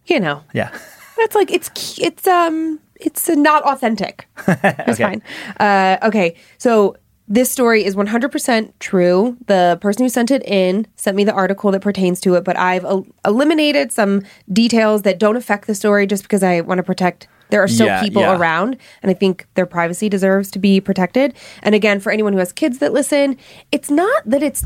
you 0.07 0.21
know, 0.21 0.45
Yeah. 0.55 0.71
That's 1.17 1.35
like 1.35 1.51
it's 1.51 1.99
it's 1.99 2.27
um 2.29 2.79
it's 3.01 3.29
not 3.29 3.63
authentic. 3.65 4.29
It's 4.49 5.01
Okay. 5.01 5.03
fine. 5.05 5.23
Uh, 5.61 5.97
okay, 6.09 6.37
so 6.59 6.97
this 7.29 7.51
story 7.51 7.85
is 7.85 7.97
100% 7.97 8.73
true. 8.79 9.37
The 9.47 9.79
person 9.81 10.05
who 10.05 10.09
sent 10.09 10.31
it 10.31 10.43
in 10.47 10.87
sent 10.97 11.17
me 11.17 11.25
the 11.25 11.33
article 11.33 11.73
that 11.73 11.81
pertains 11.83 12.21
to 12.21 12.35
it, 12.37 12.45
but 12.45 12.57
I've 12.57 12.85
el- 12.85 13.07
eliminated 13.25 13.91
some 13.93 14.23
details 14.53 15.03
that 15.03 15.19
don't 15.19 15.37
affect 15.37 15.67
the 15.67 15.75
story 15.75 16.07
just 16.07 16.23
because 16.23 16.43
I 16.45 16.61
want 16.61 16.79
to 16.79 16.85
protect. 16.85 17.27
There 17.51 17.63
are 17.63 17.69
still 17.69 17.87
Yeah, 17.87 18.01
people 18.03 18.23
yeah. 18.23 18.37
around, 18.37 18.77
and 19.03 19.11
I 19.11 19.15
think 19.15 19.47
their 19.55 19.67
privacy 19.67 20.09
deserves 20.09 20.51
to 20.53 20.59
be 20.61 20.81
protected. 20.81 21.35
And 21.63 21.75
again, 21.75 21.99
for 22.01 22.11
anyone 22.13 22.33
who 22.33 22.39
has 22.41 22.53
kids 22.53 22.79
that 22.79 22.93
listen, 22.93 23.37
it's 23.73 23.91
not 23.91 24.23
that 24.25 24.43
it's 24.43 24.65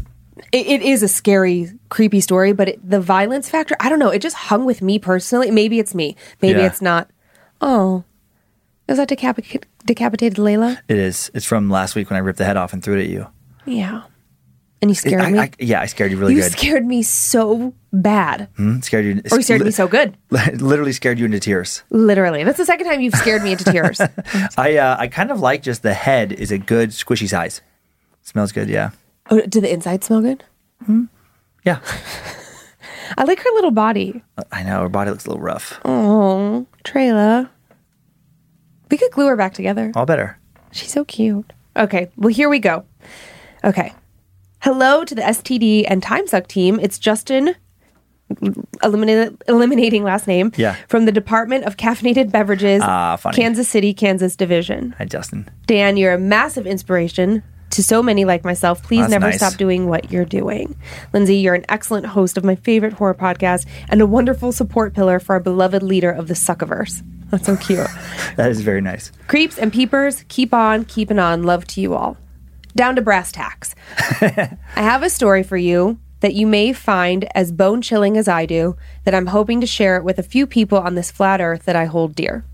it, 0.53 0.67
it 0.67 0.83
is 0.83 1.03
a 1.03 1.09
scary, 1.09 1.69
creepy 1.91 2.21
story, 2.21 2.53
but 2.55 2.69
it, 2.71 2.91
the 2.91 3.01
violence 3.01 3.49
factor, 3.51 3.77
I 3.81 3.89
don't 3.91 3.99
know, 3.99 4.09
it 4.11 4.21
just 4.23 4.37
hung 4.37 4.65
with 4.65 4.81
me 4.81 4.99
personally. 4.99 5.51
Maybe 5.51 5.79
it's 5.79 5.95
me. 5.95 6.17
Maybe 6.41 6.61
Yeah. 6.61 6.67
it's 6.67 6.81
not. 6.81 7.11
Oh, 7.61 8.05
is 8.91 8.99
that 8.99 9.09
decapic- 9.09 9.65
decapitated 9.87 10.39
Layla? 10.39 10.79
It 10.89 10.99
is. 10.99 11.31
It's 11.35 11.47
from 11.47 11.71
last 11.71 11.95
week 11.95 12.11
when 12.11 12.17
I 12.17 12.21
ripped 12.21 12.39
the 12.39 12.45
head 12.45 12.57
off 12.57 12.73
and 12.73 12.83
threw 12.83 12.99
it 12.99 13.03
at 13.03 13.09
you. 13.09 13.27
Yeah. 13.65 14.03
And 14.83 14.91
you 14.91 14.95
scared 14.95 15.21
I, 15.21 15.31
me. 15.31 15.39
I, 15.39 15.51
yeah, 15.59 15.81
I 15.83 15.87
scared 15.87 16.11
you 16.11 16.17
really 16.17 16.35
you 16.35 16.41
good. 16.41 16.53
scared 16.53 16.87
me 16.87 17.03
so 17.03 17.75
bad. 17.93 18.49
Hmm? 18.57 18.81
Scared 18.81 19.05
you. 19.05 19.23
Or 19.31 19.37
you 19.37 19.43
scared 19.43 19.61
me 19.63 19.71
so 19.71 19.87
good. 19.97 20.17
Literally 20.31 20.93
scared 20.93 21.19
you 21.19 21.27
into 21.27 21.39
tears. 21.39 21.83
Literally. 21.91 22.45
That's 22.45 22.57
the 22.57 22.65
second 22.65 22.87
time 22.87 23.01
you've 23.03 23.15
scared 23.15 23.43
me 23.43 23.53
into 23.53 23.65
tears. 23.65 24.01
I 24.57 24.77
uh, 24.79 24.97
I 24.99 25.07
kind 25.09 25.31
of 25.31 25.41
like 25.41 25.63
just 25.63 25.83
the 25.83 25.93
head 25.93 26.33
is 26.33 26.51
a 26.51 26.57
good 26.59 26.91
squishy 26.91 27.29
size. 27.29 27.61
Smells 28.23 28.53
good. 28.53 28.69
Yeah. 28.71 28.91
oh, 29.31 29.41
did 29.43 29.63
the 29.65 29.73
inside 29.73 30.03
smell 30.03 30.23
good? 30.23 30.45
Yeah. 31.65 31.81
I 33.19 33.25
like 33.25 33.39
her 33.41 33.51
little 33.55 33.73
body. 33.73 34.23
I 34.51 34.63
know 34.63 34.81
her 34.81 34.89
body 34.89 35.11
looks 35.11 35.27
a 35.27 35.29
little 35.31 35.43
rough. 35.43 35.79
Oh, 35.85 36.67
Trayla. 36.85 37.51
We 38.91 38.97
could 38.99 39.13
glue 39.13 39.27
her 39.27 39.37
back 39.37 39.55
together. 39.55 39.93
All 39.95 40.07
better. 40.07 40.39
She's 40.73 40.91
so 40.91 41.05
cute. 41.05 41.53
Okay, 41.77 42.11
well, 42.17 42.29
here 42.33 42.49
we 42.49 42.59
go. 42.59 42.85
Okay. 43.65 43.93
Hello 44.63 45.05
to 45.05 45.15
the 45.15 45.23
STD 45.23 45.85
and 45.89 46.03
TimeSuck 46.03 46.47
team. 46.47 46.79
It's 46.81 46.99
Justin 46.99 47.55
eliminated, 48.83 49.43
eliminating 49.49 50.05
last 50.05 50.27
name. 50.27 50.53
Yeah. 50.57 50.77
From 50.89 51.05
the 51.07 51.13
Department 51.13 51.65
of 51.65 51.77
Caffeinated 51.77 52.31
Beverages, 52.31 52.83
Ah, 52.85 53.17
funny. 53.17 53.37
Kansas 53.37 53.69
City, 53.69 53.93
Kansas 53.95 54.37
Division. 54.37 54.95
Hi, 54.99 55.05
Justin. 55.05 55.49
Dan, 55.67 55.97
you're 55.97 56.13
a 56.13 56.19
massive 56.19 56.67
inspiration 56.67 57.43
to 57.71 57.83
so 57.83 58.03
many 58.03 58.25
like 58.25 58.45
myself. 58.45 58.83
Please 58.83 59.01
That's 59.03 59.11
never 59.13 59.27
nice. 59.27 59.37
stop 59.37 59.55
doing 59.55 59.87
what 59.89 60.11
you're 60.13 60.25
doing. 60.25 60.77
Lindsay, 61.13 61.37
you're 61.37 61.55
an 61.55 61.65
excellent 61.69 62.07
host 62.07 62.37
of 62.37 62.45
my 62.45 62.57
favorite 62.57 62.95
horror 62.95 63.15
podcast 63.15 63.67
and 63.89 64.01
a 64.01 64.07
wonderful 64.07 64.53
support 64.53 64.93
pillar 64.95 65.19
for 65.21 65.35
our 65.35 65.41
beloved 65.41 65.83
leader 65.83 66.11
of 66.11 66.27
the 66.29 66.35
Suckiverse. 66.35 67.03
That's 67.33 67.47
so 67.47 67.57
cute. 67.57 67.87
That 68.37 68.51
is 68.51 68.61
very 68.61 68.81
nice. 68.81 69.13
Creeps 69.29 69.59
and 69.59 69.73
peepers, 69.73 70.25
keep 70.29 70.53
on, 70.53 70.85
keeping 70.85 71.19
on. 71.19 71.43
Love 71.45 71.67
to 71.69 71.81
you 71.81 71.95
all. 71.95 72.17
Down 72.77 72.97
to 72.97 73.03
brass 73.03 73.33
tacks. 73.33 73.75
I 74.21 74.57
have 74.77 75.03
a 75.03 75.11
story 75.11 75.43
for 75.43 75.57
you 75.57 75.99
that 76.21 76.35
you 76.35 76.47
may 76.47 76.73
find 76.73 77.27
as 77.35 77.51
bone 77.51 77.81
chilling 77.81 78.17
as 78.17 78.29
I 78.29 78.47
do, 78.47 78.77
that 79.05 79.15
I'm 79.15 79.27
hoping 79.27 79.61
to 79.63 79.67
share 79.67 79.97
it 79.97 80.05
with 80.05 80.19
a 80.19 80.23
few 80.23 80.47
people 80.47 80.79
on 80.79 80.95
this 80.95 81.11
flat 81.11 81.41
earth 81.41 81.65
that 81.65 81.77
I 81.77 81.87
hold 81.87 82.15
dear. 82.15 82.45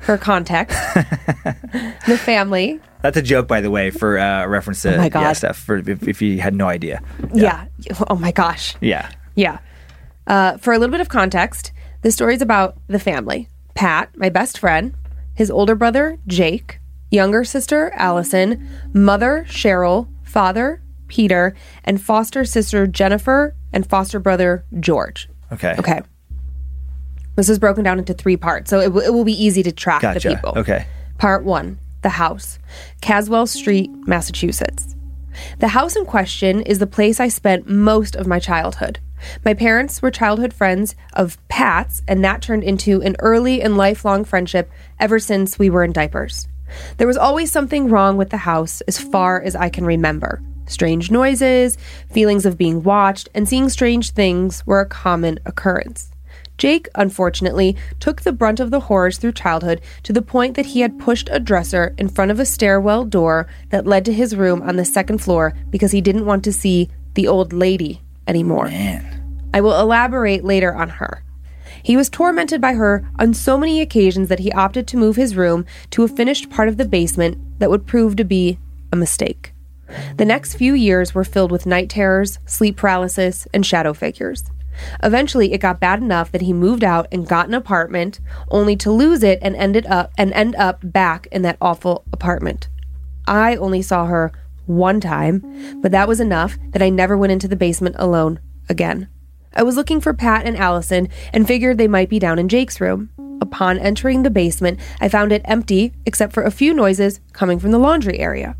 For 0.00 0.18
context, 0.18 0.76
the 0.94 2.18
family, 2.18 2.78
That's 3.02 3.16
a 3.16 3.22
joke, 3.22 3.48
by 3.48 3.60
the 3.62 3.70
way, 3.70 3.90
for 3.90 4.18
uh, 4.18 4.46
reference 4.46 4.82
to 4.82 4.94
Oh 4.94 4.98
my 4.98 5.08
God. 5.08 5.20
yeah, 5.20 5.32
stuff. 5.32 5.56
For 5.58 5.76
if, 5.76 6.06
if 6.06 6.20
you 6.20 6.40
had 6.40 6.54
no 6.54 6.66
idea. 6.68 7.02
yeah. 7.32 7.66
Oh 8.10 8.16
my 8.16 8.30
gosh. 8.32 8.74
Yeah. 8.82 9.10
Yeah. 9.34 9.60
Uh, 10.26 10.58
for 10.58 10.72
a 10.74 10.78
little 10.78 10.90
bit 10.92 11.00
of 11.00 11.08
context, 11.08 11.72
the 12.02 12.10
story 12.10 12.34
is 12.34 12.42
about 12.42 12.76
the 12.88 12.98
family 12.98 13.48
Pat, 13.74 14.10
my 14.16 14.28
best 14.28 14.58
friend, 14.58 14.94
his 15.34 15.50
older 15.50 15.74
brother, 15.74 16.18
Jake, 16.26 16.78
younger 17.10 17.44
sister, 17.44 17.90
Allison, 17.94 18.68
mother, 18.92 19.44
Cheryl, 19.48 20.08
father, 20.22 20.82
Peter, 21.08 21.54
and 21.84 22.00
foster 22.00 22.44
sister, 22.44 22.86
Jennifer, 22.86 23.54
and 23.72 23.88
foster 23.88 24.18
brother, 24.20 24.64
George. 24.80 25.28
Okay. 25.52 25.74
Okay. 25.78 26.00
This 27.36 27.48
is 27.48 27.58
broken 27.58 27.82
down 27.82 27.98
into 27.98 28.14
three 28.14 28.36
parts, 28.36 28.70
so 28.70 28.78
it, 28.80 28.84
w- 28.86 29.04
it 29.04 29.10
will 29.12 29.24
be 29.24 29.32
easy 29.32 29.62
to 29.64 29.72
track 29.72 30.02
the 30.02 30.20
people. 30.36 30.54
Okay. 30.56 30.86
Part 31.18 31.44
one 31.44 31.78
The 32.02 32.10
house, 32.10 32.58
Caswell 33.00 33.46
Street, 33.46 33.90
Massachusetts. 34.06 34.94
The 35.58 35.68
house 35.68 35.96
in 35.96 36.06
question 36.06 36.60
is 36.62 36.78
the 36.78 36.86
place 36.86 37.18
I 37.18 37.26
spent 37.28 37.68
most 37.68 38.14
of 38.14 38.28
my 38.28 38.38
childhood. 38.38 39.00
My 39.44 39.54
parents 39.54 40.02
were 40.02 40.10
childhood 40.10 40.52
friends 40.52 40.94
of 41.12 41.38
Pat's, 41.48 42.02
and 42.06 42.24
that 42.24 42.42
turned 42.42 42.64
into 42.64 43.02
an 43.02 43.16
early 43.18 43.62
and 43.62 43.76
lifelong 43.76 44.24
friendship 44.24 44.70
ever 44.98 45.18
since 45.18 45.58
we 45.58 45.70
were 45.70 45.84
in 45.84 45.92
diapers. 45.92 46.48
There 46.96 47.06
was 47.06 47.16
always 47.16 47.52
something 47.52 47.88
wrong 47.88 48.16
with 48.16 48.30
the 48.30 48.38
house 48.38 48.80
as 48.82 48.98
far 48.98 49.40
as 49.40 49.54
I 49.54 49.68
can 49.68 49.84
remember. 49.84 50.42
Strange 50.66 51.10
noises, 51.10 51.76
feelings 52.10 52.46
of 52.46 52.58
being 52.58 52.82
watched, 52.82 53.28
and 53.34 53.48
seeing 53.48 53.68
strange 53.68 54.12
things 54.12 54.66
were 54.66 54.80
a 54.80 54.86
common 54.86 55.38
occurrence. 55.44 56.10
Jake, 56.56 56.88
unfortunately, 56.94 57.76
took 57.98 58.22
the 58.22 58.32
brunt 58.32 58.60
of 58.60 58.70
the 58.70 58.80
horrors 58.80 59.18
through 59.18 59.32
childhood 59.32 59.80
to 60.04 60.12
the 60.12 60.22
point 60.22 60.54
that 60.54 60.66
he 60.66 60.80
had 60.80 60.98
pushed 60.98 61.28
a 61.32 61.40
dresser 61.40 61.94
in 61.98 62.08
front 62.08 62.30
of 62.30 62.38
a 62.38 62.46
stairwell 62.46 63.04
door 63.04 63.48
that 63.70 63.86
led 63.86 64.04
to 64.04 64.12
his 64.12 64.36
room 64.36 64.62
on 64.62 64.76
the 64.76 64.84
second 64.84 65.18
floor 65.18 65.52
because 65.70 65.90
he 65.90 66.00
didn't 66.00 66.26
want 66.26 66.44
to 66.44 66.52
see 66.52 66.88
the 67.14 67.26
old 67.26 67.52
lady 67.52 68.03
anymore. 68.26 68.66
Man. 68.66 69.48
I 69.52 69.60
will 69.60 69.78
elaborate 69.78 70.44
later 70.44 70.74
on 70.74 70.88
her. 70.88 71.22
He 71.82 71.96
was 71.96 72.08
tormented 72.08 72.60
by 72.60 72.74
her 72.74 73.08
on 73.18 73.34
so 73.34 73.58
many 73.58 73.80
occasions 73.80 74.28
that 74.28 74.38
he 74.38 74.50
opted 74.52 74.86
to 74.88 74.96
move 74.96 75.16
his 75.16 75.36
room 75.36 75.66
to 75.90 76.02
a 76.02 76.08
finished 76.08 76.50
part 76.50 76.68
of 76.68 76.76
the 76.76 76.86
basement 76.86 77.38
that 77.58 77.70
would 77.70 77.86
prove 77.86 78.16
to 78.16 78.24
be 78.24 78.58
a 78.92 78.96
mistake. 78.96 79.52
The 80.16 80.24
next 80.24 80.54
few 80.54 80.72
years 80.74 81.14
were 81.14 81.24
filled 81.24 81.52
with 81.52 81.66
night 81.66 81.90
terrors, 81.90 82.38
sleep 82.46 82.76
paralysis, 82.76 83.46
and 83.52 83.66
shadow 83.66 83.92
figures. 83.92 84.44
Eventually, 85.02 85.52
it 85.52 85.58
got 85.58 85.78
bad 85.78 86.00
enough 86.00 86.32
that 86.32 86.40
he 86.40 86.52
moved 86.52 86.82
out 86.82 87.06
and 87.12 87.28
got 87.28 87.48
an 87.48 87.54
apartment, 87.54 88.18
only 88.48 88.76
to 88.76 88.90
lose 88.90 89.22
it 89.22 89.38
and 89.42 89.54
ended 89.54 89.86
up 89.86 90.12
and 90.18 90.32
end 90.32 90.56
up 90.56 90.80
back 90.82 91.28
in 91.30 91.42
that 91.42 91.58
awful 91.60 92.04
apartment. 92.12 92.68
I 93.26 93.56
only 93.56 93.82
saw 93.82 94.06
her 94.06 94.32
one 94.66 95.00
time, 95.00 95.80
but 95.80 95.92
that 95.92 96.08
was 96.08 96.20
enough 96.20 96.56
that 96.70 96.82
I 96.82 96.90
never 96.90 97.16
went 97.16 97.32
into 97.32 97.48
the 97.48 97.56
basement 97.56 97.96
alone 97.98 98.40
again. 98.68 99.08
I 99.54 99.62
was 99.62 99.76
looking 99.76 100.00
for 100.00 100.12
Pat 100.12 100.46
and 100.46 100.56
Allison 100.56 101.08
and 101.32 101.46
figured 101.46 101.78
they 101.78 101.88
might 101.88 102.08
be 102.08 102.18
down 102.18 102.38
in 102.38 102.48
Jake's 102.48 102.80
room. 102.80 103.10
Upon 103.40 103.78
entering 103.78 104.22
the 104.22 104.30
basement, 104.30 104.80
I 105.00 105.08
found 105.08 105.32
it 105.32 105.42
empty 105.44 105.92
except 106.06 106.32
for 106.32 106.42
a 106.42 106.50
few 106.50 106.74
noises 106.74 107.20
coming 107.32 107.58
from 107.58 107.70
the 107.70 107.78
laundry 107.78 108.18
area. 108.18 108.56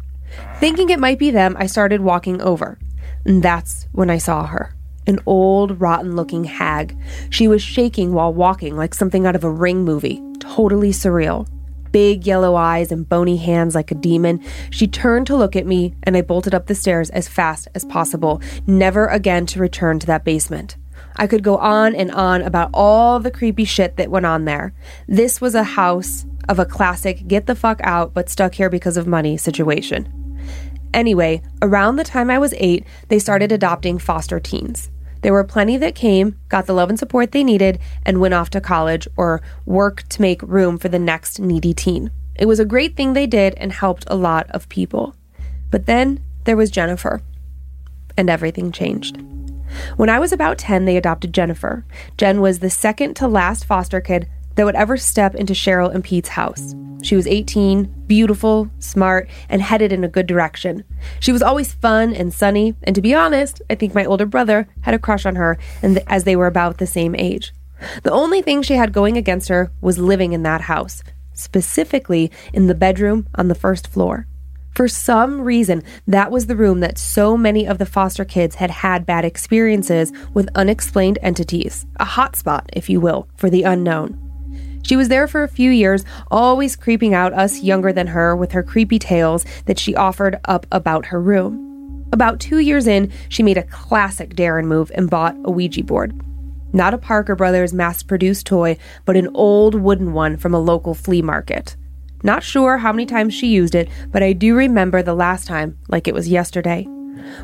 Thinking 0.59 0.90
it 0.90 1.00
might 1.00 1.18
be 1.18 1.30
them, 1.30 1.57
I 1.59 1.66
started 1.66 2.00
walking 2.00 2.40
over. 2.40 2.78
And 3.24 3.42
that's 3.42 3.86
when 3.92 4.11
I 4.11 4.18
saw 4.18 4.46
her. 4.46 4.74
An 5.07 5.18
old, 5.26 5.80
rotten 5.80 6.16
looking 6.16 6.44
hag. 6.44 6.96
She 7.30 7.48
was 7.48 7.62
shaking 7.62 8.12
while 8.12 8.32
walking 8.32 8.76
like 8.76 8.94
something 8.94 9.26
out 9.26 9.36
of 9.36 9.44
a 9.44 9.50
ring 9.50 9.84
movie. 9.84 10.22
Totally 10.38 10.90
surreal. 10.90 11.48
Big 11.95 12.26
yellow 12.26 12.57
eyes 12.57 12.90
and 12.90 13.09
bony 13.09 13.36
hands 13.36 13.76
like 13.76 13.92
a 13.92 13.95
demon. 13.95 14.42
She 14.70 14.88
turned 14.88 15.28
to 15.28 15.36
look 15.36 15.55
at 15.55 15.64
me, 15.64 15.95
and 16.03 16.16
I 16.16 16.22
bolted 16.22 16.53
up 16.53 16.66
the 16.66 16.74
stairs 16.74 17.09
as 17.11 17.28
fast 17.28 17.68
as 17.72 17.84
possible, 17.84 18.42
never 18.66 19.07
again 19.07 19.47
to 19.47 19.61
return 19.61 20.01
to 20.01 20.07
that 20.09 20.24
basement. 20.24 20.76
I 21.14 21.28
could 21.28 21.45
go 21.45 21.57
on 21.57 21.95
and 21.95 22.11
on 22.11 22.42
about 22.42 22.70
all 22.74 23.20
the 23.20 23.30
creepy 23.30 23.64
shit 23.64 23.97
that 23.97 24.11
went 24.11 24.26
on 24.26 24.45
there. 24.45 24.74
This 25.07 25.40
was 25.40 25.55
a 25.55 25.62
house 25.62 26.26
of 26.49 26.59
a 26.59 26.66
classic 26.66 27.28
get 27.28 27.47
the 27.47 27.55
fuck 27.55 27.80
out 27.84 28.12
but 28.12 28.28
stuck 28.28 28.55
here 28.55 28.68
because 28.68 28.97
of 28.97 29.07
money 29.07 29.36
situation. 29.36 30.09
Anyway, 30.92 31.42
around 31.62 31.95
the 31.95 32.03
time 32.03 32.28
I 32.28 32.40
was 32.40 32.55
eight, 32.57 32.84
they 33.09 33.20
started 33.20 33.53
adopting 33.53 33.99
foster 33.99 34.40
teens. 34.40 34.90
There 35.25 35.33
were 35.33 35.43
plenty 35.43 35.79
that 35.79 35.95
came, 35.95 36.39
got 36.51 36.66
the 36.66 36.75
love 36.75 36.91
and 36.91 36.99
support 36.99 37.33
they 37.33 37.43
needed, 37.43 37.79
and 38.05 38.20
went 38.20 38.35
off 38.35 38.51
to 38.51 38.61
college 38.61 39.09
or 39.16 39.41
work 39.64 40.07
to 40.11 40.20
make 40.20 40.43
room 40.43 40.77
for 40.77 40.91
the 40.91 40.99
next 40.99 41.41
needy 41.41 41.72
teen. 41.72 42.11
It 42.35 42.45
was 42.45 42.61
a 42.61 42.66
great 42.66 42.95
thing 42.95 43.14
they 43.14 43.27
did 43.27 43.55
and 43.55 43.72
helped 43.72 44.05
a 44.07 44.16
lot 44.16 44.51
of 44.51 44.68
people. 44.68 45.16
But 45.70 45.87
then 45.87 46.22
there 46.45 46.59
was 46.59 46.70
Jennifer, 46.70 47.22
and 48.18 48.29
everything 48.29 48.70
changed. 48.70 49.16
When 49.97 50.11
I 50.11 50.18
was 50.18 50.31
about 50.31 50.59
10, 50.59 50.85
they 50.85 50.99
adopted 50.99 51.33
Jennifer. 51.33 51.87
Jen 52.18 52.43
was 52.43 52.59
the 52.59 52.68
second 52.68 53.14
to 53.14 53.27
last 53.27 53.64
foster 53.64 54.03
kid 54.03 54.29
that 54.55 54.64
would 54.64 54.74
ever 54.74 54.96
step 54.96 55.34
into 55.34 55.52
Cheryl 55.52 55.92
and 55.92 56.05
Pete's 56.05 56.28
house. 56.28 56.74
She 57.02 57.16
was 57.16 57.26
18, 57.26 57.84
beautiful, 58.07 58.70
smart, 58.78 59.28
and 59.50 59.61
headed 59.61 59.92
in 59.92 60.05
a 60.05 60.09
good 60.09 60.26
direction. 60.26 60.84
She 61.20 61.32
was 61.32 61.42
always 61.42 61.74
fun 61.74 62.14
and 62.14 62.32
sunny, 62.32 62.74
and 62.82 62.94
to 62.94 63.02
be 63.02 63.14
honest, 63.14 63.61
I 63.68 63.74
think 63.74 63.94
my 63.94 64.07
older 64.07 64.24
brother 64.24 64.68
had 64.80 64.94
a 64.94 64.98
crush 64.98 65.26
on 65.26 65.36
her 65.36 65.59
and 65.82 65.96
th- 65.96 66.07
as 66.09 66.24
they 66.24 66.34
were 66.34 66.46
about 66.46 66.78
the 66.78 66.86
same 66.86 67.14
age. 67.14 67.52
The 68.05 68.11
only 68.11 68.40
thing 68.40 68.62
she 68.62 68.74
had 68.74 68.94
going 68.94 69.18
against 69.18 69.50
her 69.50 69.70
was 69.82 69.98
living 69.98 70.32
in 70.32 70.44
that 70.44 70.62
house, 70.62 71.02
specifically 71.34 72.30
in 72.55 72.68
the 72.68 72.74
bedroom 72.74 73.28
on 73.34 73.48
the 73.48 73.55
first 73.55 73.86
floor. 73.86 74.26
For 74.74 74.88
some 74.88 75.42
reason, 75.42 75.82
that 76.07 76.30
was 76.30 76.46
the 76.46 76.57
room 76.57 76.80
that 76.80 76.98
so 76.98 77.36
many 77.36 77.66
of 77.66 77.78
the 77.78 77.86
foster 77.86 78.24
kids 78.24 78.57
had 78.57 78.70
had 78.70 79.07
bad 79.07 79.26
experiences 79.26 80.11
with 80.32 80.48
unexplained 80.55 81.18
entities, 81.22 81.86
a 82.00 82.05
hotspot, 82.05 82.64
if 82.72 82.88
you 82.88 82.98
will, 82.98 83.28
for 83.36 83.50
the 83.50 83.62
unknown. 83.62 84.24
She 84.85 84.97
was 84.97 85.09
there 85.09 85.26
for 85.26 85.43
a 85.43 85.49
few 85.49 85.70
years, 85.70 86.05
always 86.30 86.76
creeping 86.76 87.14
out 87.14 87.32
us 87.32 87.62
younger 87.62 87.93
than 87.93 88.09
her 88.09 88.37
with 88.37 88.53
her 88.53 88.62
creepy 88.62 88.99
tales 88.99 89.45
that 89.64 89.78
she 89.78 89.97
offered 89.97 90.39
up 90.45 90.66
about 90.70 91.07
her 91.07 91.20
room. 91.20 92.07
About 92.12 92.39
two 92.39 92.59
years 92.59 92.87
in, 92.87 93.11
she 93.28 93.43
made 93.43 93.57
a 93.57 93.62
classic 93.64 94.37
Darren 94.37 94.66
move 94.66 94.93
and 94.95 95.11
bought 95.11 95.37
a 95.45 95.51
Ouija 95.51 95.82
board. 95.82 96.14
Not 96.74 96.93
a 96.93 96.99
Parker 96.99 97.35
Brothers 97.35 97.72
mass 97.72 98.03
produced 98.03 98.47
toy, 98.47 98.76
but 99.05 99.16
an 99.16 99.30
old 99.35 99.74
wooden 99.74 100.12
one 100.12 100.37
from 100.37 100.55
a 100.55 100.61
local 100.61 100.93
flea 100.93 101.22
market. 101.22 101.76
Not 102.22 102.43
sure 102.43 102.78
how 102.78 102.93
many 102.93 103.07
times 103.07 103.32
she 103.32 103.47
used 103.47 103.74
it, 103.74 103.89
but 104.11 104.22
I 104.22 104.32
do 104.32 104.55
remember 104.55 105.03
the 105.03 105.14
last 105.14 105.47
time 105.47 105.78
like 105.89 106.07
it 106.07 106.14
was 106.14 106.28
yesterday. 106.28 106.87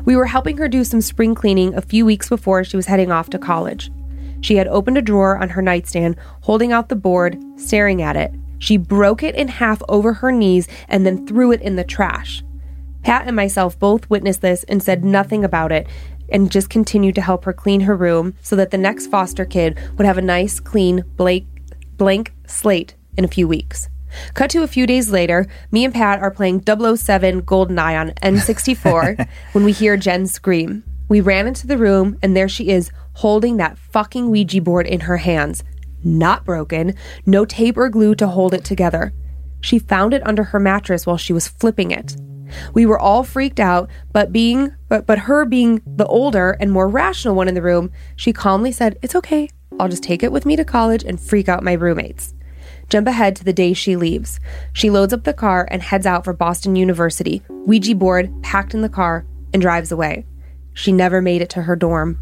We 0.05 0.15
were 0.15 0.25
helping 0.25 0.57
her 0.57 0.67
do 0.67 0.83
some 0.83 1.01
spring 1.01 1.33
cleaning 1.33 1.73
a 1.73 1.81
few 1.81 2.05
weeks 2.05 2.29
before 2.29 2.63
she 2.63 2.77
was 2.77 2.85
heading 2.85 3.11
off 3.11 3.29
to 3.31 3.39
college. 3.39 3.91
She 4.41 4.55
had 4.55 4.67
opened 4.67 4.97
a 4.97 5.01
drawer 5.01 5.37
on 5.37 5.49
her 5.49 5.61
nightstand, 5.61 6.17
holding 6.41 6.71
out 6.71 6.89
the 6.89 6.95
board, 6.95 7.41
staring 7.55 8.01
at 8.01 8.15
it. 8.15 8.33
She 8.59 8.77
broke 8.77 9.23
it 9.23 9.35
in 9.35 9.47
half 9.47 9.81
over 9.89 10.13
her 10.13 10.31
knees 10.31 10.67
and 10.87 11.05
then 11.05 11.25
threw 11.25 11.51
it 11.51 11.61
in 11.61 11.75
the 11.75 11.83
trash. 11.83 12.43
Pat 13.03 13.25
and 13.25 13.35
myself 13.35 13.79
both 13.79 14.09
witnessed 14.09 14.41
this 14.41 14.63
and 14.65 14.83
said 14.83 15.03
nothing 15.03 15.43
about 15.43 15.71
it 15.71 15.87
and 16.29 16.51
just 16.51 16.69
continued 16.69 17.15
to 17.15 17.21
help 17.21 17.45
her 17.45 17.53
clean 17.53 17.81
her 17.81 17.95
room 17.95 18.35
so 18.41 18.55
that 18.55 18.71
the 18.71 18.77
next 18.77 19.07
foster 19.07 19.45
kid 19.45 19.77
would 19.97 20.05
have 20.05 20.17
a 20.17 20.21
nice, 20.21 20.59
clean, 20.59 21.03
blank, 21.17 21.45
blank 21.97 22.33
slate 22.45 22.95
in 23.17 23.25
a 23.25 23.27
few 23.27 23.47
weeks. 23.47 23.89
Cut 24.33 24.49
to 24.51 24.63
a 24.63 24.67
few 24.67 24.85
days 24.85 25.09
later, 25.09 25.47
me 25.71 25.85
and 25.85 25.93
Pat 25.93 26.19
are 26.19 26.31
playing 26.31 26.63
007 26.65 27.43
GoldenEye 27.43 27.99
on 27.99 28.11
N64 28.21 29.27
when 29.53 29.63
we 29.63 29.71
hear 29.71 29.97
Jen 29.97 30.27
scream. 30.27 30.83
We 31.07 31.21
ran 31.21 31.47
into 31.47 31.67
the 31.67 31.77
room, 31.77 32.17
and 32.21 32.35
there 32.35 32.47
she 32.47 32.69
is, 32.69 32.91
holding 33.13 33.57
that 33.57 33.77
fucking 33.77 34.29
Ouija 34.29 34.61
board 34.61 34.87
in 34.87 35.01
her 35.01 35.17
hands. 35.17 35.63
Not 36.03 36.45
broken, 36.45 36.95
no 37.25 37.45
tape 37.45 37.77
or 37.77 37.89
glue 37.89 38.15
to 38.15 38.27
hold 38.27 38.53
it 38.53 38.63
together. 38.63 39.13
She 39.61 39.77
found 39.77 40.13
it 40.13 40.25
under 40.25 40.45
her 40.45 40.59
mattress 40.59 41.05
while 41.05 41.17
she 41.17 41.33
was 41.33 41.47
flipping 41.47 41.91
it. 41.91 42.15
We 42.73 42.85
were 42.85 42.99
all 42.99 43.23
freaked 43.23 43.59
out, 43.59 43.89
but 44.11 44.33
being 44.33 44.73
but, 44.89 45.05
but 45.05 45.19
her 45.19 45.45
being 45.45 45.81
the 45.85 46.07
older 46.07 46.57
and 46.59 46.71
more 46.71 46.87
rational 46.87 47.35
one 47.35 47.47
in 47.47 47.53
the 47.53 47.61
room, 47.61 47.91
she 48.15 48.33
calmly 48.33 48.71
said, 48.71 48.97
"It's 49.01 49.15
okay. 49.15 49.49
I'll 49.79 49.87
just 49.87 50.03
take 50.03 50.23
it 50.23 50.31
with 50.31 50.45
me 50.45 50.55
to 50.55 50.65
college 50.65 51.03
and 51.03 51.19
freak 51.19 51.47
out 51.47 51.63
my 51.63 51.73
roommates." 51.73 52.33
Jump 52.89 53.07
ahead 53.07 53.37
to 53.37 53.45
the 53.45 53.53
day 53.53 53.71
she 53.71 53.95
leaves. 53.95 54.39
She 54.73 54.89
loads 54.89 55.13
up 55.13 55.23
the 55.23 55.33
car 55.33 55.65
and 55.71 55.81
heads 55.81 56.05
out 56.05 56.25
for 56.25 56.33
Boston 56.33 56.75
University, 56.75 57.41
Ouija 57.49 57.95
board 57.95 58.33
packed 58.43 58.73
in 58.73 58.81
the 58.81 58.89
car, 58.89 59.25
and 59.53 59.61
drives 59.61 59.91
away. 59.91 60.25
She 60.73 60.91
never 60.91 61.21
made 61.21 61.41
it 61.41 61.49
to 61.51 61.61
her 61.61 61.77
dorm. 61.77 62.19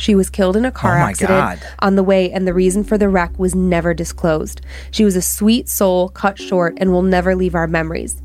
She 0.00 0.14
was 0.14 0.30
killed 0.30 0.56
in 0.56 0.64
a 0.64 0.72
car 0.72 0.96
Oh 0.96 1.02
accident 1.02 1.60
God. 1.60 1.60
on 1.80 1.94
the 1.94 2.02
way, 2.02 2.30
and 2.32 2.46
the 2.46 2.54
reason 2.54 2.84
for 2.84 2.96
the 2.96 3.10
wreck 3.10 3.38
was 3.38 3.54
never 3.54 3.92
disclosed. 3.92 4.62
She 4.90 5.04
was 5.04 5.14
a 5.14 5.20
sweet 5.20 5.68
soul 5.68 6.08
cut 6.08 6.38
short 6.38 6.72
and 6.78 6.90
will 6.90 7.02
never 7.02 7.34
leave 7.34 7.54
our 7.54 7.66
memories. 7.66 8.22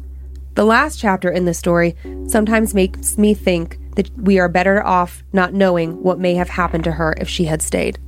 The 0.54 0.64
last 0.64 0.98
chapter 0.98 1.30
in 1.30 1.44
the 1.44 1.54
story 1.54 1.98
sometimes 2.28 2.74
makes 2.74 3.18
me 3.18 3.34
think 3.34 3.78
that 3.98 4.10
we 4.18 4.40
are 4.40 4.48
better 4.48 4.82
off 4.86 5.22
not 5.34 5.54
knowing 5.54 6.02
what 6.02 6.18
may 6.18 6.36
have 6.36 6.48
happened 6.48 6.86
to 6.86 6.94
her 6.94 7.14
if 7.20 7.28
she 7.28 7.44
had 7.44 7.62
stayed. 7.62 8.00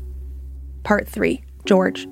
Part 0.83 1.05
3 1.05 1.43
George. 1.65 2.07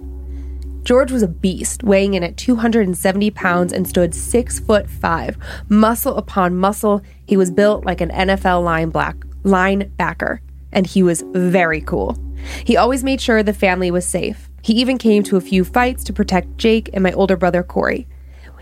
George 0.84 1.10
was 1.14 1.24
a 1.24 1.28
beast, 1.30 1.84
weighing 1.84 2.16
in 2.16 2.24
at 2.24 2.36
270 2.36 3.32
pounds 3.32 3.72
and 3.72 3.88
stood 3.88 4.14
six 4.14 4.60
foot 4.60 4.90
five, 4.90 5.38
muscle 5.70 6.18
upon 6.18 6.58
muscle. 6.58 7.02
He 7.26 7.38
was 7.38 7.50
built 7.50 7.86
like 7.86 8.02
an 8.02 8.10
NFL 8.10 8.62
line 8.62 8.90
black 8.90 9.16
linebacker, 9.44 10.40
and 10.76 10.86
he 10.86 11.02
was 11.02 11.24
very 11.32 11.82
cool. 11.82 12.16
He 12.64 12.78
always 12.78 13.04
made 13.04 13.20
sure 13.20 13.42
the 13.42 13.54
family 13.54 13.90
was 13.90 14.06
safe. 14.06 14.50
He 14.62 14.74
even 14.74 15.00
came 15.00 15.24
to 15.24 15.38
a 15.38 15.42
few 15.42 15.64
fights 15.64 16.04
to 16.04 16.14
protect 16.14 16.58
Jake 16.58 16.90
and 16.94 17.02
my 17.02 17.14
older 17.14 17.36
brother 17.36 17.64
Corey. 17.64 18.08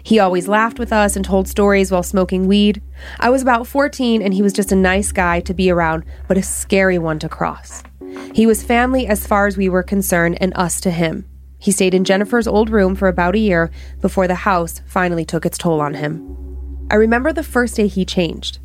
He 0.03 0.19
always 0.19 0.47
laughed 0.47 0.79
with 0.79 0.91
us 0.91 1.15
and 1.15 1.23
told 1.23 1.47
stories 1.47 1.89
while 1.89 2.03
smoking 2.03 2.45
weed. 2.45 2.81
I 3.19 3.29
was 3.29 3.41
about 3.41 3.67
14 3.67 4.21
and 4.21 4.33
he 4.33 4.41
was 4.41 4.53
just 4.53 4.71
a 4.71 4.75
nice 4.75 5.11
guy 5.11 5.39
to 5.41 5.53
be 5.53 5.71
around, 5.71 6.03
but 6.27 6.37
a 6.37 6.43
scary 6.43 6.99
one 6.99 7.19
to 7.19 7.29
cross. 7.29 7.83
He 8.33 8.45
was 8.45 8.63
family 8.63 9.07
as 9.07 9.25
far 9.25 9.47
as 9.47 9.57
we 9.57 9.69
were 9.69 9.83
concerned 9.83 10.37
and 10.41 10.53
us 10.55 10.81
to 10.81 10.91
him. 10.91 11.25
He 11.57 11.71
stayed 11.71 11.93
in 11.93 12.03
Jennifer's 12.03 12.47
old 12.47 12.69
room 12.69 12.95
for 12.95 13.07
about 13.07 13.35
a 13.35 13.39
year 13.39 13.71
before 14.01 14.27
the 14.27 14.35
house 14.35 14.81
finally 14.85 15.23
took 15.23 15.45
its 15.45 15.57
toll 15.57 15.79
on 15.79 15.93
him. 15.93 16.87
I 16.91 16.95
remember 16.95 17.31
the 17.31 17.43
first 17.43 17.77
day 17.77 17.87
he 17.87 18.03
changed. 18.03 18.59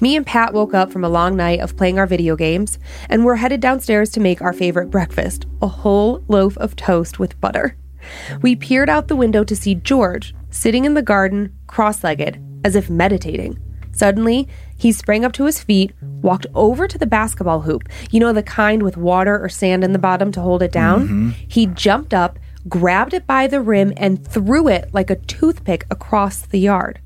Me 0.00 0.16
and 0.16 0.26
Pat 0.26 0.52
woke 0.52 0.74
up 0.74 0.92
from 0.92 1.04
a 1.04 1.08
long 1.08 1.36
night 1.36 1.60
of 1.60 1.76
playing 1.76 1.98
our 1.98 2.06
video 2.06 2.36
games 2.36 2.78
and 3.08 3.24
were 3.24 3.36
headed 3.36 3.60
downstairs 3.60 4.10
to 4.10 4.20
make 4.20 4.42
our 4.42 4.52
favorite 4.52 4.90
breakfast 4.90 5.46
a 5.62 5.66
whole 5.66 6.22
loaf 6.28 6.56
of 6.58 6.76
toast 6.76 7.18
with 7.18 7.40
butter. 7.40 7.76
We 8.42 8.56
peered 8.56 8.90
out 8.90 9.08
the 9.08 9.16
window 9.16 9.44
to 9.44 9.56
see 9.56 9.74
George 9.74 10.34
sitting 10.50 10.84
in 10.84 10.94
the 10.94 11.02
garden, 11.02 11.52
cross 11.66 12.04
legged, 12.04 12.40
as 12.64 12.76
if 12.76 12.88
meditating. 12.88 13.58
Suddenly, 13.92 14.48
he 14.76 14.92
sprang 14.92 15.24
up 15.24 15.32
to 15.34 15.44
his 15.44 15.62
feet, 15.62 15.92
walked 16.00 16.46
over 16.54 16.88
to 16.88 16.98
the 16.98 17.06
basketball 17.06 17.60
hoop, 17.60 17.88
you 18.10 18.20
know, 18.20 18.32
the 18.32 18.42
kind 18.42 18.82
with 18.82 18.96
water 18.96 19.38
or 19.38 19.48
sand 19.48 19.84
in 19.84 19.92
the 19.92 19.98
bottom 19.98 20.32
to 20.32 20.40
hold 20.40 20.62
it 20.62 20.72
down. 20.72 21.04
Mm-hmm. 21.04 21.30
He 21.46 21.66
jumped 21.66 22.12
up, 22.12 22.38
grabbed 22.68 23.14
it 23.14 23.26
by 23.26 23.46
the 23.46 23.60
rim, 23.60 23.92
and 23.96 24.26
threw 24.26 24.68
it 24.68 24.92
like 24.92 25.10
a 25.10 25.16
toothpick 25.16 25.86
across 25.90 26.42
the 26.46 26.58
yard. 26.58 27.00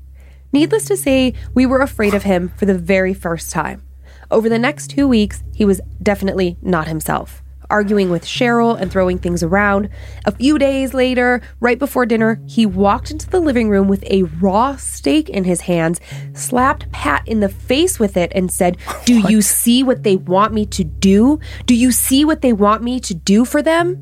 Needless 0.51 0.85
to 0.85 0.97
say, 0.97 1.33
we 1.53 1.65
were 1.65 1.81
afraid 1.81 2.13
of 2.13 2.23
him 2.23 2.51
for 2.57 2.65
the 2.65 2.77
very 2.77 3.13
first 3.13 3.51
time. 3.51 3.83
Over 4.31 4.49
the 4.49 4.59
next 4.59 4.87
two 4.87 5.07
weeks, 5.07 5.43
he 5.53 5.65
was 5.65 5.81
definitely 6.01 6.57
not 6.61 6.87
himself, 6.87 7.43
arguing 7.69 8.09
with 8.09 8.25
Cheryl 8.25 8.79
and 8.79 8.91
throwing 8.91 9.19
things 9.19 9.43
around. 9.43 9.89
A 10.25 10.31
few 10.31 10.57
days 10.57 10.93
later, 10.93 11.41
right 11.59 11.77
before 11.77 12.05
dinner, 12.05 12.41
he 12.47 12.65
walked 12.65 13.11
into 13.11 13.29
the 13.29 13.39
living 13.39 13.69
room 13.69 13.87
with 13.87 14.03
a 14.05 14.23
raw 14.23 14.75
steak 14.75 15.29
in 15.29 15.43
his 15.43 15.61
hands, 15.61 15.99
slapped 16.33 16.91
Pat 16.91 17.27
in 17.27 17.39
the 17.39 17.49
face 17.49 17.99
with 17.99 18.17
it, 18.17 18.31
and 18.33 18.51
said, 18.51 18.77
Do 19.05 19.19
you 19.29 19.41
see 19.41 19.83
what 19.83 20.03
they 20.03 20.15
want 20.15 20.53
me 20.53 20.65
to 20.67 20.83
do? 20.83 21.39
Do 21.65 21.75
you 21.75 21.91
see 21.91 22.25
what 22.25 22.41
they 22.41 22.53
want 22.53 22.81
me 22.81 22.99
to 23.01 23.13
do 23.13 23.45
for 23.45 23.61
them? 23.61 23.97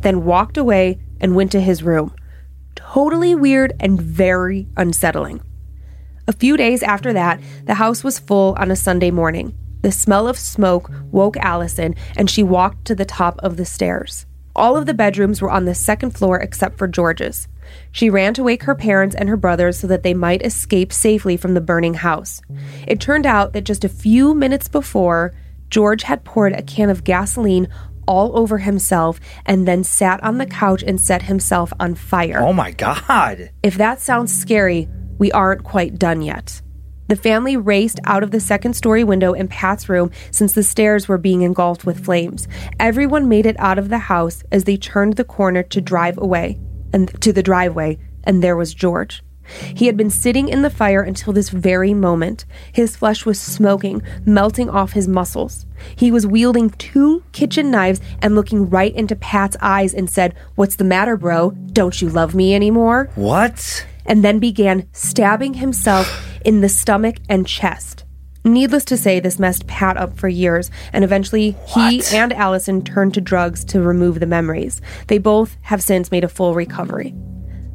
Then 0.00 0.24
walked 0.24 0.56
away 0.56 1.00
and 1.20 1.36
went 1.36 1.52
to 1.52 1.60
his 1.60 1.82
room. 1.82 2.14
Totally 2.74 3.34
weird 3.34 3.74
and 3.78 4.00
very 4.00 4.68
unsettling. 4.76 5.42
A 6.28 6.32
few 6.32 6.56
days 6.56 6.82
after 6.84 7.12
that, 7.12 7.40
the 7.64 7.74
house 7.74 8.04
was 8.04 8.20
full 8.20 8.54
on 8.58 8.70
a 8.70 8.76
Sunday 8.76 9.10
morning. 9.10 9.56
The 9.82 9.90
smell 9.90 10.28
of 10.28 10.38
smoke 10.38 10.88
woke 11.10 11.36
Allison, 11.38 11.96
and 12.16 12.30
she 12.30 12.44
walked 12.44 12.84
to 12.84 12.94
the 12.94 13.04
top 13.04 13.40
of 13.42 13.56
the 13.56 13.64
stairs. 13.64 14.26
All 14.54 14.76
of 14.76 14.86
the 14.86 14.94
bedrooms 14.94 15.42
were 15.42 15.50
on 15.50 15.64
the 15.64 15.74
second 15.74 16.12
floor 16.12 16.38
except 16.38 16.78
for 16.78 16.86
George's. 16.86 17.48
She 17.90 18.08
ran 18.08 18.34
to 18.34 18.44
wake 18.44 18.62
her 18.64 18.74
parents 18.76 19.16
and 19.16 19.28
her 19.28 19.36
brothers 19.36 19.78
so 19.78 19.88
that 19.88 20.04
they 20.04 20.14
might 20.14 20.44
escape 20.44 20.92
safely 20.92 21.36
from 21.36 21.54
the 21.54 21.60
burning 21.60 21.94
house. 21.94 22.40
It 22.86 23.00
turned 23.00 23.26
out 23.26 23.52
that 23.54 23.64
just 23.64 23.84
a 23.84 23.88
few 23.88 24.34
minutes 24.34 24.68
before, 24.68 25.32
George 25.70 26.04
had 26.04 26.22
poured 26.22 26.52
a 26.52 26.62
can 26.62 26.90
of 26.90 27.02
gasoline 27.02 27.66
all 28.06 28.36
over 28.38 28.58
himself 28.58 29.18
and 29.46 29.66
then 29.66 29.82
sat 29.82 30.22
on 30.22 30.38
the 30.38 30.46
couch 30.46 30.82
and 30.82 31.00
set 31.00 31.22
himself 31.22 31.72
on 31.80 31.94
fire. 31.94 32.40
Oh 32.40 32.52
my 32.52 32.72
God. 32.72 33.50
If 33.62 33.76
that 33.76 34.00
sounds 34.00 34.36
scary, 34.36 34.88
we 35.18 35.32
aren't 35.32 35.64
quite 35.64 35.98
done 35.98 36.22
yet. 36.22 36.60
The 37.08 37.16
family 37.16 37.56
raced 37.56 38.00
out 38.04 38.22
of 38.22 38.30
the 38.30 38.40
second 38.40 38.74
story 38.74 39.04
window 39.04 39.32
in 39.34 39.48
Pat's 39.48 39.88
room 39.88 40.10
since 40.30 40.52
the 40.52 40.62
stairs 40.62 41.08
were 41.08 41.18
being 41.18 41.42
engulfed 41.42 41.84
with 41.84 42.04
flames. 42.04 42.48
Everyone 42.80 43.28
made 43.28 43.44
it 43.44 43.58
out 43.58 43.78
of 43.78 43.88
the 43.88 43.98
house 43.98 44.42
as 44.50 44.64
they 44.64 44.76
turned 44.76 45.16
the 45.16 45.24
corner 45.24 45.62
to 45.64 45.80
drive 45.80 46.16
away 46.16 46.58
and 46.92 47.20
to 47.20 47.32
the 47.32 47.42
driveway, 47.42 47.98
and 48.24 48.42
there 48.42 48.56
was 48.56 48.72
George. 48.72 49.22
He 49.74 49.86
had 49.86 49.96
been 49.96 50.10
sitting 50.10 50.48
in 50.48 50.62
the 50.62 50.70
fire 50.70 51.02
until 51.02 51.32
this 51.32 51.50
very 51.50 51.92
moment. 51.92 52.44
His 52.72 52.96
flesh 52.96 53.26
was 53.26 53.40
smoking, 53.40 54.02
melting 54.24 54.70
off 54.70 54.92
his 54.92 55.08
muscles. 55.08 55.66
He 55.96 56.10
was 56.10 56.26
wielding 56.26 56.70
two 56.70 57.24
kitchen 57.32 57.70
knives 57.70 58.00
and 58.20 58.34
looking 58.34 58.70
right 58.70 58.94
into 58.94 59.16
Pat's 59.16 59.56
eyes 59.60 59.94
and 59.94 60.08
said, 60.08 60.34
What's 60.54 60.76
the 60.76 60.84
matter, 60.84 61.16
bro? 61.16 61.50
Don't 61.50 62.00
you 62.00 62.08
love 62.08 62.34
me 62.34 62.54
anymore? 62.54 63.10
What? 63.16 63.86
And 64.06 64.24
then 64.24 64.38
began 64.38 64.88
stabbing 64.92 65.54
himself 65.54 66.28
in 66.44 66.60
the 66.60 66.68
stomach 66.68 67.16
and 67.28 67.46
chest. 67.46 68.04
Needless 68.44 68.84
to 68.86 68.96
say, 68.96 69.20
this 69.20 69.38
messed 69.38 69.68
Pat 69.68 69.96
up 69.96 70.16
for 70.16 70.28
years, 70.28 70.68
and 70.92 71.04
eventually 71.04 71.56
he 71.68 72.02
and 72.12 72.32
Allison 72.32 72.82
turned 72.82 73.14
to 73.14 73.20
drugs 73.20 73.64
to 73.66 73.80
remove 73.80 74.18
the 74.18 74.26
memories. 74.26 74.80
They 75.06 75.18
both 75.18 75.56
have 75.62 75.82
since 75.82 76.10
made 76.10 76.24
a 76.24 76.28
full 76.28 76.54
recovery. 76.54 77.14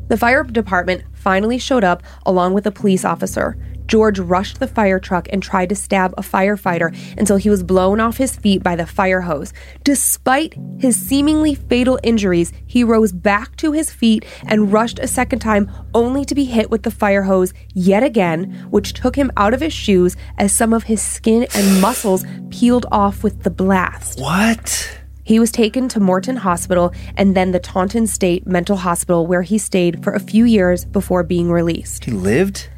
The 0.10 0.18
fire 0.18 0.44
department 0.44 1.04
finally 1.14 1.58
showed 1.58 1.86
up 1.86 2.04
along 2.26 2.54
with 2.54 2.68
a 2.68 2.72
police 2.72 3.06
officer. 3.06 3.58
George 3.88 4.20
rushed 4.20 4.60
the 4.60 4.68
fire 4.68 5.00
truck 5.00 5.28
and 5.32 5.42
tried 5.42 5.70
to 5.70 5.76
stab 5.76 6.14
a 6.18 6.22
firefighter 6.22 6.96
until 7.18 7.38
he 7.38 7.50
was 7.50 7.64
blown 7.64 8.00
off 8.00 8.18
his 8.18 8.36
feet 8.36 8.62
by 8.62 8.76
the 8.76 8.86
fire 8.86 9.22
hose. 9.22 9.54
Despite 9.84 10.56
his 10.78 10.96
seemingly 10.96 11.56
fatal 11.56 12.00
injuries, 12.04 12.52
he 12.66 12.84
rose 12.84 13.12
back 13.12 13.56
to 13.58 13.72
his 13.72 13.92
feet 13.92 14.26
and 14.46 14.72
rushed 14.72 15.00
a 15.00 15.08
second 15.08 15.40
time, 15.40 15.72
only 15.94 16.26
to 16.26 16.36
be 16.36 16.46
hit 16.46 16.70
with 16.70 16.84
the 16.84 16.92
fire 16.92 17.24
hose 17.24 17.54
yet 17.74 18.04
again, 18.04 18.68
which 18.70 18.94
took 18.94 19.16
him 19.16 19.32
out 19.38 19.54
of 19.54 19.62
his 19.62 19.74
shoes 19.74 20.16
as 20.38 20.52
some 20.52 20.74
of 20.74 20.84
his 20.84 21.02
skin 21.02 21.48
and 21.56 21.82
muscles 21.82 22.26
peeled 22.50 22.86
off 22.92 23.24
with 23.24 23.44
the 23.44 23.50
blast. 23.50 24.20
What? 24.20 25.00
He 25.24 25.40
was 25.40 25.52
taken 25.52 25.90
to 25.90 26.00
Morton 26.00 26.38
Hospital 26.38 26.94
and 27.18 27.36
then 27.36 27.52
the 27.52 27.60
Taunton 27.60 28.08
State 28.08 28.48
Mental 28.48 28.78
Hospital, 28.78 29.28
where 29.28 29.42
he 29.42 29.58
stayed 29.58 30.02
for 30.02 30.14
a 30.14 30.22
few 30.22 30.46
years 30.46 30.86
before 30.86 31.24
being 31.24 31.52
released. 31.52 32.06
He 32.06 32.12
lived? 32.12 32.70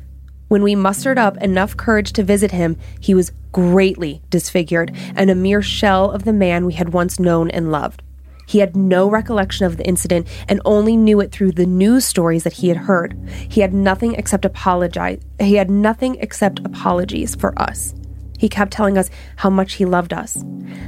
When 0.49 0.63
we 0.63 0.73
mustered 0.73 1.19
up 1.19 1.37
enough 1.37 1.77
courage 1.77 2.11
to 2.13 2.23
visit 2.23 2.49
him, 2.51 2.75
he 2.99 3.13
was 3.13 3.31
greatly 3.51 4.23
disfigured 4.31 4.91
and 5.15 5.29
a 5.29 5.35
mere 5.35 5.61
shell 5.61 6.09
of 6.09 6.23
the 6.23 6.33
man 6.33 6.65
we 6.65 6.73
had 6.73 6.91
once 6.91 7.19
known 7.19 7.51
and 7.51 7.71
loved. 7.71 8.01
He 8.47 8.57
had 8.57 8.75
no 8.75 9.07
recollection 9.07 9.67
of 9.67 9.77
the 9.77 9.85
incident 9.85 10.25
and 10.47 10.59
only 10.65 10.97
knew 10.97 11.19
it 11.19 11.31
through 11.31 11.51
the 11.51 11.67
news 11.67 12.03
stories 12.03 12.45
that 12.45 12.53
he 12.53 12.69
had 12.69 12.77
heard. 12.77 13.15
He 13.47 13.61
had 13.61 13.75
nothing 13.75 14.15
except 14.15 14.43
apologize. 14.43 15.21
He 15.39 15.53
had 15.53 15.69
nothing 15.69 16.15
except 16.15 16.65
apologies 16.65 17.35
for 17.35 17.53
us. 17.61 17.93
He 18.39 18.49
kept 18.49 18.71
telling 18.71 18.97
us 18.97 19.11
how 19.35 19.51
much 19.51 19.73
he 19.73 19.85
loved 19.85 20.13
us. 20.13 20.43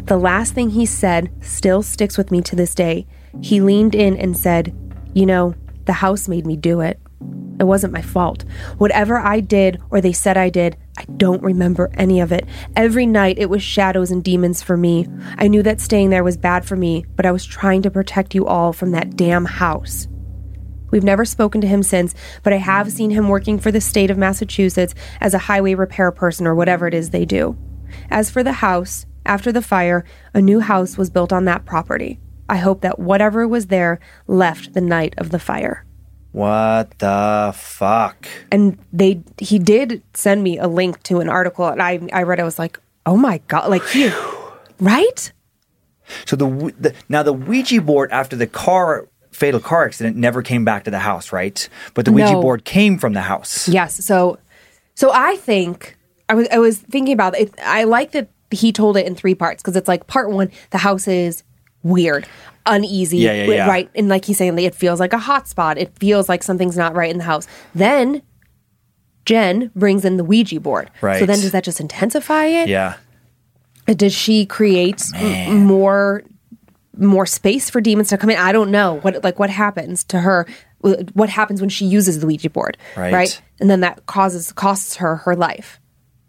The 0.06 0.18
last 0.18 0.56
thing 0.56 0.72
he 0.72 0.88
said 0.88 1.30
still 1.40 1.84
sticks 1.84 2.18
with 2.18 2.32
me 2.32 2.42
to 2.42 2.56
this 2.56 2.74
day. 2.74 3.06
He 3.42 3.62
leaned 3.62 3.94
in 3.94 4.18
and 4.18 4.36
said, 4.36 4.74
"You 5.14 5.28
know, 5.28 5.54
the 5.86 5.94
house 5.94 6.28
made 6.28 6.48
me 6.48 6.58
do 6.58 6.80
it. 6.82 7.00
It 7.60 7.66
wasn't 7.66 7.94
my 7.94 8.02
fault. 8.02 8.44
Whatever 8.80 9.20
I 9.20 9.40
did 9.40 9.80
or 9.92 10.02
they 10.02 10.14
said 10.14 10.36
I 10.36 10.50
did, 10.50 10.78
I 10.98 11.04
don't 11.18 11.44
remember 11.44 11.92
any 11.94 12.20
of 12.20 12.32
it. 12.32 12.48
Every 12.76 13.06
night 13.06 13.38
it 13.38 13.52
was 13.52 13.62
shadows 13.62 14.10
and 14.10 14.24
demons 14.24 14.64
for 14.64 14.76
me. 14.76 15.08
I 15.38 15.48
knew 15.48 15.62
that 15.62 15.80
staying 15.80 16.10
there 16.10 16.24
was 16.24 16.38
bad 16.38 16.66
for 16.66 16.76
me, 16.76 17.06
but 17.16 17.26
I 17.26 17.32
was 17.32 17.46
trying 17.46 17.84
to 17.84 17.92
protect 17.92 18.34
you 18.34 18.48
all 18.48 18.74
from 18.74 18.92
that 18.92 19.16
damn 19.16 19.46
house. 19.46 20.08
We've 20.90 21.04
never 21.04 21.24
spoken 21.24 21.62
to 21.62 21.68
him 21.68 21.84
since, 21.84 22.16
but 22.42 22.52
I 22.52 22.58
have 22.58 22.92
seen 22.92 23.12
him 23.12 23.30
working 23.30 23.60
for 23.60 23.72
the 23.72 23.80
state 23.80 24.10
of 24.10 24.18
Massachusetts 24.18 24.96
as 25.20 25.34
a 25.34 25.40
highway 25.40 25.76
repair 25.76 26.12
person 26.12 26.48
or 26.48 26.56
whatever 26.56 26.88
it 26.88 26.94
is 26.96 27.12
they 27.12 27.26
do. 27.26 27.58
As 28.10 28.32
for 28.32 28.44
the 28.44 28.54
house, 28.54 29.06
after 29.26 29.52
the 29.52 29.62
fire, 29.62 30.04
a 30.34 30.42
new 30.42 30.60
house 30.60 30.98
was 30.98 31.10
built 31.10 31.32
on 31.32 31.46
that 31.46 31.66
property. 31.66 32.20
I 32.50 32.58
hope 32.58 32.82
that 32.82 33.00
whatever 33.00 33.48
was 33.48 33.68
there 33.68 34.00
left 34.28 34.74
the 34.74 34.82
night 34.82 35.14
of 35.18 35.30
the 35.30 35.40
fire. 35.40 35.86
What 36.32 36.98
the 37.00 37.54
fuck? 37.56 38.28
and 38.52 38.78
they 38.94 39.22
he 39.38 39.60
did 39.60 40.02
send 40.14 40.44
me 40.44 40.58
a 40.58 40.68
link 40.68 41.02
to 41.04 41.20
an 41.20 41.28
article 41.30 41.68
and 41.68 41.82
i 41.82 42.00
i 42.14 42.24
read 42.24 42.40
it, 42.40 42.42
i 42.42 42.46
was 42.46 42.58
like 42.60 42.80
oh 43.06 43.18
my 43.18 43.40
god 43.48 43.70
like 43.70 43.86
he 43.88 44.10
right 44.80 45.32
So 46.26 46.36
the, 46.36 46.48
the 46.80 46.94
now 47.10 47.24
the 47.24 47.34
Ouija 47.34 47.82
board 47.82 48.12
after 48.12 48.36
the 48.36 48.48
car 48.48 49.08
fatal 49.32 49.60
car 49.60 49.86
accident 49.86 50.16
never 50.18 50.42
came 50.42 50.66
back 50.66 50.84
to 50.84 50.92
the 50.92 51.00
house, 51.00 51.32
right? 51.32 51.68
But 51.94 52.04
the 52.06 52.12
Ouija 52.12 52.34
No. 52.34 52.42
board 52.42 52.66
came 52.66 52.98
from 52.98 53.14
the 53.14 53.22
house. 53.22 53.68
yes 53.68 54.04
so 54.06 54.38
so 54.96 55.12
i 55.14 55.36
think 55.38 55.98
i 56.30 56.34
was 56.34 56.48
i 56.52 56.60
was 56.60 56.78
thinking 56.78 57.14
about 57.14 57.38
it 57.38 57.54
i 57.66 57.84
like 57.86 58.12
that 58.12 58.30
he 58.52 58.72
told 58.72 58.98
it 58.98 59.06
in 59.06 59.16
three 59.16 59.36
parts 59.36 59.62
because 59.62 59.76
it's 59.78 59.88
like 59.88 60.08
part 60.08 60.30
one 60.32 60.52
the 60.72 60.78
house 60.80 61.08
is 61.08 61.44
weird 61.84 62.28
uneasy 62.66 63.18
Yeah, 63.18 63.34
yeah, 63.34 63.52
yeah. 63.52 63.68
right 63.68 63.90
and 63.96 64.10
like 64.10 64.26
he's 64.26 64.38
saying 64.38 64.58
it 64.60 64.76
feels 64.76 65.00
like 65.00 65.14
a 65.14 65.18
hot 65.18 65.48
spot. 65.48 65.78
It 65.78 65.98
feels 65.98 66.30
like 66.30 66.44
something's 66.44 66.78
not 66.78 66.96
right 66.96 67.10
in 67.10 67.18
the 67.18 67.24
house. 67.24 67.48
Then 67.74 68.22
jen 69.26 69.72
brings 69.76 70.06
in 70.06 70.18
the 70.18 70.24
ouija 70.24 70.60
board. 70.60 70.92
Right. 71.02 71.20
so 71.20 71.26
then 71.26 71.40
does 71.40 71.52
that 71.52 71.64
just 71.64 71.80
intensify 71.80 72.46
it? 72.46 72.70
Yeah. 72.70 72.96
does 73.86 74.14
she 74.14 74.46
create 74.46 75.02
more 75.50 76.24
more 76.98 77.26
space 77.26 77.70
for 77.70 77.82
demons 77.82 78.10
to 78.10 78.18
come 78.18 78.30
in? 78.30 78.38
I 78.38 78.52
don't 78.52 78.72
know. 78.72 79.00
What 79.00 79.24
like 79.24 79.40
what 79.40 79.50
happens 79.50 80.04
to 80.06 80.20
her? 80.20 80.46
What 80.80 81.30
happens 81.30 81.62
when 81.62 81.70
she 81.70 81.86
uses 81.86 82.20
the 82.20 82.28
ouija 82.28 82.50
board? 82.50 82.78
Right. 82.98 83.42
and 83.60 83.70
then 83.70 83.82
that 83.82 84.06
causes 84.06 84.52
costs 84.52 84.98
her 84.98 85.18
her 85.18 85.36
life 85.36 85.80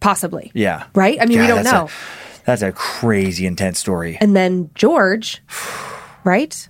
possibly. 0.00 0.50
Yeah. 0.54 0.86
right? 0.94 1.18
I 1.20 1.26
mean 1.26 1.40
we 1.40 1.46
don't 1.46 1.62
that's 1.62 1.72
know. 1.72 1.84
A, 1.86 2.44
that's 2.44 2.62
a 2.62 2.72
crazy 2.72 3.46
intense 3.46 3.78
story. 3.78 4.18
and 4.20 4.34
then 4.34 4.70
george 4.74 5.42
right 6.24 6.68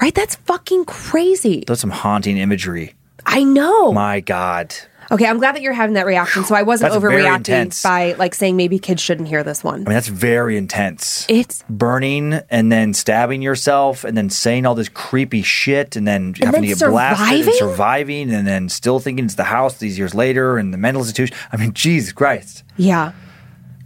right 0.00 0.14
that's 0.14 0.36
fucking 0.36 0.84
crazy 0.84 1.64
That's 1.66 1.80
some 1.80 1.90
haunting 1.90 2.36
imagery. 2.38 2.94
i 3.26 3.42
know 3.42 3.92
My 3.92 4.20
God. 4.20 4.74
okay 5.10 5.26
i'm 5.26 5.38
glad 5.38 5.54
that 5.54 5.62
you're 5.62 5.72
having 5.72 5.94
that 5.94 6.06
reaction 6.06 6.44
so 6.44 6.54
i 6.54 6.62
wasn't 6.62 6.92
That's 6.92 7.00
very 7.02 7.22
overreacting 7.22 7.38
intense. 7.38 7.82
by 7.82 8.12
like 8.14 8.34
saying 8.34 8.56
maybe 8.56 8.78
kids 8.78 9.02
shouldn't 9.02 9.28
hear 9.28 9.42
this 9.42 9.62
one 9.64 9.74
I 9.74 9.78
mean, 9.78 9.94
that's 9.94 10.08
very 10.08 10.56
intense. 10.56 11.26
it's 11.28 11.64
Burning 11.68 12.34
and 12.50 12.70
then 12.72 12.94
stabbing 12.94 13.42
yourself 13.42 14.04
and 14.04 14.16
then 14.16 14.30
saying 14.30 14.66
all 14.66 14.74
this 14.74 14.88
creepy 14.88 15.42
shit 15.42 15.96
and 15.96 16.06
then 16.06 16.34
having 16.34 16.60
then 16.62 16.62
to 16.62 16.68
get 16.76 16.88
blasted 16.90 17.26
and 17.28 17.44
surviving? 17.44 17.58
surviving 17.58 18.30
and 18.34 18.46
then 18.46 18.68
still 18.68 18.98
thinking 19.00 19.24
it's 19.24 19.34
the 19.34 19.44
house 19.44 19.78
these 19.78 19.98
years 19.98 20.14
later 20.14 20.58
and 20.58 20.72
the 20.72 20.78
mental 20.78 21.02
institution. 21.02 21.36
I 21.52 21.56
mean, 21.56 21.72
Jesus 21.74 22.12
Christ. 22.12 22.64
Yeah. 22.76 23.12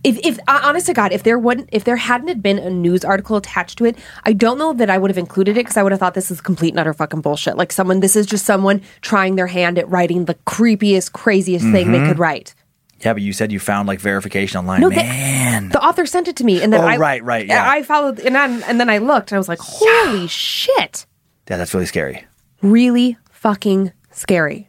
If, 0.05 0.19
if 0.27 0.39
uh, 0.49 0.61
honest 0.65 0.87
to 0.87 0.95
God, 0.95 1.13
if 1.13 1.23
there 1.23 1.39
wouldn't, 1.39 1.69
if 1.73 1.85
there 1.85 1.97
hadn't 1.97 2.27
had 2.29 2.43
been 2.43 2.59
a 2.59 2.69
news 2.71 3.05
article 3.05 3.37
attached 3.37 3.79
to 3.79 3.85
it, 3.85 3.97
I 4.25 4.33
don't 4.33 4.59
know 4.59 4.73
that 4.73 4.91
I 4.91 4.99
would 4.99 5.11
have 5.11 5.19
included 5.19 5.53
it 5.53 5.61
because 5.61 5.77
I 5.77 5.83
would 5.85 5.93
have 5.93 6.01
thought 6.01 6.15
this 6.15 6.31
is 6.31 6.41
complete 6.41 6.71
and 6.71 6.81
utter 6.81 6.93
fucking 6.93 7.21
bullshit. 7.21 7.57
Like 7.57 7.71
someone, 7.71 8.01
this 8.01 8.17
is 8.17 8.27
just 8.27 8.45
someone 8.45 8.83
trying 9.01 9.37
their 9.37 9.47
hand 9.47 9.79
at 9.79 9.89
writing 9.89 10.25
the 10.25 10.35
creepiest, 10.47 11.13
craziest 11.13 11.65
thing 11.67 11.87
Mm-hmm. 11.87 11.93
they 12.03 12.09
could 12.09 12.19
write. 12.19 12.55
Yeah, 13.01 13.13
but 13.13 13.23
you 13.23 13.33
said 13.33 13.51
you 13.53 13.59
found 13.61 13.87
like 13.89 14.01
verification 14.01 14.59
online. 14.59 14.81
No, 14.81 14.89
Man. 14.91 15.69
The 15.71 15.81
author 15.85 16.07
sent 16.07 16.27
it 16.29 16.37
to 16.37 16.45
me, 16.45 16.63
and 16.63 16.73
then 16.73 16.81
Oh, 16.81 16.87
I 16.87 16.97
right, 16.97 17.23
right, 17.23 17.47
yeah. 17.47 17.69
I 17.69 17.83
followed, 17.83 18.19
and 18.21 18.35
then 18.35 18.63
and 18.65 18.79
then 18.81 18.89
I 18.91 18.99
looked, 18.99 19.31
and 19.33 19.37
I 19.37 19.39
was 19.39 19.49
like, 19.49 19.59
holy 19.61 20.27
shit, 20.29 21.07
yeah, 21.51 21.57
that's 21.57 21.75
really 21.75 21.87
scary. 21.87 22.25
really 22.61 23.17
fucking 23.31 23.93
scary. 24.13 24.69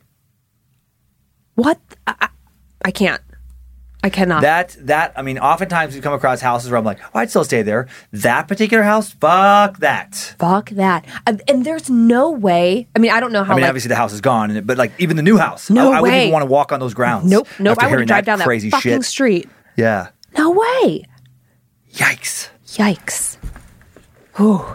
What? 1.56 1.80
I, 2.08 2.16
I, 2.22 2.28
I 2.86 2.92
can't. 2.92 3.22
I 4.06 4.10
cannot. 4.10 4.42
That 4.42 4.76
that 4.82 5.14
I 5.16 5.22
mean, 5.22 5.40
oftentimes 5.40 5.96
we 5.96 6.02
come 6.02 6.14
across 6.14 6.42
houses 6.42 6.70
where 6.70 6.78
I'm 6.78 6.84
like, 6.84 7.00
oh, 7.02 7.20
I'd 7.20 7.30
still 7.30 7.46
stay 7.46 7.62
there. 7.62 7.88
That 8.12 8.50
particular 8.50 8.84
house, 8.84 9.12
fuck 9.12 9.78
that. 9.80 10.36
Fuck 10.38 10.72
that. 10.72 11.06
And, 11.26 11.42
and 11.48 11.66
there's 11.66 11.90
no 11.90 12.30
way. 12.30 12.88
I 12.96 13.00
mean, 13.00 13.12
I 13.12 13.22
don't 13.22 13.32
know 13.32 13.46
how. 13.46 13.54
I 13.54 13.56
mean, 13.56 13.62
like, 13.62 13.70
obviously 13.70 13.88
the 13.90 13.96
house 13.96 14.12
is 14.12 14.20
gone, 14.20 14.62
but 14.66 14.78
like 14.78 14.92
even 15.00 15.16
the 15.16 15.24
new 15.24 15.38
house, 15.38 15.70
No 15.70 15.94
I, 15.94 15.98
I 15.98 16.02
wouldn't 16.02 16.20
even 16.20 16.34
want 16.34 16.44
to 16.44 16.48
walk 16.52 16.74
on 16.74 16.82
those 16.82 16.94
grounds. 16.94 17.32
Nope, 17.32 17.48
nope. 17.60 17.78
I 17.82 17.96
would 17.96 18.06
drive 18.08 18.26
down 18.26 18.40
that 18.40 18.46
crazy 18.46 18.70
fucking 18.70 18.92
shit. 18.92 19.06
street. 19.06 19.50
Yeah, 19.78 20.10
No 20.38 20.52
way. 20.52 21.06
yikes. 21.94 22.50
Yikes. 22.68 23.38
Whew. 24.36 24.66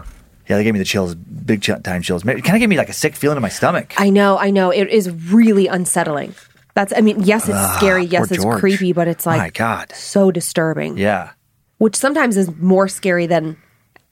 Yeah, 0.47 0.57
they 0.57 0.63
gave 0.63 0.73
me 0.73 0.79
the 0.79 0.85
chills, 0.85 1.13
big 1.13 1.61
time 1.61 2.01
chills. 2.01 2.23
It 2.25 2.43
kind 2.43 2.55
of 2.55 2.59
gave 2.59 2.69
me 2.69 2.77
like 2.77 2.89
a 2.89 2.93
sick 2.93 3.15
feeling 3.15 3.37
in 3.37 3.41
my 3.43 3.49
stomach. 3.49 3.93
I 3.97 4.09
know, 4.09 4.39
I 4.39 4.49
know. 4.49 4.71
It 4.71 4.87
is 4.87 5.11
really 5.31 5.67
unsettling. 5.67 6.33
That's, 6.75 6.93
I 6.95 7.01
mean, 7.01 7.21
yes, 7.23 7.49
it's 7.49 7.75
scary. 7.77 8.05
Yes, 8.05 8.27
Ah, 8.31 8.33
it's 8.35 8.43
George. 8.43 8.59
creepy, 8.59 8.93
but 8.93 9.07
it's 9.07 9.25
like, 9.25 9.37
my 9.39 9.49
God. 9.49 9.91
so 9.93 10.31
disturbing. 10.31 10.97
Yeah, 10.97 11.31
Which 11.77 11.95
sometimes 11.95 12.37
is 12.37 12.49
more 12.57 12.87
scary 12.87 13.25
than 13.27 13.57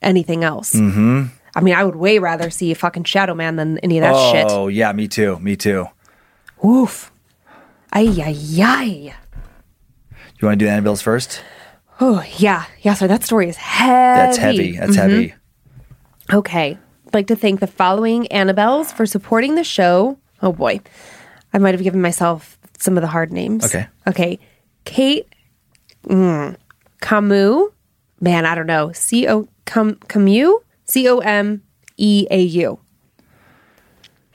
anything 0.02 0.44
else. 0.44 0.74
Mm-hmm. 0.74 1.26
I 1.56 1.60
mean, 1.60 1.74
I 1.74 1.84
would 1.84 1.96
way 1.96 2.18
rather 2.18 2.50
see 2.50 2.70
a 2.70 2.74
fucking 2.74 3.04
Shadow 3.04 3.34
Man 3.34 3.56
than 3.56 3.78
any 3.78 3.98
of 3.98 4.02
that 4.02 4.32
shit. 4.32 4.46
Oh 4.50 4.68
yeah, 4.68 4.92
me 4.92 5.08
too. 5.08 5.38
Me 5.38 5.56
too. 5.56 5.86
Oof. 6.64 7.10
Ay, 7.92 8.06
ay, 8.22 8.36
ay. 8.62 9.14
You 10.40 10.46
want 10.48 10.58
to 10.60 10.64
do 10.64 10.68
Annabelle's 10.70 11.00
first? 11.02 11.42
Oh, 12.00 12.22
yeah. 12.36 12.64
Yeah, 12.82 12.94
so 12.94 13.06
that 13.08 13.24
story 13.24 13.48
is 13.48 13.56
heavy. 13.56 13.88
That's 14.20 14.36
heavy. 14.36 14.76
That's 14.76 14.94
heavy. 14.96 15.34
Okay. 16.32 16.78
I'd 17.06 17.14
like 17.14 17.26
to 17.28 17.36
thank 17.36 17.60
the 17.60 17.66
following 17.66 18.24
Annabelles 18.30 18.92
for 18.92 19.06
supporting 19.06 19.54
the 19.54 19.64
show. 19.64 20.18
Oh 20.42 20.52
boy. 20.52 20.80
I 21.52 21.58
might 21.58 21.74
have 21.74 21.82
given 21.82 22.00
myself 22.00 22.58
some 22.78 22.96
of 22.96 23.02
the 23.02 23.08
hard 23.08 23.32
names. 23.32 23.64
Okay. 23.64 23.86
Okay. 24.06 24.38
Kate 24.84 25.26
mm, 26.04 26.56
Camus. 27.00 27.70
Man, 28.20 28.46
I 28.46 28.54
don't 28.54 28.66
know. 28.66 28.92
C 28.92 29.28
O 29.28 29.48
Cam 29.64 29.96
Camus? 30.08 30.52
C 30.84 31.08
O 31.08 31.18
M 31.18 31.62
E 31.96 32.26
A 32.30 32.40
U. 32.40 32.78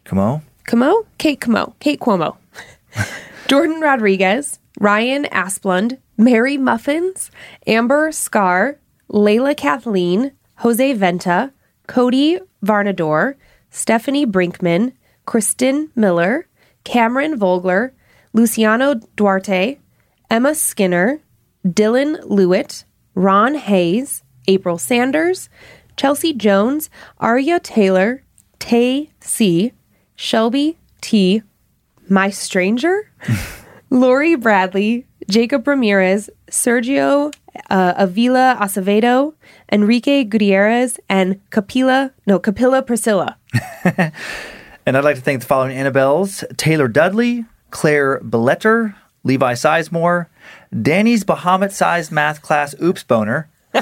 Come 0.05 0.19
on. 0.19 0.41
Camo? 0.65 1.05
Kate 1.17 1.39
Camo. 1.39 1.75
Kate 1.79 1.99
Cuomo. 1.99 2.37
Jordan 3.47 3.81
Rodriguez, 3.81 4.59
Ryan 4.79 5.25
Asplund, 5.25 5.97
Mary 6.17 6.57
Muffins, 6.57 7.31
Amber 7.67 8.11
Scar, 8.11 8.79
Layla 9.09 9.55
Kathleen, 9.55 10.31
Jose 10.57 10.93
Venta, 10.93 11.51
Cody 11.87 12.39
Varnador, 12.63 13.35
Stephanie 13.69 14.25
Brinkman, 14.25 14.93
Kristen 15.25 15.89
Miller, 15.95 16.47
Cameron 16.83 17.37
Vogler, 17.37 17.93
Luciano 18.33 18.95
Duarte, 19.15 19.79
Emma 20.29 20.55
Skinner, 20.55 21.21
Dylan 21.65 22.19
Lewitt, 22.25 22.83
Ron 23.15 23.55
Hayes, 23.55 24.23
April 24.47 24.77
Sanders, 24.77 25.49
Chelsea 25.95 26.33
Jones, 26.33 26.89
Arya 27.19 27.59
Taylor, 27.59 28.23
Tay 28.59 29.11
C, 29.19 29.73
Shelby 30.15 30.77
T, 31.01 31.43
My 32.09 32.29
Stranger, 32.29 33.11
Lori 33.89 34.35
Bradley, 34.35 35.05
Jacob 35.29 35.67
Ramirez, 35.67 36.29
Sergio 36.49 37.33
uh, 37.69 37.93
Avila 37.97 38.57
Acevedo, 38.59 39.33
Enrique 39.71 40.23
Gutierrez, 40.23 40.99
and 41.09 41.39
Capilla, 41.49 42.11
no, 42.25 42.39
Capilla 42.39 42.81
Priscilla. 42.81 43.37
And 44.85 44.97
I'd 44.97 45.03
like 45.03 45.15
to 45.15 45.21
thank 45.21 45.39
the 45.39 45.45
following 45.45 45.75
Annabelles 45.77 46.43
Taylor 46.57 46.87
Dudley, 46.87 47.45
Claire 47.71 48.19
Belletter, 48.19 48.95
Levi 49.23 49.53
Sizemore, 49.53 50.27
Danny's 50.81 51.23
Bahamut 51.23 51.71
sized 51.71 52.11
math 52.11 52.41
class 52.41 52.75
Oops 52.81 53.01
Boner, 53.03 53.49
uh, 53.73 53.81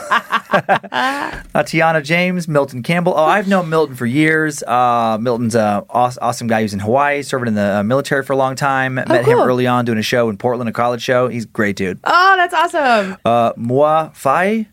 Tiana 1.56 2.04
James, 2.04 2.48
Milton 2.48 2.84
Campbell. 2.84 3.14
Oh, 3.16 3.26
I've 3.26 3.48
known 3.48 3.70
Milton 3.70 3.96
for 3.96 4.06
years. 4.06 4.62
Uh, 4.64 5.18
Milton's 5.20 5.56
an 5.56 5.84
aw- 5.90 6.14
awesome 6.22 6.48
guy 6.48 6.62
who's 6.62 6.74
in 6.74 6.80
Hawaii, 6.80 7.24
serving 7.24 7.48
in 7.48 7.56
the 7.56 7.78
uh, 7.80 7.84
military 7.84 8.24
for 8.24 8.34
a 8.34 8.38
long 8.38 8.56
time. 8.56 8.94
Met 8.96 9.10
him 9.10 9.38
cool. 9.38 9.44
early 9.44 9.66
on 9.68 9.86
doing 9.86 9.98
a 9.98 10.04
show 10.04 10.30
in 10.30 10.38
Portland, 10.38 10.70
a 10.70 10.72
college 10.74 11.02
show. 11.02 11.28
He's 11.28 11.46
a 11.46 11.48
great 11.48 11.76
dude. 11.76 12.00
Oh, 12.04 12.34
that's 12.38 12.54
awesome. 12.54 13.18
Uh, 13.26 13.54
Moi 13.58 14.10
Fai, 14.14 14.68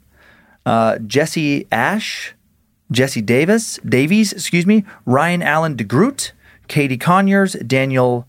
uh, 0.67 0.99
Jesse 0.99 1.67
Ash, 1.73 2.35
Jesse 2.91 3.21
Davis, 3.21 3.79
Davies, 3.87 4.33
excuse 4.33 4.67
me, 4.67 4.85
Ryan 5.05 5.43
Allen 5.43 5.77
DeGroot, 5.77 6.33
Katie 6.69 6.97
Conyers, 6.97 7.53
Daniel, 7.55 8.27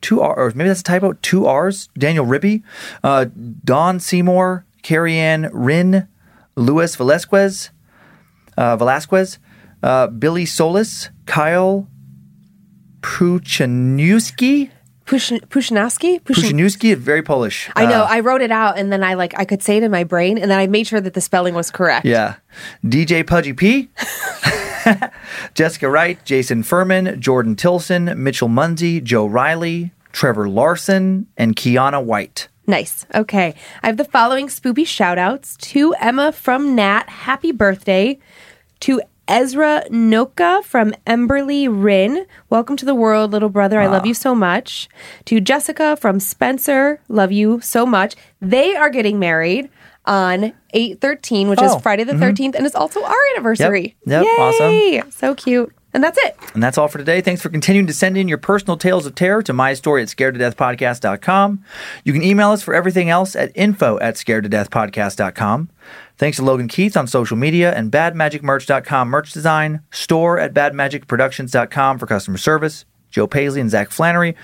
two 0.00 0.20
R, 0.20 0.36
or 0.36 0.52
maybe 0.54 0.68
that's 0.68 0.80
a 0.80 0.84
typo, 0.84 1.14
two 1.14 1.46
R's, 1.46 1.88
Daniel 1.98 2.24
Ribby, 2.24 2.62
uh, 3.02 3.26
Don 3.64 3.98
Seymour, 3.98 4.64
Carrie 4.82 5.18
Ann 5.18 5.50
Rin, 5.52 6.08
Luis 6.54 6.96
Velasquez, 6.96 7.70
uh, 8.56 8.76
Velasquez, 8.76 9.38
uh, 9.82 10.06
Billy 10.06 10.46
Solis, 10.46 11.10
Kyle 11.26 11.88
Puchanowski, 13.00 14.70
Push- 15.06 15.30
Puchanowski, 15.30 16.96
very 16.96 17.22
Polish. 17.22 17.70
I 17.76 17.86
know. 17.86 18.02
Uh, 18.02 18.08
I 18.10 18.20
wrote 18.20 18.42
it 18.42 18.50
out 18.50 18.76
and 18.76 18.92
then 18.92 19.04
I 19.04 19.14
like 19.14 19.38
I 19.38 19.44
could 19.44 19.62
say 19.62 19.76
it 19.76 19.82
in 19.82 19.90
my 19.90 20.04
brain 20.04 20.36
and 20.36 20.50
then 20.50 20.58
I 20.58 20.66
made 20.66 20.86
sure 20.86 21.00
that 21.00 21.14
the 21.14 21.20
spelling 21.20 21.54
was 21.54 21.70
correct. 21.70 22.04
Yeah. 22.04 22.34
DJ 22.84 23.26
Pudgy 23.26 23.52
P. 23.52 23.88
Jessica 25.54 25.88
Wright, 25.88 26.22
Jason 26.24 26.62
Furman, 26.62 27.20
Jordan 27.20 27.56
Tilson, 27.56 28.12
Mitchell 28.22 28.48
Munsey, 28.48 29.00
Joe 29.00 29.26
Riley, 29.26 29.92
Trevor 30.12 30.48
Larson, 30.48 31.26
and 31.36 31.56
Kiana 31.56 32.02
White. 32.02 32.48
Nice. 32.66 33.06
Okay. 33.14 33.54
I 33.82 33.86
have 33.86 33.96
the 33.96 34.04
following 34.04 34.48
spoopy 34.48 34.86
shout 34.86 35.18
outs 35.18 35.56
to 35.58 35.94
Emma 36.00 36.32
from 36.32 36.74
Nat. 36.74 37.08
Happy 37.08 37.52
birthday. 37.52 38.18
To 38.80 39.00
Ezra 39.28 39.84
Noka 39.90 40.62
from 40.62 40.92
Emberly 41.06 41.68
Rin. 41.70 42.26
Welcome 42.48 42.76
to 42.76 42.84
the 42.84 42.94
world, 42.94 43.32
little 43.32 43.48
brother. 43.48 43.80
I 43.80 43.86
love 43.86 44.02
ah. 44.04 44.06
you 44.06 44.14
so 44.14 44.34
much. 44.34 44.88
To 45.26 45.40
Jessica 45.40 45.96
from 45.96 46.20
Spencer. 46.20 47.00
Love 47.08 47.32
you 47.32 47.60
so 47.60 47.84
much. 47.84 48.14
They 48.40 48.76
are 48.76 48.90
getting 48.90 49.18
married 49.18 49.68
on 50.04 50.52
813, 50.72 51.48
which 51.48 51.58
Oh, 51.60 51.76
is 51.76 51.82
Friday 51.82 52.04
the 52.04 52.12
mm-hmm. 52.12 52.22
13th, 52.22 52.54
and 52.54 52.64
it's 52.66 52.76
also 52.76 53.02
our 53.02 53.14
anniversary. 53.34 53.96
Yep, 54.06 54.24
Yay! 54.60 55.02
So 55.10 55.34
cute. 55.34 55.74
And 55.96 56.04
that's 56.04 56.18
it. 56.18 56.36
And 56.52 56.62
that's 56.62 56.76
all 56.76 56.88
for 56.88 56.98
today. 56.98 57.22
Thanks 57.22 57.40
for 57.40 57.48
continuing 57.48 57.86
to 57.86 57.94
send 57.94 58.18
in 58.18 58.28
your 58.28 58.36
personal 58.36 58.76
tales 58.76 59.06
of 59.06 59.14
terror 59.14 59.42
to 59.42 59.54
my 59.54 59.72
story 59.72 60.02
at 60.02 60.08
scaredtodeathpodcast.com. 60.08 61.64
You 62.04 62.12
can 62.12 62.22
email 62.22 62.50
us 62.50 62.62
for 62.62 62.74
everything 62.74 63.08
else 63.08 63.34
at 63.34 63.50
info 63.54 63.98
at 64.00 64.16
scaredtodeathpodcast.com. 64.16 65.70
Thanks 66.18 66.38
to 66.38 66.44
Logan 66.44 66.68
Keith 66.68 66.96
on 66.96 67.06
social 67.06 67.36
media 67.36 67.74
and 67.74 67.92
badmagicmerch.com 67.92 69.08
merch 69.08 69.32
design, 69.32 69.82
store 69.90 70.38
at 70.38 70.54
badmagicproductions.com 70.54 71.98
for 71.98 72.06
customer 72.06 72.38
service. 72.38 72.84
Joe 73.10 73.26
Paisley 73.26 73.60
and 73.60 73.70
Zach 73.70 73.90
Flannery 73.90 74.34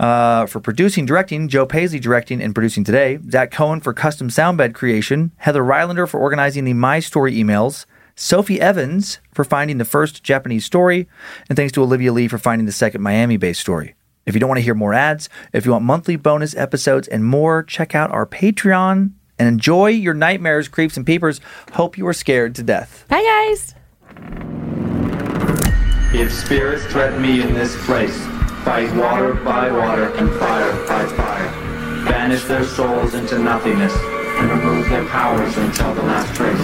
uh, 0.00 0.46
for 0.46 0.58
producing, 0.58 1.06
directing, 1.06 1.48
Joe 1.48 1.66
Paisley 1.66 2.00
directing 2.00 2.42
and 2.42 2.54
producing 2.54 2.82
today, 2.82 3.18
Zach 3.30 3.50
Cohen 3.50 3.80
for 3.80 3.92
custom 3.92 4.28
soundbed 4.28 4.74
creation, 4.74 5.32
Heather 5.36 5.62
Rylander 5.62 6.08
for 6.08 6.18
organizing 6.18 6.64
the 6.64 6.72
My 6.72 6.98
Story 6.98 7.34
emails, 7.34 7.86
Sophie 8.16 8.60
Evans 8.60 9.20
for 9.32 9.44
finding 9.44 9.78
the 9.78 9.84
first 9.84 10.24
Japanese 10.24 10.64
story, 10.64 11.08
and 11.48 11.56
thanks 11.56 11.72
to 11.72 11.82
Olivia 11.82 12.12
Lee 12.12 12.26
for 12.26 12.38
finding 12.38 12.66
the 12.66 12.72
second 12.72 13.02
Miami 13.02 13.36
based 13.36 13.60
story. 13.60 13.94
If 14.26 14.34
you 14.34 14.40
don't 14.40 14.48
want 14.48 14.58
to 14.58 14.64
hear 14.64 14.74
more 14.74 14.94
ads, 14.94 15.28
if 15.52 15.64
you 15.64 15.72
want 15.72 15.84
monthly 15.84 16.16
bonus 16.16 16.54
episodes 16.56 17.08
and 17.08 17.24
more, 17.24 17.62
check 17.62 17.94
out 17.94 18.10
our 18.10 18.26
Patreon 18.26 19.12
and 19.40 19.48
enjoy 19.48 19.86
your 19.86 20.12
nightmares, 20.12 20.68
creeps, 20.68 20.98
and 20.98 21.06
peepers. 21.06 21.40
Hope 21.72 21.96
you 21.96 22.06
are 22.06 22.12
scared 22.12 22.54
to 22.56 22.62
death. 22.62 23.06
Bye, 23.08 23.22
guys. 23.22 23.74
If 26.12 26.30
spirits 26.30 26.84
threaten 26.84 27.22
me 27.22 27.40
in 27.40 27.54
this 27.54 27.74
place, 27.86 28.16
fight 28.64 28.94
water 28.94 29.32
by 29.32 29.72
water 29.72 30.14
and 30.16 30.30
fire 30.38 30.86
by 30.86 31.06
fire. 31.16 32.04
Banish 32.04 32.44
their 32.44 32.64
souls 32.64 33.14
into 33.14 33.38
nothingness 33.38 33.94
and 33.94 34.50
remove 34.50 34.90
their 34.90 35.06
powers 35.06 35.56
until 35.56 35.94
the 35.94 36.02
last 36.02 36.34
trace. 36.36 36.58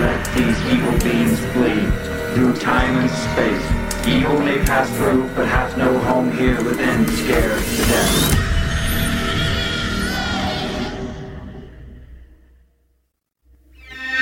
Let 0.00 0.22
these 0.36 0.60
evil 0.70 0.98
beings 0.98 1.40
flee 1.54 2.34
through 2.34 2.58
time 2.60 2.98
and 2.98 3.10
space. 3.10 4.06
Evil 4.06 4.38
may 4.40 4.58
pass 4.66 4.90
through, 4.98 5.30
but 5.34 5.48
hath 5.48 5.78
no 5.78 5.98
home 6.00 6.30
here 6.36 6.62
within, 6.62 7.06
scared 7.08 7.62
to 7.62 7.76
death. 7.86 8.49